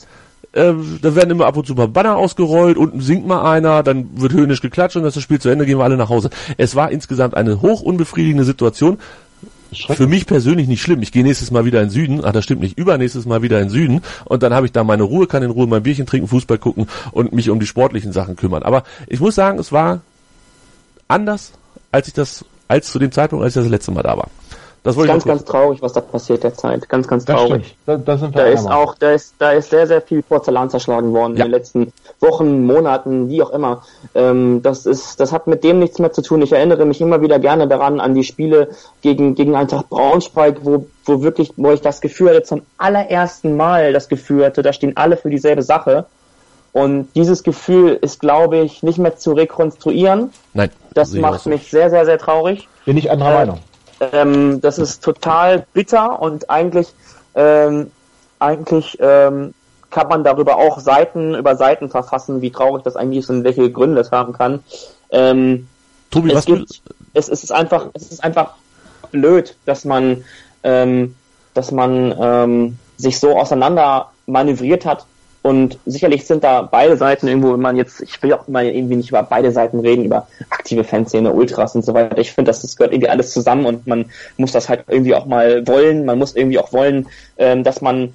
äh, 0.52 0.72
da 1.00 1.14
werden 1.14 1.30
immer 1.30 1.46
ab 1.46 1.56
und 1.56 1.66
zu 1.66 1.74
mal 1.74 1.88
Banner 1.88 2.16
ausgerollt, 2.16 2.76
unten 2.76 3.00
singt 3.00 3.26
mal 3.26 3.50
einer, 3.50 3.82
dann 3.82 4.20
wird 4.20 4.32
höhnisch 4.32 4.60
geklatscht 4.60 4.96
und 4.96 5.02
das 5.04 5.20
Spiel 5.20 5.40
zu 5.40 5.48
Ende, 5.48 5.64
gehen 5.64 5.78
wir 5.78 5.84
alle 5.84 5.96
nach 5.96 6.10
Hause. 6.10 6.30
Es 6.58 6.74
war 6.74 6.90
insgesamt 6.90 7.34
eine 7.34 7.62
hoch 7.62 7.80
unbefriedigende 7.80 8.44
Situation. 8.44 8.98
Für 9.84 10.06
mich 10.06 10.26
persönlich 10.26 10.68
nicht 10.68 10.82
schlimm. 10.82 11.02
Ich 11.02 11.12
gehe 11.12 11.22
nächstes 11.22 11.50
Mal 11.50 11.64
wieder 11.64 11.82
in 11.82 11.90
Süden. 11.90 12.22
Ach, 12.24 12.32
das 12.32 12.44
stimmt 12.44 12.62
nicht. 12.62 12.78
Übernächstes 12.78 13.26
Mal 13.26 13.42
wieder 13.42 13.60
in 13.60 13.68
Süden. 13.68 14.02
Und 14.24 14.42
dann 14.42 14.54
habe 14.54 14.66
ich 14.66 14.72
da 14.72 14.84
meine 14.84 15.02
Ruhe, 15.02 15.26
kann 15.26 15.42
in 15.42 15.50
Ruhe 15.50 15.66
mein 15.66 15.82
Bierchen 15.82 16.06
trinken, 16.06 16.28
Fußball 16.28 16.58
gucken 16.58 16.88
und 17.12 17.32
mich 17.32 17.50
um 17.50 17.60
die 17.60 17.66
sportlichen 17.66 18.12
Sachen 18.12 18.36
kümmern. 18.36 18.62
Aber 18.62 18.84
ich 19.06 19.20
muss 19.20 19.34
sagen, 19.34 19.58
es 19.58 19.72
war 19.72 20.00
anders, 21.08 21.52
als 21.92 22.08
ich 22.08 22.14
das, 22.14 22.44
als 22.68 22.90
zu 22.90 22.98
dem 22.98 23.12
Zeitpunkt, 23.12 23.44
als 23.44 23.56
ich 23.56 23.62
das 23.62 23.70
letzte 23.70 23.92
Mal 23.92 24.02
da 24.02 24.16
war. 24.16 24.30
Das 24.86 24.94
wollte 24.94 25.08
ganz, 25.08 25.24
ganz 25.24 25.44
traurig, 25.44 25.82
was 25.82 25.94
da 25.94 26.00
passiert 26.00 26.44
derzeit. 26.44 26.88
Ganz, 26.88 27.08
ganz 27.08 27.24
traurig. 27.24 27.76
Da, 27.86 27.96
da, 27.96 28.14
da 28.14 28.44
ist 28.44 28.70
auch, 28.70 28.94
da 28.94 29.10
ist, 29.10 29.34
da 29.40 29.50
ist 29.50 29.70
sehr, 29.70 29.88
sehr 29.88 30.00
viel 30.00 30.22
Porzellan 30.22 30.70
zerschlagen 30.70 31.12
worden 31.12 31.36
ja. 31.36 31.44
in 31.44 31.50
den 31.50 31.58
letzten 31.58 31.92
Wochen, 32.20 32.64
Monaten, 32.64 33.28
wie 33.28 33.42
auch 33.42 33.50
immer. 33.50 33.82
Ähm, 34.14 34.62
das 34.62 34.86
ist, 34.86 35.18
das 35.18 35.32
hat 35.32 35.48
mit 35.48 35.64
dem 35.64 35.80
nichts 35.80 35.98
mehr 35.98 36.12
zu 36.12 36.22
tun. 36.22 36.40
Ich 36.40 36.52
erinnere 36.52 36.84
mich 36.84 37.00
immer 37.00 37.20
wieder 37.20 37.40
gerne 37.40 37.66
daran 37.66 37.98
an 37.98 38.14
die 38.14 38.22
Spiele 38.22 38.68
gegen, 39.02 39.34
gegen 39.34 39.56
Eintracht 39.56 39.88
Braunschweig, 39.88 40.58
wo, 40.62 40.86
wo 41.04 41.20
wirklich, 41.20 41.50
wo 41.56 41.72
ich 41.72 41.80
das 41.80 42.00
Gefühl 42.00 42.28
hatte, 42.28 42.44
zum 42.44 42.62
allerersten 42.78 43.56
Mal 43.56 43.92
das 43.92 44.08
Gefühl 44.08 44.44
hatte, 44.44 44.62
da 44.62 44.72
stehen 44.72 44.96
alle 44.96 45.16
für 45.16 45.30
dieselbe 45.30 45.62
Sache. 45.62 46.06
Und 46.72 47.08
dieses 47.16 47.42
Gefühl 47.42 47.98
ist, 48.00 48.20
glaube 48.20 48.58
ich, 48.58 48.84
nicht 48.84 48.98
mehr 48.98 49.16
zu 49.16 49.32
rekonstruieren. 49.32 50.30
Nein. 50.54 50.70
Das 50.94 51.12
macht 51.12 51.44
mich 51.46 51.70
sehr, 51.70 51.90
sehr, 51.90 52.04
sehr 52.04 52.18
traurig. 52.18 52.68
Bin 52.84 52.96
ich 52.96 53.10
anderer 53.10 53.32
äh, 53.32 53.34
Meinung. 53.34 53.58
Ähm, 54.00 54.60
das 54.60 54.78
ist 54.78 55.02
total 55.02 55.66
bitter 55.72 56.20
und 56.20 56.50
eigentlich, 56.50 56.88
ähm, 57.34 57.90
eigentlich 58.38 58.98
ähm, 59.00 59.54
kann 59.90 60.08
man 60.08 60.24
darüber 60.24 60.56
auch 60.56 60.78
Seiten 60.80 61.34
über 61.34 61.56
Seiten 61.56 61.88
verfassen, 61.88 62.42
wie 62.42 62.50
traurig 62.50 62.82
das 62.82 62.96
eigentlich 62.96 63.20
ist 63.20 63.30
und 63.30 63.44
welche 63.44 63.70
Gründe 63.70 64.00
es 64.00 64.10
haben 64.10 64.32
kann. 64.32 64.62
Ähm, 65.10 65.68
Tobi, 66.10 66.30
es 66.30 66.36
was 66.36 66.46
gibt, 66.46 66.82
es, 67.14 67.28
es 67.28 67.44
ist 67.44 67.52
einfach, 67.52 67.86
es 67.94 68.12
ist 68.12 68.22
einfach 68.22 68.54
blöd, 69.10 69.56
dass 69.64 69.84
man, 69.84 70.24
ähm, 70.62 71.14
dass 71.54 71.70
man 71.70 72.14
ähm, 72.20 72.78
sich 72.96 73.18
so 73.18 73.38
auseinander 73.38 74.10
manövriert 74.26 74.84
hat 74.84 75.06
und 75.46 75.78
sicherlich 75.86 76.26
sind 76.26 76.42
da 76.42 76.62
beide 76.62 76.96
Seiten 76.96 77.28
irgendwo, 77.28 77.52
wenn 77.52 77.60
man 77.60 77.76
jetzt, 77.76 78.00
ich 78.00 78.20
will 78.20 78.32
auch 78.32 78.48
immer 78.48 78.64
irgendwie 78.64 78.96
nicht 78.96 79.10
über 79.10 79.22
beide 79.22 79.52
Seiten 79.52 79.78
reden, 79.78 80.04
über 80.04 80.26
aktive 80.50 80.82
Fanszene, 80.82 81.32
Ultras 81.32 81.76
und 81.76 81.84
so 81.84 81.94
weiter. 81.94 82.18
Ich 82.18 82.32
finde, 82.32 82.48
das, 82.48 82.62
das 82.62 82.76
gehört 82.76 82.92
irgendwie 82.92 83.10
alles 83.10 83.30
zusammen 83.30 83.64
und 83.64 83.86
man 83.86 84.06
muss 84.38 84.50
das 84.50 84.68
halt 84.68 84.82
irgendwie 84.88 85.14
auch 85.14 85.24
mal 85.24 85.64
wollen. 85.68 86.04
Man 86.04 86.18
muss 86.18 86.34
irgendwie 86.34 86.58
auch 86.58 86.72
wollen, 86.72 87.06
ähm, 87.38 87.62
dass 87.62 87.80
man 87.80 88.12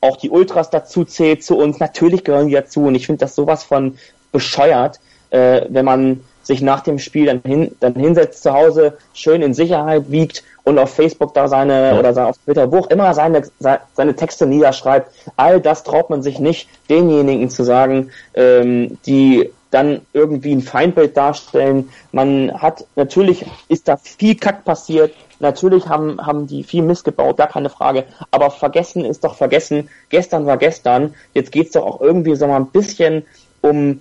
auch 0.00 0.16
die 0.16 0.30
Ultras 0.30 0.70
dazu 0.70 1.04
zählt 1.04 1.44
zu 1.44 1.58
uns. 1.58 1.80
Natürlich 1.80 2.24
gehören 2.24 2.48
die 2.48 2.54
dazu 2.54 2.84
und 2.84 2.94
ich 2.94 3.04
finde 3.04 3.20
das 3.20 3.34
sowas 3.34 3.62
von 3.62 3.98
bescheuert, 4.32 5.00
äh, 5.28 5.66
wenn 5.68 5.84
man 5.84 6.20
sich 6.44 6.62
nach 6.62 6.80
dem 6.80 6.98
Spiel 6.98 7.26
dann, 7.26 7.42
hin, 7.44 7.76
dann 7.80 7.94
hinsetzt 7.94 8.42
zu 8.42 8.54
Hause, 8.54 8.96
schön 9.12 9.42
in 9.42 9.52
Sicherheit 9.52 10.10
wiegt 10.10 10.44
und 10.70 10.78
auf 10.78 10.94
Facebook 10.94 11.34
da 11.34 11.48
seine 11.48 11.90
ja. 11.90 11.98
oder 11.98 12.26
auf 12.28 12.38
Twitter, 12.38 12.70
wo 12.70 12.78
auch 12.78 12.90
immer 12.90 13.12
seine, 13.12 13.42
seine 13.58 14.14
Texte 14.14 14.46
niederschreibt. 14.46 15.12
All 15.36 15.60
das 15.60 15.82
traut 15.82 16.10
man 16.10 16.22
sich 16.22 16.38
nicht, 16.38 16.68
denjenigen 16.88 17.50
zu 17.50 17.64
sagen, 17.64 18.10
ähm, 18.34 18.98
die 19.04 19.50
dann 19.72 20.00
irgendwie 20.12 20.52
ein 20.52 20.62
Feindbild 20.62 21.16
darstellen. 21.16 21.90
Man 22.12 22.52
hat, 22.60 22.86
natürlich 22.96 23.44
ist 23.68 23.88
da 23.88 23.96
viel 23.96 24.36
Kack 24.36 24.64
passiert, 24.64 25.12
natürlich 25.40 25.88
haben, 25.88 26.24
haben 26.24 26.46
die 26.46 26.62
viel 26.64 26.82
missgebaut, 26.82 27.36
gar 27.36 27.48
keine 27.48 27.70
Frage, 27.70 28.04
aber 28.30 28.50
vergessen 28.50 29.04
ist 29.04 29.24
doch 29.24 29.34
vergessen, 29.34 29.88
gestern 30.08 30.46
war 30.46 30.56
gestern, 30.56 31.14
jetzt 31.34 31.52
geht's 31.52 31.72
doch 31.72 31.84
auch 31.84 32.00
irgendwie 32.00 32.34
so 32.34 32.46
mal 32.46 32.56
ein 32.56 32.66
bisschen 32.66 33.24
um, 33.60 34.00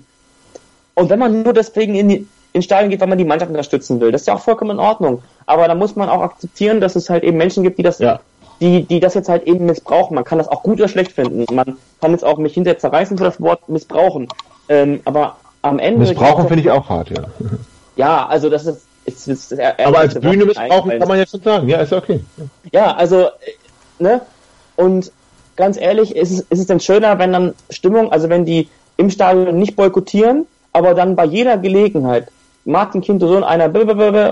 und 0.96 1.10
wenn 1.10 1.20
man 1.20 1.44
nur 1.44 1.54
deswegen 1.54 1.96
in 1.96 2.10
die, 2.10 2.28
ins 2.54 2.66
Stadion 2.66 2.90
geht, 2.90 3.00
weil 3.00 3.08
man 3.08 3.18
die 3.18 3.26
Mannschaft 3.26 3.50
unterstützen 3.50 4.00
will. 4.00 4.12
Das 4.12 4.22
ist 4.22 4.28
ja 4.28 4.36
auch 4.36 4.42
vollkommen 4.42 4.72
in 4.72 4.80
Ordnung. 4.80 5.22
Aber 5.46 5.68
da 5.68 5.76
muss 5.76 5.96
man 5.96 6.10
auch 6.10 6.22
akzeptieren, 6.22 6.82
dass 6.82 6.96
es 6.96 7.10
halt 7.10 7.24
eben 7.24 7.38
Menschen 7.38 7.64
gibt, 7.64 7.78
die 7.78 7.84
das, 7.84 8.00
ja. 8.00 8.20
die, 8.60 8.84
die 8.84 9.00
das 9.00 9.14
jetzt 9.14 9.30
halt 9.30 9.44
eben 9.44 9.66
missbrauchen. 9.66 10.16
Man 10.16 10.24
kann 10.24 10.38
das 10.38 10.48
auch 10.48 10.64
gut 10.64 10.80
oder 10.80 10.88
schlecht 10.88 11.12
finden. 11.12 11.46
Man 11.54 11.78
kann 12.02 12.12
jetzt 12.12 12.26
auch 12.26 12.38
mich 12.38 12.54
hinterher 12.54 12.80
zerreißen 12.80 13.18
für 13.18 13.24
das 13.24 13.42
Wort 13.42 13.70
missbrauchen. 13.70 14.28
Ähm, 14.68 15.02
aber 15.06 15.38
am 15.62 15.80
Ende. 15.80 16.00
Missbrauchen 16.00 16.48
finde 16.48 16.62
ich 16.62 16.72
auch 16.72 16.90
hart, 16.90 17.10
ja. 17.10 17.24
Ja, 17.96 18.28
also 18.28 18.50
das 18.50 18.66
ist. 18.66 18.82
ist, 19.04 19.28
ist, 19.28 19.52
ist 19.52 19.60
aber 19.60 20.00
als 20.00 20.18
Bühne 20.18 20.46
missbrauchen 20.46 20.98
kann 20.98 21.08
man 21.08 21.18
jetzt 21.18 21.32
schon 21.32 21.42
sagen. 21.42 21.68
Ja, 21.68 21.80
ist 21.80 21.92
okay. 21.92 22.22
Ja, 22.72 22.96
also, 22.96 23.28
ne? 24.00 24.22
Und 24.78 25.12
ganz 25.58 25.78
ehrlich, 25.78 26.16
ist 26.16 26.32
es, 26.32 26.40
ist 26.40 26.60
es 26.60 26.68
denn 26.68 26.80
schöner, 26.80 27.20
wenn 27.20 27.34
dann 27.34 27.54
Stimmung, 27.70 28.10
also 28.14 28.30
wenn 28.30 28.46
die 28.46 28.70
im 28.96 29.10
Stadion 29.10 29.60
nicht 29.60 29.76
boykottieren, 29.76 30.48
aber 30.72 30.94
dann 30.94 31.18
bei 31.18 31.26
jeder 31.26 31.58
Gelegenheit 31.58 32.30
Martin 32.70 33.02
Kind 33.02 33.22
Sohn 33.22 33.44
einer 33.44 33.66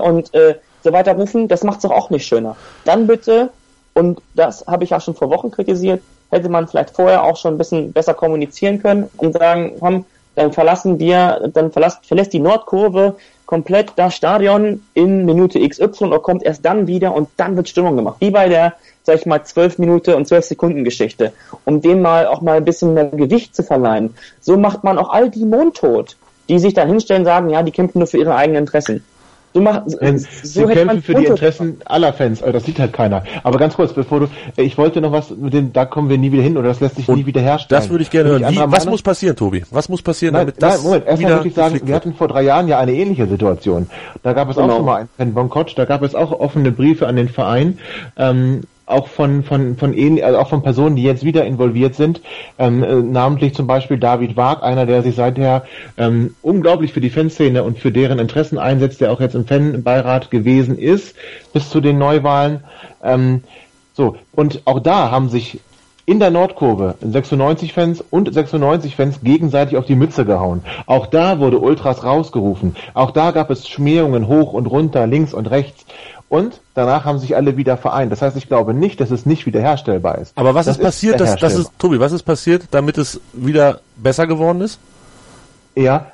und 0.02 0.34
äh, 0.34 0.54
so 0.82 0.92
weiter 0.92 1.14
rufen, 1.14 1.48
das 1.48 1.64
macht 1.64 1.78
es 1.78 1.82
doch 1.82 1.90
auch 1.90 2.10
nicht 2.10 2.26
schöner. 2.26 2.56
Dann 2.84 3.06
bitte, 3.06 3.50
und 3.94 4.20
das 4.34 4.66
habe 4.66 4.84
ich 4.84 4.90
ja 4.90 5.00
schon 5.00 5.14
vor 5.14 5.30
Wochen 5.30 5.50
kritisiert, 5.50 6.02
hätte 6.30 6.48
man 6.48 6.68
vielleicht 6.68 6.90
vorher 6.90 7.24
auch 7.24 7.36
schon 7.36 7.54
ein 7.54 7.58
bisschen 7.58 7.92
besser 7.92 8.14
kommunizieren 8.14 8.80
können 8.80 9.10
und 9.16 9.32
sagen, 9.32 9.72
komm, 9.80 10.04
dann 10.34 10.52
verlassen 10.52 11.00
wir, 11.00 11.50
dann 11.52 11.72
verlässt, 11.72 12.06
verlässt 12.06 12.32
die 12.32 12.38
Nordkurve 12.38 13.16
komplett 13.44 13.92
das 13.96 14.14
Stadion 14.14 14.82
in 14.94 15.24
Minute 15.24 15.58
XY 15.66 16.04
und 16.04 16.22
kommt 16.22 16.44
erst 16.44 16.64
dann 16.64 16.86
wieder 16.86 17.14
und 17.14 17.28
dann 17.38 17.56
wird 17.56 17.68
Stimmung 17.68 17.96
gemacht. 17.96 18.16
Wie 18.20 18.30
bei 18.30 18.48
der, 18.48 18.74
sag 19.02 19.16
ich 19.16 19.26
mal, 19.26 19.42
12 19.42 19.78
Minute 19.78 20.16
und 20.16 20.28
12 20.28 20.44
Sekunden 20.44 20.84
Geschichte. 20.84 21.32
Um 21.64 21.80
dem 21.80 22.02
mal 22.02 22.26
auch 22.26 22.40
mal 22.40 22.58
ein 22.58 22.64
bisschen 22.64 22.94
mehr 22.94 23.06
Gewicht 23.06 23.56
zu 23.56 23.64
verleihen. 23.64 24.14
So 24.40 24.56
macht 24.56 24.84
man 24.84 24.98
auch 24.98 25.08
all 25.08 25.30
die 25.30 25.44
mundtot 25.44 26.16
die 26.48 26.58
sich 26.58 26.74
da 26.74 26.84
hinstellen 26.84 27.22
und 27.22 27.26
sagen, 27.26 27.50
ja, 27.50 27.62
die 27.62 27.72
kämpfen 27.72 27.98
nur 27.98 28.06
für 28.06 28.18
ihre 28.18 28.34
eigenen 28.34 28.62
Interessen. 28.62 29.02
So 29.54 29.62
mach, 29.62 29.82
so 29.86 29.96
sie 30.42 30.64
kämpfen 30.66 31.02
für 31.02 31.14
die 31.14 31.24
Interessen 31.24 31.80
aller 31.86 32.12
Fans, 32.12 32.40
das 32.40 32.64
sieht 32.64 32.78
halt 32.78 32.92
keiner. 32.92 33.24
Aber 33.42 33.58
ganz 33.58 33.74
kurz, 33.74 33.94
bevor 33.94 34.20
du, 34.20 34.26
äh, 34.56 34.62
ich 34.62 34.76
wollte 34.76 35.00
noch 35.00 35.10
was 35.10 35.30
mit 35.30 35.54
dem, 35.54 35.72
da 35.72 35.86
kommen 35.86 36.10
wir 36.10 36.18
nie 36.18 36.30
wieder 36.32 36.42
hin 36.42 36.58
oder 36.58 36.68
das 36.68 36.80
lässt 36.80 36.96
sich 36.96 37.08
und 37.08 37.16
nie 37.16 37.26
wieder 37.26 37.40
herstellen. 37.40 37.80
Das 37.80 37.88
würde 37.88 38.02
ich 38.02 38.10
gerne 38.10 38.28
hören. 38.28 38.44
Wie, 38.50 38.58
was 38.58 38.84
muss 38.84 39.00
passieren, 39.00 39.36
Tobi? 39.36 39.64
Was 39.70 39.88
muss 39.88 40.02
passieren, 40.02 40.34
nein, 40.34 40.42
damit 40.42 40.60
nein, 40.60 40.70
das 40.70 40.82
Moment, 40.84 41.06
erstmal 41.06 41.32
würde 41.32 41.48
ich 41.48 41.54
sagen, 41.54 41.80
wir 41.82 41.94
hatten 41.94 42.14
vor 42.14 42.28
drei 42.28 42.42
Jahren 42.42 42.68
ja 42.68 42.78
eine 42.78 42.92
ähnliche 42.92 43.26
Situation. 43.26 43.88
Da 44.22 44.34
gab 44.34 44.50
es 44.50 44.56
genau. 44.56 44.68
auch 44.68 44.76
schon 44.76 44.84
mal 44.84 44.96
einen 44.96 45.08
Fan-Bonkott, 45.16 45.72
da 45.76 45.86
gab 45.86 46.02
es 46.02 46.14
auch 46.14 46.30
offene 46.38 46.70
Briefe 46.70 47.06
an 47.06 47.16
den 47.16 47.30
Verein. 47.30 47.78
Ähm, 48.18 48.62
auch 48.88 49.08
von 49.08 49.42
von 49.42 49.76
von 49.76 49.94
also 50.22 50.38
auch 50.38 50.48
von 50.48 50.62
Personen, 50.62 50.96
die 50.96 51.02
jetzt 51.02 51.24
wieder 51.24 51.44
involviert 51.44 51.94
sind, 51.94 52.20
ähm, 52.58 52.82
äh, 52.82 52.94
namentlich 52.96 53.54
zum 53.54 53.66
Beispiel 53.66 53.98
David 53.98 54.36
Wag, 54.36 54.62
einer, 54.62 54.86
der 54.86 55.02
sich 55.02 55.14
seither 55.14 55.64
ähm, 55.96 56.34
unglaublich 56.42 56.92
für 56.92 57.00
die 57.00 57.10
Fanszene 57.10 57.62
und 57.62 57.78
für 57.78 57.92
deren 57.92 58.18
Interessen 58.18 58.58
einsetzt, 58.58 59.00
der 59.00 59.12
auch 59.12 59.20
jetzt 59.20 59.34
im 59.34 59.46
Fanbeirat 59.46 60.30
gewesen 60.30 60.78
ist 60.78 61.16
bis 61.52 61.70
zu 61.70 61.80
den 61.80 61.98
Neuwahlen. 61.98 62.64
Ähm, 63.02 63.42
so 63.92 64.16
und 64.32 64.62
auch 64.64 64.80
da 64.80 65.10
haben 65.10 65.28
sich 65.28 65.60
in 66.08 66.20
der 66.20 66.30
Nordkurve 66.30 66.94
96 67.02 67.74
Fans 67.74 68.02
und 68.08 68.32
96 68.32 68.96
Fans 68.96 69.20
gegenseitig 69.22 69.76
auf 69.76 69.84
die 69.84 69.94
Mütze 69.94 70.24
gehauen. 70.24 70.62
Auch 70.86 71.04
da 71.04 71.38
wurde 71.38 71.58
Ultras 71.58 72.02
rausgerufen. 72.02 72.76
Auch 72.94 73.10
da 73.10 73.30
gab 73.30 73.50
es 73.50 73.68
Schmähungen 73.68 74.26
hoch 74.26 74.54
und 74.54 74.64
runter, 74.64 75.06
links 75.06 75.34
und 75.34 75.50
rechts. 75.50 75.84
Und 76.28 76.60
danach 76.74 77.04
haben 77.04 77.18
sich 77.18 77.36
alle 77.36 77.56
wieder 77.56 77.76
vereint. 77.78 78.12
Das 78.12 78.20
heißt, 78.20 78.36
ich 78.36 78.48
glaube 78.48 78.74
nicht, 78.74 79.00
dass 79.00 79.10
es 79.10 79.24
nicht 79.24 79.46
wiederherstellbar 79.46 80.18
ist. 80.18 80.32
Aber 80.36 80.54
was 80.54 80.66
das 80.66 80.76
ist 80.76 80.82
passiert, 80.82 81.20
dass, 81.20 81.36
dass 81.36 81.54
es, 81.54 81.70
Tobi, 81.78 82.00
was 82.00 82.12
ist 82.12 82.22
passiert, 82.22 82.64
damit 82.70 82.98
es 82.98 83.20
wieder 83.32 83.80
besser 83.96 84.26
geworden 84.26 84.60
ist? 84.60 84.78
Ja, 85.74 86.12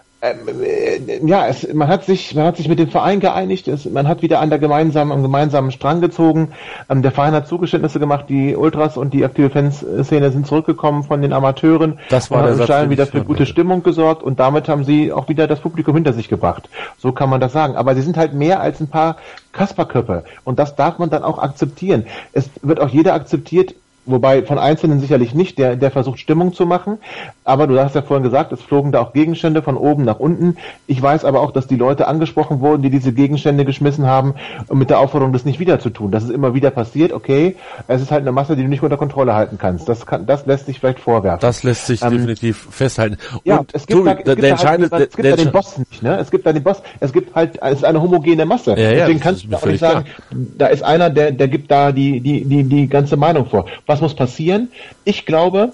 ja, 1.26 1.46
es, 1.46 1.72
man 1.72 1.88
hat 1.88 2.04
sich, 2.04 2.34
man 2.34 2.46
hat 2.46 2.56
sich 2.56 2.68
mit 2.68 2.78
dem 2.78 2.88
Verein 2.88 3.20
geeinigt, 3.20 3.68
es, 3.68 3.84
man 3.84 4.08
hat 4.08 4.22
wieder 4.22 4.40
an 4.40 4.48
der 4.48 4.58
gemeinsamen, 4.58 5.12
am 5.12 5.22
gemeinsamen 5.22 5.70
Strang 5.70 6.00
gezogen. 6.00 6.52
Ähm, 6.88 7.02
der 7.02 7.12
Verein 7.12 7.32
hat 7.32 7.46
Zugeständnisse 7.46 7.98
gemacht, 7.98 8.26
die 8.28 8.56
Ultras 8.56 8.96
und 8.96 9.12
die 9.12 9.24
aktive 9.24 9.50
Fanszene 9.50 10.30
sind 10.30 10.46
zurückgekommen 10.46 11.02
von 11.02 11.20
den 11.20 11.32
Amateuren. 11.32 11.98
Das 12.08 12.30
war 12.30 12.40
und 12.40 12.58
der 12.58 12.66
Satz, 12.66 12.90
wieder 12.90 13.06
für 13.06 13.24
gute 13.24 13.44
Stimmung 13.46 13.82
gesorgt 13.82 14.22
und 14.22 14.40
damit 14.40 14.68
haben 14.68 14.84
sie 14.84 15.12
auch 15.12 15.28
wieder 15.28 15.46
das 15.46 15.60
Publikum 15.60 15.94
hinter 15.94 16.12
sich 16.12 16.28
gebracht. 16.28 16.68
So 16.98 17.12
kann 17.12 17.28
man 17.28 17.40
das 17.40 17.52
sagen. 17.52 17.76
Aber 17.76 17.94
sie 17.94 18.02
sind 18.02 18.16
halt 18.16 18.34
mehr 18.34 18.60
als 18.60 18.80
ein 18.80 18.88
paar 18.88 19.16
Kasperköpfe 19.52 20.24
und 20.44 20.58
das 20.58 20.74
darf 20.74 20.98
man 20.98 21.10
dann 21.10 21.22
auch 21.22 21.38
akzeptieren. 21.38 22.06
Es 22.32 22.48
wird 22.62 22.80
auch 22.80 22.88
jeder 22.88 23.14
akzeptiert, 23.14 23.74
Wobei 24.06 24.42
von 24.42 24.58
Einzelnen 24.58 25.00
sicherlich 25.00 25.34
nicht, 25.34 25.58
der, 25.58 25.76
der 25.76 25.90
versucht 25.90 26.18
Stimmung 26.18 26.52
zu 26.52 26.66
machen. 26.66 26.98
Aber 27.44 27.66
du 27.66 27.78
hast 27.78 27.94
ja 27.94 28.02
vorhin 28.02 28.22
gesagt, 28.22 28.52
es 28.52 28.62
flogen 28.62 28.92
da 28.92 29.00
auch 29.00 29.12
Gegenstände 29.12 29.62
von 29.62 29.76
oben 29.76 30.04
nach 30.04 30.18
unten. 30.20 30.56
Ich 30.86 31.00
weiß 31.00 31.24
aber 31.24 31.40
auch, 31.40 31.52
dass 31.52 31.66
die 31.66 31.76
Leute 31.76 32.06
angesprochen 32.06 32.60
wurden, 32.60 32.82
die 32.82 32.90
diese 32.90 33.12
Gegenstände 33.12 33.64
geschmissen 33.64 34.06
haben, 34.06 34.34
mit 34.72 34.90
der 34.90 34.98
Aufforderung, 34.98 35.32
das 35.32 35.44
nicht 35.44 35.58
wieder 35.58 35.80
zu 35.80 35.90
tun. 35.90 36.10
Das 36.10 36.24
ist 36.24 36.30
immer 36.30 36.54
wieder 36.54 36.70
passiert, 36.70 37.12
okay. 37.12 37.56
Es 37.88 38.02
ist 38.02 38.10
halt 38.10 38.22
eine 38.22 38.32
Masse, 38.32 38.56
die 38.56 38.62
du 38.62 38.68
nicht 38.68 38.82
unter 38.82 38.96
Kontrolle 38.96 39.34
halten 39.34 39.58
kannst. 39.58 39.88
Das 39.88 40.04
kann, 40.04 40.26
das 40.26 40.44
lässt 40.46 40.66
sich 40.66 40.80
vielleicht 40.80 41.00
vorwerfen. 41.00 41.40
Das 41.40 41.62
lässt 41.62 41.86
sich 41.86 42.02
ähm, 42.02 42.10
definitiv 42.10 42.68
festhalten. 42.70 43.16
Und 43.32 43.40
ja, 43.44 43.64
es 43.72 43.86
gibt, 43.86 44.06
da, 44.06 44.12
es 44.12 44.16
gibt, 44.16 44.28
da, 44.42 44.58
halt, 44.58 44.92
es 44.92 45.16
gibt 45.16 45.24
da 45.24 45.36
den 45.36 45.52
Boss 45.52 45.78
nicht, 45.78 46.02
ne? 46.02 46.18
Es 46.18 46.30
gibt 46.30 46.46
da 46.46 46.52
den 46.52 46.62
Boss, 46.62 46.82
es 47.00 47.12
gibt 47.12 47.34
halt, 47.34 47.58
es 47.62 47.78
ist 47.78 47.84
eine 47.84 48.02
homogene 48.02 48.44
Masse. 48.44 48.72
Ja, 48.72 48.76
ja, 48.76 48.90
Deswegen 49.00 49.20
kannst 49.20 49.44
du 49.44 49.56
auch 49.56 49.64
nicht 49.64 49.80
sagen, 49.80 50.04
klar. 50.04 50.40
da 50.58 50.66
ist 50.66 50.82
einer, 50.82 51.10
der, 51.10 51.32
der 51.32 51.48
gibt 51.48 51.70
da 51.70 51.92
die, 51.92 52.20
die, 52.20 52.44
die, 52.44 52.64
die 52.64 52.88
ganze 52.88 53.16
Meinung 53.16 53.46
vor. 53.46 53.66
Was 53.86 53.93
was 53.94 54.00
muss 54.00 54.14
passieren? 54.14 54.70
Ich 55.04 55.24
glaube, 55.24 55.72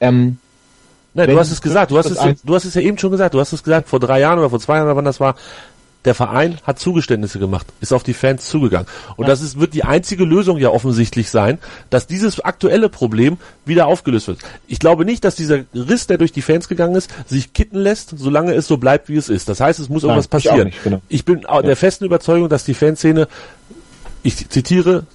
ähm, 0.00 0.38
Nein, 1.12 1.28
du 1.28 1.38
hast 1.38 1.52
es 1.52 1.62
gesagt, 1.62 1.90
du 1.90 1.98
hast 1.98 2.10
es, 2.10 2.42
du 2.42 2.54
hast 2.54 2.64
es 2.64 2.74
ja 2.74 2.80
eben 2.80 2.98
schon 2.98 3.12
gesagt, 3.12 3.34
du 3.34 3.40
hast 3.40 3.52
es 3.52 3.62
gesagt, 3.62 3.88
vor 3.88 4.00
drei 4.00 4.20
Jahren 4.20 4.38
oder 4.38 4.50
vor 4.50 4.58
zwei 4.58 4.78
Jahren, 4.78 4.96
wann 4.96 5.04
das 5.04 5.20
war, 5.20 5.36
der 6.04 6.14
Verein 6.14 6.58
hat 6.64 6.78
Zugeständnisse 6.78 7.38
gemacht, 7.38 7.66
ist 7.80 7.92
auf 7.92 8.02
die 8.02 8.12
Fans 8.12 8.48
zugegangen. 8.48 8.86
Und 9.16 9.24
ja. 9.24 9.30
das 9.30 9.40
ist, 9.40 9.58
wird 9.58 9.74
die 9.74 9.84
einzige 9.84 10.24
Lösung 10.24 10.58
ja 10.58 10.68
offensichtlich 10.68 11.30
sein, 11.30 11.58
dass 11.88 12.06
dieses 12.06 12.40
aktuelle 12.40 12.88
Problem 12.88 13.38
wieder 13.64 13.86
aufgelöst 13.86 14.28
wird. 14.28 14.38
Ich 14.66 14.78
glaube 14.78 15.04
nicht, 15.04 15.24
dass 15.24 15.36
dieser 15.36 15.60
Riss, 15.74 16.06
der 16.06 16.18
durch 16.18 16.32
die 16.32 16.42
Fans 16.42 16.68
gegangen 16.68 16.94
ist, 16.94 17.10
sich 17.26 17.52
kitten 17.52 17.78
lässt, 17.78 18.14
solange 18.18 18.52
es 18.54 18.66
so 18.66 18.76
bleibt, 18.76 19.08
wie 19.08 19.16
es 19.16 19.28
ist. 19.28 19.48
Das 19.48 19.60
heißt, 19.60 19.80
es 19.80 19.88
muss 19.88 20.02
irgendwas 20.02 20.26
Nein, 20.26 20.30
passieren. 20.30 20.68
Ich, 20.68 20.74
nicht, 20.74 20.82
genau. 20.82 21.00
ich 21.08 21.24
bin 21.24 21.40
ja. 21.42 21.62
der 21.62 21.76
festen 21.76 22.04
Überzeugung, 22.04 22.48
dass 22.48 22.64
die 22.64 22.74
Fanszene, 22.74 23.28
ich 24.22 24.48
zitiere, 24.48 25.06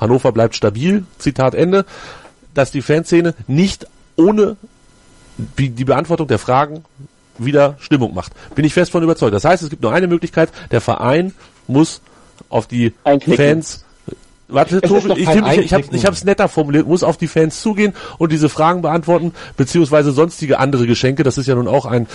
Hannover 0.00 0.32
bleibt 0.32 0.56
stabil, 0.56 1.04
Zitat 1.18 1.54
Ende, 1.54 1.84
dass 2.54 2.70
die 2.70 2.82
Fanszene 2.82 3.34
nicht 3.46 3.86
ohne 4.16 4.56
die 5.58 5.84
Beantwortung 5.84 6.28
der 6.28 6.38
Fragen 6.38 6.84
wieder 7.38 7.76
Stimmung 7.80 8.14
macht. 8.14 8.32
Bin 8.54 8.64
ich 8.64 8.72
fest 8.72 8.90
von 8.90 9.02
überzeugt. 9.02 9.34
Das 9.34 9.44
heißt, 9.44 9.62
es 9.62 9.70
gibt 9.70 9.82
nur 9.82 9.92
eine 9.92 10.06
Möglichkeit, 10.06 10.50
der 10.70 10.80
Verein 10.80 11.34
muss 11.66 12.00
auf 12.48 12.66
die 12.66 12.92
Fans 13.04 13.84
Warte, 14.48 14.80
Tobi, 14.80 15.12
ich, 15.20 15.28
ich, 15.28 15.58
ich 15.58 15.72
habe 15.72 15.84
ich 15.90 16.06
hab's 16.06 16.22
netter 16.22 16.48
formuliert, 16.48 16.86
muss 16.86 17.02
auf 17.02 17.16
die 17.16 17.26
Fans 17.26 17.60
zugehen 17.60 17.94
und 18.18 18.30
diese 18.30 18.48
Fragen 18.48 18.80
beantworten, 18.80 19.32
beziehungsweise 19.56 20.12
sonstige 20.12 20.60
andere 20.60 20.86
Geschenke. 20.86 21.24
Das 21.24 21.36
ist 21.36 21.46
ja 21.48 21.56
nun 21.56 21.66
auch 21.66 21.84
ein 21.84 22.06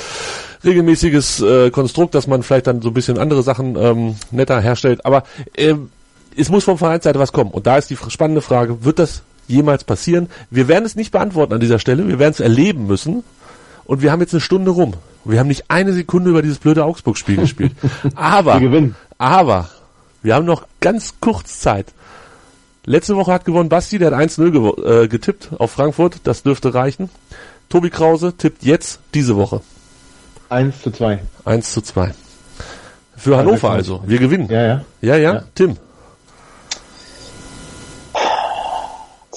regelmäßiges 0.63 1.41
äh, 1.41 1.71
Konstrukt, 1.71 2.15
dass 2.15 2.27
man 2.27 2.41
vielleicht 2.41 2.67
dann 2.67 2.81
so 2.81 2.89
ein 2.89 2.93
bisschen 2.93 3.17
andere 3.17 3.43
Sachen 3.43 3.75
ähm, 3.75 4.15
netter 4.31 4.61
herstellt. 4.61 5.05
Aber 5.05 5.23
ähm, 5.57 5.89
es 6.35 6.49
muss 6.49 6.63
vom 6.63 6.77
Vereinsseite 6.77 7.19
was 7.19 7.31
kommen. 7.31 7.51
Und 7.51 7.67
da 7.67 7.77
ist 7.77 7.89
die 7.89 7.97
spannende 8.09 8.41
Frage, 8.41 8.83
wird 8.83 8.99
das 8.99 9.23
jemals 9.47 9.83
passieren? 9.83 10.29
Wir 10.49 10.67
werden 10.67 10.85
es 10.85 10.95
nicht 10.95 11.11
beantworten 11.11 11.53
an 11.53 11.59
dieser 11.59 11.79
Stelle, 11.79 12.07
wir 12.07 12.19
werden 12.19 12.31
es 12.31 12.39
erleben 12.39 12.87
müssen. 12.87 13.23
Und 13.85 14.01
wir 14.01 14.11
haben 14.11 14.21
jetzt 14.21 14.33
eine 14.33 14.41
Stunde 14.41 14.71
rum. 14.71 14.93
Wir 15.25 15.39
haben 15.39 15.47
nicht 15.47 15.65
eine 15.69 15.93
Sekunde 15.93 16.29
über 16.29 16.41
dieses 16.41 16.59
blöde 16.59 16.85
Augsburg-Spiel 16.85 17.35
gespielt. 17.41 17.73
Aber, 18.15 18.59
wir 18.61 18.91
aber, 19.17 19.69
wir 20.21 20.35
haben 20.35 20.45
noch 20.45 20.65
ganz 20.79 21.15
kurz 21.19 21.59
Zeit. 21.59 21.87
Letzte 22.85 23.15
Woche 23.15 23.31
hat 23.31 23.45
gewonnen 23.45 23.69
Basti, 23.69 23.99
der 23.99 24.11
hat 24.11 24.19
1-0 24.19 25.03
äh, 25.03 25.07
getippt 25.07 25.49
auf 25.59 25.71
Frankfurt. 25.71 26.21
Das 26.23 26.43
dürfte 26.43 26.73
reichen. 26.73 27.09
Tobi 27.69 27.89
Krause 27.89 28.33
tippt 28.35 28.63
jetzt 28.63 28.99
diese 29.13 29.35
Woche. 29.35 29.61
1 30.49 30.81
zu 30.81 30.91
2. 30.91 31.19
1 31.45 31.71
zu 31.71 31.81
2. 31.81 32.13
Für 33.15 33.37
Hannover 33.37 33.69
also. 33.69 34.01
Wir 34.05 34.17
gewinnen. 34.17 34.47
Ja, 34.49 34.63
ja. 34.63 34.85
Ja, 35.01 35.15
ja. 35.15 35.33
ja. 35.33 35.43
Tim. 35.53 35.77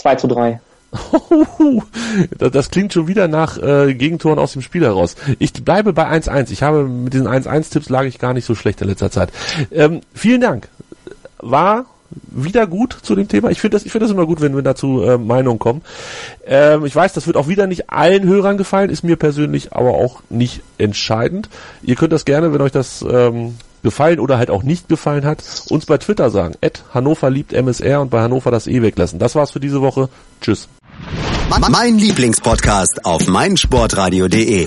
2 0.04 0.14
zu 0.16 0.26
3. 0.28 0.60
das 2.38 2.70
klingt 2.70 2.92
schon 2.92 3.08
wieder 3.08 3.26
nach 3.26 3.56
äh, 3.56 3.94
Gegentoren 3.94 4.38
aus 4.38 4.52
dem 4.52 4.60
Spiel 4.60 4.82
heraus. 4.82 5.16
Ich 5.38 5.52
bleibe 5.64 5.94
bei 5.94 6.06
1-1. 6.06 6.52
Ich 6.52 6.62
habe 6.62 6.84
mit 6.84 7.14
diesen 7.14 7.26
1-1-Tipps 7.26 7.88
lag 7.88 8.04
ich 8.04 8.18
gar 8.18 8.34
nicht 8.34 8.44
so 8.44 8.54
schlecht 8.54 8.82
in 8.82 8.88
letzter 8.88 9.10
Zeit. 9.10 9.30
Ähm, 9.72 10.02
vielen 10.12 10.42
Dank. 10.42 10.68
War 11.38 11.86
wieder 12.26 12.66
gut 12.66 12.98
zu 13.00 13.14
dem 13.14 13.28
Thema. 13.28 13.50
Ich 13.50 13.62
finde 13.62 13.76
das, 13.76 13.86
ich 13.86 13.92
das 13.92 14.10
immer 14.10 14.26
gut, 14.26 14.42
wenn 14.42 14.54
wir 14.54 14.62
dazu 14.62 15.02
äh, 15.02 15.16
Meinungen 15.16 15.58
kommen. 15.58 15.80
Ähm, 16.46 16.84
ich 16.84 16.94
weiß, 16.94 17.14
das 17.14 17.26
wird 17.26 17.38
auch 17.38 17.48
wieder 17.48 17.66
nicht 17.66 17.88
allen 17.88 18.24
Hörern 18.24 18.58
gefallen, 18.58 18.90
ist 18.90 19.04
mir 19.04 19.16
persönlich 19.16 19.72
aber 19.72 19.94
auch 19.94 20.20
nicht 20.28 20.60
entscheidend. 20.76 21.48
Ihr 21.82 21.96
könnt 21.96 22.12
das 22.12 22.26
gerne, 22.26 22.52
wenn 22.52 22.60
euch 22.60 22.72
das 22.72 23.02
ähm, 23.08 23.56
gefallen 23.84 24.18
oder 24.18 24.38
halt 24.38 24.50
auch 24.50 24.64
nicht 24.64 24.88
gefallen 24.88 25.24
hat, 25.24 25.44
uns 25.68 25.86
bei 25.86 25.98
Twitter 25.98 26.30
sagen. 26.30 26.54
Ed 26.60 26.82
Hannover 26.92 27.30
liebt 27.30 27.52
MSR 27.52 28.00
und 28.00 28.10
bei 28.10 28.20
Hannover 28.20 28.50
das 28.50 28.66
E 28.66 28.82
weglassen. 28.82 29.20
Das 29.20 29.36
war's 29.36 29.52
für 29.52 29.60
diese 29.60 29.80
Woche. 29.80 30.08
Tschüss. 30.40 30.68
Mein 31.70 31.98
Lieblingspodcast 31.98 33.04
auf 33.04 33.28
meinsportradio.de. 33.28 34.66